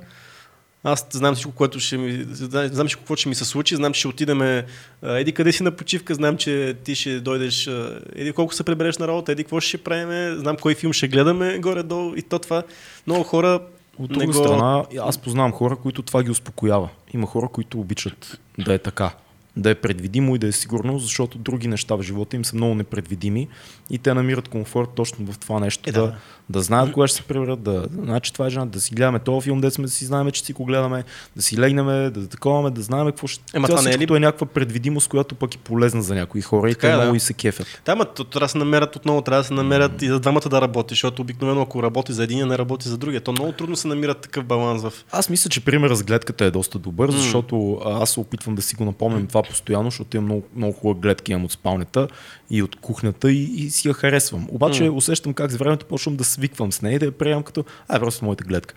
аз 0.88 1.08
знам 1.12 1.36
всичко, 1.36 1.52
което 1.52 1.80
ще 1.80 1.98
ми, 1.98 2.26
знам 2.50 2.88
всичко, 2.88 3.02
какво 3.02 3.16
ще 3.16 3.30
ми 3.30 3.36
се 3.36 3.46
случи, 3.46 3.76
знам, 3.76 3.94
че 3.94 4.00
ще 4.00 4.08
отидем 4.08 4.42
а, 4.42 4.64
еди 5.02 5.32
къде 5.32 5.52
си 5.52 5.64
на 5.64 5.72
почивка, 5.72 6.16
знам, 6.16 6.38
че 6.38 6.76
ти 6.84 6.96
ще 6.96 7.20
дойдеш, 7.20 7.70
еди 8.16 8.32
колко 8.32 8.54
се 8.54 8.64
прибереш 8.64 8.98
на 8.98 9.08
работа, 9.08 9.32
еди 9.32 9.44
какво 9.44 9.60
ще 9.60 9.78
правим, 9.78 10.40
знам 10.40 10.58
кой 10.62 10.76
филм 10.76 10.94
ще 10.94 11.08
гледаме 11.08 11.60
горе-долу 11.60 12.14
и 12.16 12.22
то 12.22 12.40
това. 12.40 12.64
Много 13.08 13.24
хора 13.24 13.60
От 14.00 14.12
друга 14.12 14.26
го... 14.26 14.34
страна, 14.34 14.86
аз 15.02 15.18
познавам 15.18 15.52
хора, 15.52 15.76
които 15.76 16.02
това 16.02 16.24
ги 16.24 16.32
успокоява. 16.32 16.90
Има 17.14 17.28
хора, 17.28 17.48
които 17.48 17.80
обичат 17.80 18.40
да 18.58 18.74
е 18.74 18.78
така. 18.78 19.12
Да 19.58 19.70
е 19.70 19.76
предвидимо 19.76 20.36
и 20.36 20.40
да 20.40 20.48
е 20.48 20.52
сигурно, 20.52 21.00
защото 21.00 21.38
други 21.38 21.68
неща 21.68 21.96
в 21.96 22.02
живота 22.02 22.36
им 22.36 22.46
са 22.46 22.56
много 22.56 22.76
непредвидими 22.76 23.48
и 23.90 23.98
те 23.98 24.14
намират 24.14 24.48
комфорт 24.48 24.90
точно 24.96 25.32
в 25.32 25.40
това 25.40 25.60
нещо. 25.60 25.90
Е, 25.90 25.92
да, 25.92 26.02
да. 26.02 26.16
да, 26.50 26.62
знаят 26.62 26.92
кога 26.92 27.08
ще 27.08 27.18
се 27.18 27.24
приберат, 27.24 27.64
да, 27.64 27.88
че 28.22 28.34
това 28.34 28.48
е 28.48 28.50
жена, 28.50 28.66
да 28.66 28.82
си 28.82 28.96
гледаме 28.96 29.20
този 29.20 29.44
филм, 29.44 29.62
де 29.62 29.72
сме 29.72 29.84
да 29.86 29.92
си 29.92 30.06
знаем, 30.06 30.32
че 30.32 30.46
си 30.46 30.54
го 30.54 30.66
гледаме, 30.66 31.04
да 31.36 31.42
си 31.42 31.58
легнем, 31.58 31.86
да 31.86 32.28
таковаме, 32.28 32.72
да 32.72 32.82
знаем 32.82 33.06
какво 33.06 33.28
ще. 33.28 33.58
Ема 33.58 33.68
Тя 33.68 33.76
това 33.76 33.90
не 33.90 33.96
е 33.96 33.98
ли- 33.98 34.16
е 34.16 34.20
някаква 34.20 34.48
предвидимост, 34.48 35.08
която 35.08 35.36
пък 35.36 35.56
е 35.56 35.58
полезна 35.58 36.02
за 36.04 36.16
някои 36.16 36.42
хора 36.42 36.70
и 36.70 36.74
Така 36.74 36.88
те 36.88 36.88
е, 36.88 36.96
да. 36.96 37.02
много 37.02 37.16
и 37.16 37.20
се 37.20 37.34
кефят. 37.34 37.82
Да, 37.86 37.96
ма, 37.96 38.06
трябва 38.06 38.40
да 38.40 38.50
се 38.50 38.58
намерят 38.58 38.96
отново, 38.96 39.22
трябва 39.22 39.42
да 39.42 39.48
се 39.48 39.54
намерят 39.54 40.02
и 40.02 40.08
за 40.08 40.20
двамата 40.20 40.50
да 40.50 40.62
работи, 40.62 40.92
защото 40.92 41.22
обикновено 41.22 41.62
ако 41.62 41.84
работи 41.84 42.14
за 42.14 42.24
един, 42.24 42.48
не 42.48 42.58
работи 42.58 42.90
за 42.90 42.98
другия. 42.98 43.22
То 43.22 43.32
много 43.32 43.52
трудно 43.52 43.76
се 43.76 43.88
намира 43.88 44.14
такъв 44.14 44.46
баланс 44.46 44.82
в... 44.82 44.94
Аз 45.12 45.30
мисля, 45.30 45.50
че 45.50 45.66
примерът 45.66 45.98
с 45.98 46.04
гледката 46.04 46.46
е 46.46 46.52
доста 46.52 46.80
добър, 46.80 47.12
защото 47.12 47.82
а, 47.86 48.02
аз 48.04 48.10
се 48.10 48.20
опитвам 48.20 48.56
да 48.56 48.62
си 48.62 48.76
го 48.76 48.86
напомням 48.86 49.28
това 49.28 49.44
постоянно, 49.50 49.90
защото 49.90 50.18
имам 50.18 50.26
много, 50.26 50.48
много 50.56 50.74
хубава 50.74 51.00
гледка 51.00 51.32
имам 51.32 51.46
от 51.46 51.52
спалнята 51.52 52.08
и 52.50 52.64
от 52.64 52.76
кухнята 52.76 53.32
и, 53.32 53.44
и 53.44 53.70
си 53.70 53.88
я 53.88 53.94
харесвам. 53.94 54.48
Обаче 54.50 54.84
М. 54.84 54.96
усещам 54.96 55.34
как 55.34 55.52
с 55.52 55.56
времето 55.56 55.86
почвам 55.86 56.16
да 56.16 56.24
свиквам 56.24 56.72
с 56.72 56.82
нея 56.82 56.96
и 56.96 57.00
да 57.00 57.06
я 57.06 57.12
приемам 57.12 57.44
като, 57.44 57.66
а, 57.88 57.98
е 57.98 58.00
просто 58.00 58.26
моята 58.26 58.44
гледка. 58.44 58.76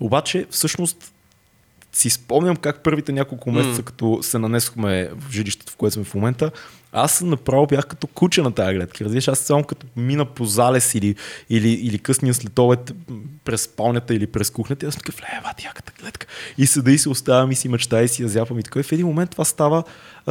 Обаче, 0.00 0.46
всъщност, 0.50 1.12
си 1.92 2.10
спомням 2.10 2.56
как 2.56 2.82
първите 2.82 3.12
няколко 3.12 3.52
месеца, 3.52 3.78
М. 3.78 3.82
като 3.82 4.18
се 4.22 4.38
нанесохме 4.38 5.10
в 5.16 5.32
жилището, 5.32 5.72
в 5.72 5.76
което 5.76 5.94
сме 5.94 6.04
в 6.04 6.14
момента, 6.14 6.50
аз 6.92 7.20
направо 7.20 7.66
бях 7.66 7.86
като 7.86 8.06
куче 8.06 8.42
на 8.42 8.52
тази 8.52 8.74
гледка. 8.74 9.04
Разбираш, 9.04 9.28
аз 9.28 9.38
само 9.38 9.64
като 9.64 9.86
мина 9.96 10.24
по 10.24 10.44
залез 10.44 10.94
или, 10.94 11.14
или, 11.50 11.68
или 11.68 11.98
късния 11.98 12.34
следобед 12.34 12.92
през 13.44 13.62
спалнята 13.62 14.14
или 14.14 14.26
през 14.26 14.50
кухнята, 14.50 14.86
аз 14.86 14.94
съм 14.94 15.00
такъв, 15.00 15.20
лева, 15.20 15.54
яката 15.64 15.92
гледка. 16.02 16.26
И 16.58 16.66
седа 16.66 16.92
и 16.92 16.98
се 16.98 17.08
оставям 17.08 17.50
и 17.50 17.54
си 17.54 17.68
мечтая 17.68 18.04
и 18.04 18.08
си 18.08 18.22
я 18.22 18.28
зяпам 18.28 18.58
и 18.58 18.62
така. 18.62 18.80
И 18.80 18.82
в 18.82 18.92
един 18.92 19.06
момент 19.06 19.30
това 19.30 19.44
става 19.44 19.84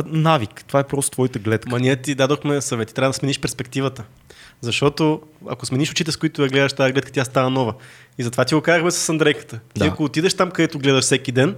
навик. 0.06 0.64
Това 0.68 0.80
е 0.80 0.84
просто 0.84 1.12
твоята 1.12 1.40
гледка. 1.40 1.70
Ма 1.70 1.80
ние 1.80 1.96
ти 1.96 2.16
дадохме 2.16 2.62
съвети, 2.62 2.94
трябва 2.94 3.10
да 3.10 3.14
смениш 3.14 3.40
перспективата. 3.40 4.04
Защото 4.62 5.22
ако 5.50 5.66
смениш 5.66 5.92
очите, 5.92 6.12
с 6.12 6.18
които 6.18 6.42
я 6.44 6.50
гледаш 6.50 6.74
тази 6.74 6.94
гледка, 6.94 7.12
тя 7.12 7.26
става 7.26 7.50
нова. 7.50 7.74
И 8.18 8.24
затова 8.24 8.46
ти 8.46 8.56
го 8.56 8.62
казахме 8.62 8.92
с 8.92 9.10
Андрейката. 9.10 9.60
Ти 9.74 9.80
Да. 9.80 9.86
ако 9.86 10.04
отидеш 10.04 10.34
там, 10.34 10.52
където 10.52 10.80
гледаш 10.80 11.04
всеки 11.04 11.32
ден, 11.32 11.56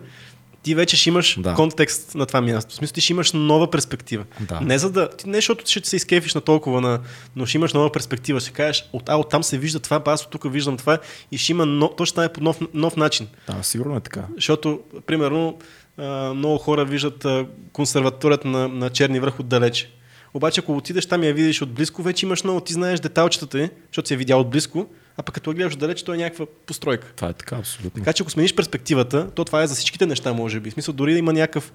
ти 0.63 0.75
вече 0.75 0.97
ще 0.97 1.09
имаш 1.09 1.39
Да. 1.39 1.53
контекст 1.53 2.15
на 2.15 2.25
това 2.25 2.41
място. 2.41 2.71
В 2.71 2.75
смисъл, 2.75 2.93
ти 2.93 3.01
ще 3.01 3.13
имаш 3.13 3.31
нова 3.31 3.71
перспектива. 3.71 4.23
Да. 4.39 4.61
Не 4.61 4.77
за 4.77 4.91
да. 4.91 5.09
Ти, 5.09 5.29
не 5.29 5.37
защото 5.37 5.65
ще 5.67 5.89
се 5.89 5.95
изкефиш 5.95 6.33
на 6.33 6.41
толкова, 6.41 6.81
на, 6.81 6.99
но 7.35 7.45
ще 7.45 7.57
имаш 7.57 7.73
нова 7.73 7.91
перспектива. 7.91 8.39
Ще 8.39 8.51
кажеш, 8.51 8.89
от, 8.93 9.09
а, 9.09 9.15
от 9.15 9.29
там 9.29 9.43
се 9.43 9.57
вижда 9.57 9.79
това, 9.79 10.01
аз 10.05 10.23
от 10.23 10.29
тук 10.31 10.51
виждам 10.53 10.77
това 10.77 10.97
и 11.31 11.37
ще 11.37 11.51
има, 11.51 11.65
но, 11.65 11.89
то 11.89 12.05
ще 12.05 12.11
стане 12.11 12.33
по 12.33 12.41
нов, 12.41 12.57
нов 12.73 12.95
начин. 12.95 13.27
Да, 13.47 13.63
сигурно 13.63 13.95
е 13.95 13.99
така. 13.99 14.23
Защото, 14.35 14.79
примерно, 15.05 15.57
а, 16.01 16.33
много 16.33 16.57
хора 16.57 16.85
виждат 16.85 17.25
а, 17.25 17.45
консерваторията 17.73 18.47
на, 18.47 18.67
на 18.67 18.89
Черни 18.89 19.19
връх 19.19 19.39
отдалече. 19.39 19.91
Обаче, 20.33 20.59
ако 20.59 20.77
отидеш 20.77 21.05
там 21.05 21.23
и 21.23 21.27
я 21.27 21.33
видиш 21.33 21.61
отблизко, 21.61 22.03
вече 22.03 22.25
имаш 22.25 22.43
много, 22.43 22.61
ти 22.61 22.73
знаеш 22.73 22.99
деталчетата 22.99 23.69
защото 23.87 24.07
си 24.07 24.13
я 24.13 24.17
видял 24.17 24.39
отблизко, 24.39 24.87
а 25.17 25.23
пък 25.23 25.35
като 25.35 25.49
я 25.49 25.55
гледаш 25.55 25.73
отдалече, 25.73 26.05
то 26.05 26.13
е 26.13 26.17
някаква 26.17 26.45
постройка. 26.65 27.07
Това 27.15 27.29
е 27.29 27.33
така, 27.33 27.55
абсолютно. 27.55 28.01
Така 28.01 28.13
че 28.13 28.23
ако 28.23 28.31
смениш 28.31 28.55
перспективата, 28.55 29.31
то 29.35 29.45
това 29.45 29.63
е 29.63 29.67
за 29.67 29.75
всичките 29.75 30.05
неща, 30.05 30.33
може 30.33 30.59
би. 30.59 30.69
В 30.69 30.73
смисъл, 30.73 30.93
дори 30.93 31.13
да 31.13 31.19
има 31.19 31.33
някакъв. 31.33 31.73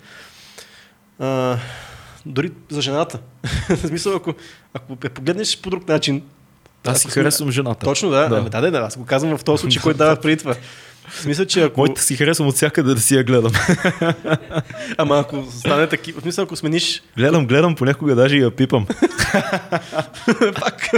А, 1.18 1.58
дори 2.26 2.50
за 2.68 2.80
жената. 2.80 3.18
В 3.68 3.76
смисъл, 3.76 4.14
ако, 4.16 4.34
ако 4.74 4.98
я 5.04 5.10
погледнеш 5.10 5.60
по 5.60 5.70
друг 5.70 5.88
начин. 5.88 6.22
Аз 6.84 7.02
си 7.02 7.08
харесвам 7.08 7.50
жената. 7.50 7.86
Точно, 7.86 8.10
да. 8.10 8.28
Да. 8.28 8.42
Да, 8.42 8.50
да, 8.50 8.60
да, 8.60 8.70
да. 8.70 8.78
Аз 8.78 8.96
го 8.96 9.04
казвам 9.04 9.38
в 9.38 9.44
този 9.44 9.60
случай, 9.60 9.82
който 9.82 9.98
дава 9.98 10.16
преди 10.16 10.36
това. 10.36 10.54
Смисъл, 11.10 11.46
че 11.46 11.62
ако... 11.62 11.80
Моите 11.80 12.02
си 12.02 12.16
харесвам 12.16 12.48
от 12.48 12.54
всякъде 12.54 12.94
да 12.94 13.00
си 13.00 13.16
я 13.16 13.24
гледам. 13.24 13.52
Ама 14.98 15.18
ако 15.18 15.44
стане 15.50 15.86
такива, 15.86 16.20
в 16.20 16.22
смисъл, 16.22 16.44
ако 16.44 16.56
смениш 16.56 17.02
гледам, 17.16 17.46
гледам, 17.46 17.74
понякога 17.74 18.14
даже 18.14 18.36
и 18.36 18.40
я 18.40 18.50
пипам. 18.50 18.86
пак 20.60 20.90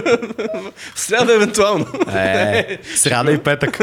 в 0.94 1.00
сряда 1.00 1.34
евентуално. 1.34 1.86
Е, 2.14 2.78
сряда 2.96 3.32
и 3.32 3.38
петък. 3.38 3.78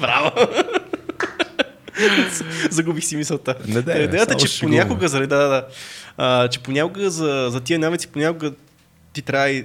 Браво! 0.00 0.30
Загубих 2.70 3.04
си 3.04 3.16
мисълта. 3.16 3.54
Не, 3.66 3.82
да, 3.82 3.98
Идеята, 3.98 4.38
само 4.38 4.46
че 4.46 4.60
понякога, 4.60 5.08
заради, 5.08 5.26
да, 5.26 5.36
да, 5.36 5.48
да, 5.48 5.64
а, 6.16 6.48
че 6.48 6.60
понякога 6.60 7.10
за, 7.10 7.48
за 7.50 7.60
тия 7.60 7.78
навици, 7.78 8.08
понякога 8.08 8.52
ти 9.12 9.22
трябва 9.22 9.50
и 9.50 9.64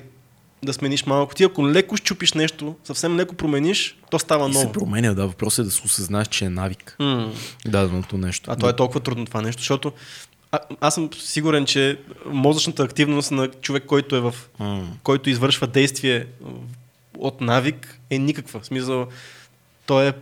да 0.64 0.74
смениш 0.74 1.05
малко. 1.05 1.36
Ти 1.36 1.43
ако 1.43 1.68
леко 1.68 1.97
щупиш 1.97 2.34
нещо, 2.34 2.76
съвсем 2.84 3.18
леко 3.18 3.36
промениш, 3.36 3.97
то 4.12 4.20
става 4.20 4.49
И 4.49 4.53
се 4.53 4.59
ново. 4.59 4.72
променя, 4.74 5.14
да. 5.14 5.28
Въпросът 5.28 5.64
е 5.64 5.66
да 5.66 5.72
се 5.72 5.82
осъзнаеш, 5.86 6.28
че 6.28 6.45
е 6.45 6.49
навик. 6.49 6.95
М. 6.99 7.32
Даденото 7.66 8.18
нещо. 8.18 8.51
А 8.51 8.55
то 8.55 8.70
е 8.70 8.76
толкова 8.76 8.99
трудно 8.99 9.26
това 9.26 9.41
нещо, 9.41 9.62
защото 9.62 9.91
а, 10.51 10.59
аз 10.82 10.93
съм 10.93 11.09
сигурен, 11.20 11.66
че 11.66 11.99
мозъчната 12.26 12.84
активност 12.84 13.32
на 13.32 13.47
човек, 13.47 13.84
който 13.86 14.16
е 14.16 14.20
в 14.20 14.36
М. 14.59 14.88
който 15.03 15.30
извършва 15.30 15.68
действие 15.68 16.26
от 17.18 17.41
навик 17.41 17.99
е 18.09 18.18
никаква. 18.18 18.59
В 18.59 18.66
смисъл, 18.66 19.07
то 19.86 20.01
е 20.01 20.14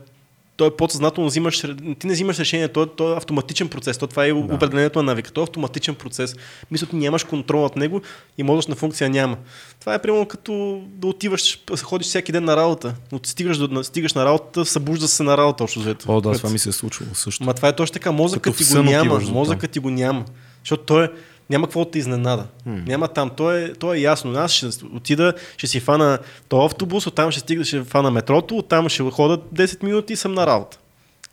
то 0.60 0.66
е 0.66 0.72
подсъзнателно 0.72 1.30
взимаш, 1.30 1.60
ти 2.00 2.08
не 2.08 2.14
взимаш 2.14 2.40
решение, 2.40 2.68
то, 2.68 2.84
е- 2.84 2.88
то 2.88 3.14
е 3.14 3.18
автоматичен 3.18 3.68
процес. 3.68 3.98
То, 3.98 4.08
това 4.08 4.26
е 4.26 4.28
Да. 4.28 4.36
определението 4.36 5.00
на 5.00 5.04
навика. 5.04 5.32
То 5.32 5.42
е 5.42 5.44
автоматичен 5.44 5.96
процес. 5.96 6.36
Мисля, 6.72 6.88
ти 6.88 6.96
нямаш 6.96 7.24
контрол 7.24 7.62
над 7.62 7.76
него 7.76 8.02
и 8.38 8.44
мозъчна 8.44 8.76
функция 8.76 9.10
няма. 9.10 9.38
Това 9.80 9.94
е 9.94 10.02
примерно 10.02 10.26
като 10.26 10.82
да 10.88 11.08
отиваш, 11.08 11.60
ходиш 11.84 12.08
всеки 12.08 12.32
ден 12.32 12.44
на 12.44 12.58
работа. 12.58 12.96
Но 13.12 13.20
ти 13.20 13.30
стигаш, 13.30 13.58
до, 13.58 13.84
стигаш 13.84 14.14
на 14.14 14.26
работа, 14.26 14.66
събужда 14.66 15.08
се 15.08 15.24
на 15.24 15.38
работа, 15.38 15.64
общо 15.64 15.80
взето. 15.80 16.06
О, 16.08 16.22
да, 16.22 16.32
това 16.32 16.50
ми 16.50 16.60
се 16.60 16.70
е 16.70 16.72
случвало 16.72 17.16
също. 17.16 17.44
Ма 17.44 17.54
това 17.54 17.68
е 17.68 17.76
точно 17.76 17.94
така. 17.94 18.12
Мозъкът 18.12 18.58
ти 18.58 18.64
го 18.66 18.84
няма. 18.84 19.20
Мозъкът 19.20 19.72
ти 19.72 19.80
го 19.80 19.90
няма. 19.90 20.26
Защото 20.64 20.84
той 20.84 21.06
е, 21.06 21.10
няма 21.50 21.68
какво 21.68 21.86
да 21.86 21.92
те 21.92 22.00
изненада. 22.00 22.46
М. 22.66 22.82
Няма 22.88 23.08
там. 23.08 23.30
То 23.30 23.52
е, 23.52 23.74
то 23.74 23.94
е 23.94 23.98
ясно. 23.98 24.32
Аз 24.32 24.52
ще 24.52 24.68
отида, 24.94 25.34
ще 25.58 25.68
си 25.68 25.80
фана 25.80 26.20
то 26.50 26.66
автобус, 26.66 27.08
оттам 27.08 27.32
ще 27.32 27.40
стигна, 27.40 27.66
ще 27.66 27.84
фана 27.84 28.12
метрото, 28.12 28.58
оттам 28.58 28.90
ще 28.90 29.04
хода 29.04 29.38
10 29.38 29.84
минути 29.84 30.14
и 30.14 30.16
съм 30.16 30.34
на 30.34 30.48
работа. 30.48 30.78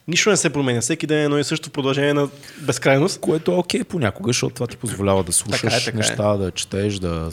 Нищо 0.08 0.30
не 0.30 0.36
се 0.36 0.50
променя. 0.50 0.80
Всеки 0.80 1.06
ден 1.06 1.18
е 1.18 1.24
едно 1.24 1.38
и 1.38 1.44
също 1.44 1.68
в 1.68 1.72
продължение 1.72 2.14
на 2.14 2.28
безкрайност. 2.60 3.20
Което 3.20 3.52
е 3.52 3.54
окей 3.54 3.84
понякога, 3.84 4.28
защото 4.28 4.54
това 4.54 4.66
ти 4.66 4.76
позволява 4.76 5.24
да 5.24 5.32
слушаш 5.32 5.60
Така 5.60 5.76
е, 5.76 5.84
така 5.84 5.96
е. 5.96 5.98
неща, 5.98 6.36
да 6.36 6.50
четеш, 6.50 6.98
да 6.98 7.30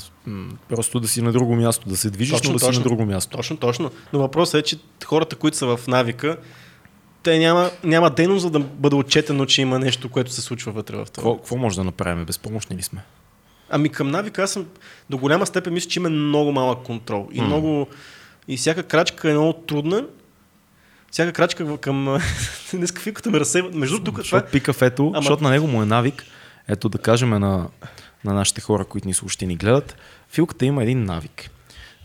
просто 0.70 1.00
да 1.00 1.08
си 1.08 1.22
на 1.22 1.32
друго 1.32 1.56
място, 1.56 1.90
да 1.90 1.98
се 1.98 2.10
движиш, 2.10 2.32
Точно, 2.32 2.50
но 2.50 2.54
да 2.54 2.60
си 2.60 2.66
точно. 2.66 2.80
на 2.80 2.84
друго 2.84 3.06
място. 3.06 3.38
Точно, 3.38 3.58
точно. 3.58 3.92
Но 4.14 4.20
въпросът 4.20 4.56
е, 4.56 4.62
че 4.62 4.78
хората, 5.06 5.36
които 5.36 5.58
са 5.58 5.78
в 5.78 5.88
навика, 5.88 6.38
те 7.24 7.40
няма, 7.40 7.72
няма 7.84 8.10
дейност, 8.10 8.42
за 8.42 8.50
да 8.50 8.60
бъде 8.60 8.96
отчетено, 8.96 9.46
че 9.46 9.62
има 9.62 9.80
нещо, 9.80 10.10
което 10.10 10.32
се 10.32 10.42
случва 10.42 10.72
вътре 10.72 10.96
в 10.96 11.08
това. 11.14 11.36
Какво, 11.38 11.58
може 11.58 11.76
да 11.76 11.84
направим? 11.84 12.26
Безпомощни 12.26 12.78
ли 12.78 12.82
сме? 12.82 13.04
Ами 13.70 13.90
към 13.90 14.12
навика 14.12 14.44
аз 14.44 14.52
съм 14.52 14.66
до 15.10 15.18
голяма 15.18 15.46
степен 15.46 15.74
мисля, 15.74 15.90
че 15.90 16.00
има 16.00 16.10
много 16.10 16.52
малък 16.52 16.84
контрол. 16.84 17.30
И 17.34 17.42
М. 17.42 17.48
много. 17.48 17.88
И 18.48 18.58
всяка 18.58 18.84
крачка 18.84 19.30
е 19.30 19.34
много 19.34 19.54
трудна. 19.54 20.06
Всяка 21.12 21.34
крачка 21.34 21.78
към... 21.78 22.06
Днес 22.74 22.92
филката 22.92 23.32
ме 23.32 23.40
разсейва. 23.40 23.70
Между 23.74 24.00
тук 24.00 24.06
това 24.16 24.22
Защото 24.22 24.52
пи 24.52 24.60
кафето, 24.60 25.08
Ама- 25.08 25.18
защото 25.18 25.44
на 25.44 25.50
него 25.50 25.68
му 25.68 25.82
е 25.82 25.86
навик. 25.86 26.26
Ето 26.68 26.90
да 26.90 26.98
кажем 26.98 27.30
на, 27.30 27.68
на 28.26 28.34
нашите 28.34 28.62
хора, 28.62 28.86
които 28.86 29.08
ни 29.08 29.14
слушат 29.14 29.42
и 29.42 29.48
ни 29.48 29.56
гледат, 29.56 29.96
филката 30.30 30.66
има 30.66 30.84
един 30.84 31.04
навик. 31.04 31.50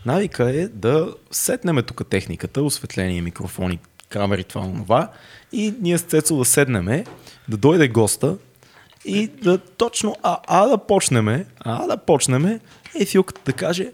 Навика 0.05 0.49
е 0.49 0.67
да 0.67 1.13
сетнеме 1.31 1.81
тук 1.81 2.09
техниката, 2.09 2.63
осветление, 2.63 3.21
микрофони, 3.21 3.79
камери, 4.09 4.43
това, 4.43 4.71
това, 4.73 5.11
и 5.51 5.73
ние 5.81 5.97
с 5.97 6.01
Цецо 6.01 6.37
да 6.37 6.45
седнеме, 6.45 7.05
да 7.49 7.57
дойде 7.57 7.87
госта 7.87 8.37
и 9.05 9.27
да 9.27 9.57
точно, 9.57 10.15
а, 10.23 10.37
а 10.47 10.67
да 10.67 10.77
почнеме, 10.77 11.45
а 11.59 11.87
да 11.87 11.97
почнеме, 11.97 12.59
и 12.99 13.05
филката 13.05 13.41
да 13.45 13.53
каже, 13.53 13.91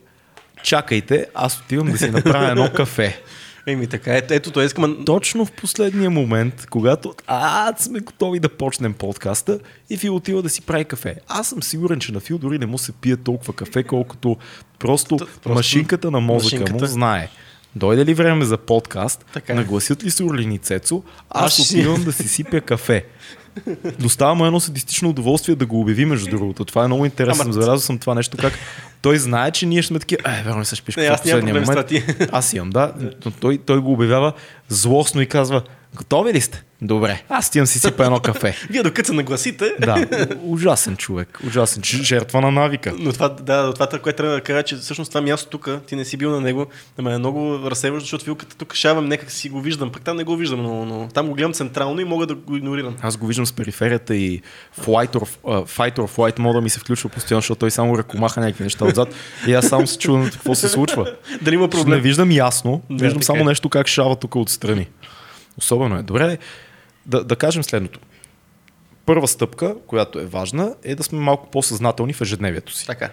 чакайте, 0.64 1.28
аз 1.34 1.60
отивам 1.60 1.92
да 1.92 1.98
си 1.98 2.10
направя 2.12 2.52
едно 2.52 2.72
кафе. 2.76 3.22
Еми 3.68 3.88
така, 3.88 4.16
ето, 4.16 4.34
ето 4.34 4.52
той 4.52 4.66
искам. 4.66 5.06
Точно 5.06 5.46
в 5.46 5.52
последния 5.52 6.10
момент, 6.10 6.68
когато 6.70 7.14
а, 7.28 7.74
сме 7.78 8.00
готови 8.00 8.40
да 8.40 8.50
почнем 8.50 8.94
подкаста 8.94 9.60
и 9.90 9.98
Фил 9.98 10.16
отива 10.16 10.42
да 10.42 10.50
си 10.50 10.62
прави 10.62 10.86
кафе. 10.86 11.16
Аз 11.28 11.48
съм 11.48 11.64
сигурен, 11.64 12.00
че 12.00 12.12
на 12.12 12.20
Фил 12.20 12.38
дори 12.38 12.60
не 12.60 12.66
му 12.66 12.78
се 12.78 12.92
пие 12.92 13.18
толкова 13.18 13.54
кафе, 13.54 13.84
колкото 13.84 14.38
просто, 14.80 15.18
просто 15.18 15.50
машинката 15.50 16.12
на 16.12 16.20
мозъка 16.20 16.56
машинката. 16.56 16.84
му 16.84 16.86
знае. 16.86 17.30
Дойде 17.76 18.06
ли 18.06 18.14
време 18.14 18.46
за 18.46 18.58
подкаст, 18.58 19.26
Така 19.34 19.54
е. 19.54 19.56
нагласят 19.56 20.04
ли 20.04 20.12
се 20.12 20.24
Орлини 20.24 20.60
Цецо, 20.60 21.04
Аз 21.30 21.46
аз 21.46 21.54
ще 21.54 21.62
отивам 21.62 22.04
да 22.04 22.14
си 22.14 22.28
сипя 22.28 22.62
кафе. 22.62 23.06
Достава 24.00 24.36
му 24.36 24.46
едно 24.46 24.60
садистично 24.60 25.10
удоволствие 25.10 25.56
да 25.56 25.66
го 25.66 25.82
обяви, 25.82 26.06
между 26.06 26.30
другото. 26.30 26.66
Това 26.66 26.84
е 26.84 26.88
много 26.88 27.06
интересно. 27.06 27.42
Ама- 27.44 27.54
Забелязал 27.54 27.80
съм 27.80 27.98
това 28.00 28.16
нещо, 28.16 28.38
как 28.38 28.54
той 29.02 29.18
знае, 29.18 29.52
че 29.52 29.66
ние 29.66 29.82
ще 29.82 29.88
сме 29.88 30.00
такива, 30.00 30.22
е, 30.26 30.44
верно, 30.44 30.66
се 30.66 30.76
Не, 30.98 31.10
в 31.10 31.12
аз 31.12 31.26
нямам 31.26 31.46
момент. 31.46 31.92
Аз 32.32 32.54
имам, 32.54 32.70
да. 32.70 32.94
Но 33.26 33.32
той, 33.32 33.58
той 33.58 33.80
го 33.80 33.94
обявява 33.94 34.34
злостно 34.70 35.22
и 35.22 35.28
казва, 35.28 35.62
готови 35.96 36.34
ли 36.34 36.42
сте? 36.42 36.64
Добре, 36.82 37.24
аз 37.30 37.50
ти 37.50 37.58
имам 37.58 37.68
си 37.68 37.80
сипа 37.80 38.06
едно 38.06 38.20
кафе. 38.20 38.56
Вие 38.70 38.84
докато 38.84 39.08
се 39.08 39.14
нагласите. 39.14 39.74
Да, 39.80 40.08
ужасен 40.42 40.98
човек, 40.98 41.40
ужасен, 41.48 41.82
ч- 41.82 41.96
жертва 41.96 42.42
на 42.42 42.52
навика. 42.52 42.94
Но 43.00 43.14
това, 43.14 43.30
да, 43.30 43.74
това, 43.74 43.88
което 43.88 44.18
трябва 44.18 44.36
да 44.36 44.42
кажа, 44.42 44.64
че 44.64 44.76
всъщност 44.76 45.12
това 45.12 45.22
място 45.22 45.50
тук, 45.50 45.70
ти 45.88 45.96
не 45.96 46.06
си 46.06 46.18
бил 46.18 46.32
на 46.32 46.42
него, 46.42 46.66
да 46.98 47.04
ме 47.04 47.14
е 47.14 47.18
много 47.18 47.60
разсейващо, 47.66 48.06
защото 48.06 48.24
филката 48.24 48.56
тук 48.56 48.74
шавам, 48.74 49.08
нека 49.08 49.30
си 49.30 49.50
го 49.50 49.62
виждам, 49.62 49.92
пък 49.92 50.02
там 50.02 50.18
не 50.18 50.24
го 50.24 50.36
виждам, 50.36 50.64
но, 50.64 50.86
но 50.86 51.08
там 51.08 51.28
го 51.28 51.34
гледам 51.34 51.54
централно 51.54 52.02
и 52.02 52.06
мога 52.06 52.26
да 52.26 52.36
го 52.36 52.56
игнорирам. 52.56 52.96
Аз 53.02 53.18
го 53.18 53.28
виждам 53.28 53.46
с 53.46 53.54
периферията 53.54 54.16
и 54.16 54.42
flight 54.80 55.12
or, 55.12 55.28
uh, 55.44 55.68
fight 55.70 55.96
or 55.96 56.10
flight 56.10 56.40
мода 56.40 56.62
ми 56.62 56.70
се 56.70 56.80
включва 56.80 57.10
постоянно, 57.10 57.42
защото 57.42 57.60
той 57.60 57.72
само 57.72 57.98
ръкомаха 57.98 58.40
някакви 58.40 58.64
неща 58.64 58.86
отзад 58.86 59.08
и 59.48 59.54
аз 59.54 59.68
само 59.68 59.88
се 59.88 59.98
чувам 59.98 60.30
какво 60.32 60.56
се 60.56 60.70
случва. 60.70 61.12
Дали 61.42 61.56
има 61.56 61.64
Не 61.64 61.70
проблем? 61.70 62.02
виждам 62.02 62.32
ясно, 62.32 62.82
Да, 62.90 63.04
виждам 63.04 63.24
само 63.24 63.42
е. 63.42 63.44
нещо 63.44 63.70
как 63.70 63.88
шава 63.88 64.16
тук 64.16 64.36
отстрани. 64.36 64.88
Особено 65.58 65.98
е. 65.98 66.04
Добре, 66.04 66.38
да, 67.06 67.24
да 67.24 67.36
кажем 67.36 67.64
следното. 67.64 68.00
Първа 69.06 69.28
стъпка, 69.28 69.76
която 69.88 70.20
е 70.20 70.26
важна, 70.26 70.76
е 70.84 70.96
да 70.96 71.04
сме 71.04 71.20
малко 71.20 71.52
по-съзнателни 71.52 72.14
в 72.14 72.22
ежедневието 72.22 72.74
си. 72.74 72.86
Така. 72.86 73.10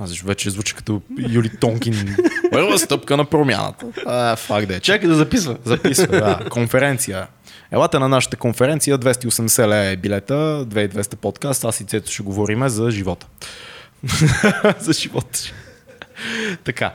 Аз 0.00 0.20
вече 0.20 0.50
звучи 0.50 0.74
като 0.74 1.02
Юли 1.28 1.56
Тонкин. 1.56 2.16
Първа 2.50 2.78
стъпка 2.78 3.16
на 3.16 3.24
промяната. 3.24 3.86
А, 4.06 4.36
факт 4.36 4.68
да 4.68 4.76
е. 4.76 4.80
Чакай 4.80 5.08
да 5.08 5.14
записва. 5.14 5.56
Записва, 5.64 6.06
да. 6.06 6.48
Конференция. 6.50 7.26
Елате 7.70 7.98
на 7.98 8.08
нашата 8.08 8.36
конференция, 8.36 8.98
280 8.98 9.62
лева 9.62 9.86
е 9.86 9.96
билета, 9.96 10.66
2200 10.68 11.16
подкаст, 11.16 11.64
аз 11.64 11.80
и 11.80 11.84
Цето 11.84 12.10
ще 12.10 12.22
говориме 12.22 12.68
за 12.68 12.90
живота. 12.90 13.26
за 14.78 14.92
живота. 14.92 15.38
така. 16.64 16.94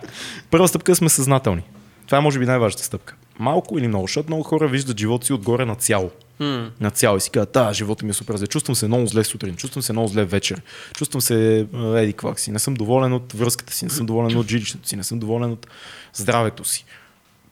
Първа 0.51 0.67
стъпка 0.67 0.91
е 0.91 0.95
сме 0.95 1.09
съзнателни. 1.09 1.63
Това 2.05 2.17
е 2.17 2.21
може 2.21 2.39
би 2.39 2.45
най-важната 2.45 2.83
стъпка. 2.83 3.15
Малко 3.39 3.77
или 3.77 3.87
много, 3.87 4.07
защото 4.07 4.29
много 4.29 4.43
хора 4.43 4.67
виждат 4.67 4.99
живота 4.99 5.25
си 5.25 5.33
отгоре 5.33 5.65
на 5.65 5.75
цяло. 5.75 6.11
М. 6.39 6.71
На 6.79 6.91
цяло 6.91 7.17
и 7.17 7.21
си 7.21 7.29
казват, 7.29 7.51
да, 7.51 7.73
живота 7.73 8.05
ми 8.05 8.11
е 8.11 8.13
супер 8.13 8.37
зле. 8.37 8.47
Чувствам 8.47 8.75
се 8.75 8.87
много 8.87 9.07
зле 9.07 9.23
сутрин, 9.23 9.55
чувствам 9.55 9.83
се 9.83 9.93
много 9.93 10.07
зле 10.07 10.25
вечер, 10.25 10.61
чувствам 10.95 11.21
се 11.21 11.67
а, 11.73 11.99
еди 11.99 12.13
квак 12.13 12.39
си, 12.39 12.51
не 12.51 12.59
съм 12.59 12.73
доволен 12.73 13.13
от 13.13 13.33
връзката 13.33 13.73
си, 13.73 13.85
не 13.85 13.91
съм 13.91 14.05
доволен 14.05 14.37
от 14.37 14.47
жилището 14.49 14.87
си, 14.87 14.95
не 14.95 15.03
съм 15.03 15.19
доволен 15.19 15.51
от 15.51 15.67
здравето 16.13 16.63
си. 16.65 16.85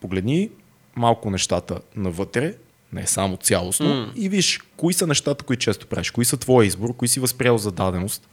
Погледни 0.02 0.50
малко 0.96 1.30
нещата 1.30 1.80
навътре, 1.96 2.54
не 2.94 3.08
само 3.08 3.38
цялостно, 3.38 3.88
М. 3.88 4.12
и 4.16 4.30
виж 4.30 4.60
кои 4.78 4.94
са 4.94 5.08
нещата, 5.08 5.46
които 5.46 5.64
често 5.64 5.88
правиш, 5.88 6.12
кои 6.12 6.26
са 6.26 6.38
твоя 6.38 6.68
избор, 6.68 6.96
кои 6.96 7.08
си 7.08 7.20
възприел 7.20 7.58
за 7.58 7.72
даденост, 7.72 8.28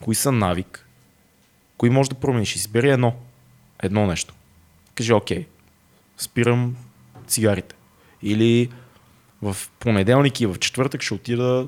кои 0.00 0.14
са 0.14 0.32
навик, 0.32 0.86
кои 1.76 1.90
можеш 1.90 2.08
да 2.08 2.14
промениш. 2.14 2.56
Избери 2.56 2.90
едно. 2.90 3.12
Едно 3.82 4.06
нещо. 4.06 4.34
Кажи, 4.94 5.12
окей, 5.12 5.46
спирам 6.18 6.76
цигарите. 7.26 7.74
Или 8.22 8.68
в 9.42 9.56
понеделник 9.78 10.40
и 10.40 10.46
в 10.46 10.56
четвъртък 10.58 11.02
ще 11.02 11.14
отида 11.14 11.66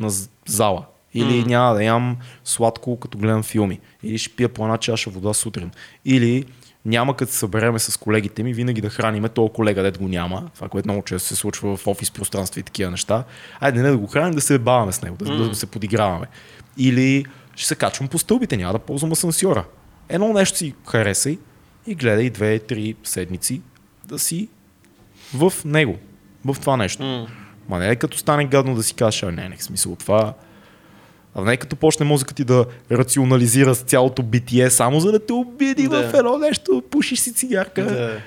на 0.00 0.10
зала. 0.46 0.84
Или 1.14 1.40
М. 1.40 1.46
няма 1.46 1.74
да 1.74 1.84
ям 1.84 2.16
сладко, 2.44 3.00
като 3.00 3.18
гледам 3.18 3.42
филми. 3.42 3.80
Или 4.02 4.18
ще 4.18 4.36
пия 4.36 4.48
по 4.48 4.64
една 4.64 4.78
чаша 4.78 5.10
вода 5.10 5.34
сутрин. 5.34 5.70
Или 6.04 6.44
няма 6.84 7.16
като 7.16 7.32
се 7.32 7.38
събереме 7.38 7.78
с 7.78 7.96
колегите 7.96 8.42
ми, 8.42 8.54
винаги 8.54 8.80
да 8.80 8.90
храниме 8.90 9.28
този 9.28 9.52
колега, 9.52 9.82
дет 9.82 9.98
го 9.98 10.08
няма. 10.08 10.50
Това, 10.54 10.68
което 10.68 10.88
много 10.88 11.02
често 11.02 11.28
се 11.28 11.36
случва 11.36 11.76
в 11.76 11.86
офис 11.86 12.10
пространства 12.10 12.60
и 12.60 12.62
такива 12.62 12.90
неща. 12.90 13.24
Айде 13.60 13.82
не 13.82 13.90
да 13.90 13.98
го 13.98 14.06
храним, 14.06 14.34
да 14.34 14.40
се 14.40 14.58
баваме 14.58 14.92
с 14.92 15.02
него, 15.02 15.16
да, 15.16 15.48
да 15.48 15.54
се 15.54 15.66
подиграваме. 15.66 16.26
Или 16.78 17.24
ще 17.56 17.66
се 17.66 17.74
качвам 17.74 18.08
по 18.08 18.18
стълбите, 18.18 18.56
няма 18.56 18.72
да 18.72 18.78
ползвам 18.78 19.12
асансьора. 19.12 19.64
Едно 20.08 20.32
нещо 20.32 20.58
си 20.58 20.74
харесай 20.86 21.38
и 21.86 21.94
гледай 21.94 22.30
две-три 22.30 22.94
седмици 23.04 23.60
да 24.04 24.18
си 24.18 24.48
в 25.34 25.52
него, 25.64 25.96
в 26.44 26.56
това 26.60 26.76
нещо. 26.76 27.02
М. 27.02 27.26
Ма 27.68 27.78
не 27.78 27.88
е 27.88 27.96
като 27.96 28.18
стане 28.18 28.44
гадно 28.44 28.74
да 28.74 28.82
си 28.82 28.94
кажеш, 28.94 29.22
а 29.22 29.32
не, 29.32 29.48
не, 29.48 29.56
в 29.56 29.62
смисъл 29.62 29.96
това. 29.96 30.34
А 31.34 31.42
не 31.44 31.52
е 31.52 31.56
като 31.56 31.76
почне 31.76 32.06
мозъкът 32.06 32.36
ти 32.36 32.44
да 32.44 32.64
рационализира 32.92 33.74
с 33.74 33.80
цялото 33.82 34.22
битие, 34.22 34.70
само 34.70 35.00
за 35.00 35.12
да 35.12 35.26
те 35.26 35.32
обиди 35.32 35.88
Да. 35.88 36.08
в 36.10 36.14
едно 36.14 36.38
нещо, 36.38 36.82
пушиш 36.90 37.20
си 37.20 37.34
цигарка. 37.34 37.84
Да. 37.84 38.20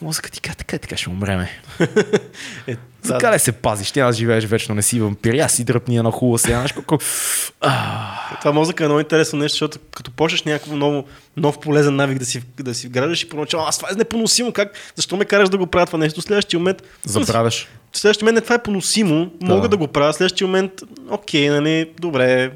И 0.00 0.04
мозъкът 0.04 0.32
ти 0.32 0.40
казва, 0.40 0.56
така, 0.56 0.78
така 0.78 0.96
ще 0.96 1.10
умреме. 1.10 1.50
Е, 2.66 2.76
За 3.02 3.18
къде 3.18 3.38
се 3.38 3.52
пазиш? 3.52 3.90
Тя 3.90 4.06
да 4.06 4.12
живееш 4.12 4.44
вечно, 4.44 4.74
не 4.74 4.82
си 4.82 5.00
вампир. 5.00 5.34
Я 5.34 5.48
си 5.48 5.64
дръпни 5.64 5.96
на 5.96 6.10
хубава 6.10 6.38
сега. 6.38 6.54
Знаеш 6.54 6.72
колко... 6.72 6.98
Това 8.40 8.52
мозъка 8.52 8.84
е 8.84 8.86
много 8.86 9.00
интересно 9.00 9.38
нещо, 9.38 9.54
защото 9.54 9.78
като 9.94 10.10
почнеш 10.10 10.42
някакво 10.42 10.76
ново, 10.76 11.04
нов 11.36 11.60
полезен 11.60 11.96
навик 11.96 12.18
да 12.18 12.24
си, 12.24 12.42
да 12.60 12.74
си 12.74 12.86
вграждаш 12.86 13.22
и 13.22 13.28
поначало, 13.28 13.64
аз 13.66 13.76
това 13.76 13.88
е 13.92 13.94
непоносимо, 13.94 14.52
как? 14.52 14.72
Защо 14.96 15.16
ме 15.16 15.24
караш 15.24 15.48
да 15.48 15.58
го 15.58 15.66
правя 15.66 15.86
това 15.86 15.98
нещо? 15.98 16.22
Следващия 16.22 16.60
момент... 16.60 16.82
Забравяш. 17.04 17.68
Следващия 17.92 18.24
момент 18.24 18.34
не, 18.34 18.40
това 18.40 18.54
е 18.54 18.62
поносимо, 18.62 19.30
да. 19.40 19.54
мога 19.54 19.68
да 19.68 19.76
го 19.76 19.88
правя. 19.88 20.12
Следващия 20.12 20.46
момент, 20.46 20.72
окей, 21.10 21.48
нали, 21.48 21.90
добре. 22.00 22.52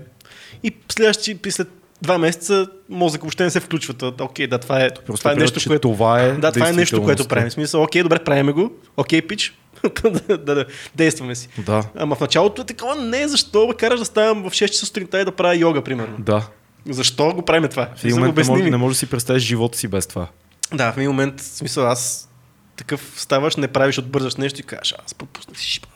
И 0.63 0.73
следващия, 0.89 1.39
след 1.51 1.69
два 2.03 2.19
месеца 2.19 2.67
мозък 2.89 3.23
въобще 3.23 3.45
не 3.45 3.51
се 3.51 3.61
включва. 3.61 3.95
Окей, 4.21 4.47
да, 4.47 4.59
това 4.59 4.85
е, 4.85 4.91
Просто 5.07 5.19
това 5.19 5.33
е 5.33 5.35
нещо, 5.35 5.61
че 5.61 5.69
което... 5.69 5.93
това 5.93 6.23
е 6.23 6.33
Да, 6.33 6.53
това 6.53 6.69
е 6.69 6.73
нещо, 6.73 7.03
което 7.03 7.29
правим. 7.29 7.51
Смисъл, 7.51 7.83
окей, 7.83 8.03
добре, 8.03 8.19
правиме 8.19 8.53
го. 8.53 8.73
Окей, 8.97 9.23
пич. 9.23 9.59
да, 10.03 10.39
да, 10.39 10.55
да, 10.55 10.65
действаме 10.95 11.35
си. 11.35 11.49
Да, 11.59 11.85
Ама 11.97 12.15
в 12.15 12.21
началото 12.21 12.63
е 12.63 12.65
такова, 12.65 12.95
не, 12.95 13.29
защо 13.29 13.67
ме 13.67 13.75
караш 13.75 13.99
да 13.99 14.05
ставам 14.05 14.43
в 14.43 14.53
6 14.53 14.67
часа 14.67 14.87
сутринта 14.87 15.21
и 15.21 15.25
да 15.25 15.33
правя 15.33 15.57
йога, 15.57 15.83
примерно. 15.83 16.17
да. 16.19 16.47
Защо 16.89 17.35
го 17.35 17.43
правим 17.43 17.69
това? 17.69 17.89
В 17.97 18.05
един 18.05 18.17
момент 18.17 18.49
не 18.49 18.63
ми. 18.63 18.71
не 18.71 18.77
можеш 18.77 18.97
да 18.97 18.99
си 18.99 19.07
представиш 19.07 19.43
живота 19.43 19.79
си 19.79 19.89
без 19.89 20.07
това. 20.07 20.27
Да, 20.75 20.93
в 20.93 20.97
един 20.97 21.11
момент, 21.11 21.41
в 21.41 21.45
смисъл, 21.45 21.87
аз 21.87 22.29
такъв 22.77 23.13
ставаш, 23.17 23.57
не 23.57 23.69
правиш, 23.69 23.99
отбързаш 23.99 24.37
нещо 24.37 24.61
и 24.61 24.63
кажеш, 24.63 24.95
аз 25.05 25.15
пропуснах 25.15 25.59
си 25.59 25.67
йога. 25.67 25.96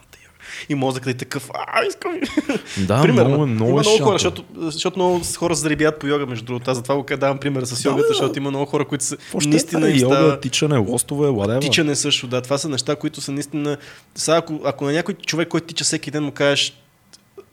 И 0.69 0.75
мозъкът 0.75 1.15
е 1.15 1.17
такъв, 1.17 1.51
а, 1.55 1.85
искам. 1.85 2.13
Да, 2.87 3.03
Примерно. 3.03 3.29
много, 3.29 3.43
е- 3.43 3.47
много 3.47 3.71
има 3.71 3.81
е 3.81 3.83
много 3.83 4.05
хора, 4.05 4.15
защото, 4.15 4.45
защото 4.57 4.99
много 4.99 5.21
хора 5.39 5.55
заребят 5.55 5.99
по 6.01 6.07
йога, 6.07 6.27
между 6.27 6.45
другото. 6.45 6.71
Аз 6.71 6.77
затова 6.77 6.97
го 6.97 7.17
давам 7.17 7.39
примера 7.39 7.67
с 7.67 7.85
йогата, 7.85 8.03
да. 8.03 8.09
защото 8.09 8.39
има 8.39 8.51
много 8.51 8.67
хора, 8.67 8.85
които 8.85 9.05
са 9.05 9.17
Какво 9.17 9.41
ще 9.41 9.49
наистина 9.49 9.89
е? 9.89 9.91
Йога, 9.91 10.15
става... 10.15 10.41
тичане, 10.41 10.77
лостове, 10.77 11.29
ладева. 11.29 11.61
Тичане 11.61 11.97
също, 11.97 12.27
да. 12.27 12.43
Това 12.43 12.59
са 12.59 12.69
неща, 12.69 12.97
които 12.97 13.21
са 13.21 13.33
наистина... 13.33 13.77
Сега, 14.15 14.37
ако, 14.37 14.61
ако 14.65 14.85
на 14.85 14.93
някой 14.93 15.15
човек, 15.15 15.49
който 15.49 15.67
тича 15.67 15.85
всеки 15.85 16.11
ден, 16.11 16.25
му 16.25 16.33
кажеш, 16.33 16.77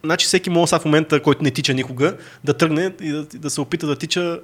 значи 0.04 0.26
всеки 0.26 0.50
може 0.50 0.70
сега 0.70 0.80
в 0.80 0.86
момента, 0.86 1.22
който 1.22 1.44
не 1.44 1.52
тича 1.52 1.74
никога, 1.74 2.18
да 2.44 2.54
тръгне 2.54 2.94
и 3.02 3.10
да, 3.10 3.26
да 3.26 3.50
се 3.50 3.62
опита 3.62 3.88
да 3.88 3.96
тича 3.96 4.40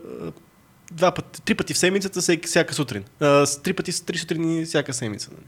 два 0.92 1.12
пъти, 1.12 1.42
три 1.42 1.56
пъти 1.56 1.74
в 1.74 1.78
седмицата, 1.78 2.22
всеки, 2.22 2.48
всяка 2.48 2.74
сутрин. 2.74 3.04
А, 3.20 3.46
три 3.64 3.74
пъти, 3.74 4.06
три 4.06 4.18
сутрини 4.18 4.66
всяка 4.66 4.94
седмица. 4.94 5.30
нали. 5.32 5.46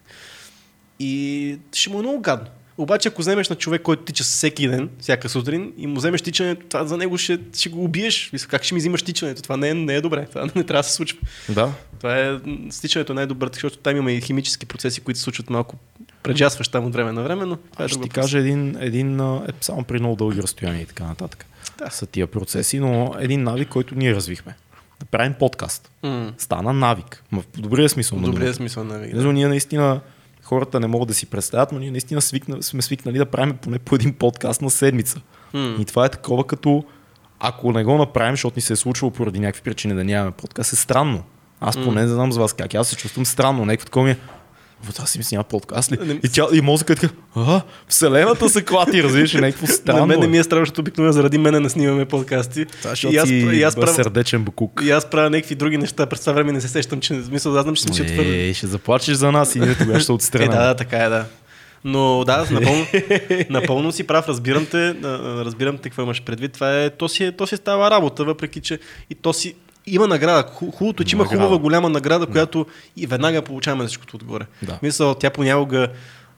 И 1.00 1.58
ще 1.74 1.90
му 1.90 2.00
е 2.00 2.02
много 2.02 2.20
гадно. 2.22 2.48
Обаче, 2.78 3.08
ако 3.08 3.22
вземеш 3.22 3.50
на 3.50 3.56
човек, 3.56 3.82
който 3.82 4.04
тича 4.04 4.24
всеки 4.24 4.68
ден, 4.68 4.90
всяка 5.00 5.30
сутрин, 5.30 5.74
и 5.78 5.88
му 5.88 5.96
вземеш 5.96 6.22
тичането, 6.22 6.66
това 6.66 6.86
за 6.86 6.98
него 6.98 7.18
ще, 7.18 7.40
ще 7.58 7.70
го 7.70 7.84
убиеш. 7.84 8.32
Как 8.48 8.64
ще 8.64 8.74
ми 8.74 8.80
взимаш 8.80 9.04
тичането? 9.04 9.42
Това 9.42 9.58
не 9.58 9.70
е, 9.70 9.74
не 9.74 9.96
е 9.96 10.02
добре. 10.02 10.26
Това 10.26 10.42
не 10.56 10.64
трябва 10.64 10.82
да 10.82 10.84
се 10.84 10.94
случва. 10.94 11.20
Да. 11.50 11.74
Това 11.98 12.20
е 12.20 12.38
стичането 12.70 13.12
е 13.12 13.16
най-добър, 13.16 13.50
защото 13.54 13.78
там 13.78 13.98
има 13.98 14.12
и 14.12 14.22
химически 14.22 14.66
процеси, 14.66 15.02
които 15.02 15.18
се 15.18 15.24
случват 15.24 15.50
малко 15.50 15.76
преджасваш 16.24 16.68
там 16.68 16.86
от 16.86 16.94
време 16.94 17.12
на 17.12 17.24
време, 17.24 17.46
но 17.46 17.56
това 17.56 17.86
е 17.86 17.88
ще 17.88 17.98
ти 17.98 18.02
въпрос. 18.02 18.24
кажа 18.24 18.40
един, 18.40 18.78
един 18.80 19.20
е, 19.20 19.40
само 19.62 19.84
при 19.84 20.00
много 20.00 20.16
дълги 20.16 20.42
разстояния 20.42 20.82
и 20.82 20.86
така 20.86 21.04
нататък. 21.04 21.46
Да. 21.78 21.90
Са 21.90 22.06
тия 22.06 22.28
процеси, 22.28 22.80
но 22.80 23.16
един 23.20 23.44
навик, 23.44 23.70
който 23.70 23.96
ние 23.96 24.16
развихме. 24.16 24.56
Да 25.00 25.06
правим 25.06 25.34
подкаст. 25.34 25.92
М. 26.04 26.34
Стана 26.38 26.74
навик. 26.74 27.24
В 27.32 27.44
добрия 27.58 27.90
смисъл. 27.90 28.18
В 28.18 28.22
добрия 28.22 28.54
смисъл 28.54 28.84
на 28.84 29.00
вига. 29.00 29.16
Защото 29.16 29.32
ние 29.32 29.48
наистина 29.48 30.02
хората 30.46 30.80
не 30.80 30.88
могат 30.88 31.08
да 31.08 31.14
си 31.14 31.26
представят, 31.26 31.72
но 31.72 31.80
ние 31.80 31.92
наистина 31.92 32.22
свикна, 32.22 32.64
сме 32.64 32.82
свикнали 32.82 33.18
да 33.18 33.26
правим 33.26 33.58
поне 33.58 33.80
по 33.80 33.96
един 33.96 34.14
подкаст 34.14 34.62
на 34.62 34.70
седмица. 34.70 35.22
М. 35.54 35.76
И 35.80 35.86
това 35.86 36.06
е 36.06 36.10
такова 36.10 36.44
като 36.44 36.84
ако 37.40 37.72
не 37.72 37.84
го 37.84 37.98
направим, 37.98 38.34
защото 38.34 38.58
ни 38.58 38.62
се 38.62 38.74
е 38.74 38.76
случвало 38.76 39.12
поради 39.12 39.40
някакви 39.40 39.62
причини 39.62 39.94
да 39.94 40.04
нямаме 40.04 40.32
подкаст, 40.32 40.74
е 40.74 40.76
странно. 40.76 41.24
Аз 41.60 41.76
поне 41.76 42.02
не 42.02 42.08
знам 42.08 42.32
за 42.32 42.40
вас 42.40 42.54
как. 42.54 42.76
Аз 42.76 42.88
се 42.88 42.96
чувствам 42.96 43.26
странно. 43.26 43.66
Някакво 43.66 43.86
такова 43.86 44.06
ми 44.06 44.12
е. 44.12 44.18
Вот 44.84 45.00
аз 45.00 45.10
си 45.10 45.18
мисля, 45.18 45.36
няма 45.36 45.44
подкаст 45.44 45.92
ли? 45.92 45.98
Не- 46.02 46.20
И, 46.24 46.30
тя, 46.30 46.46
и 46.54 46.62
мозъкът 46.62 46.98
е 46.98 47.02
така, 47.02 47.14
а, 47.36 47.62
вселената 47.88 48.50
се 48.50 48.62
клати, 48.62 49.04
разбираш, 49.04 49.34
някакво 49.34 49.68
странно. 49.68 50.00
на 50.00 50.06
мен 50.06 50.20
не 50.20 50.28
ми 50.28 50.38
е. 50.38 50.40
е 50.40 50.44
страшно, 50.44 50.62
защото 50.62 50.82
обикновено 50.82 51.14
заради 51.14 51.38
мене 51.38 51.60
не 51.60 51.70
снимаме 51.70 52.06
подкасти. 52.06 52.66
Защото 52.84 53.14
и 53.14 53.18
аз, 53.18 53.28
си 53.28 53.36
и 53.36 53.64
аз 53.64 53.76
правя, 53.76 53.94
сърдечен 53.94 54.44
букук. 54.44 54.82
и 54.84 54.92
аз 54.92 55.06
правя 55.06 55.30
някакви 55.30 55.56
други 55.56 55.78
неща. 55.78 56.06
През 56.06 56.20
това 56.20 56.34
време 56.34 56.52
не 56.52 56.62
се 56.62 56.68
сещам, 56.68 57.00
че 57.00 57.24
смисъл, 57.24 57.58
аз 57.58 57.64
знам, 57.64 57.76
че 57.76 57.82
съм 57.82 57.94
ще 57.94 58.06
твърде. 58.06 58.50
Е, 58.50 58.54
ще 58.54 58.68
заплачеш 58.68 59.16
за 59.16 59.32
нас 59.32 59.56
и 59.56 59.60
ние 59.60 59.76
тогава 59.76 60.00
ще 60.00 60.12
Е, 60.12 60.16
отстраним. 60.16 60.52
да, 60.52 60.64
да, 60.64 60.76
така 60.76 60.98
е, 60.98 61.10
да. 61.10 61.26
Но 61.84 62.24
да, 62.26 62.46
напълно, 62.52 62.86
напълно 63.50 63.92
си 63.92 64.04
прав, 64.04 64.28
разбирам 64.28 64.66
те, 64.66 64.96
разбирам 65.46 65.78
те 65.78 65.90
какво 65.90 66.02
имаш 66.02 66.22
предвид. 66.22 66.54
Това 66.54 66.82
е, 66.82 66.90
то 66.90 67.10
си, 67.10 67.24
е- 67.24 67.32
то 67.32 67.48
си 67.48 67.58
става 67.58 67.92
работа, 67.92 68.24
въпреки 68.24 68.60
че 68.60 68.80
и 69.10 69.16
то 69.16 69.34
си 69.34 69.56
има 69.88 70.08
награда. 70.08 70.50
Ху- 70.50 70.72
Хубавото 70.72 71.04
е, 71.04 71.06
че 71.06 71.16
има 71.16 71.26
хубава 71.26 71.58
голяма 71.58 71.90
награда, 71.90 72.26
която 72.26 72.66
и 72.98 73.08
веднага 73.08 73.42
получаваме 73.42 73.86
всичкото 73.86 74.16
отгоре. 74.16 74.46
Да. 74.62 74.80
Мисля, 74.82 75.16
тя 75.16 75.30
понякога 75.30 75.88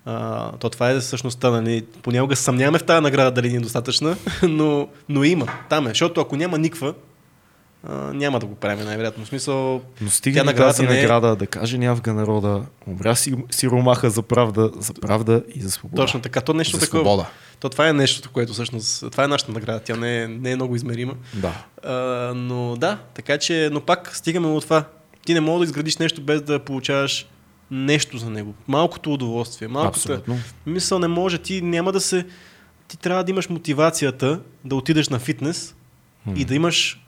а, 0.05 0.51
то 0.51 0.69
това 0.69 0.89
е 0.89 1.01
същността, 1.01 1.49
нали? 1.51 1.83
Понякога 2.01 2.35
съмняваме 2.35 2.79
в 2.79 2.83
тази 2.83 3.01
награда 3.01 3.31
дали 3.31 3.49
ни 3.49 3.55
е 3.55 3.59
достатъчна, 3.59 4.15
но, 4.43 4.87
но 5.09 5.23
има. 5.23 5.47
Там 5.69 5.85
е. 5.85 5.89
Защото 5.89 6.21
ако 6.21 6.35
няма 6.35 6.57
никва, 6.57 6.93
а, 7.83 7.93
няма 8.13 8.39
да 8.39 8.45
го 8.45 8.55
правим 8.55 8.85
най-вероятно. 8.85 9.25
В 9.25 9.27
смисъл, 9.27 9.81
Но 10.01 10.07
тя 10.07 10.13
стига 10.13 10.39
ни 10.39 10.45
наградата 10.45 10.83
не 10.83 10.89
е- 10.99 11.01
награда 11.01 11.35
да 11.35 11.47
каже 11.47 11.77
нявга 11.77 12.13
народа, 12.13 12.61
умря 12.87 13.15
си, 13.15 13.35
си 13.51 13.67
ромаха 13.67 14.09
за 14.09 14.21
правда, 14.21 14.71
за 14.79 14.93
правда 14.93 15.43
и 15.55 15.61
за 15.61 15.71
свобода. 15.71 16.01
точно 16.03 16.21
така. 16.21 16.41
То 16.41 16.53
нещо 16.53 16.77
за 16.77 16.85
такова. 16.85 17.03
свобода. 17.03 17.29
То 17.59 17.69
това 17.69 17.87
е 17.89 17.93
нещото, 17.93 18.29
което 18.29 18.53
всъщност, 18.53 19.11
това 19.11 19.23
е 19.23 19.27
нашата 19.27 19.51
награда, 19.51 19.79
тя 19.79 19.95
не 19.95 20.23
е, 20.23 20.27
не 20.27 20.51
е 20.51 20.55
много 20.55 20.75
измерима. 20.75 21.13
Да. 21.33 21.63
А, 21.83 21.93
но 22.35 22.75
да, 22.75 22.97
така 23.13 23.37
че, 23.37 23.69
но 23.71 23.81
пак 23.81 24.15
стигаме 24.15 24.47
от 24.47 24.63
това. 24.63 24.83
Ти 25.25 25.33
не 25.33 25.39
можеш 25.41 25.59
да 25.59 25.65
изградиш 25.65 25.97
нещо 25.97 26.21
без 26.21 26.41
да 26.41 26.59
получаваш 26.59 27.27
нещо 27.71 28.17
за 28.17 28.29
него. 28.29 28.53
Малкото 28.67 29.13
удоволствие, 29.13 29.67
малкото... 29.67 29.97
Абсолютно. 29.97 30.39
Мисъл 30.65 30.99
не 30.99 31.07
може, 31.07 31.37
ти 31.37 31.61
няма 31.61 31.91
да 31.91 32.01
се... 32.01 32.25
Ти 32.87 32.97
трябва 32.97 33.23
да 33.23 33.31
имаш 33.31 33.49
мотивацията 33.49 34.39
да 34.65 34.75
отидеш 34.75 35.09
на 35.09 35.19
фитнес 35.19 35.75
и 36.35 36.45
да 36.45 36.55
имаш 36.55 37.03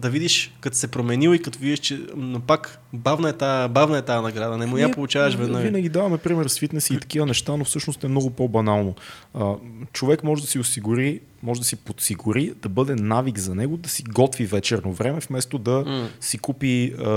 да 0.00 0.10
видиш 0.10 0.54
като 0.60 0.76
се 0.76 0.88
променил 0.88 1.34
и 1.34 1.42
като 1.42 1.58
видиш, 1.58 1.78
че 1.78 2.00
но 2.16 2.40
пак 2.40 2.80
бавна 2.92 3.28
е 3.28 3.32
тази, 3.32 3.72
бавна 3.72 3.98
е 3.98 4.02
тази 4.02 4.22
награда, 4.22 4.58
не 4.58 4.66
му 4.66 4.78
я 4.78 4.90
получаваш 4.90 5.34
веднага. 5.34 5.64
Винаги 5.64 5.88
даваме 5.88 6.18
пример 6.18 6.46
с 6.46 6.58
фитнес 6.58 6.90
и 6.90 7.00
такива 7.00 7.26
неща, 7.26 7.56
но 7.56 7.64
всъщност 7.64 8.04
е 8.04 8.08
много 8.08 8.30
по-банално. 8.30 8.94
А, 9.34 9.54
човек 9.92 10.24
може 10.24 10.42
да 10.42 10.48
си 10.48 10.58
осигури, 10.58 11.20
може 11.42 11.60
да 11.60 11.66
си 11.66 11.76
подсигури, 11.76 12.52
да 12.62 12.68
бъде 12.68 12.94
навик 12.94 13.38
за 13.38 13.54
него, 13.54 13.76
да 13.76 13.88
си 13.88 14.02
готви 14.02 14.46
вечерно 14.46 14.92
време, 14.92 15.20
вместо 15.28 15.58
да 15.58 15.84
М. 15.86 16.08
си 16.20 16.38
купи 16.38 16.92
а, 16.92 17.10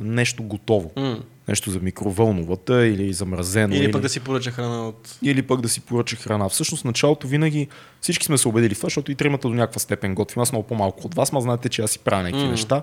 нещо 0.00 0.42
готово. 0.42 0.90
М. 0.96 1.18
Нещо 1.48 1.70
за 1.70 1.80
микровълновата 1.80 2.86
или 2.86 3.12
замразено. 3.12 3.74
Или 3.74 3.92
пък 3.92 4.02
да 4.02 4.08
си 4.08 4.20
поръча 4.20 4.50
храна 4.50 4.88
от... 4.88 5.18
или 5.22 5.42
пък 5.42 5.60
да 5.60 5.68
си 5.68 5.80
поръча 5.80 6.16
храна. 6.16 6.48
Всъщност 6.48 6.84
началото 6.84 7.26
винаги 7.26 7.68
всички 8.00 8.26
сме 8.26 8.38
се 8.38 8.48
убедили 8.48 8.74
в 8.74 8.78
това, 8.78 8.86
защото 8.86 9.12
и 9.12 9.14
тримата 9.14 9.48
до 9.48 9.54
някаква 9.54 9.78
степен 9.78 10.14
готвим. 10.14 10.42
Аз 10.42 10.52
много 10.52 10.66
по-малко 10.66 11.06
от 11.06 11.14
вас, 11.14 11.32
ма 11.32 11.40
знаете, 11.40 11.68
че 11.68 11.82
аз 11.82 11.90
си 11.90 11.98
правя 11.98 12.22
някакви 12.22 12.44
М. 12.44 12.50
неща. 12.50 12.82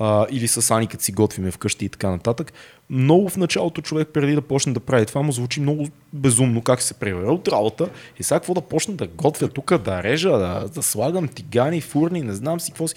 А, 0.00 0.26
или 0.30 0.48
с 0.48 0.70
Ани, 0.70 0.86
като 0.86 1.04
си 1.04 1.12
готвиме 1.12 1.50
вкъщи 1.50 1.84
и 1.84 1.88
така 1.88 2.10
нататък. 2.10 2.52
Много 2.90 3.28
в 3.28 3.36
началото 3.36 3.82
човек 3.82 4.08
преди 4.12 4.34
да 4.34 4.42
почне 4.42 4.72
да 4.72 4.80
прави 4.80 5.06
това, 5.06 5.22
му 5.22 5.32
звучи 5.32 5.60
много 5.60 5.88
безумно 6.12 6.62
как 6.62 6.82
се 6.82 6.94
превърна 6.94 7.32
от 7.32 7.48
работа 7.48 7.88
и 8.20 8.22
сега 8.22 8.40
какво 8.40 8.54
да 8.54 8.60
почна 8.60 8.94
да 8.94 9.06
готвя 9.06 9.48
тук, 9.48 9.78
да 9.78 10.02
режа, 10.02 10.30
да, 10.30 10.68
да 10.74 10.82
слагам 10.82 11.28
тигани, 11.28 11.80
фурни, 11.80 12.22
не 12.22 12.34
знам 12.34 12.60
си 12.60 12.72
какво 12.72 12.88
си. 12.88 12.94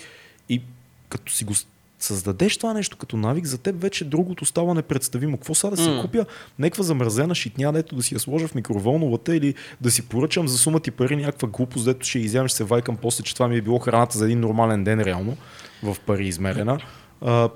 И 0.49 0.61
като 1.09 1.33
си 1.33 1.43
го 1.43 1.53
създадеш 1.99 2.57
това 2.57 2.73
нещо 2.73 2.97
като 2.97 3.17
навик, 3.17 3.45
за 3.45 3.57
теб 3.57 3.81
вече 3.81 4.05
другото 4.05 4.45
става 4.45 4.73
непредставимо. 4.73 5.37
Какво 5.37 5.55
сега 5.55 5.71
да 5.75 5.83
си 5.83 5.89
М. 5.89 6.01
купя 6.01 6.25
някаква 6.59 6.83
замразена 6.83 7.35
шитня, 7.35 7.73
дето 7.73 7.95
да 7.95 8.03
си 8.03 8.13
я 8.13 8.19
сложа 8.19 8.47
в 8.47 8.55
микроволновата 8.55 9.35
или 9.35 9.53
да 9.81 9.91
си 9.91 10.01
поръчам 10.01 10.47
за 10.47 10.57
сума 10.57 10.79
ти 10.79 10.91
пари 10.91 11.15
някаква 11.15 11.47
глупост, 11.47 11.85
дето 11.85 12.07
ще 12.07 12.19
изям, 12.19 12.47
ще 12.47 12.57
се 12.57 12.63
вайкам 12.63 12.97
после, 12.97 13.23
че 13.23 13.33
това 13.33 13.47
ми 13.47 13.57
е 13.57 13.61
било 13.61 13.79
храната 13.79 14.17
за 14.17 14.25
един 14.25 14.39
нормален 14.39 14.83
ден 14.83 15.01
реално, 15.01 15.37
в 15.83 15.97
пари 16.05 16.27
измерена. 16.27 16.79
А, 17.21 17.49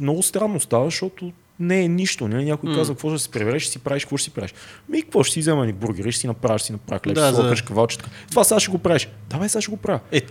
много 0.00 0.22
странно 0.22 0.60
става, 0.60 0.84
защото 0.84 1.32
не 1.60 1.80
е 1.82 1.88
нищо. 1.88 2.28
Не? 2.28 2.44
Някой 2.44 2.70
М. 2.70 2.76
казва, 2.76 2.94
какво 2.94 3.10
ще 3.10 3.18
се 3.18 3.28
прибереш, 3.30 3.62
ще 3.62 3.72
си 3.72 3.78
правиш, 3.78 4.04
какво 4.04 4.16
ще 4.16 4.24
си 4.24 4.30
правиш. 4.30 4.54
Ми, 4.88 5.02
какво 5.02 5.22
ще 5.22 5.32
си 5.34 5.40
взема 5.40 5.66
ни 5.66 5.72
бургери, 5.72 6.12
ще 6.12 6.20
си 6.20 6.26
направиш, 6.26 6.60
ще 6.60 6.66
си 6.66 6.72
направя 6.72 7.00
хлеб, 7.04 7.14
Да, 7.14 7.26
ще 7.26 7.36
си 7.36 7.40
сложиш 7.40 7.62
кавалчетка. 7.62 8.10
Това 8.30 8.44
сега 8.44 8.60
ще 8.60 8.70
го 8.70 8.78
правиш. 8.78 9.08
Давай, 9.30 9.48
сега 9.48 9.62
ще 9.62 9.70
го 9.70 9.76
правя. 9.76 10.00
Е, 10.12 10.22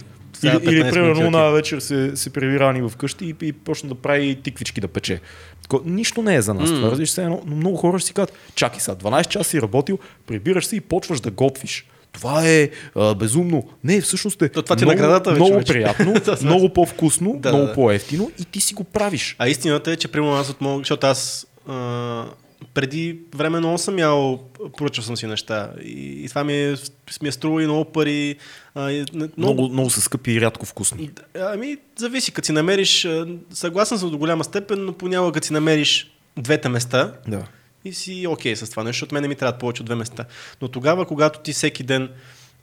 Или, 0.43 0.55
или 0.63 0.83
15 0.83 0.91
примерно 0.91 1.31
на 1.31 1.49
вечер 1.49 1.79
се, 1.79 2.11
се 2.15 2.29
преви 2.29 2.59
рани 2.59 2.89
вкъщи 2.89 3.25
и, 3.25 3.45
и 3.45 3.53
почна 3.53 3.89
да 3.89 3.95
прави 3.95 4.35
тиквички 4.43 4.81
да 4.81 4.88
пече. 4.88 5.21
Тако, 5.61 5.81
нищо 5.85 6.21
не 6.21 6.35
е 6.35 6.41
за 6.41 6.53
нас. 6.53 6.69
М. 6.69 6.75
Това 6.75 6.91
разбираш 6.91 7.09
се 7.09 7.23
едно, 7.23 7.41
но 7.45 7.55
много 7.55 7.77
хора 7.77 7.99
ще 7.99 8.07
си 8.07 8.13
кажат, 8.13 8.33
чакай 8.55 8.79
сега, 8.79 8.95
12 8.95 9.27
часа 9.27 9.49
си 9.49 9.61
работил, 9.61 9.99
прибираш 10.27 10.65
се 10.65 10.75
и 10.75 10.81
почваш 10.81 11.19
да 11.19 11.31
готвиш. 11.31 11.85
Това 12.11 12.47
е 12.49 12.69
а, 12.95 13.15
безумно. 13.15 13.63
Не, 13.83 14.01
всъщност 14.01 14.41
е 14.41 14.49
То 14.49 14.61
това 14.61 14.73
е 14.73 14.77
много, 14.77 14.91
наградата 14.91 15.29
вече, 15.31 15.39
много 15.41 15.55
вече. 15.55 15.73
приятно, 15.73 16.13
много 16.43 16.73
по-вкусно, 16.73 17.33
Да, 17.39 17.49
много 17.49 17.65
да. 17.65 17.73
по-ефтино 17.73 18.31
и 18.39 18.45
ти 18.45 18.61
си 18.61 18.73
го 18.73 18.83
правиш. 18.83 19.35
А 19.39 19.47
истината 19.49 19.91
е, 19.91 19.95
че 19.95 20.07
примерно 20.07 20.33
аз 20.35 20.49
от 20.49 20.61
моят, 20.61 20.79
защото 20.79 21.07
аз 21.07 21.47
а, 21.67 22.25
преди 22.74 23.20
време 23.36 23.60
много 23.60 23.78
съм 23.78 23.99
ял, 23.99 24.43
поръчал 24.78 25.03
съм 25.03 25.18
си 25.18 25.28
неща 25.28 25.72
и, 25.84 26.24
и 26.24 26.30
това 26.30 26.43
ми 26.43 26.53
е, 26.53 26.76
ми 27.22 27.28
е 27.28 27.32
струва 27.32 27.64
и 27.64 27.66
много 27.66 27.86
пари. 27.86 28.36
А, 28.76 28.91
и, 28.91 29.05
не- 29.14 29.30
Много, 29.38 29.70
много 29.70 29.89
са 29.89 30.01
скъпи 30.01 30.32
и 30.32 30.41
рядко 30.41 30.66
вкусни. 30.66 31.10
Ами, 31.39 31.78
зависи, 31.95 32.32
като 32.32 32.45
си 32.45 32.51
намериш, 32.51 33.08
съгласен 33.49 33.97
съм 33.97 34.10
до 34.10 34.18
голяма 34.18 34.43
степен, 34.43 34.86
но 34.86 34.93
понякога 34.93 35.32
като 35.32 35.47
си 35.47 35.53
намериш 35.53 36.12
двете 36.38 36.70
места 36.70 37.14
Да. 37.28 37.47
и 37.86 37.93
си 37.93 38.28
окей 38.30 38.55
с 38.55 38.70
това 38.70 38.84
нещо, 38.84 38.95
защото 38.95 39.14
мен 39.14 39.22
не 39.22 39.28
ми 39.28 39.36
трябва 39.36 39.58
повече 39.58 39.82
от 39.82 39.86
две 39.86 39.95
места. 39.95 40.26
Но 40.62 40.68
тогава, 40.68 41.05
когато 41.05 41.39
ти 41.39 41.53
всеки 41.53 41.84
ден 41.84 42.10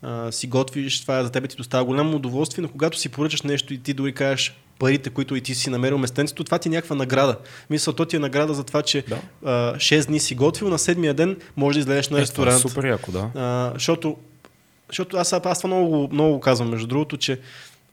а, 0.03 0.33
си 0.33 0.47
готвиш, 0.47 1.01
това 1.01 1.25
за 1.25 1.31
тебе 1.31 1.49
ти 1.49 1.57
доставя 1.57 1.85
голямо 1.85 2.17
удоволствие, 2.17 2.63
но 2.63 2.69
когато 2.69 2.99
си 2.99 3.09
поръчаш 3.09 3.43
нещо 3.43 3.75
и 3.75 3.79
ти 3.79 3.95
дори 3.95 4.13
кажеш 4.13 4.55
парите, 4.79 5.11
които 5.11 5.37
и 5.37 5.41
ти 5.41 5.55
си 5.55 5.71
намерил 5.71 5.99
местенцето, 5.99 6.45
това 6.45 6.59
ти 6.59 6.69
е 6.69 6.73
някаква 6.73 6.97
награда. 6.97 7.37
Мисля, 7.71 7.93
то 7.93 8.05
ти 8.05 8.17
е 8.17 8.19
награда 8.19 8.55
за 8.55 8.65
това, 8.65 8.83
че 8.83 9.05
Да. 9.09 9.19
а, 9.45 9.75
6 9.77 10.07
дни 10.07 10.21
си 10.21 10.35
готвил, 10.35 10.69
на 10.69 10.79
седмия 10.79 11.15
ден 11.15 11.37
можеш 11.57 11.75
да 11.77 11.81
излезеш 11.81 12.09
на 12.09 12.21
Е, 12.21 12.27
това 12.27 12.45
е 12.45 12.47
ресторант. 12.47 12.61
супер 12.61 12.85
яко, 12.85 13.13
да. 13.13 13.31
А, 13.35 13.71
защото, 13.75 14.17
защото 14.89 15.17
аз, 15.17 15.33
аз 15.33 15.59
това 15.59 15.67
много, 15.69 16.09
много 16.13 16.33
го 16.33 16.41
казвам, 16.41 16.69
между 16.71 16.87
другото, 16.87 17.17
че 17.17 17.41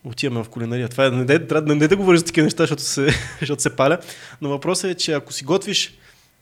отиваме 0.04 0.44
в 0.44 0.50
кулинария. 0.50 0.90
Това 0.90 1.06
е, 1.06 1.10
не, 1.12 1.26
трябва 1.48 1.68
не, 1.68 1.76
не 1.76 1.88
да 1.88 1.96
говориш 1.98 2.20
за 2.20 2.26
такива 2.26 2.44
неща, 2.46 2.64
защото 2.64 2.82
се, 2.82 3.08
защото 3.40 3.62
се 3.62 3.76
паля. 3.76 3.98
Но 4.42 4.50
въпросът 4.50 4.92
е, 4.92 4.96
че 4.96 5.14
ако 5.14 5.34
си 5.34 5.44
готвиш 5.44 5.94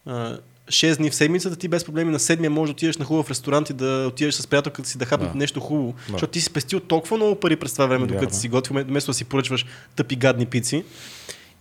а, 0.06 0.38
6 0.70 0.98
дни 0.98 1.10
в 1.10 1.16
седмицата, 1.16 1.56
ти 1.56 1.68
без 1.68 1.86
проблеми 1.86 2.12
на 2.12 2.20
седмия 2.20 2.50
можеш 2.50 2.70
да 2.70 2.76
отидеш 2.76 2.98
на 2.98 3.06
хубав 3.06 3.30
ресторант 3.30 3.70
и 3.70 3.74
да 3.74 4.06
отидеш 4.08 4.34
с 4.34 4.48
приятелката 4.48 4.90
си 4.90 4.98
да 4.98 5.06
хапнете 5.06 5.32
Да. 5.32 5.38
нещо 5.38 5.60
хубаво. 5.60 5.94
Да. 6.08 6.12
Защото 6.12 6.32
ти 6.32 6.40
си 6.40 6.46
спестил 6.46 6.80
толкова 6.80 7.18
много 7.18 7.36
пари 7.36 7.56
през 7.56 7.74
това 7.74 7.86
време, 7.86 8.08
докато 8.08 8.26
Вярно. 8.26 8.38
си 8.40 8.50
готвил, 8.50 8.84
вместо 8.84 9.10
да 9.12 9.16
си 9.16 9.26
поръчваш 9.26 9.66
тъпи 9.96 10.16
гадни 10.16 10.46
пици. 10.46 10.84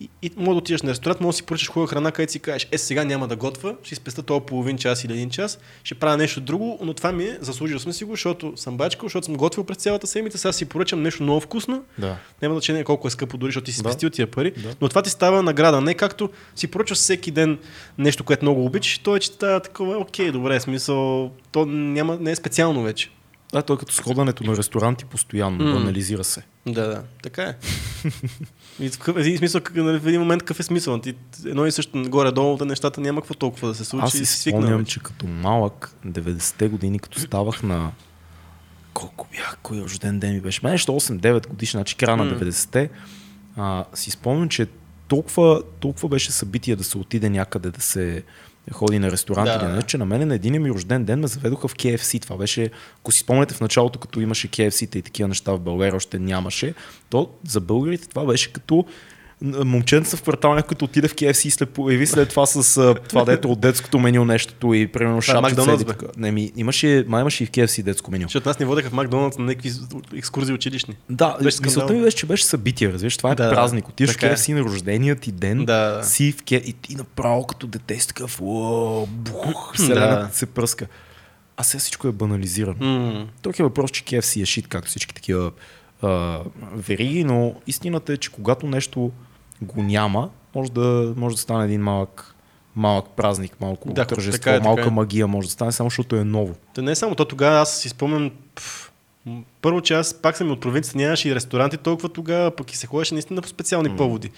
И, 0.00 0.08
и 0.22 0.30
може 0.36 0.50
да 0.50 0.58
отидеш 0.58 0.82
на 0.82 0.90
ресторант, 0.90 1.20
може 1.20 1.34
да 1.34 1.36
си 1.36 1.42
поръчаш 1.42 1.68
хубава 1.70 1.86
храна, 1.90 2.12
където 2.12 2.32
си 2.32 2.38
кажеш, 2.38 2.68
е 2.72 2.78
сега 2.78 3.04
няма 3.04 3.28
да 3.28 3.36
готва, 3.36 3.74
ще 3.82 3.94
спеста 3.94 4.22
този 4.22 4.40
половин 4.46 4.78
час 4.78 5.04
или 5.04 5.12
един 5.12 5.30
час, 5.30 5.58
ще 5.84 5.94
правя 5.94 6.16
нещо 6.16 6.40
друго, 6.40 6.78
но 6.82 6.94
това 6.94 7.12
ми 7.12 7.24
е, 7.24 7.38
заслужил 7.40 7.78
съм 7.78 7.92
си 7.92 8.04
го, 8.04 8.12
защото 8.12 8.52
съм 8.56 8.76
бачкал, 8.76 9.06
защото 9.08 9.24
съм 9.24 9.36
готвил 9.36 9.64
през 9.64 9.76
цялата 9.76 10.06
седмица, 10.06 10.38
сега 10.38 10.52
си 10.52 10.64
поръчам 10.64 11.02
нещо 11.02 11.22
много 11.22 11.40
вкусно, 11.40 11.84
Да. 11.98 12.16
няма 12.42 12.54
значение 12.54 12.84
колко 12.84 13.08
е 13.08 13.10
скъпо 13.10 13.36
дори, 13.36 13.48
защото 13.48 13.64
ти 13.64 13.72
си 13.72 13.82
Да. 13.82 13.88
спестил 13.88 14.10
тия 14.10 14.26
пари, 14.26 14.50
Да. 14.50 14.74
но 14.80 14.88
това 14.88 15.02
ти 15.02 15.10
става 15.10 15.42
награда. 15.42 15.80
Не 15.80 15.94
както 15.94 16.30
си 16.56 16.66
поръчваш 16.66 16.98
всеки 16.98 17.30
ден 17.30 17.58
нещо, 17.98 18.24
което 18.24 18.44
много 18.44 18.64
обичаш, 18.64 18.98
то 18.98 19.16
е, 19.16 19.20
че 19.20 19.28
става 19.28 19.60
такова, 19.60 19.96
окей, 19.98 20.30
добре, 20.32 20.60
смисъл, 20.60 21.30
то 21.52 21.66
няма, 21.66 22.16
не 22.20 22.30
е 22.30 22.36
специално 22.36 22.82
вече. 22.82 23.10
Да, 23.52 23.62
той 23.62 23.76
е 23.76 23.78
като 23.78 23.92
сходането 23.92 24.44
на 24.44 24.56
ресторанти 24.56 25.04
постоянно, 25.04 25.64
М. 25.64 25.72
банализира 25.72 26.24
се. 26.24 26.42
Да, 26.66 26.86
да, 26.86 27.02
така 27.22 27.42
е. 27.42 27.54
И 28.80 28.88
в, 28.88 29.08
един 29.16 29.38
смисъл, 29.38 29.60
нали, 29.74 29.98
в 29.98 30.06
един 30.06 30.20
момент 30.20 30.42
какъв 30.42 30.60
е 30.60 30.62
смисъл? 30.62 31.00
Ти, 31.00 31.14
едно 31.46 31.66
и 31.66 31.72
също 31.72 32.02
горе-долу, 32.08 32.64
нещата 32.64 33.00
няма 33.00 33.20
какво 33.20 33.34
толкова 33.34 33.68
да 33.68 33.74
се 33.74 33.84
случи. 33.84 34.04
Аз 34.04 34.12
си 34.12 34.26
спомням, 34.26 34.84
че 34.84 35.00
като 35.00 35.26
малък, 35.26 35.94
90-те 36.06 36.68
години, 36.68 36.98
като 36.98 37.20
ставах 37.20 37.62
на 37.62 37.90
колко 38.94 39.28
бях, 39.32 39.58
кой 39.62 39.80
рожден 39.80 40.18
ден 40.18 40.34
ми 40.34 40.40
беше, 40.40 40.60
май 40.62 40.72
нещо 40.72 40.92
8-9 40.92 41.48
годишна, 41.48 41.78
значи 41.78 41.96
края 41.96 42.16
на 42.16 42.24
М. 42.24 42.30
90-те, 42.30 42.90
а, 43.56 43.84
си 43.94 44.10
спомням, 44.10 44.48
че 44.48 44.66
толкова, 45.08 45.62
толкова 45.80 46.08
беше 46.08 46.32
събитие 46.32 46.76
да 46.76 46.84
се 46.84 46.98
отиде 46.98 47.30
някъде 47.30 47.70
да 47.70 47.80
се 47.80 48.22
ходи 48.72 48.98
на 48.98 49.10
ресторант 49.10 49.46
Да. 49.46 49.66
или 49.66 49.72
нещо, 49.72 49.88
че 49.88 49.98
на 49.98 50.04
мен 50.04 50.28
на 50.28 50.34
един 50.34 50.62
ми 50.62 50.70
рожден 50.70 51.04
ден 51.04 51.20
ме 51.20 51.26
заведоха 51.26 51.68
в 51.68 51.74
KFC. 51.74 52.22
Това 52.22 52.36
беше, 52.36 52.70
ако 53.00 53.12
си 53.12 53.18
спомняте 53.18 53.54
в 53.54 53.60
началото, 53.60 53.98
като 53.98 54.20
имаше 54.20 54.48
KFC-та 54.48 54.98
и 54.98 55.02
такива 55.02 55.28
неща 55.28 55.52
в 55.52 55.60
България, 55.60 55.96
още 55.96 56.18
нямаше, 56.18 56.74
то 57.10 57.30
за 57.48 57.60
българите 57.60 58.08
това 58.08 58.24
беше 58.24 58.52
като 58.52 58.84
момченца 59.42 60.16
в 60.16 60.22
квартал, 60.22 60.62
който 60.66 60.84
отиде 60.84 61.08
в 61.08 61.14
KFC 61.14 61.46
и 61.46 61.50
след, 61.50 61.70
появи 61.70 62.06
след 62.06 62.28
това 62.28 62.46
с 62.46 62.94
това 63.08 63.24
дето 63.24 63.52
от 63.52 63.60
детското 63.60 63.98
меню 63.98 64.24
нещото 64.24 64.74
и 64.74 64.86
примерно 64.86 65.18
е 65.18 65.84
тук. 65.84 66.16
Не, 66.16 66.32
ми, 66.32 66.52
имаше, 66.56 67.04
май 67.08 67.20
имаше 67.20 67.42
и 67.44 67.46
в 67.46 67.50
KFC 67.50 67.82
детско 67.82 68.10
меню. 68.10 68.22
Защото 68.22 68.48
нас 68.48 68.58
ни 68.58 68.66
водеха 68.66 68.90
в 68.90 68.92
Макдоналдс 68.92 69.38
на 69.38 69.44
някакви 69.44 69.72
екскурзии 70.16 70.54
училищни. 70.54 70.96
Да, 71.10 71.36
Беше 71.42 71.58
мисълта 71.62 71.92
ми 71.92 72.02
беше, 72.02 72.16
че 72.16 72.26
беше 72.26 72.44
събитие, 72.44 72.92
разбираш, 72.92 73.16
това 73.16 73.32
е 73.32 73.34
Да, 73.34 73.50
празник. 73.50 73.88
Отиваш 73.88 74.10
в 74.10 74.14
така 74.14 74.26
е. 74.26 74.36
KFC 74.36 74.54
на 74.54 74.60
рождения 74.60 75.16
ти 75.16 75.32
ден, 75.32 75.64
Да. 75.64 76.00
си 76.04 76.32
в 76.32 76.42
ке... 76.42 76.56
и 76.56 76.72
ти 76.72 76.94
направо 76.96 77.46
като 77.46 77.66
дете 77.66 78.00
си 78.00 78.08
такъв, 78.08 78.40
бух, 79.08 79.74
Да. 79.88 80.28
се 80.32 80.46
пръска. 80.46 80.86
А 81.56 81.62
сега 81.62 81.80
всичко 81.80 82.08
е 82.08 82.12
банализирано. 82.12 82.86
М. 82.86 83.26
Тук 83.42 83.58
е 83.58 83.62
въпрос, 83.62 83.90
че 83.90 84.04
KFC 84.04 84.42
е 84.42 84.46
шит, 84.46 84.68
както 84.68 84.88
всички 84.88 85.14
такива 85.14 85.50
а, 86.02 86.40
вериги, 86.76 87.24
но 87.24 87.54
истината 87.66 88.12
е, 88.12 88.16
че 88.16 88.30
когато 88.32 88.66
нещо 88.66 89.10
го 89.62 89.82
няма, 89.82 90.28
може 90.54 90.70
да, 90.72 91.14
може 91.16 91.36
да 91.36 91.40
стане 91.42 91.64
един 91.64 91.82
малък, 91.82 92.34
малък 92.76 93.06
празник, 93.08 93.60
малко 93.60 93.92
Да, 93.92 94.04
тържество, 94.04 94.32
така 94.32 94.50
е, 94.50 94.58
така 94.58 94.68
малка 94.68 94.86
е. 94.86 94.90
магия, 94.90 95.26
може 95.26 95.48
да 95.48 95.52
стане 95.52 95.72
само 95.72 95.90
защото 95.90 96.16
е 96.16 96.24
ново. 96.24 96.54
Та 96.74 96.82
не 96.82 96.90
е 96.90 96.94
само 96.94 97.14
то 97.14 97.24
тогава, 97.24 97.58
аз 97.60 97.80
си 97.80 97.88
спомням, 97.88 98.30
пф, 98.54 98.92
първо, 99.62 99.80
че 99.80 99.94
аз 99.94 100.14
пак 100.14 100.36
съм 100.36 100.50
от 100.50 100.60
провинцията, 100.60 100.98
нямаше 100.98 101.28
и 101.28 101.34
ресторанти 101.34 101.76
толкова 101.76 102.08
тогава, 102.08 102.50
пък 102.50 102.72
и 102.72 102.76
се 102.76 102.86
ходеше 102.86 103.14
наистина 103.14 103.42
по 103.42 103.48
специални 103.48 103.96
поводи. 103.96 104.30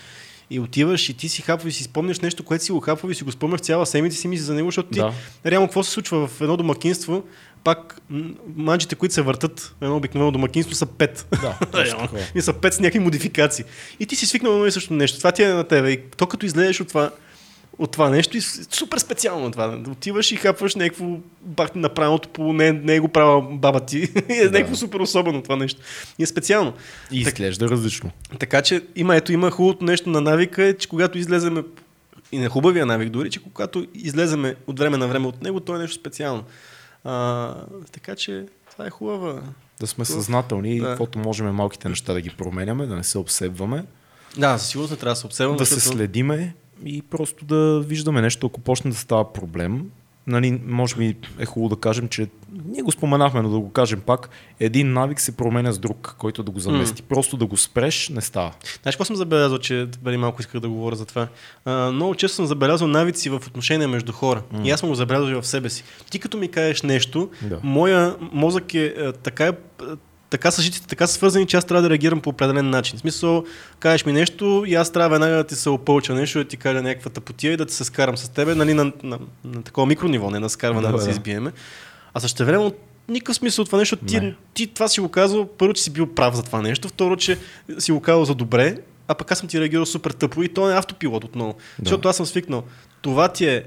И 0.52 0.60
отиваш 0.60 1.08
и 1.08 1.14
ти 1.14 1.28
си 1.28 1.42
хапва 1.42 1.68
и 1.68 1.72
си 1.72 1.84
спомняш 1.84 2.20
нещо, 2.20 2.44
което 2.44 2.64
си 2.64 2.72
го 2.72 2.80
хапва 2.80 3.10
и 3.10 3.14
си 3.14 3.24
го 3.24 3.32
спомняш 3.32 3.60
цяла 3.60 3.86
седмица 3.86 4.18
си 4.18 4.28
мислиш 4.28 4.46
за 4.46 4.54
него, 4.54 4.68
защото 4.68 4.88
ти 4.90 4.98
Да. 4.98 5.12
реално 5.46 5.66
какво 5.66 5.82
се 5.82 5.90
случва 5.90 6.26
в 6.26 6.40
едно 6.40 6.56
домакинство, 6.56 7.22
пак 7.64 8.00
манджите, 8.56 8.94
които 8.94 9.14
се 9.14 9.22
въртат 9.22 9.74
едно 9.80 9.96
обикновено 9.96 10.32
домакинство 10.32 10.74
са 10.74 10.86
пет. 10.86 11.26
Да. 11.40 11.58
И 12.34 12.42
са 12.42 12.52
пет 12.52 12.74
с 12.74 12.80
някакви 12.80 12.98
модификации. 12.98 13.64
И 14.00 14.06
ти 14.06 14.16
си 14.16 14.26
свикнал 14.26 14.52
на 14.52 14.56
едно 14.58 14.66
и 14.66 14.72
също 14.72 14.94
нещо. 14.94 15.18
Това 15.18 15.32
ти 15.32 15.42
е 15.42 15.48
на 15.48 15.64
тебе. 15.64 15.90
И 15.90 16.00
то 16.16 16.26
като 16.26 16.46
излезеш 16.46 16.80
от 16.80 16.88
това, 16.88 17.10
от 17.78 17.90
това 17.92 18.10
нещо 18.10 18.36
и 18.36 18.40
супер 18.40 18.98
специално 18.98 19.50
това. 19.50 19.78
Отиваш 19.90 20.32
и 20.32 20.36
хапваш 20.36 20.74
някакво 20.74 21.06
бах 21.40 21.74
направеното 21.74 22.28
по 22.28 22.52
не, 22.52 22.72
не 22.72 22.94
е 22.94 23.00
го 23.00 23.08
правила 23.08 23.42
баба 23.42 23.80
ти. 23.80 24.02
Е 24.28 24.44
Да. 24.44 24.50
някакво 24.50 24.76
супер 24.76 25.00
особено 25.00 25.42
това 25.42 25.56
нещо. 25.56 25.80
И 26.18 26.22
е 26.22 26.26
специално. 26.26 26.72
И 27.10 27.24
Так- 27.24 27.32
изглежда 27.32 27.68
различно. 27.68 28.10
Така 28.38 28.62
че 28.62 28.82
има, 28.96 29.16
ето, 29.16 29.32
има 29.32 29.50
хубавото 29.50 29.84
нещо 29.84 30.10
на 30.10 30.20
навика, 30.20 30.64
е, 30.64 30.74
че 30.74 30.88
когато 30.88 31.18
излеземе 31.18 31.62
и 32.32 32.38
на 32.38 32.48
хубавия 32.48 32.86
навик 32.86 33.08
дори, 33.10 33.30
че 33.30 33.40
когато 33.42 33.86
излеземе 33.94 34.54
от 34.66 34.78
време 34.78 34.96
на 34.96 35.08
време 35.08 35.26
от 35.26 35.42
него, 35.42 35.60
то 35.60 35.76
е 35.76 35.78
нещо 35.78 35.96
специално. 36.00 36.44
А, 37.04 37.54
така 37.92 38.16
че 38.16 38.46
това 38.70 38.86
е 38.86 38.90
хубава. 38.90 39.42
Да 39.80 39.86
сме 39.86 40.04
Хубаво. 40.04 40.20
съзнателни 40.20 40.76
и 40.76 40.80
Да. 40.80 40.86
каквото 40.86 41.18
можем 41.18 41.46
малките 41.46 41.88
неща 41.88 42.12
да 42.12 42.20
ги 42.20 42.30
променяме, 42.30 42.86
да 42.86 42.96
не 42.96 43.04
се 43.04 43.18
обсебваме, 43.18 43.84
Да, 44.38 44.58
със 44.58 44.68
сигурност 44.68 44.90
не 44.90 44.96
трябва 44.96 45.12
да 45.12 45.16
се 45.16 45.26
обсебваме. 45.26 45.58
да 45.58 45.66
се 45.66 45.74
защото- 45.74 45.96
следиме 45.96 46.54
и 46.84 47.02
просто 47.02 47.44
да 47.44 47.80
виждаме 47.80 48.22
нещо, 48.22 48.46
ако 48.46 48.60
почне 48.60 48.90
да 48.90 48.96
става 48.96 49.32
проблем. 49.32 49.90
Нали, 50.30 50.60
може 50.66 50.96
би 50.96 51.16
е 51.38 51.44
хубаво 51.44 51.74
да 51.74 51.80
кажем, 51.80 52.08
че 52.08 52.26
ние 52.64 52.82
го 52.82 52.92
споменахме, 52.92 53.42
но 53.42 53.50
да 53.50 53.58
го 53.58 53.72
кажем 53.72 54.00
пак, 54.00 54.30
един 54.60 54.92
навик 54.92 55.20
се 55.20 55.36
променя 55.36 55.72
с 55.72 55.78
друг, 55.78 56.14
който 56.18 56.42
да 56.42 56.50
го 56.50 56.60
замести. 56.60 57.02
Просто 57.02 57.36
да 57.36 57.46
го 57.46 57.56
спреш, 57.56 58.08
не 58.08 58.20
става. 58.20 58.52
Знаеш 58.82 58.94
какво 58.96 59.04
съм 59.04 59.16
забелязал, 59.16 59.58
че 59.58 59.88
преди 60.04 60.16
малко 60.16 60.40
исках 60.40 60.60
да 60.60 60.68
говоря 60.68 60.96
за 60.96 61.06
това? 61.06 61.28
А, 61.64 61.90
много 61.92 62.14
често 62.14 62.36
съм 62.36 62.46
забелязал 62.46 62.88
навици 62.88 63.30
в 63.30 63.42
отношения 63.46 63.88
между 63.88 64.12
хора. 64.12 64.42
Mm. 64.54 64.66
И 64.66 64.70
аз 64.70 64.80
съм 64.80 64.88
го 64.88 64.94
забелязал 64.94 65.28
и 65.28 65.34
в 65.34 65.46
себе 65.46 65.70
си. 65.70 65.84
Ти 66.10 66.18
като 66.18 66.38
ми 66.38 66.48
кажеш 66.48 66.82
нещо, 66.82 67.30
Да. 67.42 67.58
моя 67.62 68.16
мозък 68.32 68.74
е 68.74 68.86
а, 68.86 69.12
така 69.12 69.46
е 69.46 69.52
така 70.30 70.50
са 70.50 70.62
жиците, 70.62 70.86
така 70.86 71.06
са 71.06 71.14
свързани, 71.14 71.46
че 71.46 71.56
аз 71.56 71.64
трябва 71.64 71.82
да 71.82 71.90
реагирам 71.90 72.20
по 72.20 72.30
определен 72.30 72.70
начин. 72.70 72.96
В 72.98 73.00
смисъл, 73.00 73.44
кажеш 73.78 74.06
ми 74.06 74.12
нещо 74.12 74.64
и 74.66 74.74
аз 74.74 74.92
трябва 74.92 75.08
веднага 75.08 75.36
да 75.36 75.44
ти 75.44 75.54
се 75.54 75.68
опълча 75.68 76.14
нещо, 76.14 76.38
да 76.38 76.44
ти 76.44 76.56
кажа 76.56 76.82
някаква 76.82 77.10
тъпотия 77.10 77.52
и 77.52 77.56
да 77.56 77.66
ти 77.66 77.74
се 77.74 77.84
скарам 77.84 78.16
с 78.16 78.28
тебе, 78.28 78.54
нали, 78.54 78.74
на, 78.74 78.92
на, 79.02 79.18
на 79.44 79.62
такова 79.62 79.86
микрониво, 79.86 80.30
не 80.30 80.38
на 80.38 80.50
скарване 80.50 80.86
да, 80.86 80.92
Да, 80.92 80.98
да 80.98 81.04
се 81.04 81.10
избиеме. 81.10 81.52
А 82.14 82.20
също 82.20 82.44
време 82.44 82.72
никакъв 83.08 83.36
смисъл 83.36 83.62
от 83.62 83.68
това 83.68 83.78
нещо. 83.78 83.96
Ти, 83.96 84.20
Не. 84.20 84.34
ти 84.54 84.66
това 84.66 84.88
си 84.88 85.00
го 85.00 85.08
казал, 85.08 85.46
първо, 85.46 85.74
че 85.74 85.82
си 85.82 85.90
бил 85.90 86.14
прав 86.14 86.34
за 86.34 86.42
това 86.42 86.62
нещо, 86.62 86.88
второ, 86.88 87.16
че 87.16 87.38
си 87.78 87.92
го 87.92 88.00
казал 88.00 88.24
за 88.24 88.34
добре, 88.34 88.76
а 89.08 89.14
пък 89.14 89.32
аз 89.32 89.38
съм 89.38 89.48
ти 89.48 89.60
реагирал 89.60 89.86
супер 89.86 90.10
тъпо 90.10 90.42
и 90.42 90.48
то 90.48 90.70
е 90.70 90.76
автопилот 90.76 91.24
отново. 91.24 91.52
Да. 91.52 91.84
Защото 91.84 92.08
аз 92.08 92.16
съм 92.16 92.26
свикнал. 92.26 92.64
Това 93.02 93.28
ти 93.28 93.46
е, 93.46 93.64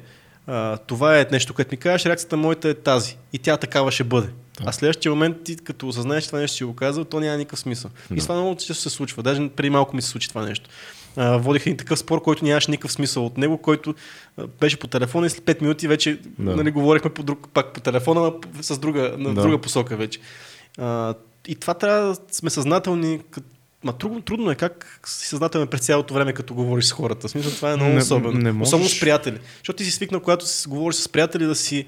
а, 0.47 0.77
това 0.77 1.19
е 1.19 1.27
нещо, 1.31 1.53
което 1.53 1.73
ми 1.73 1.77
кажеш, 1.77 2.05
реакцията 2.05 2.37
моята 2.37 2.69
е 2.69 2.73
тази. 2.73 3.17
И 3.33 3.39
тя 3.39 3.57
такава 3.57 3.91
ще 3.91 4.03
бъде. 4.03 4.27
А 4.65 4.71
следващия 4.71 5.11
момент 5.11 5.43
ти 5.43 5.55
като 5.55 5.87
осъзнаеш 5.87 6.23
че 6.23 6.29
това 6.29 6.39
нещо 6.39 6.57
си 6.57 6.63
го 6.63 6.75
казал, 6.75 7.03
то 7.05 7.19
няма 7.19 7.37
никакъв 7.37 7.59
смисъл. 7.59 7.91
И 8.11 8.15
Да. 8.15 8.21
това 8.21 8.35
много 8.35 8.55
често 8.55 8.75
се 8.75 8.89
случва. 8.89 9.23
Даже 9.23 9.49
преди 9.49 9.69
малко 9.69 9.95
ми 9.95 10.01
се 10.01 10.09
случи 10.09 10.29
това 10.29 10.45
нещо. 10.45 10.69
А, 11.15 11.37
водих 11.37 11.61
един 11.61 11.77
такъв 11.77 11.99
спор, 11.99 12.21
който 12.21 12.45
нямаше 12.45 12.71
никакъв 12.71 12.91
смисъл 12.91 13.25
от 13.25 13.37
него, 13.37 13.57
който 13.57 13.95
а, 14.37 14.47
беше 14.47 14.79
по 14.79 14.87
телефона 14.87 15.27
и 15.27 15.29
след 15.29 15.43
5 15.43 15.61
минути 15.61 15.87
вече 15.87 16.19
Да. 16.39 16.55
нали, 16.55 16.71
говорихме 16.71 17.09
по 17.09 17.23
друг, 17.23 17.47
пак 17.53 17.73
по 17.73 17.79
телефона, 17.79 18.21
но 18.21 18.33
с 18.63 18.77
друга, 18.77 19.15
на 19.17 19.33
Да. 19.33 19.41
друга 19.41 19.57
посока 19.57 19.97
вече. 19.97 20.19
А, 20.77 21.13
и 21.47 21.55
това 21.55 21.73
трябва 21.73 22.07
да 22.07 22.15
сме 22.31 22.49
съзнателни. 22.49 23.19
Ма 23.83 23.93
трудно, 23.93 24.21
трудно 24.21 24.51
е 24.51 24.55
как 24.55 25.01
си 25.05 25.27
съзнателен 25.27 25.67
през 25.67 25.81
цялото 25.81 26.13
време, 26.13 26.33
като 26.33 26.53
говориш 26.53 26.85
с 26.85 26.91
хората. 26.91 27.27
В 27.27 27.31
смисъл, 27.31 27.51
това 27.51 27.71
е 27.71 27.75
много 27.75 27.91
Не- 27.91 27.97
особено. 27.97 28.31
не 28.33 28.51
можеш. 28.51 28.69
Особено 28.69 28.89
с 28.89 28.99
приятели. 28.99 29.37
Защото 29.57 29.77
ти 29.77 29.85
си 29.85 29.91
свикнал, 29.91 30.21
когато 30.21 30.47
си 30.47 30.67
говориш 30.69 30.95
с 30.95 31.09
приятели, 31.09 31.45
да 31.45 31.55
си 31.55 31.87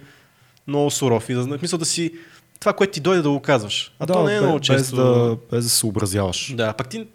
много 0.67 0.91
суров 0.91 1.29
и 1.29 1.33
да, 1.33 1.41
в 1.41 1.59
смисъл 1.59 1.79
да 1.79 1.85
си 1.85 2.13
това, 2.59 2.73
което 2.73 2.93
ти 2.93 2.99
дойде 2.99 3.21
да 3.21 3.29
го 3.29 3.39
казваш. 3.39 3.91
А 3.99 4.05
да, 4.05 4.13
то 4.13 4.23
не 4.23 4.35
е 4.35 4.39
бе- 4.39 4.45
много 4.45 4.57
без, 4.57 4.65
често. 4.67 4.95
да, 4.95 5.37
без 5.51 5.63
да 5.63 5.69
се 5.69 5.77
съобразяваш. 5.77 6.53
Да, 6.55 6.73
пак 6.73 6.89
ти. 6.89 7.07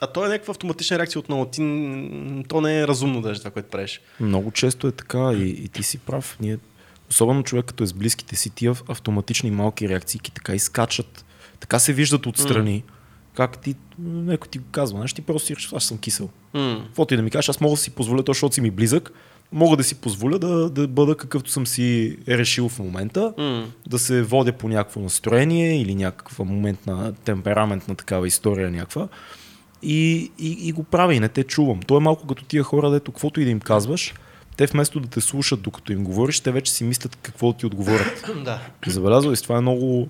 А 0.00 0.06
то 0.06 0.24
е 0.26 0.28
някаква 0.28 0.50
автоматична 0.50 0.98
реакция 0.98 1.18
отново. 1.18 1.46
Ти, 1.46 1.60
то 2.48 2.60
не 2.60 2.80
е 2.80 2.88
разумно 2.88 3.22
даже 3.22 3.38
това, 3.40 3.50
което 3.50 3.68
правиш. 3.68 4.00
Много 4.20 4.50
често 4.50 4.86
е 4.88 4.92
така 4.92 5.32
и, 5.32 5.48
и 5.48 5.68
ти 5.68 5.82
си 5.82 5.98
прав. 5.98 6.36
Ние, 6.40 6.58
особено 7.10 7.42
човек 7.42 7.64
като 7.64 7.84
е 7.84 7.86
с 7.86 7.92
близките 7.92 8.36
си, 8.36 8.50
тия 8.50 8.74
автоматични 8.88 9.50
малки 9.50 9.88
реакции 9.88 10.20
така 10.34 10.54
изкачат, 10.54 11.24
така 11.60 11.78
се 11.78 11.92
виждат 11.92 12.26
отстрани. 12.26 12.84
Как 13.34 13.58
ти, 13.58 13.74
някой 13.98 14.48
ти 14.48 14.58
го 14.58 14.64
казва, 14.72 14.96
знаеш, 14.96 15.12
ти 15.12 15.22
просто 15.22 15.46
си 15.46 15.68
аз 15.74 15.84
съм 15.84 15.98
кисел. 15.98 16.28
Каквото 16.86 17.14
и 17.14 17.16
да 17.16 17.22
ми 17.22 17.30
кажеш, 17.30 17.48
аз 17.48 17.60
мога 17.60 17.72
да 17.72 17.76
си 17.76 17.90
позволя 17.90 18.22
то, 18.22 18.32
защото 18.32 18.54
си 18.54 18.60
ми 18.60 18.70
близък, 18.70 19.10
мога 19.52 19.76
да 19.76 19.84
си 19.84 19.94
позволя 19.94 20.38
да, 20.38 20.70
да 20.70 20.88
бъда 20.88 21.16
какъвто 21.16 21.50
съм 21.50 21.66
си 21.66 22.18
решил 22.28 22.68
в 22.68 22.78
момента, 22.78 23.32
М. 23.38 23.66
да 23.86 23.98
се 23.98 24.22
водя 24.22 24.52
по 24.52 24.68
някакво 24.68 25.00
настроение 25.00 25.82
или 25.82 25.94
някаква 25.94 26.44
момент 26.44 26.86
на 26.86 27.12
темперамент 27.14 27.88
на 27.88 27.94
такава 27.94 28.26
история 28.26 28.70
някаква. 28.70 29.08
И, 29.82 30.30
и, 30.38 30.56
и 30.60 30.72
го 30.72 30.82
правя 30.84 31.14
и 31.14 31.20
не 31.20 31.28
те 31.28 31.44
чувам. 31.44 31.80
То 31.80 31.96
е 31.96 32.00
малко 32.00 32.26
като 32.26 32.44
тия 32.44 32.62
хора, 32.62 32.90
дето 32.90 33.12
каквото 33.12 33.40
и 33.40 33.44
да 33.44 33.50
им 33.50 33.60
казваш, 33.60 34.14
те 34.56 34.66
вместо 34.66 35.00
да 35.00 35.08
те 35.08 35.20
слушат 35.20 35.60
докато 35.62 35.92
им 35.92 36.04
говориш, 36.04 36.40
те 36.40 36.50
вече 36.50 36.72
си 36.72 36.84
мислят 36.84 37.16
какво 37.16 37.52
ти 37.52 37.66
отговорят. 37.66 38.30
Да. 38.44 38.60
Забелязва 38.86 39.32
ли 39.32 39.36
си? 39.36 39.42
Това 39.42 39.56
е 39.56 39.60
много, 39.60 40.08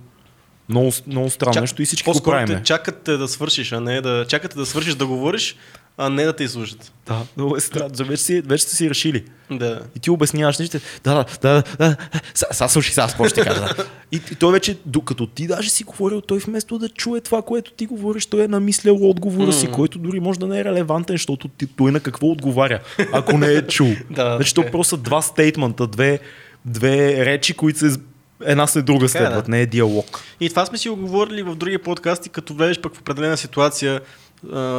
много, 0.69 0.91
много 1.07 1.31
странно 1.31 1.55
Чак- 1.55 1.61
нещо 1.61 1.83
и 1.83 1.87
всички 1.87 2.11
го 2.11 2.23
правим. 2.23 2.47
те 2.49 2.63
чакат 2.63 3.03
те 3.03 3.13
да 3.13 3.29
свършиш, 3.29 3.73
а 3.73 3.81
не 3.81 4.01
да 4.01 4.25
чакате 4.29 4.57
да 4.57 4.67
свършиш 4.67 4.95
да 4.95 5.07
говориш, 5.07 5.57
а 5.99 6.11
не 6.11 6.25
да 6.25 6.33
те 6.33 6.45
изслушат. 6.45 6.93
Да, 7.07 7.23
много 7.37 7.57
е 7.57 7.61
странно. 7.61 7.91
Вече, 7.95 8.23
си, 8.23 8.41
вече 8.41 8.65
сте 8.65 8.77
си 8.77 8.91
решили. 8.91 9.25
Да. 9.51 9.81
И 9.97 10.01
ти 10.01 10.11
обясняваш 10.11 10.59
нещо. 10.59 10.79
Да, 11.05 11.15
да, 11.15 11.25
да, 11.43 11.63
да. 11.79 11.97
Сега 12.35 12.69
слушай, 12.69 12.93
сега 12.93 13.07
какво 13.07 13.29
ще 13.29 13.41
кажа. 13.41 13.61
Да. 13.61 13.87
И, 14.13 14.21
и 14.33 14.35
той 14.35 14.53
вече, 14.53 14.79
докато 14.87 15.27
ти 15.27 15.47
даже 15.47 15.71
си 15.71 15.85
говорил, 15.85 16.21
той 16.21 16.39
вместо 16.39 16.79
да 16.79 16.89
чуе 16.89 17.21
това, 17.21 17.43
което 17.43 17.73
ти 17.73 17.87
говориш, 17.87 18.27
той 18.27 18.45
е 18.45 18.49
намислял 18.49 19.09
отговора 19.11 19.53
си, 19.53 19.71
който 19.71 19.99
дори 19.99 20.21
може 20.21 20.39
да 20.39 20.47
не 20.47 20.61
е 20.61 20.65
релевантен, 20.65 21.15
защото 21.15 21.49
ти, 21.49 21.67
той 21.67 21.93
на 21.93 22.01
какво 22.01 22.27
отговаря, 22.27 22.81
ако 23.13 23.39
не 23.39 23.53
е 23.53 23.67
чул. 23.67 23.89
Да, 24.11 24.37
значи 24.37 24.55
то 24.55 24.61
е. 24.61 24.71
просто 24.71 24.97
два 24.97 25.23
стейтмента, 25.23 25.87
две, 25.87 26.19
две 26.65 27.27
речи, 27.27 27.55
които 27.55 27.79
се 27.79 28.01
една 28.45 28.67
след 28.67 28.85
друга 28.85 29.07
Така 29.07 29.19
е, 29.19 29.23
следват, 29.23 29.45
да. 29.45 29.51
не 29.51 29.61
е 29.61 29.67
диалог. 29.67 30.21
И 30.41 30.49
това 30.49 30.67
сме 30.67 30.79
си 30.79 30.89
го 30.89 30.97
говорили 30.97 31.43
в 31.43 31.55
други 31.55 31.79
подкасти, 31.79 32.29
като 32.29 32.55
влезеш 32.55 32.81
пък 32.81 32.95
в 32.95 33.01
определена 33.01 33.37
ситуация, 33.37 34.01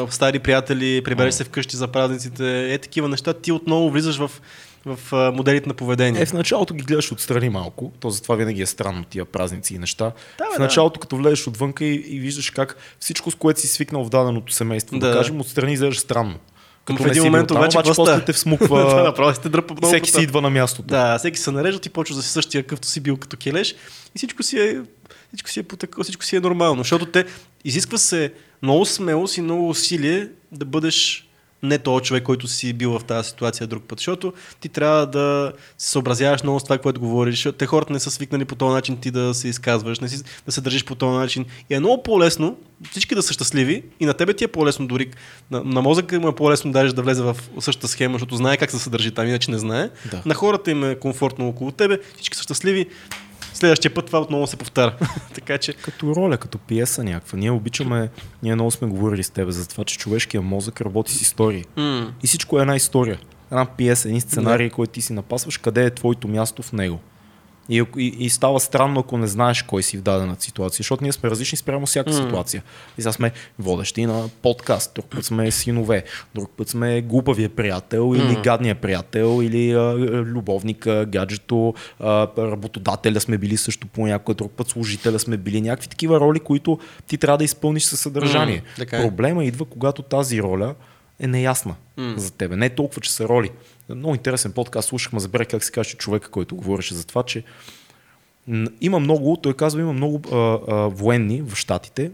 стари 0.10 0.40
приятели, 0.40 1.02
прибереш 1.04 1.34
се 1.34 1.44
вкъщи 1.44 1.78
за 1.78 1.88
празниците, 1.88 2.74
е 2.74 2.78
такива 2.78 3.08
неща, 3.10 3.34
ти 3.34 3.52
отново 3.52 3.90
влизаш 3.90 4.18
в, 4.18 4.32
в 4.86 5.32
моделите 5.34 5.68
на 5.68 5.74
поведение. 5.74 6.22
Е, 6.22 6.26
в 6.26 6.34
началото 6.34 6.74
ги 6.74 6.84
гледаш 6.84 7.12
отстрани 7.12 7.50
малко, 7.50 7.92
то 8.00 8.10
затова 8.10 8.36
винаги 8.36 8.62
е 8.62 8.66
странно 8.66 9.04
тия 9.04 9.26
празници 9.26 9.76
и 9.76 9.80
неща. 9.80 10.12
Да, 10.38 10.44
бе, 10.44 10.56
в 10.56 10.58
да. 10.58 10.64
началото, 10.64 11.00
като 11.00 11.18
влезеш 11.18 11.48
отвънка 11.48 11.86
и, 11.86 11.96
и 12.08 12.20
виждаш 12.20 12.50
как 12.50 12.78
всичко, 13.00 13.32
с 13.32 13.36
което 13.36 13.60
си 13.60 13.68
свикнал 13.68 14.04
в 14.04 14.10
даденото 14.10 14.54
семейство, 14.54 15.00
да, 15.00 15.08
Да. 15.08 15.12
да 15.12 15.18
кажем, 15.18 15.42
отстрани 15.42 15.74
изглеждаш 15.74 16.00
странно. 16.00 16.40
Като 16.86 17.04
в 17.04 17.08
един 17.08 17.24
момент 17.24 17.48
там, 17.48 17.58
обаче 17.58 17.78
обаче 17.78 17.92
после 17.96 18.20
те 18.20 18.26
да, 18.26 18.34
всмуква 18.34 19.04
направо 19.04 19.36
сте 19.36 19.50
дръпа 19.50 19.74
и 19.74 19.78
много 19.78 19.88
всеки 19.88 20.12
по 20.12 20.18
си 20.18 20.24
идва 20.24 20.42
на 20.42 20.50
мястото. 20.50 20.88
Да, 20.88 21.18
всеки 21.18 21.38
се 21.40 21.52
нарежда, 21.52 21.80
ти 21.80 21.90
почваш 21.90 22.16
да 22.16 22.24
си 22.24 22.30
същия 22.30 22.64
какъвто 22.64 22.88
си 22.88 23.00
бил 23.00 23.18
като 23.18 23.38
келеш 23.38 23.72
и 24.16 24.18
всичко 24.18 24.44
си 24.44 24.60
е, 24.60 24.82
всичко 25.28 25.50
си 25.50 25.60
е, 25.60 25.64
потъкало, 25.64 26.04
всичко 26.04 26.24
си 26.24 26.36
е 26.36 26.40
нормално. 26.40 26.78
Защото 26.78 27.06
те 27.06 27.26
изисква 27.66 27.98
се 27.98 28.34
много 28.62 28.86
смелост 28.86 29.38
и 29.38 29.42
много 29.42 29.70
усилие 29.70 30.28
да 30.52 30.66
бъдеш 30.66 31.30
не 31.64 31.78
този 31.78 32.04
човек, 32.04 32.24
който 32.24 32.48
си 32.48 32.74
бил 32.74 33.00
в 33.00 33.04
тази 33.04 33.30
ситуация 33.30 33.68
друг 33.68 33.84
път. 33.84 34.00
Защото 34.00 34.34
ти 34.60 34.70
трябва 34.70 35.08
да 35.08 35.54
се 35.78 35.90
съобразяваш 35.90 36.44
много 36.44 36.60
с 36.60 36.64
това, 36.64 36.78
което 36.78 37.00
говориш. 37.00 37.48
Те 37.58 37.66
хората 37.66 37.94
не 37.94 38.00
са 38.00 38.12
свикнали 38.12 38.46
по 38.46 38.56
този 38.56 38.74
начин 38.74 38.98
ти 38.98 39.12
да 39.12 39.34
се 39.34 39.48
изказваш, 39.48 40.00
не 40.00 40.10
си, 40.10 40.24
да 40.46 40.52
се 40.52 40.62
държиш 40.62 40.86
по 40.86 40.96
този 40.96 41.18
начин. 41.18 41.46
И 41.70 41.76
е 41.76 41.80
много 41.80 42.04
по-лесно 42.04 42.58
всички 42.92 43.16
да 43.16 43.24
са 43.24 43.34
щастливи 43.34 43.84
и 44.00 44.06
на 44.06 44.14
тебе 44.14 44.34
ти 44.34 44.44
е 44.44 44.48
по-лесно 44.48 44.88
дори. 44.88 45.12
На, 45.52 45.64
на 45.64 45.82
мозъка 45.82 46.20
му 46.20 46.28
е 46.28 46.36
по-лесно 46.36 46.72
даже 46.72 46.96
да 46.96 47.02
влезе 47.02 47.24
в 47.24 47.38
същата 47.60 47.88
схема, 47.88 48.16
защото 48.16 48.36
знае 48.36 48.58
как 48.58 48.72
се 48.72 48.90
държи 48.90 49.12
там, 49.12 49.28
иначе 49.28 49.52
не 49.52 49.58
знае. 49.58 49.90
Да. 50.12 50.22
На 50.26 50.34
хората 50.34 50.72
им 50.72 50.84
е 50.84 50.96
комфортно 50.96 51.48
около 51.48 51.72
тебе, 51.72 52.00
всички 52.16 52.38
са 52.38 52.44
щастливи. 52.44 52.86
Следващия 53.60 53.94
път 53.94 54.06
това 54.06 54.20
отново 54.22 54.48
се 54.48 54.58
повтаря. 54.58 54.96
така 55.34 55.58
че, 55.58 55.74
Като 55.74 56.16
роля, 56.16 56.38
като 56.38 56.58
пиеса 56.58 57.04
някаква. 57.04 57.38
Ние 57.38 57.52
обичаме, 57.52 58.10
ние 58.44 58.56
много 58.56 58.72
сме 58.72 58.88
говорили 58.88 59.24
с 59.24 59.30
тебе 59.30 59.52
за 59.52 59.68
това, 59.68 59.84
че 59.84 59.98
човешкият 59.98 60.44
мозък 60.44 60.82
работи 60.82 61.14
с 61.14 61.22
истории. 61.22 61.64
м- 61.78 62.12
И 62.24 62.28
всичко 62.28 62.58
е 62.58 62.62
една 62.62 62.76
история. 62.76 63.20
Една 63.52 63.66
пиеса, 63.66 64.08
един 64.08 64.22
сценарий, 64.22 64.70
който 64.70 64.92
ти 64.92 65.02
си 65.02 65.14
напасваш, 65.14 65.58
къде 65.58 65.86
е 65.86 65.90
твоето 65.90 66.28
място 66.28 66.64
в 66.64 66.74
него. 66.74 67.00
И, 67.70 67.84
и, 67.98 68.16
и 68.20 68.30
става 68.30 68.60
странно, 68.60 69.00
ако 69.00 69.18
не 69.18 69.28
знаеш 69.28 69.62
кой 69.64 69.84
си 69.84 69.98
в 69.98 70.02
дадена 70.02 70.36
ситуация, 70.40 70.78
защото 70.78 71.04
ние 71.04 71.12
сме 71.12 71.30
различни 71.30 71.58
спрямо 71.58 71.86
всяка 71.86 72.10
М. 72.10 72.16
ситуация. 72.16 72.64
И 72.98 73.02
сега 73.02 73.12
сме 73.12 73.32
водещи 73.60 74.06
на 74.06 74.30
подкаст, 74.42 74.92
друг 74.96 75.06
път 75.06 75.26
сме 75.26 75.52
синове, 75.52 76.04
друг 76.36 76.50
път 76.58 76.70
сме 76.70 77.02
глупавия 77.02 77.50
приятел 77.50 78.14
или 78.16 78.34
М. 78.36 78.42
гадния 78.42 78.76
приятел 78.76 79.40
или 79.44 79.72
а, 79.72 79.94
любовника, 80.26 81.06
гаджето, 81.06 81.74
а, 82.00 82.28
работодателя 82.38 83.20
сме 83.20 83.38
били 83.38 83.58
също 83.58 83.88
понякога, 83.88 84.36
друг 84.36 84.52
път 84.52 84.70
служителя 84.70 85.20
сме 85.20 85.38
били. 85.38 85.62
Някакви 85.62 85.88
такива 85.88 86.20
роли, 86.20 86.40
които 86.40 86.80
ти 87.08 87.18
трябва 87.18 87.38
да 87.38 87.44
изпълниш 87.44 87.84
със 87.84 88.00
съдържание. 88.00 88.56
М, 88.56 88.62
така 88.78 88.98
е. 88.98 89.02
Проблема 89.02 89.46
идва, 89.46 89.66
когато 89.66 90.02
тази 90.02 90.42
роля 90.42 90.76
е 91.20 91.28
неясна 91.28 91.76
М. 91.98 92.14
за 92.18 92.32
тебе. 92.32 92.56
Не 92.56 92.66
е 92.66 92.70
толкова, 92.70 93.02
че 93.02 93.14
са 93.14 93.28
роли. 93.28 93.50
Много 93.96 94.16
интересен 94.16 94.52
подкаст 94.52 94.88
слушахме, 94.88 95.20
забравих 95.20 95.48
как 95.48 95.64
се 95.64 95.72
каже 95.72 95.96
човека, 95.96 96.30
който 96.30 96.56
говореше 96.56 96.96
за 96.96 97.08
това, 97.08 97.24
че 97.24 97.44
има 98.82 99.00
много, 99.00 99.38
той 99.38 99.54
казва, 99.54 99.82
има 99.82 99.94
много 99.94 100.22
а, 100.32 100.36
а, 100.36 100.76
военни 100.88 101.42
в 101.42 101.56
Штатите, 101.56 102.12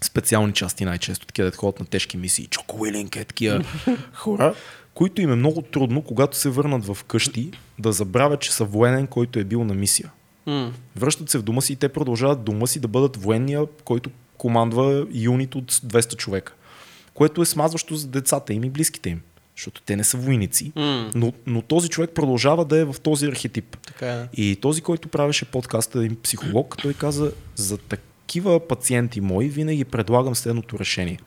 специални 0.00 0.52
части 0.52 0.84
най-често, 0.84 1.26
такива 1.26 1.50
да 1.50 1.56
ходят 1.56 1.80
на 1.80 1.86
тежки 1.86 2.16
мисии, 2.16 2.46
Чоко 2.46 2.80
Уилинг 2.80 3.16
е 3.16 3.24
такива 3.24 3.64
хора, 4.12 4.54
които 4.94 5.22
им 5.22 5.32
е 5.32 5.36
много 5.36 5.62
трудно, 5.62 6.02
когато 6.02 6.36
се 6.36 6.48
върнат 6.48 6.86
в 6.86 7.04
къщи, 7.04 7.50
да 7.78 7.92
забравят, 7.92 8.40
че 8.40 8.52
са 8.52 8.64
военен, 8.64 9.06
който 9.06 9.38
е 9.38 9.44
бил 9.44 9.64
на 9.64 9.74
мисия. 9.74 10.12
м- 10.46 10.72
Връщат 10.96 11.30
се 11.30 11.38
в 11.38 11.42
дома 11.42 11.60
си 11.60 11.72
и 11.72 11.76
те 11.76 11.88
продължават 11.88 12.44
дома 12.44 12.66
си 12.66 12.80
да 12.80 12.88
бъдат 12.88 13.16
военния, 13.16 13.66
който 13.84 14.10
командва 14.36 15.06
юнит 15.12 15.54
от 15.54 15.72
200 15.72 16.16
човека. 16.16 16.54
Което 17.14 17.42
е 17.42 17.46
смазващо 17.46 17.94
за 17.96 18.08
децата 18.08 18.54
им 18.54 18.64
и 18.64 18.70
близките 18.70 19.10
им. 19.10 19.20
Защото 19.56 19.82
те 19.82 19.96
не 19.96 20.04
са 20.04 20.16
войници. 20.16 20.72
м- 20.76 21.10
Но, 21.14 21.32
но 21.46 21.62
този 21.62 21.88
човек 21.88 22.10
продължава 22.10 22.64
да 22.64 22.78
е 22.78 22.84
в 22.84 22.94
този 23.02 23.26
архетип. 23.26 23.76
така 23.86 24.12
е. 24.12 24.28
И 24.34 24.56
този, 24.56 24.80
който 24.80 25.08
правеше 25.08 25.44
подкаста, 25.44 25.98
един 25.98 26.16
психолог, 26.22 26.76
той 26.82 26.94
каза, 26.94 27.32
за 27.54 27.78
такива 27.78 28.68
пациенти 28.68 29.20
мои 29.20 29.48
винаги 29.48 29.84
предлагам 29.84 30.34
следното 30.34 30.78
решение. 30.78 31.18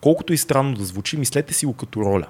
Колкото 0.00 0.32
и 0.32 0.36
странно 0.36 0.76
да 0.76 0.84
звучи, 0.84 1.16
мислете 1.16 1.54
си 1.54 1.66
го 1.66 1.72
като 1.72 2.00
роля. 2.00 2.26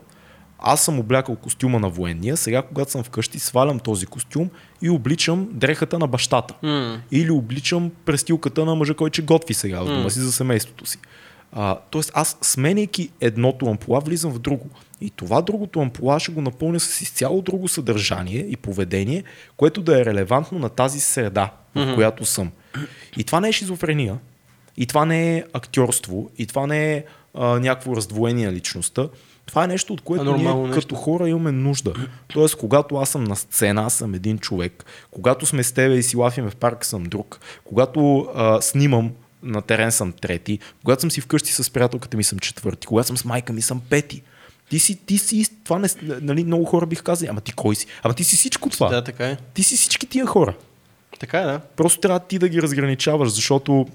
Аз 0.58 0.84
съм 0.84 0.98
облякал 1.00 1.36
костюма 1.36 1.78
на 1.80 1.88
военния, 1.90 2.36
сега 2.36 2.62
когато 2.62 2.90
съм 2.90 3.04
вкъщи, 3.04 3.38
свалям 3.38 3.78
този 3.80 4.06
костюм 4.06 4.50
и 4.82 4.90
обличам 4.90 5.48
дрехата 5.52 5.98
на 5.98 6.06
бащата. 6.06 6.54
М- 6.62 7.00
Или 7.12 7.30
обличам 7.30 7.90
престилката 8.04 8.64
на 8.64 8.74
мъжа, 8.74 8.94
който 8.94 9.14
ще 9.14 9.22
готви 9.22 9.54
сега 9.54 9.80
в 9.82 9.86
дома 9.86 10.10
си 10.10 10.18
за 10.20 10.32
семейството 10.32 10.86
си. 10.86 10.98
А, 11.58 11.78
тоест 11.90 12.10
аз 12.14 12.38
сменяйки 12.42 13.10
едното 13.20 13.66
ампула, 13.66 14.00
влизам 14.00 14.32
в 14.32 14.38
друго. 14.38 14.66
И 15.00 15.10
това 15.10 15.42
другото 15.42 15.80
ампула 15.80 16.20
ще 16.20 16.32
го 16.32 16.40
напълня 16.40 16.80
с 16.80 17.00
изцяло 17.00 17.42
друго 17.42 17.68
съдържание 17.68 18.38
и 18.48 18.56
поведение, 18.56 19.24
което 19.56 19.82
да 19.82 20.00
е 20.00 20.04
релевантно 20.04 20.58
на 20.58 20.68
тази 20.68 21.00
среда, 21.00 21.50
в 21.74 21.80
Мгм. 21.84 21.94
която 21.94 22.24
съм. 22.24 22.50
И 23.16 23.24
това 23.24 23.40
не 23.40 23.48
е 23.48 23.52
шизофрения, 23.52 24.18
и 24.76 24.86
това 24.86 25.04
не 25.04 25.36
е 25.36 25.44
актьорство, 25.52 26.30
и 26.38 26.46
това 26.46 26.66
не 26.66 26.92
е 26.94 27.04
а, 27.34 27.46
някакво 27.46 27.96
раздвоение 27.96 28.46
на 28.46 28.52
личността. 28.52 29.08
Това 29.46 29.64
е 29.64 29.66
нещо, 29.66 29.92
от 29.92 30.00
което 30.00 30.30
А, 30.30 30.36
ние 30.36 30.54
нещо. 30.54 30.80
като 30.80 30.94
хора 30.94 31.28
имаме 31.28 31.52
нужда. 31.52 31.94
Тоест, 32.28 32.56
когато 32.56 32.96
аз 32.96 33.08
съм 33.08 33.24
на 33.24 33.36
сцена, 33.36 33.82
аз 33.82 33.94
съм 33.94 34.14
един 34.14 34.38
човек. 34.38 34.84
Когато 35.10 35.46
сме 35.46 35.62
с 35.62 35.72
тебе 35.72 35.94
и 35.94 36.02
си 36.02 36.16
лафим 36.16 36.50
в 36.50 36.56
парк, 36.56 36.84
съм 36.84 37.04
друг. 37.04 37.40
Когато 37.64 38.28
а, 38.34 38.60
снимам 38.60 39.12
на 39.46 39.62
терен 39.62 39.92
съм 39.92 40.12
трети. 40.12 40.58
Когато 40.84 41.00
съм 41.00 41.10
си 41.10 41.20
вкъщи 41.20 41.52
с 41.52 41.70
приятелката 41.70 42.16
ми 42.16 42.24
съм 42.24 42.38
четвърти. 42.38 42.86
Когато 42.86 43.06
съм 43.06 43.16
с 43.16 43.24
майка 43.24 43.52
ми 43.52 43.62
съм 43.62 43.80
пети. 43.80 44.22
Ти 44.70 44.78
си, 44.78 44.96
ти 45.06 45.18
си, 45.18 45.46
това 45.64 45.78
не, 45.78 45.88
нали, 46.02 46.44
много 46.44 46.64
хора 46.64 46.86
бих 46.86 47.02
казали, 47.02 47.28
ама 47.28 47.40
ти 47.40 47.52
кой 47.52 47.76
си? 47.76 47.86
Ама 48.02 48.14
ти 48.14 48.24
си 48.24 48.36
всичко 48.36 48.70
това. 48.70 48.88
Да, 48.88 49.04
така 49.04 49.26
е. 49.26 49.36
Ти 49.54 49.62
си 49.62 49.76
всички 49.76 50.06
тия 50.06 50.26
хора. 50.26 50.54
Така 51.18 51.38
е, 51.40 51.44
да. 51.44 51.60
Просто 51.76 52.00
трябва 52.00 52.20
ти 52.20 52.38
да 52.38 52.48
ги 52.48 52.62
разграничаваш, 52.62 53.30
защото 53.30 53.86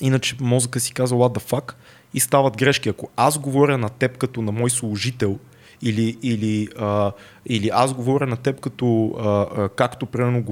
иначе 0.00 0.36
мозъка 0.40 0.80
си 0.80 0.92
казва 0.92 1.18
what 1.18 1.38
the 1.38 1.50
fuck 1.50 1.74
и 2.14 2.20
стават 2.20 2.56
грешки. 2.56 2.88
Ако 2.88 3.08
аз 3.16 3.38
говоря 3.38 3.78
на 3.78 3.88
теб 3.88 4.18
като 4.18 4.42
на 4.42 4.52
мой 4.52 4.70
служител 4.70 5.38
или, 5.82 6.16
или, 6.22 6.68
а, 6.78 7.12
или 7.48 7.70
аз 7.72 7.92
говоря 7.92 8.26
на 8.26 8.36
теб 8.36 8.60
като 8.60 9.14
а, 9.18 9.28
а, 9.56 9.68
както 9.68 10.06
примерно 10.06 10.44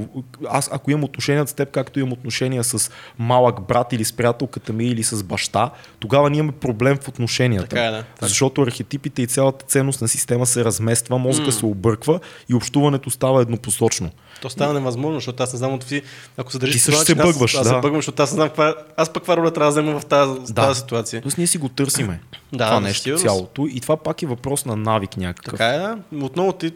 аз 0.49 0.69
ако 0.73 0.91
имам 0.91 1.05
отношения 1.05 1.47
с 1.47 1.53
теб, 1.53 1.71
както 1.71 2.01
имам 2.01 2.13
отношения 2.13 2.65
с 2.65 2.91
малък 3.19 3.61
брат 3.61 3.93
или 3.93 4.05
с 4.05 4.13
приятелката 4.13 4.73
ми 4.73 4.85
или 4.85 5.03
с 5.03 5.23
баща, 5.23 5.71
тогава 5.99 6.31
ние 6.31 6.39
имаме 6.39 6.53
проблем 6.53 6.99
в 6.99 7.09
отношенията. 7.09 7.69
Така 7.69 7.85
е, 7.85 7.91
да. 7.91 8.05
Защото 8.21 8.63
архетипите 8.63 9.23
и 9.23 9.27
цялата 9.27 9.67
ценност 9.67 10.01
на 10.01 10.09
система 10.09 10.47
се 10.47 10.65
размества, 10.65 11.19
мозъка 11.19 11.47
М. 11.47 11.53
се 11.53 11.67
обърква 11.67 12.21
и 12.49 12.55
общуването 12.55 13.11
става 13.11 13.43
еднопосочно. 13.43 14.11
То 14.43 14.51
става 14.51 14.75
невъзможно, 14.75 15.15
защото 15.15 15.43
аз 15.43 15.53
не 15.53 15.57
знам 15.59 15.73
от 15.73 15.87
ти, 15.87 16.03
ако 16.37 16.53
се 16.53 16.59
държиш 16.59 16.75
Ти 16.75 16.81
също 16.81 17.01
се 17.03 17.13
аз- 17.13 17.19
бъгваш, 17.19 17.55
Аз, 17.55 17.63
да. 17.63 17.69
се 17.69 17.75
бъгвам, 17.75 17.97
защото 17.97 18.23
аз 18.23 18.33
не 18.33 18.37
знам 18.37 18.49
каква, 18.49 18.75
аз 18.97 19.09
пък 19.09 19.23
каква 19.23 19.37
роля 19.37 19.51
трябва 19.51 19.73
да 19.73 19.83
взема 19.83 20.01
в 20.01 20.07
тази, 20.07 20.41
в 20.41 20.55
тази 20.55 20.81
ситуация. 20.81 21.23
Тоест 21.23 21.39
ние 21.39 21.47
си 21.47 21.59
го 21.59 21.69
търсиме. 21.69 22.21
Да, 22.53 22.67
това 22.67 22.81
нещо 22.81 23.03
сигурност. 23.03 23.23
цялото. 23.25 23.67
И 23.67 23.81
това 23.81 23.97
пак 23.97 24.23
е 24.23 24.27
въпрос 24.27 24.65
на 24.65 24.77
навик 24.77 25.17
някакъв. 25.17 25.51
Така 25.51 25.67
е, 25.67 25.79
да. 25.79 25.99
Отново 26.17 26.53
ти, 26.53 26.73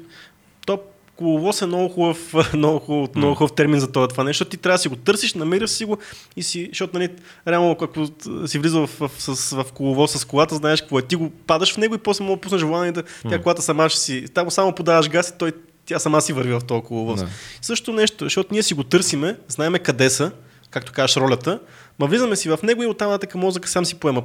коловоз 1.20 1.62
е 1.62 1.66
много 1.66 1.88
хубав, 1.88 2.34
много 2.54 2.78
хубав, 2.78 3.14
много 3.14 3.34
хубав 3.34 3.52
термин 3.52 3.80
за 3.80 3.92
това, 3.92 4.08
това 4.08 4.24
нещо. 4.24 4.44
Ти 4.44 4.56
трябва 4.56 4.74
да 4.74 4.82
си 4.82 4.88
го 4.88 4.96
търсиш, 4.96 5.34
намираш 5.34 5.70
си 5.70 5.84
го 5.84 5.98
и 6.36 6.42
си, 6.42 6.68
защото 6.72 6.98
нали, 6.98 7.08
реално 7.48 7.70
ако 7.70 8.06
си 8.46 8.58
влизал 8.58 8.86
в, 8.86 9.00
в, 9.00 9.10
с, 9.18 9.56
в 9.56 9.64
коловоз 9.74 10.12
с 10.12 10.24
колата, 10.24 10.54
знаеш 10.54 10.80
какво 10.80 10.98
е. 10.98 11.02
Ти 11.02 11.16
го 11.16 11.30
падаш 11.30 11.74
в 11.74 11.76
него 11.76 11.94
и 11.94 11.98
после 11.98 12.24
мога 12.24 12.36
да 12.36 12.40
пуснеш 12.40 12.62
воланите, 12.62 13.02
тя 13.28 13.42
колата 13.42 13.62
сама 13.62 13.88
ще 13.88 14.00
си, 14.00 14.24
там 14.34 14.50
само 14.50 14.74
подаваш 14.74 15.08
газ 15.08 15.28
и 15.28 15.38
той, 15.38 15.52
тя 15.86 15.98
сама 15.98 16.20
си 16.20 16.32
върви 16.32 16.52
в 16.52 16.60
този 16.60 16.82
коловоз. 16.82 17.20
Да. 17.20 17.28
Също 17.62 17.92
нещо, 17.92 18.24
защото 18.24 18.48
ние 18.52 18.62
си 18.62 18.74
го 18.74 18.84
търсиме, 18.84 19.36
знаеме 19.48 19.78
къде 19.78 20.10
са, 20.10 20.32
както 20.70 20.92
кажеш 20.92 21.16
ролята, 21.16 21.60
ма 22.00 22.06
влизаме 22.06 22.36
си 22.36 22.48
в 22.48 22.58
него 22.62 22.82
и 22.82 22.86
оттам 22.86 23.10
нататък 23.10 23.34
мозъка 23.34 23.68
сам 23.68 23.84
си 23.84 23.94
поема 23.94 24.22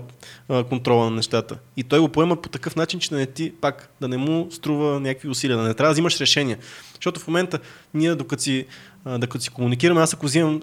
а, 0.49 0.63
контрола 0.63 1.05
на 1.05 1.11
нещата. 1.11 1.57
И 1.77 1.83
той 1.83 1.99
го 1.99 2.09
поема 2.09 2.35
по 2.35 2.49
такъв 2.49 2.75
начин, 2.75 2.99
че 2.99 3.09
да 3.09 3.15
не 3.15 3.25
ти 3.25 3.53
пак 3.61 3.89
да 4.01 4.07
не 4.07 4.17
му 4.17 4.47
струва 4.51 4.99
някакви 4.99 5.29
усилия, 5.29 5.57
да 5.57 5.63
не 5.63 5.73
трябва 5.73 5.89
да 5.89 5.93
взимаш 5.93 6.21
решения. 6.21 6.57
Защото 6.93 7.19
в 7.19 7.27
момента 7.27 7.59
ние 7.93 8.15
докато 8.15 8.43
си, 8.43 8.65
а, 9.05 9.17
докато 9.17 9.43
си 9.43 9.49
комуникираме, 9.49 10.01
аз 10.01 10.13
ако 10.13 10.25
взимам 10.25 10.61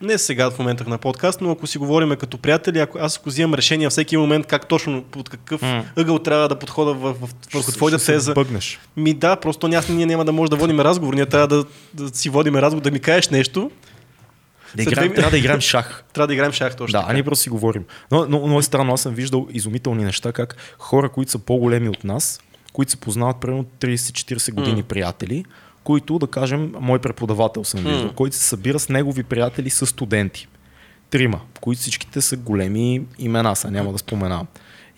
не 0.00 0.18
сега 0.18 0.50
в 0.50 0.58
момента 0.58 0.84
на 0.88 0.98
подкаст, 0.98 1.40
но 1.40 1.50
ако 1.50 1.66
си 1.66 1.78
говорим 1.78 2.16
като 2.16 2.38
приятели, 2.38 2.78
ако 2.78 2.98
аз 2.98 3.16
ако 3.16 3.28
взимам 3.28 3.54
решение 3.54 3.90
всеки 3.90 4.16
момент 4.16 4.46
как 4.46 4.68
точно, 4.68 5.02
под 5.02 5.28
какъв 5.28 5.62
М. 5.62 5.84
ъгъл 5.96 6.18
трябва 6.18 6.48
да 6.48 6.58
подхода 6.58 6.94
в, 6.94 7.12
в, 7.12 7.28
върху 7.54 7.72
твоята 7.72 7.98
се 7.98 8.12
теза, 8.12 8.34
Бъгнеш. 8.34 8.80
ми 8.96 9.14
да, 9.14 9.36
просто 9.36 9.68
ние, 9.68 9.80
ние 9.88 10.06
няма 10.06 10.24
да 10.24 10.32
може 10.32 10.50
да 10.50 10.56
водим 10.56 10.80
разговор, 10.80 11.14
ние 11.14 11.26
трябва 11.26 11.48
да, 11.48 11.64
да 11.94 12.16
си 12.16 12.28
водим 12.28 12.56
разговор, 12.56 12.82
да 12.82 12.90
ми 12.90 13.00
кажеш 13.00 13.28
нещо, 13.28 13.70
Да 14.76 14.82
играем, 14.82 15.14
трябва 15.14 15.30
да 15.30 15.38
играем 15.38 15.60
шах. 15.60 16.04
трябва 16.12 16.26
да 16.26 16.34
играем 16.34 16.52
шах 16.52 16.76
точно. 16.76 16.92
Да, 16.92 17.00
така. 17.00 17.10
а 17.10 17.14
ние 17.14 17.22
просто 17.22 17.42
си 17.42 17.50
говорим. 17.50 17.84
Но, 18.10 18.26
но, 18.28 18.46
но 18.46 18.58
е 18.58 18.62
странно, 18.62 18.94
аз 18.94 19.00
съм 19.00 19.14
виждал 19.14 19.48
изумителни 19.50 20.04
неща, 20.04 20.32
как 20.32 20.56
хора, 20.78 21.08
които 21.08 21.30
са 21.30 21.38
по-големи 21.38 21.88
от 21.88 22.04
нас, 22.04 22.40
които 22.72 22.90
се 22.90 22.96
познават 22.96 23.36
примерно 23.40 23.64
30-40 23.80 24.52
години 24.52 24.76
М. 24.76 24.82
приятели, 24.82 25.44
които, 25.84 26.18
да 26.18 26.26
кажем, 26.26 26.74
мой 26.80 26.98
преподавател 26.98 27.64
съм 27.64 27.80
виждал, 27.80 28.04
М. 28.04 28.14
който 28.14 28.36
се 28.36 28.44
събира 28.44 28.78
с 28.78 28.88
негови 28.88 29.22
приятели 29.22 29.70
с 29.70 29.86
студенти. 29.86 30.48
Трима, 31.10 31.40
които 31.60 31.80
всичките 31.80 32.20
са 32.20 32.36
големи 32.36 33.02
имена, 33.18 33.56
са 33.56 33.70
няма 33.70 33.92
да 33.92 33.98
споменавам. 33.98 34.46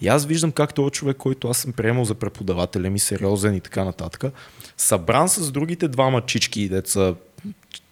И 0.00 0.08
аз 0.08 0.26
виждам 0.26 0.52
как 0.52 0.74
този 0.74 0.90
човек, 0.90 1.16
който 1.16 1.48
аз 1.48 1.58
съм 1.58 1.72
приемал 1.72 2.04
за 2.04 2.14
преподавателя 2.14 2.90
ми, 2.90 2.98
сериозен 2.98 3.54
и 3.54 3.60
така 3.60 3.84
нататък, 3.84 4.24
събран 4.76 5.28
с 5.28 5.50
другите 5.50 5.88
двама 5.88 6.20
чички, 6.20 6.68
деца 6.68 7.14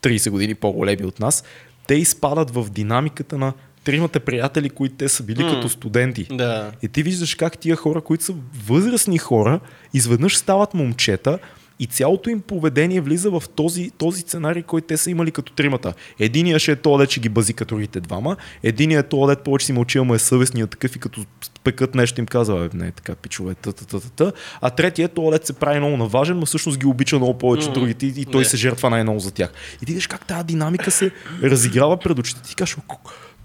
30 0.03 0.31
години 0.31 0.55
по-големи 0.55 1.05
от 1.05 1.21
нас, 1.21 1.45
те 1.87 1.95
изпадат 1.95 2.51
в 2.51 2.71
динамиката 2.71 3.39
на 3.39 3.53
тримата 3.85 4.21
приятели, 4.21 4.71
които 4.71 4.95
те 4.95 5.09
са 5.09 5.23
били 5.23 5.43
М. 5.45 5.51
като 5.51 5.69
студенти. 5.69 6.27
Да. 6.31 6.73
И 6.83 6.89
ти 6.89 7.03
виждаш 7.03 7.35
как 7.35 7.59
тия 7.59 7.77
хора, 7.77 8.01
които 8.01 8.25
са 8.25 8.35
възрастни 8.67 9.19
хора, 9.19 9.61
изведнъж 9.95 10.37
стават 10.37 10.75
момчета 10.75 11.39
и 11.79 11.87
цялото 11.87 12.31
им 12.31 12.41
поведение 12.41 13.01
влиза 13.01 13.31
в 13.31 13.43
този, 13.57 13.91
този 13.99 14.21
сценарий, 14.21 14.63
който 14.63 14.87
те 14.87 14.97
са 14.97 15.11
имали 15.11 15.31
като 15.31 15.53
тримата. 15.53 15.95
Единият 16.19 16.63
ще 16.63 16.73
е 16.73 16.77
то, 16.77 16.99
дет 16.99 17.11
ще 17.11 17.21
ги 17.21 17.29
бази 17.29 17.55
като 17.55 17.75
другите 17.75 18.01
двама, 18.01 18.37
единият 18.63 19.07
е 19.07 19.09
то, 19.09 19.27
дет 19.27 19.41
повече 19.45 19.67
си 19.67 19.73
мълчи, 19.73 19.99
ама 19.99 20.15
е 20.15 20.19
съвестният 20.19 20.71
такъв 20.71 20.97
и 20.97 20.99
като 20.99 21.25
пекат 21.65 21.95
нещо 21.95 22.21
им 22.21 22.27
казва, 22.27 22.69
«Бе, 22.69 22.79
не 22.79 22.87
е 22.87 22.91
така, 22.93 23.15
пичове, 23.15 23.55
та, 23.55 23.73
та, 23.73 23.85
та, 23.85 24.01
та, 24.01 24.09
та. 24.09 24.33
А 24.61 24.71
третият 24.71 25.13
е 25.13 25.15
то, 25.15 25.31
дет 25.31 25.47
се 25.47 25.53
прави 25.53 25.79
много 25.79 25.97
наважен, 25.97 26.39
но 26.39 26.47
всъщност 26.47 26.79
ги 26.79 26.87
обича 26.87 27.17
много 27.17 27.39
повече 27.39 27.69
М, 27.69 27.75
другите 27.75 28.07
и, 28.07 28.25
той 28.25 28.41
не. 28.41 28.45
се 28.45 28.57
жертва 28.57 28.91
най-много 28.91 29.19
за 29.19 29.31
тях. 29.31 29.53
И 29.83 29.87
ти 29.87 29.93
виждаш 29.93 30.07
как 30.07 30.27
тази 30.27 30.45
динамика 30.45 30.91
се 30.91 31.11
разиграва 31.43 31.97
пред 31.97 32.19
очите. 32.19 32.43
Ти 32.43 32.55
кажеш, 32.55 32.77
«О, 32.89 32.95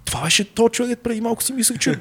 това 0.09 0.23
беше 0.23 0.53
то 0.53 0.69
човек, 0.69 0.99
преди 1.03 1.21
малко 1.21 1.43
си 1.43 1.53
мислех, 1.53 1.77
че 1.79 1.99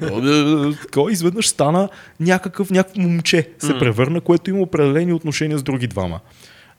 такова 0.81 1.11
изведнъж 1.11 1.47
стана 1.49 1.89
някакъв, 2.19 2.69
някакво 2.71 3.01
момче 3.01 3.49
се 3.59 3.79
превърна, 3.79 4.21
което 4.21 4.49
има 4.49 4.59
определени 4.59 5.13
отношения 5.13 5.57
с 5.57 5.63
други 5.63 5.87
двама. 5.87 6.19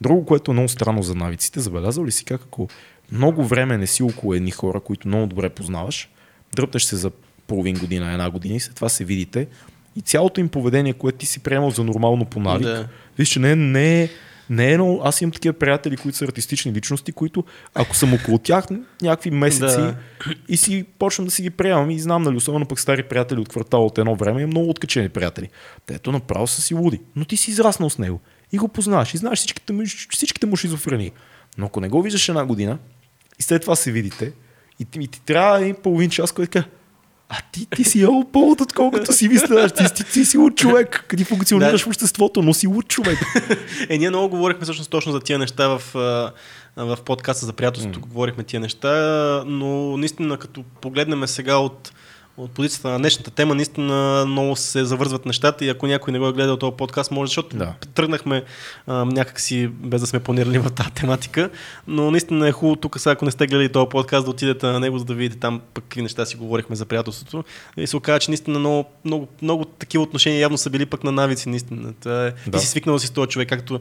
Друго, 0.00 0.26
което 0.26 0.50
е 0.50 0.54
много 0.54 0.68
странно 0.68 1.02
за 1.02 1.14
навиците, 1.14 1.60
забелязал 1.60 2.04
ли 2.04 2.10
си 2.10 2.24
как 2.24 2.40
ако 2.42 2.68
много 3.12 3.44
време 3.44 3.78
не 3.78 3.86
си 3.86 4.02
около 4.02 4.34
едни 4.34 4.50
хора, 4.50 4.80
които 4.80 5.08
много 5.08 5.26
добре 5.26 5.48
познаваш, 5.48 6.08
дръпнеш 6.56 6.82
се 6.82 6.96
за 6.96 7.10
половин 7.46 7.76
година, 7.78 8.12
една 8.12 8.30
година 8.30 8.54
и 8.54 8.60
след 8.60 8.74
това 8.74 8.88
се 8.88 9.04
видите 9.04 9.46
и 9.96 10.00
цялото 10.00 10.40
им 10.40 10.48
поведение, 10.48 10.92
което 10.92 11.18
ти 11.18 11.26
си 11.26 11.40
приемал 11.40 11.70
за 11.70 11.84
нормално 11.84 12.24
по 12.24 12.40
навик, 12.40 12.66
Да. 12.66 12.88
виж, 13.18 13.28
че 13.28 13.38
не, 13.38 13.56
не, 13.56 14.02
е- 14.02 14.08
не 14.50 14.72
е 14.72 14.74
много... 14.74 15.00
Аз 15.04 15.20
имам 15.20 15.32
такива 15.32 15.52
приятели, 15.52 15.96
които 15.96 16.18
са 16.18 16.24
артистични 16.24 16.72
личности, 16.72 17.12
които 17.12 17.44
ако 17.74 17.96
съм 17.96 18.14
около 18.14 18.38
тях 18.38 18.64
някакви 19.02 19.30
месеци 19.30 19.76
Да. 19.76 19.96
и 20.48 20.56
си 20.56 20.84
почвам 20.98 21.24
да 21.24 21.30
си 21.30 21.42
ги 21.42 21.50
приемам 21.50 21.90
и 21.90 22.00
знам, 22.00 22.22
нали, 22.22 22.36
особено 22.36 22.66
пък 22.66 22.80
стари 22.80 23.02
приятели 23.02 23.40
от 23.40 23.48
квартала 23.48 23.86
от 23.86 23.98
едно 23.98 24.14
време, 24.16 24.40
имам 24.40 24.50
много 24.50 24.70
откачени 24.70 25.08
приятели. 25.08 25.48
Те 25.86 25.94
ето 25.94 26.12
направо 26.12 26.46
са 26.46 26.62
си 26.62 26.74
луди, 26.74 27.00
но 27.16 27.24
ти 27.24 27.36
си 27.36 27.50
израснал 27.50 27.90
с 27.90 27.98
него 27.98 28.20
и 28.52 28.58
го 28.58 28.68
познаваш 28.68 29.14
и 29.14 29.16
знаеш 29.16 29.38
всичките 29.38 29.72
му, 29.72 29.82
всичките 30.10 30.46
му 30.46 30.56
шизофрении. 30.56 31.12
Но 31.58 31.66
ако 31.66 31.80
не 31.80 31.88
го 31.88 32.02
виждаш 32.02 32.28
една 32.28 32.44
година 32.44 32.78
и 33.38 33.42
след 33.42 33.62
това 33.62 33.76
се 33.76 33.92
видите 33.92 34.32
и 34.78 34.84
ти, 34.84 34.98
и 34.98 35.06
ти 35.08 35.20
трябва 35.20 35.60
един 35.60 35.74
половин 35.74 36.10
час, 36.10 36.32
който 36.32 36.50
кажа, 36.50 36.68
а 37.32 37.36
ти, 37.52 37.66
ти 37.66 37.84
си 37.84 38.02
ел 38.02 38.24
повод, 38.32 38.60
отколкото 38.60 39.12
си 39.12 39.28
мисляш. 39.28 39.72
Ти, 39.72 39.94
ти, 39.94 40.04
ти 40.04 40.24
си 40.24 40.38
луд 40.38 40.56
човек. 40.56 41.14
Ти 41.16 41.24
функционираш 41.24 41.80
Да. 41.80 41.84
в 41.84 41.86
обществото, 41.86 42.42
но 42.42 42.54
си 42.54 42.66
луд 42.66 42.88
човек. 42.88 43.18
Е, 43.88 43.98
ние 43.98 44.10
много 44.10 44.28
говорихме 44.28 44.62
всъщност 44.62 44.90
точно 44.90 45.12
за 45.12 45.20
тия 45.20 45.38
неща 45.38 45.68
в, 45.68 45.82
в 46.76 46.98
подкаста 47.04 47.46
за 47.46 47.52
приятелството. 47.52 47.98
Mm. 48.00 48.02
Говорихме 48.02 48.44
тия 48.44 48.60
неща, 48.60 48.92
но 49.46 49.96
наистина 49.96 50.36
като 50.36 50.64
погледнем 50.80 51.26
сега 51.26 51.56
от, 51.56 51.92
от 52.36 52.50
позицията 52.50 52.88
на 52.88 52.98
днешната 52.98 53.30
тема, 53.30 53.54
наистина 53.54 54.24
много 54.26 54.56
се 54.56 54.84
завързват 54.84 55.26
нещата 55.26 55.64
и 55.64 55.68
ако 55.68 55.86
някой 55.86 56.12
не 56.12 56.18
го 56.18 56.28
е 56.28 56.32
гледал 56.32 56.56
този 56.56 56.76
подкаст, 56.76 57.10
може, 57.10 57.30
защото 57.30 57.56
Да. 57.56 57.74
тръгнахме 57.94 58.44
а, 58.86 59.04
някакси 59.04 59.66
без 59.68 60.00
да 60.00 60.06
сме 60.06 60.20
планирали 60.20 60.58
в 60.58 60.70
тази 60.70 60.90
тематика, 60.90 61.50
но 61.86 62.10
наистина 62.10 62.48
е 62.48 62.52
хубаво 62.52 62.76
тук 62.76 63.00
сега, 63.00 63.12
ако 63.12 63.24
не 63.24 63.30
сте 63.30 63.46
гледали 63.46 63.72
този 63.72 63.88
подкаст, 63.88 64.24
да 64.24 64.30
отидете 64.30 64.66
на 64.66 64.80
него, 64.80 64.98
за 64.98 65.04
да 65.04 65.14
видите 65.14 65.40
там 65.40 65.60
пък 65.74 65.84
какви 65.84 66.02
неща 66.02 66.26
си 66.26 66.36
говорихме 66.36 66.76
за 66.76 66.86
приятелството. 66.86 67.44
И 67.76 67.86
се 67.86 67.96
оказа, 67.96 68.18
че 68.18 68.30
наистина 68.30 68.58
много, 68.58 68.84
много, 69.04 69.28
много 69.42 69.64
такива 69.64 70.02
отношения 70.02 70.40
явно 70.40 70.58
са 70.58 70.70
били 70.70 70.86
пък 70.86 71.04
на 71.04 71.12
навици, 71.12 71.48
наистина. 71.48 71.92
Това 72.00 72.26
е, 72.26 72.32
Да. 72.46 72.58
Ти 72.58 72.64
си 72.64 72.70
свикнал 72.70 72.98
си 72.98 73.06
с 73.06 73.10
този 73.10 73.28
човек, 73.28 73.48
както 73.48 73.80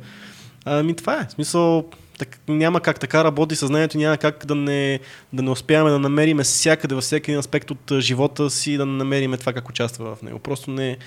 Ами 0.65 0.95
това 0.95 1.15
е. 1.15 1.27
В 1.29 1.31
смисъл, 1.31 1.85
так, 2.19 2.39
няма 2.47 2.81
как 2.81 2.99
така 2.99 3.23
работи 3.23 3.55
съзнанието, 3.55 3.97
няма 3.97 4.17
как 4.17 4.45
да 4.45 4.55
не, 4.55 4.99
да 5.33 5.43
не 5.43 5.49
успяваме 5.49 5.91
да 5.91 5.99
намериме 5.99 6.43
всякъде, 6.43 6.95
във 6.95 7.03
всеки 7.03 7.33
аспект 7.33 7.71
от 7.71 7.99
живота 7.99 8.49
си, 8.49 8.77
да 8.77 8.85
намериме 8.85 9.37
това 9.37 9.53
как 9.53 9.69
участва 9.69 10.15
в 10.15 10.21
него. 10.21 10.39
Просто 10.39 10.71
не 10.71 10.97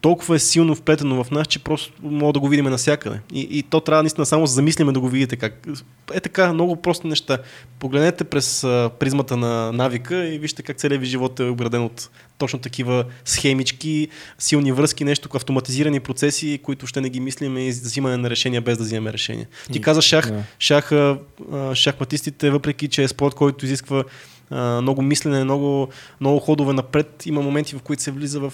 толкова 0.00 0.36
е 0.36 0.38
силно 0.38 0.74
вплетено 0.74 1.24
в 1.24 1.30
нас, 1.30 1.46
че 1.46 1.58
просто 1.58 1.92
мога 2.02 2.32
да 2.32 2.40
го 2.40 2.48
видим 2.48 2.64
навсякъде. 2.64 3.20
И, 3.32 3.40
и 3.50 3.62
то 3.62 3.80
трябва 3.80 4.02
наистина 4.02 4.26
само 4.26 4.44
да 4.44 4.50
замислиме 4.50 4.92
да 4.92 5.00
го 5.00 5.08
видите 5.08 5.36
как. 5.36 5.66
Е 6.14 6.20
така, 6.20 6.52
много 6.52 6.76
прости 6.76 7.06
неща. 7.06 7.38
Погледнете 7.78 8.24
през 8.24 8.64
а, 8.64 8.90
призмата 8.98 9.36
на 9.36 9.72
навика 9.72 10.26
и 10.28 10.38
вижте 10.38 10.62
как 10.62 10.76
целият 10.76 11.00
ви 11.00 11.06
живот 11.06 11.40
е 11.40 11.42
обграден 11.42 11.82
от 11.82 12.10
точно 12.38 12.58
такива 12.58 13.04
схемички, 13.24 14.08
силни 14.38 14.72
връзки, 14.72 15.04
нещо, 15.04 15.28
автоматизирани 15.34 16.00
процеси, 16.00 16.60
които 16.62 16.86
ще 16.86 17.00
не 17.00 17.08
ги 17.08 17.20
мислиме 17.20 17.66
и 17.66 17.70
взимане 17.70 18.16
на 18.16 18.30
решения 18.30 18.60
без 18.60 18.78
да 18.78 18.84
взимаме 18.84 19.12
решения. 19.12 19.46
Ти 19.72 19.80
каза 19.80 20.02
шах, 20.02 20.30
да. 20.30 20.42
шаха, 20.58 21.18
а, 21.52 21.74
шахматистите, 21.74 22.50
въпреки 22.50 22.88
че 22.88 23.02
е 23.02 23.08
спорт, 23.08 23.34
който 23.34 23.64
изисква 23.64 24.04
а, 24.50 24.80
много 24.80 25.02
мислене, 25.02 25.44
много, 25.44 25.88
много 26.20 26.38
ходове 26.40 26.72
напред, 26.72 27.26
има 27.26 27.42
моменти, 27.42 27.76
в 27.76 27.82
които 27.82 28.02
се 28.02 28.10
влиза 28.10 28.40
в 28.40 28.52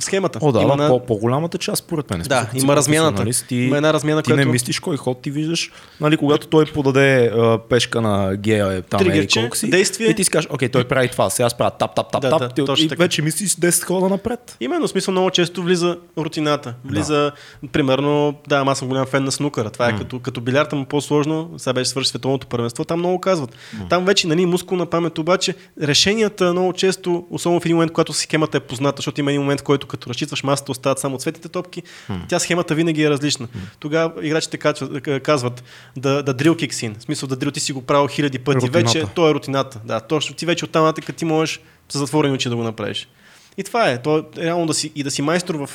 схемата. 0.00 0.38
О, 0.42 0.52
да, 0.52 0.60
има 0.60 0.76
да 0.76 0.82
на- 0.82 0.88
по, 0.88 1.06
по-голямата 1.06 1.58
част, 1.58 1.78
според 1.78 2.10
мен. 2.10 2.22
Да, 2.22 2.50
има 2.54 2.76
размяната. 2.76 3.24
Ти, 3.48 3.56
Има 3.56 3.76
една 3.76 3.92
размяна, 3.92 4.22
ти 4.22 4.30
не 4.30 4.36
която- 4.36 4.50
мислиш 4.50 4.80
кой 4.80 4.96
ход 4.96 5.22
ти 5.22 5.30
виждаш. 5.30 5.70
Нали, 6.00 6.16
когато 6.16 6.46
той 6.46 6.66
подаде 6.66 7.26
а, 7.26 7.58
пешка 7.60 8.00
на 8.00 8.36
гея, 8.36 8.66
е, 8.68 8.82
там 8.82 8.98
Тригърче, 9.00 9.38
е, 9.38 9.42
колко 9.42 9.56
си, 9.56 9.70
действие. 9.70 10.06
и 10.06 10.14
ти 10.14 10.24
си 10.24 10.30
кажеш, 10.30 10.50
окей, 10.50 10.68
той 10.68 10.84
прави 10.84 11.08
това, 11.08 11.30
сега 11.30 11.46
аз 11.46 11.54
правя 11.54 11.70
тап, 11.70 11.94
тап, 11.94 12.12
тап, 12.12 12.22
Да, 12.22 12.30
тап, 12.30 12.38
да, 12.38 12.48
ти- 12.48 12.64
точно 12.64 12.86
и 12.86 12.88
така. 12.88 13.02
вече 13.02 13.22
мислиш 13.22 13.50
10 13.50 13.84
хода 13.84 14.08
напред. 14.08 14.56
Именно, 14.60 14.86
в 14.86 14.90
смисъл 14.90 15.12
много 15.12 15.30
често 15.30 15.62
влиза 15.62 15.96
рутината. 16.18 16.74
Влиза, 16.84 17.32
примерно, 17.72 18.34
да, 18.48 18.64
аз 18.66 18.78
съм 18.78 18.88
голям 18.88 19.06
фен 19.06 19.24
на 19.24 19.32
снукъра. 19.32 19.70
Това 19.70 19.88
е 19.88 19.92
М. 19.92 19.98
като, 19.98 20.18
като 20.18 20.40
билярда 20.40 20.76
му 20.76 20.84
по-сложно. 20.84 21.50
Сега 21.56 21.72
беше 21.72 21.90
свърши 21.90 22.08
световното 22.08 22.46
първенство. 22.46 22.84
Там 22.84 22.98
много 22.98 23.20
казват. 23.20 23.50
Там 23.90 24.04
вече, 24.04 24.26
нали, 24.28 24.46
мускулна 24.46 24.86
памет, 24.86 25.18
обаче 25.18 25.54
решенията 25.82 26.52
много 26.52 26.72
често, 26.72 27.26
особено 27.30 27.60
в 27.60 27.64
един 27.64 27.76
момент, 27.76 27.92
когато 27.92 28.12
схемата 28.12 28.56
е 28.56 28.60
позната, 28.60 28.96
защото 28.96 29.20
има 29.20 29.30
един 29.30 29.40
момент, 29.42 29.60
в 29.60 29.64
който 29.64 29.85
като 29.86 30.10
разчитваш 30.10 30.42
масата, 30.42 30.72
остават 30.72 30.98
само 30.98 31.18
цветните 31.18 31.48
топки, 31.48 31.82
тя 32.28 32.38
схемата 32.38 32.74
винаги 32.74 33.02
е 33.02 33.10
различна. 33.10 33.48
Тогава 33.78 34.26
играчите 34.26 34.58
казват, 34.58 35.22
казват 35.22 35.64
да, 35.96 36.22
да 36.22 36.34
дрил 36.34 36.56
киксин. 36.56 36.94
В 36.98 37.02
смисъл 37.02 37.28
да 37.28 37.36
дрил 37.36 37.50
ти 37.50 37.60
си 37.60 37.72
го 37.72 37.82
правил 37.82 38.08
хиляди 38.08 38.38
пъти. 38.38 38.66
Рутината. 38.66 38.78
Вече 38.78 39.06
то 39.14 39.30
е 39.30 39.34
рутината. 39.34 39.80
Да, 39.84 40.00
точно. 40.00 40.36
Ти 40.36 40.46
вече 40.46 40.64
оттам 40.64 40.84
нататък 40.84 41.16
ти 41.16 41.24
можеш 41.24 41.60
с 41.88 41.98
затворени 41.98 42.34
очи 42.34 42.48
да 42.48 42.56
го 42.56 42.62
направиш. 42.62 43.08
И 43.56 43.64
това 43.64 43.90
е. 43.90 44.02
То 44.02 44.18
е 44.18 44.22
реално 44.44 44.66
да 44.66 44.74
си, 44.74 44.92
и 44.94 45.02
да 45.02 45.10
си 45.10 45.22
майстор 45.22 45.54
в, 45.54 45.70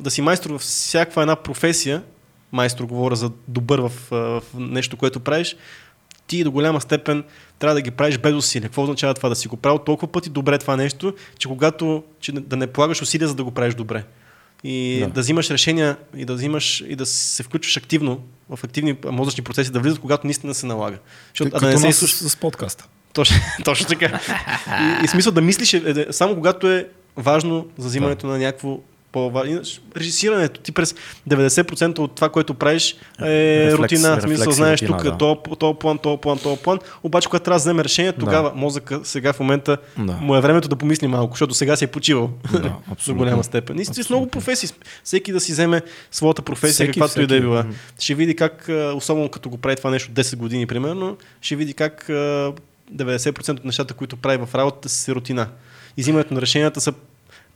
да 0.00 0.10
си 0.10 0.22
майстор 0.22 0.50
в 0.50 0.58
всяка 0.58 1.20
една 1.20 1.36
професия, 1.36 2.02
майстор 2.52 2.84
говоря 2.84 3.16
за 3.16 3.30
добър 3.48 3.80
в, 3.80 3.92
в 4.10 4.42
нещо, 4.54 4.96
което 4.96 5.20
правиш, 5.20 5.56
ти 6.30 6.44
до 6.44 6.50
голяма 6.50 6.80
степен 6.80 7.24
трябва 7.58 7.74
да 7.74 7.80
ги 7.80 7.90
правиш 7.90 8.18
без 8.18 8.34
усилия. 8.34 8.68
Какво 8.68 8.82
означава 8.82 9.14
това? 9.14 9.28
Да 9.28 9.34
си 9.34 9.48
го 9.48 9.56
правил 9.56 9.78
толкова 9.78 10.12
пъти 10.12 10.30
добре 10.30 10.58
това 10.58 10.76
нещо, 10.76 11.14
че 11.38 11.48
когато 11.48 12.04
че 12.20 12.32
да 12.32 12.56
не 12.56 12.66
полагаш 12.66 13.02
усилия, 13.02 13.28
за 13.28 13.34
да 13.34 13.44
го 13.44 13.50
правиш 13.50 13.74
добре. 13.74 14.04
и 14.64 14.98
Да. 15.00 15.06
да. 15.06 15.12
да 15.12 15.20
взимаш 15.20 15.50
решения 15.50 15.96
и 16.16 16.24
да 16.24 16.34
взимаш 16.34 16.84
и 16.88 16.96
да 16.96 17.06
се 17.06 17.42
включваш 17.42 17.76
активно 17.76 18.20
в 18.50 18.64
активни 18.64 18.96
мозъчни 19.04 19.44
процеси, 19.44 19.70
да 19.70 19.80
влизат, 19.80 19.98
когато 19.98 20.26
наистина 20.26 20.54
се 20.54 20.66
налага. 20.66 20.98
Защото, 21.28 21.50
Като 21.50 21.66
а 21.66 21.68
да 21.68 21.80
не 21.80 21.92
се 21.92 22.08
с, 22.08 22.30
с 22.30 22.36
подкаста. 22.36 22.84
точно, 23.12 23.36
точно 23.64 23.86
така. 23.86 24.20
И, 24.80 25.04
и 25.04 25.08
смисъл 25.08 25.32
да 25.32 25.40
мислиш, 25.40 25.74
е, 25.74 25.82
е, 25.86 26.12
само 26.12 26.34
когато 26.34 26.70
е 26.70 26.88
важно 27.16 27.66
за 27.78 27.88
взимането 27.88 28.26
на 28.26 28.38
някакво 28.38 28.80
по-важно. 29.12 29.60
Режисирането 29.96 30.60
ти 30.60 30.72
през 30.72 30.94
90% 31.28 31.98
от 31.98 32.14
това, 32.14 32.28
което 32.28 32.54
правиш 32.54 32.96
е 33.22 33.66
Рефлекс, 33.66 33.82
рутина. 33.82 34.16
В 34.16 34.22
смисъл, 34.22 34.52
знаеш 34.52 34.82
рутина, 34.82 34.98
тук 34.98 35.06
да. 35.06 35.18
то, 35.18 35.42
то 35.58 35.74
план, 35.74 35.98
то 35.98 36.16
план, 36.16 36.38
то 36.38 36.56
план. 36.56 36.78
Обаче, 37.02 37.28
когато 37.28 37.44
трябва 37.44 37.56
да 37.56 37.62
вземе 37.62 37.84
решение, 37.84 38.12
тогава 38.12 38.52
мозъка 38.54 39.00
сега 39.04 39.32
в 39.32 39.40
момента 39.40 39.76
Да. 39.98 40.12
му 40.12 40.36
е 40.36 40.40
времето 40.40 40.68
да 40.68 40.76
помисли 40.76 41.06
малко, 41.06 41.32
защото 41.32 41.54
сега 41.54 41.76
си 41.76 41.84
е 41.84 41.88
почивал 41.88 42.30
Да, 42.52 42.74
до 43.06 43.14
голяма 43.14 43.44
степен. 43.44 43.78
И 43.78 43.84
с 43.84 44.10
много 44.10 44.26
професии. 44.26 44.68
Всеки 45.04 45.32
да 45.32 45.40
си 45.40 45.52
вземе 45.52 45.82
своята 46.10 46.42
професия, 46.42 46.74
Всеки, 46.74 47.00
каквато 47.00 47.20
и 47.22 47.26
да 47.26 47.34
е 47.34 47.38
всеки. 47.38 47.48
била. 47.48 47.64
Ще 47.98 48.14
види 48.14 48.36
как, 48.36 48.70
особено 48.94 49.28
като 49.28 49.50
го 49.50 49.58
прави 49.58 49.76
това 49.76 49.90
нещо 49.90 50.12
10 50.12 50.36
години, 50.36 50.66
примерно, 50.66 51.16
ще 51.40 51.56
види 51.56 51.74
как 51.74 52.08
а, 52.10 52.52
90% 52.96 53.50
от 53.50 53.64
нещата, 53.64 53.94
които 53.94 54.16
прави 54.16 54.46
в 54.46 54.54
работата, 54.54 54.88
са 54.88 55.14
рутина. 55.14 55.48
И 55.96 56.02
взимането 56.02 56.34
на 56.34 56.40
решенията 56.40 56.80
са 56.80 56.92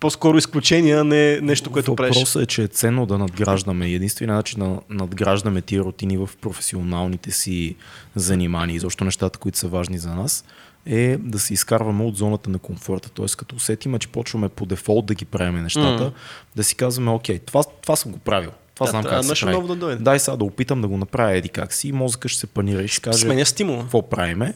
по-скоро 0.04 0.38
изключения, 0.38 1.00
а 1.00 1.04
не 1.04 1.40
нещо, 1.40 1.70
което 1.72 1.96
правиш. 1.96 2.16
Въпросът 2.16 2.42
е, 2.42 2.46
че 2.46 2.62
е 2.62 2.68
ценно 2.68 3.06
да 3.06 3.18
надграждаме. 3.18 3.90
Единственият 3.90 4.36
начин 4.36 4.58
да 4.58 4.80
надграждаме 4.90 5.60
тия 5.60 5.82
рутини 5.82 6.16
в 6.16 6.30
професионалните 6.40 7.30
си 7.30 7.76
занимания 8.14 8.76
и 8.76 8.78
защо 8.78 9.04
нещата, 9.04 9.38
които 9.38 9.58
са 9.58 9.68
важни 9.68 9.98
за 9.98 10.14
нас, 10.14 10.44
е 10.86 11.16
да 11.16 11.38
се 11.38 11.54
изкарваме 11.54 12.04
от 12.04 12.16
зоната 12.16 12.50
на 12.50 12.58
комфорта. 12.58 13.10
Тоест, 13.10 13.36
като 13.36 13.56
усетиме, 13.56 13.98
че 13.98 14.08
почваме 14.08 14.48
по 14.48 14.66
дефолт 14.66 15.06
да 15.06 15.14
ги 15.14 15.24
правим 15.24 15.62
нещата, 15.62 16.02
Мм. 16.04 16.12
да 16.56 16.64
си 16.64 16.74
казваме, 16.74 17.10
окей, 17.10 17.38
това, 17.38 17.64
това 17.82 17.96
съм 17.96 18.12
го 18.12 18.18
правил. 18.18 18.50
Това 18.74 18.86
Да, 18.86 18.90
знам 18.90 19.04
как 19.04 19.24
се 19.24 19.44
прави. 19.44 19.66
да 19.66 19.76
дойде. 19.76 20.02
Дай 20.02 20.18
сега 20.18 20.36
да 20.36 20.44
опитам 20.44 20.80
да 20.80 20.88
го 20.88 20.96
направя 20.96 21.32
еди 21.32 21.48
как 21.48 21.72
си 21.72 21.88
и 21.88 21.92
мозъка 21.92 22.28
ще 22.28 22.40
се 22.40 22.46
панира 22.46 22.82
и 22.82 22.88
ще 22.88 23.00
каже 23.00 23.18
Сменя 23.18 23.44
какво 23.80 24.02
правиме. 24.02 24.54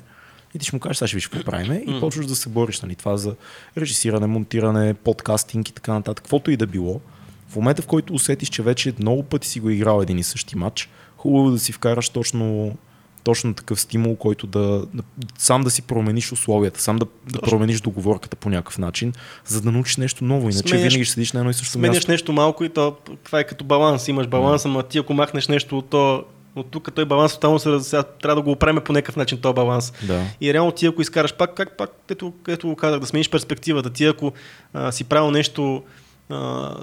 И 0.54 0.58
ти 0.58 0.66
ще 0.66 0.76
му 0.76 0.80
кажеш, 0.80 0.96
сега 0.96 1.08
ще 1.08 1.16
виж 1.16 1.28
какво 1.28 1.50
правиме. 1.50 1.82
И 1.86 2.00
почваш 2.00 2.26
да 2.26 2.36
се 2.36 2.48
бориш. 2.48 2.80
Нали? 2.80 2.94
Това 2.94 3.16
за 3.16 3.34
режисиране, 3.76 4.26
монтиране, 4.26 4.94
подкастинг 4.94 5.68
и 5.68 5.72
така 5.72 5.92
нататък. 5.92 6.24
Каквото 6.24 6.50
и 6.50 6.56
да 6.56 6.66
било. 6.66 7.00
В 7.48 7.56
момента, 7.56 7.82
в 7.82 7.86
който 7.86 8.14
усетиш, 8.14 8.48
че 8.48 8.62
вече 8.62 8.94
много 8.98 9.22
пъти 9.22 9.48
си 9.48 9.60
го 9.60 9.70
играл 9.70 10.02
един 10.02 10.18
и 10.18 10.22
същи 10.22 10.56
матч, 10.56 10.88
хубаво 11.16 11.48
е 11.48 11.52
да 11.52 11.58
си 11.58 11.72
вкараш 11.72 12.08
точно, 12.08 12.76
точно 13.24 13.54
такъв 13.54 13.80
стимул, 13.80 14.16
който 14.16 14.46
да, 14.46 14.86
да 14.94 15.02
сам 15.38 15.62
да 15.64 15.70
си 15.70 15.82
промениш 15.82 16.32
условията, 16.32 16.80
сам 16.80 16.96
да, 16.96 17.06
да 17.32 17.40
промениш 17.40 17.80
договорката 17.80 18.36
по 18.36 18.50
някакъв 18.50 18.78
начин, 18.78 19.12
за 19.46 19.60
да 19.60 19.72
научиш 19.72 19.96
нещо 19.96 20.24
ново. 20.24 20.50
Иначе 20.50 20.74
Сменяш- 20.74 20.76
винаги 20.82 21.04
ще 21.04 21.14
седиш 21.14 21.32
на 21.32 21.40
едно 21.40 21.50
и 21.50 21.54
също 21.54 21.72
Сменяш 21.72 21.96
място. 21.96 22.10
нещо 22.10 22.32
малко 22.32 22.64
и 22.64 22.68
то, 22.68 22.96
това 23.24 23.40
е 23.40 23.44
като 23.44 23.64
баланс. 23.64 24.08
Имаш 24.08 24.26
баланс, 24.26 24.64
ама 24.64 24.82
ти 24.82 24.98
ако 24.98 25.14
махнеш 25.14 25.48
нещо 25.48 25.82
то, 25.82 26.24
от 26.58 26.70
тук 26.70 26.92
той 26.94 27.04
баланс 27.04 27.34
тотално 27.34 27.58
се 27.58 27.80
сега 27.80 28.02
трябва 28.02 28.34
да 28.34 28.42
го 28.42 28.50
оправим 28.50 28.80
по 28.84 28.92
някакъв 28.92 29.16
начин 29.16 29.40
този 29.40 29.54
баланс. 29.54 29.92
Да. 30.02 30.22
И 30.40 30.54
реално 30.54 30.72
ти 30.72 30.86
ако 30.86 31.02
изкараш 31.02 31.34
пак, 31.34 31.54
как 31.54 31.76
пак, 31.76 31.90
ето, 32.10 32.32
ето 32.48 32.68
го 32.68 32.76
казах, 32.76 33.00
да 33.00 33.06
смениш 33.06 33.30
перспективата. 33.30 33.90
Ти 33.90 34.04
ако 34.04 34.32
а, 34.74 34.92
си 34.92 35.04
правил 35.04 35.30
нещо 35.30 35.82
а, 36.28 36.74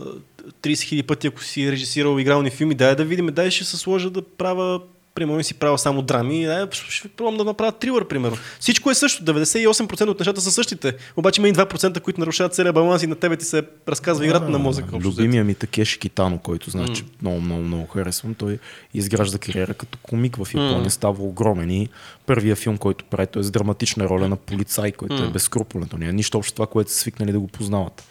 30 0.62 0.82
хиляди 0.82 1.04
пъти, 1.04 1.28
ако 1.28 1.44
си 1.44 1.72
режисирал 1.72 2.20
игрални 2.20 2.50
филми, 2.50 2.76
дай 2.76 2.96
да 2.96 3.06
видим, 3.06 3.28
дай 3.28 3.52
ще 3.52 3.64
се 3.64 3.78
сложа 3.78 4.10
да 4.10 4.22
правя 4.22 4.82
Примерно 5.16 5.44
си 5.44 5.54
правил 5.54 5.78
само 5.78 6.02
драми, 6.02 6.46
дай, 6.46 6.66
ще 6.72 7.08
пробвам 7.08 7.38
да 7.38 7.44
направя 7.44 7.72
трилър, 7.72 8.08
примерно. 8.08 8.38
Всичко 8.60 8.92
е 8.92 8.96
също, 8.96 9.24
98% 9.24 10.08
от 10.08 10.20
нещата 10.20 10.42
са 10.42 10.52
същите, 10.52 10.94
обаче 11.16 11.42
има 11.42 11.50
и 11.50 11.54
2%, 11.54 12.00
които 12.00 12.20
нарушават 12.20 12.54
целия 12.54 12.74
баланс 12.74 13.04
и 13.04 13.08
на 13.08 13.16
тебе 13.16 13.38
ти 13.38 13.46
се 13.46 13.64
разказва 13.88 14.26
играта 14.26 14.50
на 14.50 14.60
мозъка. 14.60 14.98
взето. 14.98 15.08
Любимия 15.08 15.44
ми 15.44 15.56
Такеши 15.56 16.00
Китано, 16.00 16.38
който 16.38 16.70
знае, 16.70 16.88
че 16.88 17.04
много, 17.22 17.42
много, 17.42 17.62
много 17.62 17.88
харесвам. 17.88 18.34
Той 18.34 18.60
изгражда 18.94 19.38
кариера 19.38 19.74
като 19.74 19.98
комик 20.02 20.36
в 20.36 20.48
Япония. 20.54 20.92
Става 20.92 21.24
огромен 21.24 21.72
и 21.72 21.90
първия 22.26 22.56
филм, 22.56 22.78
който 22.78 23.06
прави, 23.06 23.28
той 23.28 23.40
е 23.40 23.44
с 23.44 23.52
драматична 23.52 24.10
роля 24.10 24.28
на 24.28 24.36
полицай, 24.36 24.92
който 24.92 25.16
е 25.16 25.20
М. 25.20 25.32
безкруполен. 25.32 25.88
То 25.88 25.98
няма 25.98 26.14
нищо 26.14 26.38
общо 26.38 26.54
това, 26.54 26.68
което 26.68 26.92
са 26.92 26.98
свикнали 26.98 27.32
да 27.32 27.40
го 27.40 27.48
познават. 27.48 28.04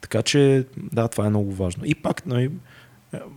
Така 0.00 0.22
че, 0.22 0.64
да, 0.76 1.08
това 1.08 1.26
е 1.26 1.30
много 1.30 1.54
важно. 1.54 1.82
И 1.86 1.94
пак, 1.94 2.26
нали, 2.26 2.50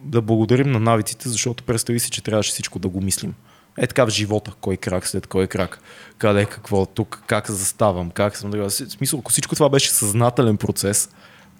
да 0.04 0.22
благодарим 0.22 0.72
на 0.72 0.80
навиците, 0.80 1.30
защото 1.30 1.64
представи 1.64 2.00
си, 2.00 2.12
че 2.12 2.24
трябваше 2.24 2.52
всичко 2.52 2.80
да 2.80 2.88
го 2.88 3.02
мислим. 3.02 3.34
Е 3.78 3.88
така 3.88 4.06
в 4.06 4.10
живота, 4.10 4.52
кой 4.62 4.78
крак 4.78 5.08
след 5.08 5.28
кой 5.28 5.48
крак, 5.48 5.80
къде, 6.18 6.46
какво, 6.46 6.86
тук, 6.86 7.24
как 7.28 7.52
заставам, 7.52 8.12
как 8.12 8.38
съм. 8.38 8.52
В 8.52 8.70
смисъл, 8.70 9.20
ако 9.20 9.32
всичко 9.32 9.56
това 9.56 9.70
беше 9.70 9.90
съзнателен 9.90 10.58
процес, 10.58 11.10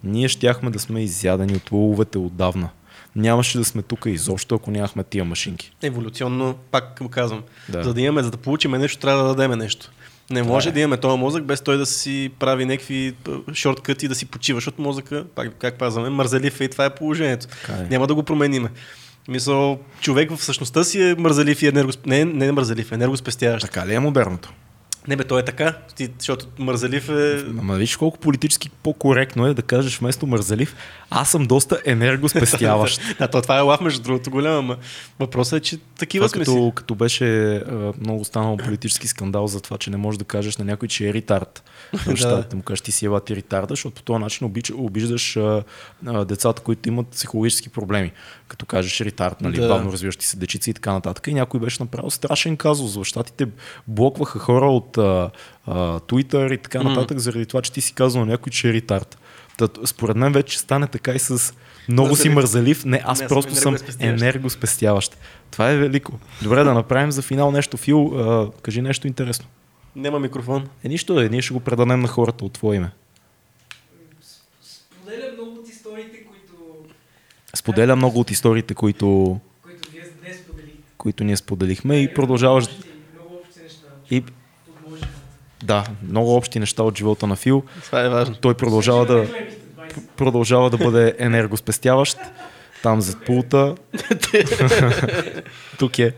ние 0.04 0.28
щяхме 0.28 0.70
да 0.70 0.78
сме 0.78 1.02
изядени 1.02 1.56
от 1.56 1.72
лъвовете 1.72 2.18
отдавна. 2.18 2.68
Нямаше 3.16 3.58
да 3.58 3.64
сме 3.64 3.82
тук 3.82 4.06
изобщо, 4.06 4.54
ако 4.54 4.70
нямахме 4.70 5.04
тия 5.04 5.24
машинки. 5.24 5.72
Еволюционно, 5.82 6.54
пак 6.70 7.00
казвам, 7.10 7.42
Да. 7.68 7.82
за 7.82 7.94
да 7.94 8.00
имаме, 8.00 8.22
за 8.22 8.30
да 8.30 8.36
получим 8.36 8.70
нещо, 8.70 8.98
трябва 8.98 9.22
да 9.22 9.34
дадем 9.34 9.58
нещо. 9.58 9.90
Не 10.30 10.42
може 10.42 10.68
е. 10.68 10.72
да 10.72 10.80
имаме 10.80 10.96
този 10.96 11.18
мозък 11.18 11.44
без 11.44 11.60
той 11.60 11.76
да 11.76 11.86
си 11.86 12.30
прави 12.38 12.64
някакви 12.64 13.14
шорткъти 13.54 14.08
да 14.08 14.14
си 14.14 14.26
почива, 14.26 14.56
защото 14.56 14.82
мозъка, 14.82 15.24
пак 15.34 15.54
как 15.58 15.78
казваме, 15.78 16.08
мързелив 16.08 16.60
е 16.60 16.64
и 16.64 16.68
това 16.68 16.84
е 16.84 16.94
положението. 16.94 17.46
Така 17.46 17.72
е. 17.72 17.86
Няма 17.90 18.06
да 18.06 18.14
го 18.14 18.22
промениме. 18.22 18.68
Мисъл, 19.28 19.78
човек 20.00 20.36
в 20.36 20.44
същността 20.44 20.84
си 20.84 21.02
е 21.02 21.14
мързелив 21.18 21.62
и 21.62 21.66
енергосп... 21.66 22.06
не, 22.06 22.24
не 22.24 22.46
е 22.46 22.52
мързелив, 22.52 22.92
енергоспестяващ. 22.92 23.66
Така 23.66 23.86
ли 23.86 23.94
е 23.94 24.00
модерното? 24.00 24.52
Не 25.08 25.16
бе, 25.16 25.24
той 25.24 25.40
е 25.40 25.44
така, 25.44 25.76
ти, 25.96 26.08
защото 26.18 26.46
мързелив 26.58 27.08
е... 27.08 27.44
Ама 27.58 27.74
виж 27.74 27.96
колко 27.96 28.18
политически 28.18 28.70
по-коректно 28.70 29.46
е 29.46 29.54
да 29.54 29.62
кажеш 29.62 29.98
вместо 29.98 30.26
мързелив, 30.26 30.76
аз 31.10 31.30
съм 31.30 31.46
доста 31.46 31.80
енергоспестяващ. 31.84 33.00
да, 33.18 33.28
то, 33.28 33.42
това 33.42 33.58
е 33.58 33.60
лав, 33.60 33.80
между 33.80 34.02
другото, 34.02 34.30
голямо, 34.30 34.58
ама 34.58 34.76
въпросът 35.18 35.58
е, 35.58 35.62
че 35.62 35.78
такива 35.98 36.26
Това 36.26 36.36
сме 36.36 36.44
си. 36.44 36.50
като, 36.50 36.72
като 36.74 36.94
беше 36.94 37.56
а, 37.56 37.92
много 38.00 38.24
станал 38.24 38.56
политически 38.56 39.08
скандал 39.08 39.46
за 39.46 39.60
това, 39.60 39.78
че 39.78 39.90
не 39.90 39.96
можеш 39.96 40.18
да 40.18 40.24
кажеш 40.24 40.56
на 40.56 40.64
някой, 40.64 40.88
че 40.88 41.08
е 41.08 41.12
ритард. 41.12 41.64
Да. 42.18 42.42
да 42.42 42.56
му 42.56 42.62
кажеш, 42.62 42.80
ти 42.80 42.92
си 42.92 43.06
ева 43.06 43.20
ти 43.20 43.36
ритарда, 43.36 43.72
защото 43.72 43.94
по 43.94 44.02
този 44.02 44.20
начин 44.20 44.46
обич, 44.46 44.70
обиждаш 44.70 45.36
а, 45.36 45.62
а, 46.06 46.24
децата, 46.24 46.62
които 46.62 46.88
имат 46.88 47.06
психологически 47.08 47.68
проблеми. 47.68 48.12
Като 48.48 48.66
кажеш 48.66 49.00
ритард, 49.00 49.40
нали, 49.40 49.60
Да. 49.60 49.68
бавно 49.68 49.92
развиващи 49.92 50.26
се 50.26 50.36
дечици 50.36 50.70
и 50.70 50.74
така 50.74 50.92
нататък. 50.92 51.26
И 51.26 51.34
някой 51.34 51.60
беше 51.60 51.82
направил 51.82 52.10
страшен 52.10 52.56
казус. 52.56 52.96
В 52.96 53.04
щатите 53.04 53.46
блокваха 53.86 54.38
хора 54.38 54.66
от 54.66 54.97
а, 54.98 55.30
а, 55.66 55.74
Twitter 56.00 56.54
и 56.54 56.58
така 56.58 56.82
нататък, 56.82 57.18
заради 57.18 57.46
това, 57.46 57.62
че 57.62 57.72
ти 57.72 57.80
си 57.80 57.92
казал 57.92 58.24
някой, 58.24 58.50
че 58.50 58.68
е 58.68 58.72
ритард. 58.72 59.18
Та, 59.56 59.68
според 59.84 60.16
мен 60.16 60.32
вече 60.32 60.58
стане 60.58 60.86
така 60.86 61.12
и 61.12 61.18
с 61.18 61.54
много 61.88 62.16
си 62.16 62.28
Мързелив. 62.28 62.34
мързелив. 62.34 62.84
Не, 62.84 63.02
аз 63.04 63.20
Не, 63.20 63.28
просто 63.28 63.54
съм 63.54 63.76
енергоспестяващ. 64.00 65.16
Това 65.50 65.70
е 65.70 65.76
велико. 65.76 66.12
Добре, 66.42 66.64
да 66.64 66.74
направим 66.74 67.12
за 67.12 67.22
финал 67.22 67.50
нещо. 67.50 67.76
Фил, 67.76 68.06
а, 68.08 68.50
кажи 68.52 68.82
нещо 68.82 69.06
интересно. 69.06 69.46
Няма 69.96 70.18
микрофон. 70.20 70.68
Е, 70.84 70.88
нищо 70.88 71.20
е, 71.20 71.28
ние 71.28 71.42
ще 71.42 71.54
го 71.54 71.60
предадем 71.60 72.00
на 72.00 72.08
хората 72.08 72.44
от 72.44 72.52
твое 72.52 72.76
име. 72.76 72.90
Споделя 74.62 75.32
много 75.34 75.50
от 75.52 75.68
историите, 75.68 76.18
които, 76.18 76.54
Споделя 77.54 77.96
много 77.96 78.20
от 78.20 78.30
историите, 78.30 78.74
които, 78.74 79.38
които 79.62 79.90
вие 79.90 80.02
днес 80.22 80.36
споделихте. 80.38 80.78
които 80.98 81.24
ние 81.24 81.36
споделихме 81.36 81.96
и 81.96 82.14
продължаваш. 82.14 82.64
Общи- 82.64 82.84
Много 83.14 83.34
общи 83.36 83.60
неща 83.62 83.86
И. 84.10 84.24
да, 85.68 85.84
много 86.02 86.34
общи 86.34 86.58
неща 86.58 86.82
от 86.82 86.98
живота 86.98 87.26
на 87.26 87.36
Фил. 87.36 87.62
Това 87.82 88.00
е 88.00 88.08
важно. 88.08 88.34
Той 88.34 88.54
продължава 88.54 89.06
да, 89.06 89.14
Най-големите 89.14 89.56
20. 89.78 90.00
продължава 90.16 90.70
да 90.70 90.76
бъде 90.76 91.14
енергоспестяващ. 91.18 92.18
Там 92.82 93.00
зад 93.00 93.24
пулта. 93.26 93.74
Тук 95.78 95.98
е. 95.98 96.12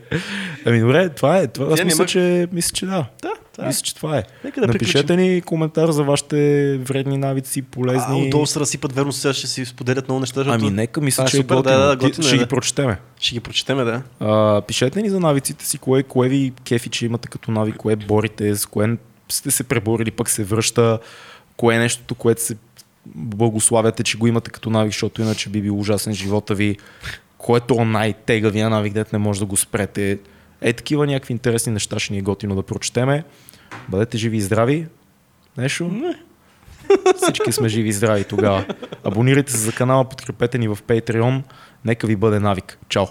Ами 0.67 0.81
добре, 0.81 1.09
това 1.09 1.39
е. 1.39 1.47
Това, 1.47 1.73
аз 1.73 1.85
мисля, 1.85 2.07
че, 2.07 2.49
мисля, 2.53 2.73
че 2.73 2.87
да. 2.87 3.07
Да, 3.23 3.33
това 3.53 3.65
е. 3.65 3.67
Мисля, 3.67 3.83
че 3.83 3.95
това 3.95 4.19
е. 4.19 4.23
Нека 4.45 4.61
да 4.61 4.67
Напишете 4.67 5.17
ни 5.17 5.41
коментар 5.41 5.91
за 5.91 6.05
вашите 6.05 6.37
вредни 6.79 7.17
навици, 7.19 7.61
А, 7.61 7.65
полезни. 7.65 8.27
отдолу 8.27 8.47
се 8.47 8.61
разсипат, 8.61 8.93
верно, 8.93 9.13
сега 9.13 9.35
ще 9.35 9.47
си 9.47 9.65
споделят 9.65 10.09
много 10.09 10.21
неща, 10.21 10.41
защото 10.41 10.55
Ами 10.57 10.71
нека, 10.71 11.01
мисля, 11.01 11.23
е 11.23 11.27
че 11.27 11.37
е 11.37 11.41
супер, 11.41 11.55
готино. 11.57 11.75
да, 11.75 11.87
да, 11.87 11.99
Ти- 11.99 12.07
готино 12.07 12.25
е, 12.25 12.29
Ще 12.29 12.37
ги 12.37 12.43
да. 12.43 12.49
прочетеме. 12.49 12.99
ще 13.21 13.35
ги 13.35 13.41
прочетеме, 13.41 13.85
да. 13.85 14.03
А, 14.21 14.63
пишете 14.63 15.03
ни 15.03 15.11
за 15.11 15.21
навиците 15.21 15.67
си, 15.67 15.79
кое, 15.79 16.03
кое 16.03 16.29
ви 16.29 16.53
кефи, 16.65 16.89
че 16.89 17.07
имате 17.07 17.29
като 17.29 17.51
навик, 17.51 17.77
кое 17.77 17.97
борите, 17.97 18.55
с 18.55 18.67
кое 18.67 18.97
сте 19.31 19.51
се 19.51 19.65
преборили, 19.65 20.11
пък 20.11 20.28
се 20.31 20.44
връща, 20.44 20.98
кое 21.57 21.74
е 21.74 21.78
нещото, 21.78 22.15
което 22.15 22.43
се 22.43 22.57
благославяте, 23.07 24.02
че 24.02 24.19
го 24.19 24.27
имате 24.27 24.51
като 24.51 24.70
навик, 24.70 24.93
защото 24.93 25.23
иначе 25.23 25.48
би 25.48 25.62
бил 25.62 25.78
ужасен 25.78 26.15
живота 26.15 26.55
ви, 26.55 26.77
което 27.39 27.74
е 27.74 27.85
най-тегавия 27.85 28.70
навик, 28.70 28.93
дете 28.93 29.11
не 29.12 29.19
може 29.19 29.40
да 29.40 29.47
го 29.47 29.57
спрете. 29.57 30.19
Е, 30.61 30.73
такива 30.73 31.07
някакви 31.07 31.32
интересни 31.32 31.73
неща 31.73 31.98
ще 31.98 32.12
ни 32.12 32.19
е 32.19 32.23
готино 32.23 32.55
да 32.55 32.62
прочетеме. 32.62 33.24
Бъдете 33.89 34.19
живи 34.19 34.36
и 34.36 34.40
здрави. 34.40 34.86
Нещо? 35.57 35.89
Не. 35.89 36.15
Всички 37.16 37.52
сме 37.52 37.69
живи 37.69 37.89
и 37.89 37.93
здрави 37.93 38.24
тогава. 38.24 38.65
Абонирайте 39.05 39.52
се 39.52 39.59
за 39.59 39.73
канала, 39.73 40.09
подкрепете 40.09 40.59
ни 40.59 40.69
в 40.69 40.78
Patreon. 40.86 41.43
Нека 41.85 42.07
ви 42.07 42.16
бъде 42.16 42.40
навик. 42.40 42.78
Чао! 42.89 43.07